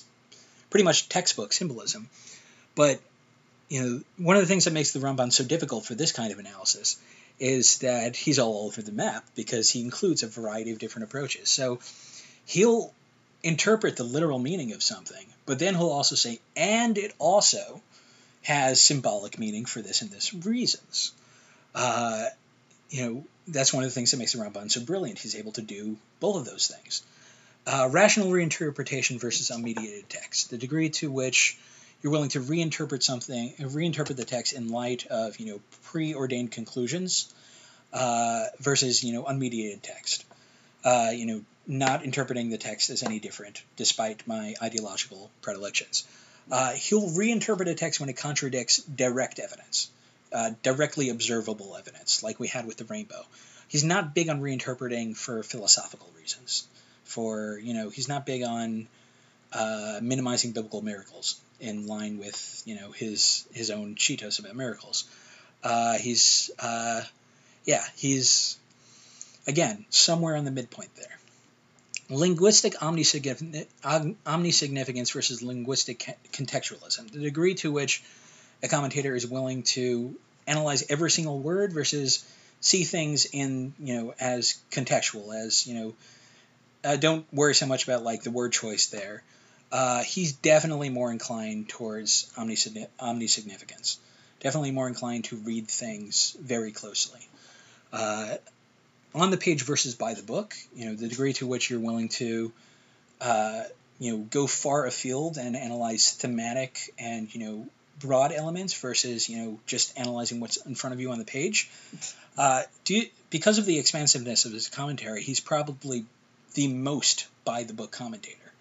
pretty 0.70 0.84
much 0.84 1.08
textbook 1.08 1.52
symbolism. 1.52 2.08
But 2.74 3.00
you 3.68 3.82
know, 3.82 4.00
one 4.18 4.36
of 4.36 4.42
the 4.42 4.48
things 4.48 4.64
that 4.64 4.72
makes 4.72 4.92
the 4.92 5.00
Ramban 5.00 5.32
so 5.32 5.44
difficult 5.44 5.84
for 5.84 5.94
this 5.94 6.12
kind 6.12 6.32
of 6.32 6.38
analysis 6.38 6.98
is 7.38 7.78
that 7.78 8.16
he's 8.16 8.38
all 8.38 8.66
over 8.66 8.82
the 8.82 8.92
map 8.92 9.24
because 9.34 9.70
he 9.70 9.80
includes 9.80 10.22
a 10.22 10.28
variety 10.28 10.72
of 10.72 10.78
different 10.78 11.04
approaches. 11.04 11.48
So 11.48 11.80
he'll 12.46 12.92
interpret 13.44 13.96
the 13.96 14.04
literal 14.04 14.38
meaning 14.38 14.72
of 14.72 14.82
something, 14.82 15.24
but 15.46 15.58
then 15.58 15.74
he'll 15.74 15.90
also 15.90 16.16
say, 16.16 16.40
and 16.56 16.96
it 16.98 17.14
also 17.18 17.80
has 18.42 18.80
symbolic 18.80 19.38
meaning 19.38 19.66
for 19.66 19.82
this 19.82 20.02
and 20.02 20.10
this 20.10 20.34
reasons. 20.34 21.12
Uh, 21.74 22.24
you 22.88 23.04
know, 23.04 23.24
that's 23.46 23.72
one 23.72 23.84
of 23.84 23.90
the 23.90 23.94
things 23.94 24.10
that 24.10 24.16
makes 24.16 24.32
the 24.32 24.38
Ramban 24.38 24.70
so 24.70 24.80
brilliant. 24.80 25.18
He's 25.18 25.36
able 25.36 25.52
to 25.52 25.62
do 25.62 25.96
both 26.20 26.36
of 26.36 26.46
those 26.46 26.68
things. 26.68 27.02
Uh, 27.66 27.88
rational 27.92 28.28
reinterpretation 28.28 29.20
versus 29.20 29.50
unmediated 29.50 30.04
text. 30.08 30.50
The 30.50 30.58
degree 30.58 30.90
to 30.90 31.10
which 31.10 31.58
you're 32.02 32.12
willing 32.12 32.30
to 32.30 32.40
reinterpret 32.40 33.02
something, 33.02 33.54
reinterpret 33.58 34.16
the 34.16 34.24
text 34.24 34.52
in 34.52 34.68
light 34.68 35.06
of 35.06 35.38
you 35.38 35.46
know 35.46 35.60
preordained 35.84 36.52
conclusions 36.52 37.32
uh, 37.92 38.44
versus 38.60 39.02
you 39.04 39.12
know 39.14 39.24
unmediated 39.24 39.80
text. 39.82 40.24
Uh, 40.84 41.10
you 41.14 41.26
know, 41.26 41.40
not 41.66 42.04
interpreting 42.04 42.50
the 42.50 42.58
text 42.58 42.90
as 42.90 43.02
any 43.02 43.18
different, 43.18 43.62
despite 43.76 44.26
my 44.26 44.54
ideological 44.62 45.30
predilections. 45.42 46.06
Uh, 46.50 46.72
he'll 46.72 47.08
reinterpret 47.10 47.68
a 47.68 47.74
text 47.74 48.00
when 48.00 48.08
it 48.08 48.16
contradicts 48.16 48.78
direct 48.82 49.38
evidence 49.38 49.88
uh, 50.34 50.50
directly 50.62 51.10
observable 51.10 51.76
evidence, 51.76 52.22
like 52.22 52.40
we 52.40 52.48
had 52.48 52.66
with 52.66 52.76
the 52.76 52.84
rainbow. 52.84 53.24
He's 53.68 53.84
not 53.84 54.14
big 54.14 54.28
on 54.28 54.40
reinterpreting 54.40 55.16
for 55.16 55.42
philosophical 55.42 56.08
reasons. 56.18 56.66
For 57.04 57.58
you 57.62 57.72
know, 57.72 57.88
he's 57.88 58.08
not 58.08 58.26
big 58.26 58.42
on 58.42 58.88
uh, 59.52 60.00
minimizing 60.02 60.52
biblical 60.52 60.82
miracles 60.82 61.40
in 61.60 61.86
line 61.86 62.18
with 62.18 62.62
you 62.66 62.74
know 62.74 62.90
his 62.90 63.46
his 63.52 63.70
own 63.70 63.94
shitos 63.94 64.40
about 64.40 64.56
miracles. 64.56 65.04
Uh, 65.62 65.94
he's 65.98 66.50
uh, 66.58 67.02
yeah, 67.64 67.84
he's 67.94 68.58
again 69.46 69.86
somewhere 69.90 70.34
on 70.34 70.44
the 70.44 70.50
midpoint 70.50 70.94
there. 70.96 71.18
Linguistic 72.10 72.82
omnisignificance 72.82 75.10
versus 75.10 75.42
linguistic 75.42 76.18
contextualism, 76.32 77.10
the 77.10 77.20
degree 77.20 77.54
to 77.54 77.72
which 77.72 78.02
a 78.62 78.68
commentator 78.68 79.14
is 79.14 79.26
willing 79.26 79.62
to 79.62 80.14
analyze 80.46 80.84
every 80.90 81.10
single 81.10 81.38
word 81.38 81.72
versus 81.72 82.24
see 82.60 82.84
things 82.84 83.26
in 83.26 83.74
you 83.78 83.94
know 83.94 84.14
as 84.20 84.58
contextual 84.70 85.34
as 85.34 85.66
you 85.66 85.74
know 85.74 85.94
uh, 86.84 86.96
don't 86.96 87.26
worry 87.32 87.54
so 87.54 87.66
much 87.66 87.84
about 87.84 88.02
like 88.02 88.22
the 88.22 88.30
word 88.30 88.52
choice 88.52 88.86
there. 88.86 89.22
Uh, 89.72 90.02
he's 90.02 90.32
definitely 90.32 90.90
more 90.90 91.10
inclined 91.10 91.68
towards 91.68 92.30
omnisignificance. 92.38 93.98
Definitely 94.40 94.72
more 94.72 94.86
inclined 94.86 95.24
to 95.24 95.36
read 95.36 95.68
things 95.68 96.36
very 96.40 96.70
closely. 96.70 97.20
Uh, 97.92 98.36
on 99.14 99.30
the 99.30 99.36
page 99.36 99.62
versus 99.62 99.94
by 99.94 100.14
the 100.14 100.22
book. 100.22 100.54
You 100.74 100.86
know, 100.86 100.94
the 100.94 101.08
degree 101.08 101.32
to 101.34 101.46
which 101.46 101.70
you're 101.70 101.80
willing 101.80 102.08
to, 102.10 102.52
uh, 103.20 103.62
you 103.98 104.12
know, 104.12 104.18
go 104.24 104.46
far 104.46 104.86
afield 104.86 105.38
and 105.38 105.56
analyze 105.56 106.12
thematic 106.12 106.92
and 106.98 107.32
you 107.34 107.46
know 107.46 107.66
broad 108.00 108.32
elements 108.32 108.74
versus 108.74 109.28
you 109.28 109.38
know 109.38 109.60
just 109.66 109.98
analyzing 109.98 110.40
what's 110.40 110.56
in 110.56 110.74
front 110.74 110.94
of 110.94 111.00
you 111.00 111.12
on 111.12 111.18
the 111.18 111.24
page. 111.24 111.70
Uh, 112.36 112.62
do 112.84 112.96
you, 112.96 113.06
because 113.30 113.58
of 113.58 113.66
the 113.66 113.78
expansiveness 113.78 114.44
of 114.44 114.52
his 114.52 114.68
commentary, 114.68 115.22
he's 115.22 115.40
probably 115.40 116.04
the 116.54 116.68
most 116.68 117.28
by 117.44 117.62
the 117.62 117.72
book 117.72 117.92
commentator, 117.92 118.52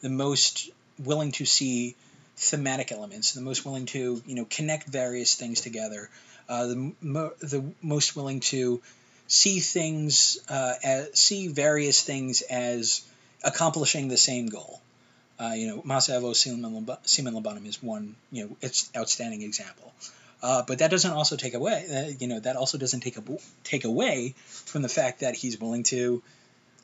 the 0.00 0.10
most 0.10 0.70
willing 0.98 1.32
to 1.32 1.44
see 1.44 1.94
thematic 2.36 2.92
elements, 2.92 3.32
the 3.32 3.40
most 3.40 3.64
willing 3.64 3.86
to 3.86 4.22
you 4.26 4.34
know 4.34 4.46
connect 4.48 4.86
various 4.86 5.34
things 5.34 5.60
together, 5.62 6.10
uh, 6.48 6.66
the 6.66 6.92
mo- 7.00 7.32
the 7.40 7.64
most 7.80 8.14
willing 8.14 8.40
to 8.40 8.82
see 9.32 9.60
things 9.60 10.38
uh, 10.50 10.74
as, 10.84 11.18
see 11.18 11.48
various 11.48 12.02
things 12.02 12.42
as 12.42 13.02
accomplishing 13.42 14.08
the 14.08 14.18
same 14.18 14.48
goal. 14.48 14.80
Uh, 15.40 15.54
you 15.56 15.68
know, 15.68 15.80
Masa 15.80 16.20
Avos 16.20 16.46
Siman 16.46 17.32
Labanim 17.32 17.66
is 17.66 17.82
one, 17.82 18.14
you 18.30 18.44
know, 18.44 18.56
it's 18.60 18.90
outstanding 18.94 19.40
example. 19.40 19.90
Uh, 20.42 20.62
but 20.66 20.80
that 20.80 20.90
doesn't 20.90 21.12
also 21.12 21.36
take 21.36 21.54
away, 21.54 21.86
uh, 21.90 22.12
you 22.18 22.28
know, 22.28 22.40
that 22.40 22.56
also 22.56 22.76
doesn't 22.76 23.00
take 23.00 23.16
a, 23.16 23.22
take 23.64 23.84
away 23.84 24.34
from 24.36 24.82
the 24.82 24.88
fact 24.88 25.20
that 25.20 25.34
he's 25.34 25.58
willing 25.58 25.84
to 25.84 26.22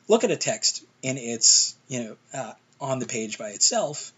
look 0.07 0.23
at 0.23 0.31
a 0.31 0.37
text 0.37 0.83
in 1.03 1.19
its, 1.19 1.75
you 1.87 2.03
know, 2.03 2.17
uh, 2.33 2.53
on 2.81 2.97
the 2.97 3.05
page 3.05 3.37
by 3.37 3.49
itself, 3.49 4.11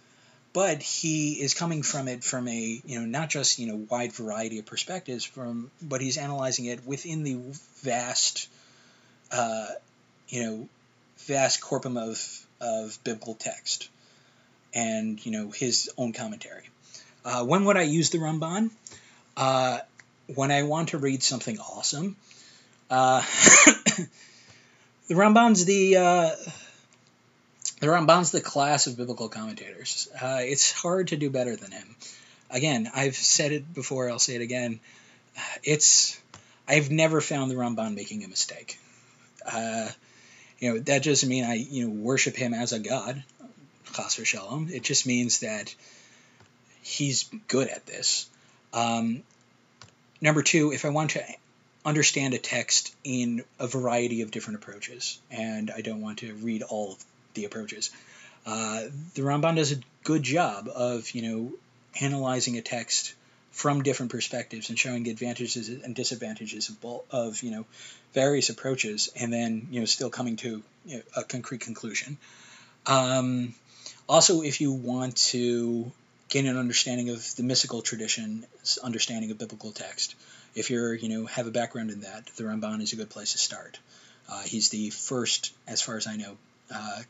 but 0.54 0.82
he 0.82 1.34
is 1.34 1.54
coming 1.54 1.82
from 1.82 2.08
it 2.08 2.24
from 2.24 2.48
a, 2.48 2.82
you 2.86 3.00
know, 3.00 3.06
not 3.06 3.30
just 3.30 3.60
you 3.60 3.68
know 3.68 3.86
wide 3.90 4.14
variety 4.14 4.60
of 4.60 4.66
perspectives 4.66 5.24
from, 5.24 5.72
but 5.82 6.02
he's 6.02 6.18
analyzing 6.18 6.66
it 6.66 6.86
within 6.86 7.24
the 7.24 7.38
vast, 7.82 8.50
uh, 9.32 9.68
you 10.28 10.44
know, 10.44 10.70
vast 11.20 11.62
corpus 11.62 11.98
of 11.98 12.48
of 12.62 13.04
biblical 13.04 13.34
text 13.34 13.90
and 14.74 15.24
you 15.26 15.32
know 15.32 15.52
his 15.52 15.90
own 15.98 16.14
commentary. 16.14 16.70
Uh, 17.24 17.44
when 17.44 17.66
would 17.66 17.78
I 17.78 17.84
use 17.84 18.10
the 18.10 18.18
Ramban? 18.18 18.72
Uh, 19.38 19.80
when 20.36 20.52
I 20.52 20.64
want 20.64 20.90
to 20.90 20.98
read 20.98 21.24
something 21.24 21.60
awesome. 21.60 22.16
Uh, 22.90 23.22
the 25.08 25.16
Ramban's 25.16 25.66
the 25.66 25.98
uh, 27.82 27.86
the 27.86 27.92
Ramban's 27.92 28.32
the 28.32 28.42
class 28.42 28.88
of 28.88 28.98
biblical 28.98 29.30
commentators. 29.30 30.08
Uh, 30.14 30.40
it's 30.42 30.72
hard 30.72 31.10
to 31.10 31.18
do 31.18 31.30
better 31.30 31.56
than 31.56 31.72
him. 31.72 31.96
Again, 32.50 32.90
I've 32.94 33.16
said 33.16 33.52
it 33.52 33.74
before. 33.74 34.10
I'll 34.10 34.20
say 34.20 34.36
it 34.36 34.42
again. 34.42 34.80
It's 35.64 36.20
I've 36.68 36.92
never 36.92 37.22
found 37.22 37.50
the 37.50 37.56
Ramban 37.56 37.96
making 37.96 38.24
a 38.24 38.28
mistake. 38.28 38.80
Uh, 39.46 39.90
you 40.60 40.74
know 40.74 40.80
that 40.80 41.04
doesn't 41.04 41.28
mean 41.28 41.44
I 41.44 41.56
you 41.56 41.88
know 41.88 41.94
worship 41.94 42.36
him 42.36 42.54
as 42.54 42.74
a 42.74 42.80
god 42.80 43.24
chas 43.94 44.16
v'shalom. 44.16 44.70
It 44.72 44.84
just 44.84 45.06
means 45.06 45.40
that 45.40 45.74
he's 46.82 47.30
good 47.48 47.68
at 47.68 47.86
this. 47.86 48.30
Um, 48.74 49.24
number 50.22 50.44
two, 50.44 50.72
if 50.72 50.86
I 50.86 50.90
want 50.90 51.12
to 51.12 51.24
understand 51.84 52.34
a 52.34 52.38
text 52.38 52.96
in 53.04 53.44
a 53.60 53.68
variety 53.68 54.22
of 54.22 54.32
different 54.32 54.64
approaches, 54.64 55.20
and 55.32 55.72
I 55.72 55.82
don't 55.82 56.02
want 56.02 56.20
to 56.20 56.34
read 56.36 56.64
all 56.64 56.94
of 56.94 57.06
the 57.34 57.46
approaches, 57.46 57.92
uh, 58.46 58.84
the 59.16 59.22
Ramban 59.22 59.56
does 59.56 59.72
a 59.72 59.78
good 60.04 60.24
job 60.24 60.68
of 60.68 61.12
you 61.12 61.22
know 61.22 61.54
analyzing 62.00 62.58
a 62.58 62.62
text 62.62 63.14
from 63.52 63.84
different 63.84 64.12
perspectives 64.12 64.70
and 64.70 64.80
showing 64.80 65.04
the 65.04 65.12
advantages 65.12 65.68
and 65.68 65.94
disadvantages 65.94 66.70
of, 66.70 66.80
both, 66.82 67.04
of 67.12 67.44
you 67.44 67.52
know 67.52 67.66
various 68.14 68.50
approaches, 68.50 69.12
and 69.16 69.32
then 69.32 69.68
you 69.72 69.80
know 69.80 69.86
still 69.86 70.10
coming 70.10 70.38
to 70.38 70.64
you 70.86 70.98
know, 70.98 71.04
a 71.16 71.24
concrete 71.24 71.62
conclusion. 71.62 72.18
Um, 72.86 73.54
also, 74.08 74.42
if 74.42 74.62
you 74.62 74.72
want 74.72 75.16
to 75.18 75.92
gain 76.30 76.48
an 76.48 76.58
understanding 76.58 77.10
of 77.10 77.36
the 77.36 77.44
mystical 77.44 77.82
tradition, 77.82 78.46
understanding 78.84 79.32
of 79.32 79.38
biblical 79.38 79.72
text, 79.72 80.16
if 80.56 80.70
you're 80.70 80.94
you 80.94 81.10
know 81.10 81.26
have 81.26 81.46
a 81.46 81.52
background 81.52 81.92
in 81.92 82.02
that, 82.02 82.26
the 82.38 82.44
Ramban 82.44 82.82
is 82.82 82.94
a 82.94 82.96
good 82.96 83.10
place 83.10 83.34
to 83.34 83.38
start. 83.38 83.80
Uh, 84.30 84.42
he's 84.42 84.70
the 84.70 84.90
first, 84.92 85.54
as 85.68 85.82
far 85.82 85.98
as 85.98 86.08
I 86.08 86.16
know, 86.16 86.38
uh, 86.74 87.02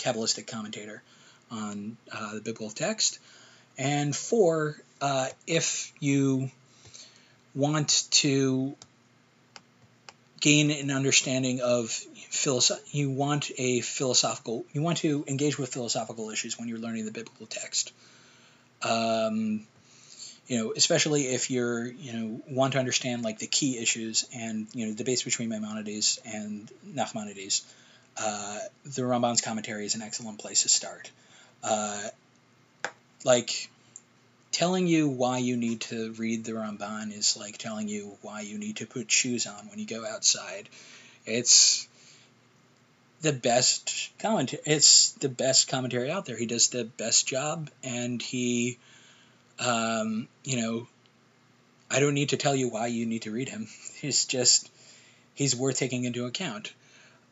Kabbalistic 0.00 0.46
commentator 0.46 1.02
on 1.50 1.96
uh, 2.12 2.34
the 2.34 2.40
biblical 2.40 2.70
text. 2.70 3.18
And 3.78 4.14
four, 4.14 4.80
uh, 5.00 5.28
if 5.46 5.92
you 6.00 6.50
want 7.54 8.06
to 8.10 8.74
gain 10.40 10.70
an 10.70 10.90
understanding 10.90 11.60
of 11.60 11.88
philosoph- 12.30 12.94
you 12.94 13.10
want 13.10 13.50
a 13.58 13.80
philosophical 13.80 14.64
you 14.72 14.82
want 14.82 14.98
to 14.98 15.24
engage 15.28 15.58
with 15.58 15.72
philosophical 15.72 16.30
issues 16.30 16.58
when 16.58 16.68
you're 16.68 16.78
learning 16.78 17.04
the 17.04 17.10
biblical 17.10 17.46
text 17.46 17.92
um, 18.82 19.66
you 20.46 20.58
know 20.58 20.72
especially 20.74 21.26
if 21.26 21.50
you're 21.50 21.84
you 21.84 22.12
know 22.12 22.40
want 22.48 22.72
to 22.72 22.78
understand 22.78 23.22
like 23.22 23.38
the 23.38 23.46
key 23.46 23.78
issues 23.78 24.26
and 24.34 24.66
you 24.72 24.86
know 24.86 24.92
the 24.92 24.98
debates 24.98 25.22
between 25.22 25.48
maimonides 25.48 26.20
and 26.24 26.70
nachmanides 26.88 27.62
uh, 28.20 28.58
the 28.84 29.02
ramban's 29.02 29.40
commentary 29.40 29.86
is 29.86 29.94
an 29.94 30.02
excellent 30.02 30.38
place 30.38 30.62
to 30.62 30.68
start 30.68 31.10
uh, 31.62 32.08
like 33.24 33.68
telling 34.52 34.86
you 34.86 35.08
why 35.08 35.38
you 35.38 35.56
need 35.56 35.80
to 35.80 36.12
read 36.12 36.44
the 36.44 36.52
Ramban 36.52 37.16
is 37.16 37.36
like 37.36 37.58
telling 37.58 37.88
you 37.88 38.16
why 38.22 38.40
you 38.40 38.58
need 38.58 38.76
to 38.76 38.86
put 38.86 39.10
shoes 39.10 39.46
on 39.46 39.68
when 39.68 39.78
you 39.78 39.86
go 39.86 40.04
outside. 40.06 40.68
It's 41.26 41.86
the 43.20 43.32
best 43.32 44.10
commentary. 44.18 44.62
It's 44.66 45.12
the 45.12 45.28
best 45.28 45.68
commentary 45.68 46.10
out 46.10 46.24
there. 46.24 46.36
He 46.36 46.46
does 46.46 46.68
the 46.68 46.84
best 46.84 47.28
job, 47.28 47.70
and 47.84 48.20
he, 48.20 48.78
um, 49.58 50.26
you 50.42 50.60
know, 50.60 50.88
I 51.90 52.00
don't 52.00 52.14
need 52.14 52.30
to 52.30 52.36
tell 52.36 52.56
you 52.56 52.70
why 52.70 52.86
you 52.86 53.06
need 53.06 53.22
to 53.22 53.30
read 53.30 53.48
him. 53.48 53.68
He's 54.00 54.24
just 54.24 54.70
he's 55.34 55.54
worth 55.54 55.76
taking 55.76 56.04
into 56.04 56.24
account. 56.24 56.72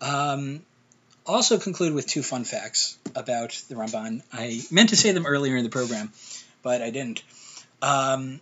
Um, 0.00 0.62
also 1.28 1.58
conclude 1.58 1.92
with 1.92 2.06
two 2.06 2.22
fun 2.22 2.44
facts 2.44 2.96
about 3.14 3.50
the 3.68 3.74
Ramban. 3.74 4.22
I 4.32 4.60
meant 4.70 4.88
to 4.90 4.96
say 4.96 5.12
them 5.12 5.26
earlier 5.26 5.56
in 5.56 5.64
the 5.64 5.70
program, 5.70 6.12
but 6.62 6.82
I 6.82 6.90
didn't. 6.90 7.22
Um, 7.82 8.40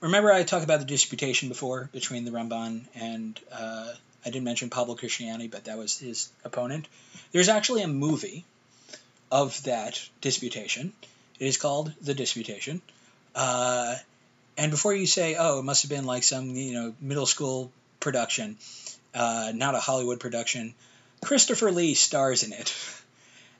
remember, 0.00 0.32
I 0.32 0.44
talked 0.44 0.64
about 0.64 0.78
the 0.78 0.86
disputation 0.86 1.48
before 1.48 1.90
between 1.92 2.24
the 2.24 2.30
Ramban 2.30 2.82
and 2.94 3.38
uh, 3.52 3.92
I 4.24 4.30
didn't 4.30 4.44
mention 4.44 4.70
Pablo 4.70 4.94
Christiani, 4.94 5.50
but 5.50 5.64
that 5.64 5.76
was 5.76 5.98
his 5.98 6.30
opponent. 6.44 6.88
There's 7.32 7.48
actually 7.48 7.82
a 7.82 7.88
movie 7.88 8.44
of 9.30 9.62
that 9.64 10.00
disputation. 10.20 10.92
It 11.38 11.46
is 11.46 11.56
called 11.56 11.92
The 12.00 12.14
Disputation. 12.14 12.80
Uh, 13.34 13.96
and 14.56 14.70
before 14.70 14.94
you 14.94 15.06
say, 15.06 15.36
oh, 15.38 15.58
it 15.58 15.62
must 15.62 15.82
have 15.82 15.90
been 15.90 16.06
like 16.06 16.22
some 16.22 16.54
you 16.54 16.72
know 16.72 16.94
middle 17.00 17.26
school 17.26 17.70
production, 18.00 18.56
uh, 19.14 19.52
not 19.54 19.74
a 19.74 19.80
Hollywood 19.80 20.20
production, 20.20 20.74
Christopher 21.26 21.72
Lee 21.72 21.94
stars 21.94 22.44
in 22.44 22.52
it 22.52 22.72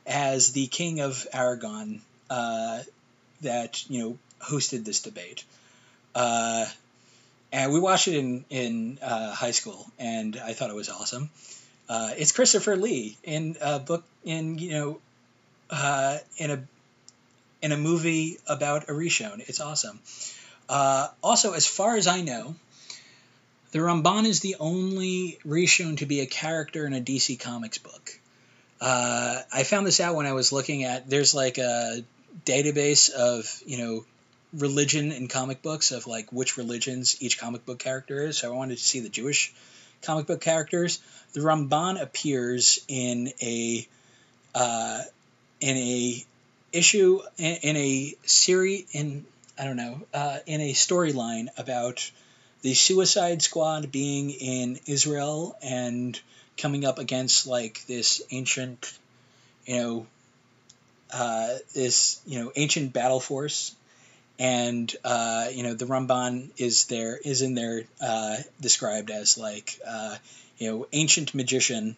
as 0.05 0.53
the 0.53 0.67
king 0.67 1.01
of 1.01 1.27
Aragon 1.33 2.01
uh, 2.29 2.79
that 3.41 3.89
you 3.89 3.99
know 3.99 4.17
hosted 4.39 4.85
this 4.85 5.01
debate. 5.01 5.43
Uh, 6.15 6.65
and 7.51 7.73
we 7.73 7.81
watched 7.81 8.07
it 8.07 8.15
in 8.15 8.45
in 8.49 8.99
uh, 9.01 9.33
high 9.33 9.51
school, 9.51 9.85
and 9.99 10.37
I 10.37 10.53
thought 10.53 10.69
it 10.69 10.77
was 10.77 10.87
awesome. 10.87 11.29
Uh, 11.89 12.13
it's 12.17 12.31
Christopher 12.31 12.77
Lee 12.77 13.17
in 13.23 13.57
a 13.59 13.79
book 13.79 14.05
in 14.23 14.57
you 14.57 14.71
know 14.71 14.99
uh, 15.69 16.19
in 16.37 16.51
a 16.51 16.63
in 17.61 17.73
a 17.73 17.77
movie 17.77 18.37
about 18.47 18.83
a 18.83 18.93
Rishon. 18.93 19.43
It's 19.49 19.59
awesome. 19.59 19.99
Uh, 20.69 21.09
also, 21.21 21.51
as 21.51 21.67
far 21.67 21.97
as 21.97 22.07
I 22.07 22.21
know, 22.21 22.55
the 23.71 23.79
Ramban 23.79 24.25
is 24.25 24.39
the 24.39 24.55
only 24.59 25.39
Rishon 25.45 25.97
to 25.97 26.05
be 26.05 26.21
a 26.21 26.25
character 26.25 26.85
in 26.85 26.93
a 26.93 27.01
DC 27.01 27.39
Comics 27.39 27.77
book. 27.77 28.19
Uh, 28.79 29.41
I 29.51 29.63
found 29.63 29.87
this 29.87 29.99
out 29.99 30.15
when 30.15 30.25
I 30.25 30.33
was 30.33 30.51
looking 30.51 30.83
at. 30.83 31.09
There's 31.09 31.33
like 31.33 31.57
a 31.57 32.03
database 32.45 33.09
of 33.09 33.61
you 33.65 33.77
know 33.77 34.05
religion 34.53 35.11
in 35.11 35.27
comic 35.27 35.61
books 35.61 35.91
of 35.91 36.07
like 36.07 36.31
which 36.31 36.57
religions 36.57 37.17
each 37.19 37.39
comic 37.39 37.65
book 37.65 37.79
character 37.79 38.25
is. 38.25 38.37
So 38.37 38.51
I 38.51 38.55
wanted 38.55 38.77
to 38.77 38.83
see 38.83 38.99
the 39.01 39.09
Jewish 39.09 39.53
comic 40.01 40.27
book 40.27 40.41
characters. 40.41 40.99
The 41.33 41.41
Ramban 41.41 42.01
appears 42.01 42.79
in 42.87 43.31
a 43.41 43.87
uh, 44.55 45.01
in 45.59 45.77
a 45.77 46.25
issue 46.71 47.21
in, 47.37 47.55
in 47.55 47.75
a 47.77 48.15
series 48.25 48.85
in 48.91 49.25
I 49.59 49.65
don't 49.65 49.77
know 49.77 50.01
uh, 50.13 50.37
in 50.45 50.61
a 50.61 50.73
storyline 50.73 51.47
about 51.57 52.11
the 52.61 52.73
Suicide 52.73 53.41
Squad 53.41 53.91
being 53.91 54.31
in 54.31 54.79
Israel 54.85 55.55
and 55.61 56.19
coming 56.57 56.85
up 56.85 56.99
against 56.99 57.47
like 57.47 57.85
this 57.85 58.21
ancient 58.31 58.97
you 59.65 59.77
know 59.77 60.07
uh, 61.13 61.55
this 61.73 62.19
you 62.25 62.39
know 62.39 62.51
ancient 62.55 62.93
battle 62.93 63.19
force 63.19 63.75
and 64.39 64.93
uh, 65.03 65.47
you 65.51 65.63
know 65.63 65.73
the 65.73 65.85
Ramban 65.85 66.49
is 66.57 66.85
there 66.85 67.17
is 67.17 67.41
in 67.41 67.55
there 67.55 67.83
uh, 68.01 68.37
described 68.59 69.09
as 69.09 69.37
like 69.37 69.79
uh, 69.87 70.15
you 70.57 70.71
know 70.71 70.87
ancient 70.91 71.33
magician 71.33 71.95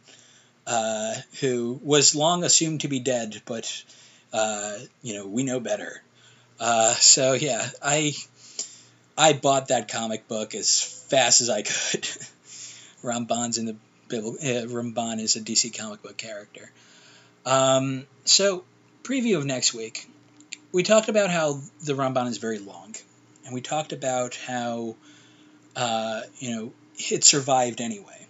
uh, 0.68 1.15
who 1.40 1.80
was 1.84 2.15
long 2.15 2.44
assumed 2.44 2.81
to 2.81 2.88
be 2.88 2.99
dead, 2.99 3.41
but 3.45 3.84
uh, 4.34 4.77
you 5.02 5.15
know 5.15 5.26
we 5.26 5.44
know 5.44 5.60
better. 5.60 6.02
So 6.99 7.34
yeah, 7.34 7.68
I 7.81 8.14
I 9.20 9.34
bought 9.34 9.68
that 9.68 9.90
comic 9.90 10.28
book 10.28 10.56
as 10.56 10.82
fast 10.82 11.41
as 11.41 11.50
I 11.50 11.62
could. 11.62 12.04
Ramban's 13.04 13.58
in 13.58 13.66
the 13.66 13.76
Bible. 14.10 14.38
Ramban 14.41 15.20
is 15.20 15.36
a 15.36 15.41
DC 15.41 15.78
comic 15.78 16.02
book 16.02 16.18
character. 16.18 16.72
Um, 17.46 18.08
so 18.26 18.64
preview 19.04 19.38
of 19.38 19.46
next 19.46 19.74
week 19.74 20.08
we 20.72 20.84
talked 20.84 21.10
about 21.10 21.30
how 21.30 21.60
the 21.84 21.94
Ramban 21.94 22.28
is 22.28 22.38
very 22.38 22.60
long, 22.60 22.96
and 23.46 23.54
we 23.54 23.62
talked 23.62 23.94
about 23.94 24.36
how 24.36 24.96
uh, 25.76 26.22
you 26.38 26.56
know 26.56 26.74
it 27.12 27.24
survived 27.24 27.82
anyway. 27.82 28.28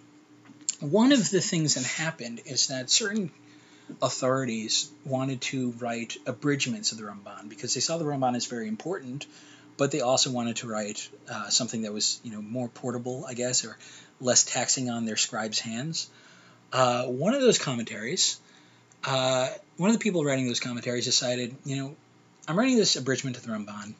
One 0.80 1.12
of 1.12 1.30
the 1.30 1.40
things 1.40 1.74
that 1.74 1.84
happened 1.84 2.40
is 2.46 2.68
that 2.68 2.88
certain 2.88 3.30
authorities 4.00 4.90
wanted 5.04 5.40
to 5.42 5.72
write 5.72 6.16
abridgments 6.26 6.92
of 6.92 6.98
the 6.98 7.04
Ramban 7.04 7.48
because 7.48 7.74
they 7.74 7.80
saw 7.80 7.98
the 7.98 8.04
Ramban 8.04 8.36
as 8.36 8.46
very 8.46 8.68
important, 8.68 9.26
but 9.80 9.92
they 9.92 10.02
also 10.02 10.30
wanted 10.30 10.56
to 10.56 10.68
write 10.68 11.08
uh, 11.32 11.48
something 11.48 11.82
that 11.82 11.92
was 11.94 12.20
you 12.22 12.30
know 12.30 12.42
more 12.42 12.68
portable, 12.68 13.24
I 13.26 13.32
guess, 13.32 13.64
or 13.64 13.78
less 14.20 14.44
taxing 14.44 14.90
on 14.90 15.06
their 15.06 15.16
scribes' 15.16 15.58
hands. 15.58 16.10
Uh, 16.70 17.06
one 17.06 17.32
of 17.32 17.40
those 17.40 17.58
commentaries, 17.58 18.38
uh, 19.04 19.48
one 19.78 19.88
of 19.88 19.96
the 19.96 20.02
people 20.02 20.22
writing 20.22 20.46
those 20.46 20.60
commentaries 20.60 21.06
decided, 21.06 21.56
you 21.64 21.76
know, 21.76 21.96
I'm 22.46 22.58
writing 22.58 22.76
this 22.76 22.94
abridgment 22.96 23.36
to 23.36 23.42
the 23.42 23.48
Ramban, 23.48 23.94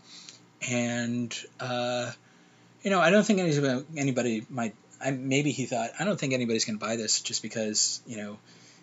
and 0.69 1.35
uh, 1.61 2.13
you 2.83 2.91
know, 2.91 3.01
I 3.01 3.09
don't 3.09 3.25
think 3.25 3.39
anybody, 3.39 3.87
anybody 3.97 4.47
might. 4.51 4.75
I, 5.03 5.13
maybe 5.13 5.51
he 5.51 5.65
thought 5.65 5.93
I 5.99 6.05
don't 6.05 6.21
think 6.21 6.35
anybody's 6.35 6.67
going 6.67 6.79
to 6.79 6.85
buy 6.85 6.97
this 6.97 7.23
just 7.23 7.41
because 7.41 8.03
you 8.07 8.19
know 8.19 8.39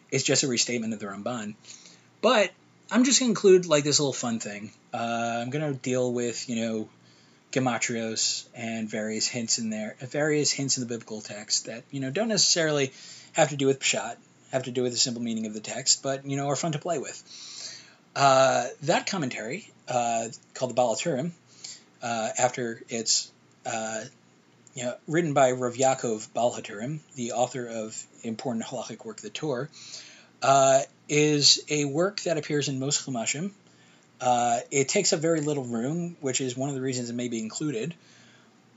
it's 0.09 0.23
just 0.23 0.41
a 0.41 0.47
restatement 0.47 0.95
of 0.95 0.99
the 0.99 1.05
Ramban. 1.05 1.53
But 2.23 2.49
I'm 2.89 3.03
just 3.03 3.19
going 3.19 3.27
to 3.27 3.31
include 3.31 3.65
like 3.65 3.83
this 3.83 3.99
little 3.99 4.13
fun 4.13 4.39
thing. 4.39 4.71
Uh, 4.93 5.39
I'm 5.41 5.49
going 5.49 5.73
to 5.73 5.77
deal 5.77 6.11
with 6.11 6.49
you 6.49 6.55
know 6.55 6.89
gematrios 7.51 8.45
and 8.55 8.89
various 8.89 9.27
hints 9.27 9.59
in 9.59 9.69
there, 9.69 9.95
various 9.99 10.51
hints 10.51 10.77
in 10.77 10.81
the 10.81 10.87
biblical 10.87 11.21
text 11.21 11.65
that 11.65 11.83
you 11.91 11.99
know 11.99 12.09
don't 12.09 12.29
necessarily 12.29 12.93
have 13.33 13.49
to 13.49 13.57
do 13.57 13.67
with 13.67 13.79
pshat, 13.79 14.15
have 14.51 14.63
to 14.63 14.71
do 14.71 14.83
with 14.83 14.93
the 14.93 14.97
simple 14.97 15.21
meaning 15.21 15.45
of 15.45 15.53
the 15.53 15.59
text, 15.59 16.01
but 16.01 16.25
you 16.25 16.37
know 16.37 16.47
are 16.47 16.55
fun 16.55 16.71
to 16.71 16.79
play 16.79 16.99
with. 16.99 17.23
Uh, 18.15 18.67
that 18.83 19.05
commentary, 19.05 19.69
uh, 19.87 20.27
called 20.53 20.71
the 20.71 20.75
Baal 20.75 20.95
HaTurim, 20.95 21.31
uh, 22.01 22.29
after 22.39 22.81
it's 22.89 23.31
uh, 23.65 24.03
you 24.73 24.83
know, 24.83 24.95
written 25.07 25.33
by 25.33 25.51
Rav 25.51 25.73
Yaakov 25.73 26.31
Baal 26.33 26.55
HaTurim, 26.55 26.99
the 27.15 27.33
author 27.33 27.67
of 27.67 28.01
important 28.23 28.65
halachic 28.65 29.03
work, 29.05 29.17
the 29.17 29.29
Tur, 29.29 29.69
uh, 30.41 30.81
is 31.09 31.63
a 31.69 31.85
work 31.85 32.21
that 32.21 32.37
appears 32.37 32.67
in 32.67 32.79
most 32.79 33.05
chumashim. 33.05 33.51
it 34.71 34.89
takes 34.89 35.13
up 35.13 35.19
very 35.19 35.41
little 35.41 35.63
room, 35.63 36.17
which 36.21 36.41
is 36.41 36.57
one 36.57 36.69
of 36.69 36.75
the 36.75 36.81
reasons 36.81 37.09
it 37.09 37.15
may 37.15 37.27
be 37.27 37.39
included. 37.39 37.93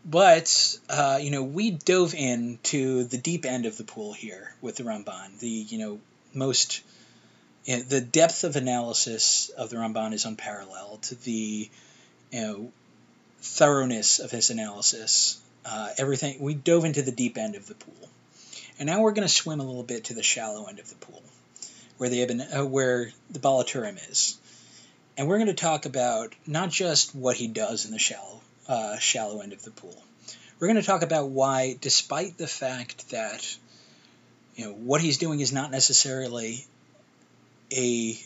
But 0.05 0.79
you 1.21 1.31
know, 1.31 1.43
we 1.43 1.73
dove 1.73 2.15
into 2.15 3.05
the 3.05 3.19
deep 3.19 3.45
end 3.45 3.67
of 3.67 3.77
the 3.77 3.85
pool 3.85 4.13
here 4.13 4.55
with 4.61 4.77
the 4.77 4.85
Ramban, 4.85 5.39
the 5.41 5.49
you 5.49 5.79
know 5.79 6.01
most 6.35 6.83
the 7.67 8.01
depth 8.01 8.45
of 8.45 8.57
analysis 8.57 9.51
of 9.51 9.71
the 9.71 9.77
Ramban 9.77 10.13
is 10.13 10.25
unparalleled. 10.25 11.03
The 11.25 11.71
you 12.31 12.41
know 12.41 12.73
thoroughness 13.41 14.19
of 14.19 14.31
his 14.31 14.51
analysis, 14.51 15.41
uh, 15.65 15.91
everything. 15.99 16.41
We 16.41 16.55
dove 16.55 16.85
into 16.85 17.03
the 17.03 17.13
deep 17.13 17.39
end 17.39 17.55
of 17.55 17.67
the 17.67 17.75
pool, 17.75 18.09
and 18.79 18.87
now 18.87 19.01
we're 19.03 19.13
going 19.13 19.27
to 19.27 19.33
swim 19.33 19.61
a 19.61 19.65
little 19.65 19.83
bit 19.83 20.05
to 20.05 20.15
the 20.15 20.23
shallow 20.23 20.67
end 20.67 20.79
of 20.79 20.89
the 20.89 20.97
pool, 20.97 21.23
where 22.01 22.09
have 22.09 22.29
been, 22.29 22.41
uh, 22.41 22.65
where 22.65 23.13
the 23.31 23.39
Baal 23.39 23.63
HaTurim 23.63 24.11
is, 24.11 24.39
and 25.19 25.29
we're 25.29 25.37
going 25.37 25.49
to 25.49 25.55
talk 25.55 25.85
about 25.85 26.35
not 26.47 26.71
just 26.71 27.15
what 27.15 27.37
he 27.37 27.47
does 27.47 27.85
in 27.85 27.91
the 27.91 27.99
shallow 27.99 28.41
uh, 28.67 28.97
shallow 28.99 29.43
end 29.43 29.53
of 29.53 29.63
the 29.63 29.71
pool. 29.71 30.03
We're 30.59 30.69
going 30.69 30.81
to 30.81 30.87
talk 30.87 31.03
about 31.03 31.29
why, 31.29 31.77
despite 31.79 32.39
the 32.39 32.47
fact 32.47 33.11
that 33.11 33.55
you 34.55 34.65
know 34.65 34.73
what 34.73 35.03
he's 35.03 35.19
doing 35.19 35.41
is 35.41 35.53
not 35.53 35.71
necessarily 35.71 36.65
a 37.71 38.19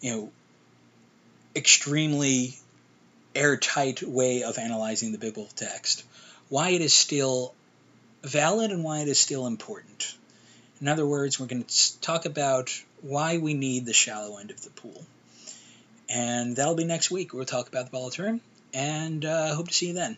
you 0.00 0.12
know 0.12 0.30
extremely 1.56 2.54
airtight 3.34 4.04
way 4.04 4.44
of 4.44 4.56
analyzing 4.56 5.10
the 5.10 5.18
biblical 5.18 5.50
text, 5.56 6.04
why 6.48 6.70
it 6.70 6.80
is 6.80 6.94
still 6.94 7.54
valid 8.22 8.70
and 8.70 8.84
why 8.84 9.00
it 9.00 9.08
is 9.08 9.18
still 9.18 9.48
important. 9.48 10.14
In 10.80 10.88
other 10.88 11.06
words, 11.06 11.40
we're 11.40 11.46
going 11.46 11.64
to 11.64 12.00
talk 12.00 12.24
about 12.24 12.70
why 13.00 13.38
we 13.38 13.54
need 13.54 13.84
the 13.84 13.92
shallow 13.92 14.38
end 14.38 14.50
of 14.50 14.62
the 14.62 14.70
pool. 14.70 15.04
And 16.08 16.56
that'll 16.56 16.76
be 16.76 16.84
next 16.84 17.10
week. 17.10 17.32
We'll 17.32 17.44
talk 17.44 17.68
about 17.68 17.86
the 17.86 17.90
Baal 17.90 18.10
HaTurim, 18.10 18.40
and 18.72 19.24
uh, 19.24 19.54
hope 19.54 19.68
to 19.68 19.74
see 19.74 19.88
you 19.88 19.94
then. 19.94 20.16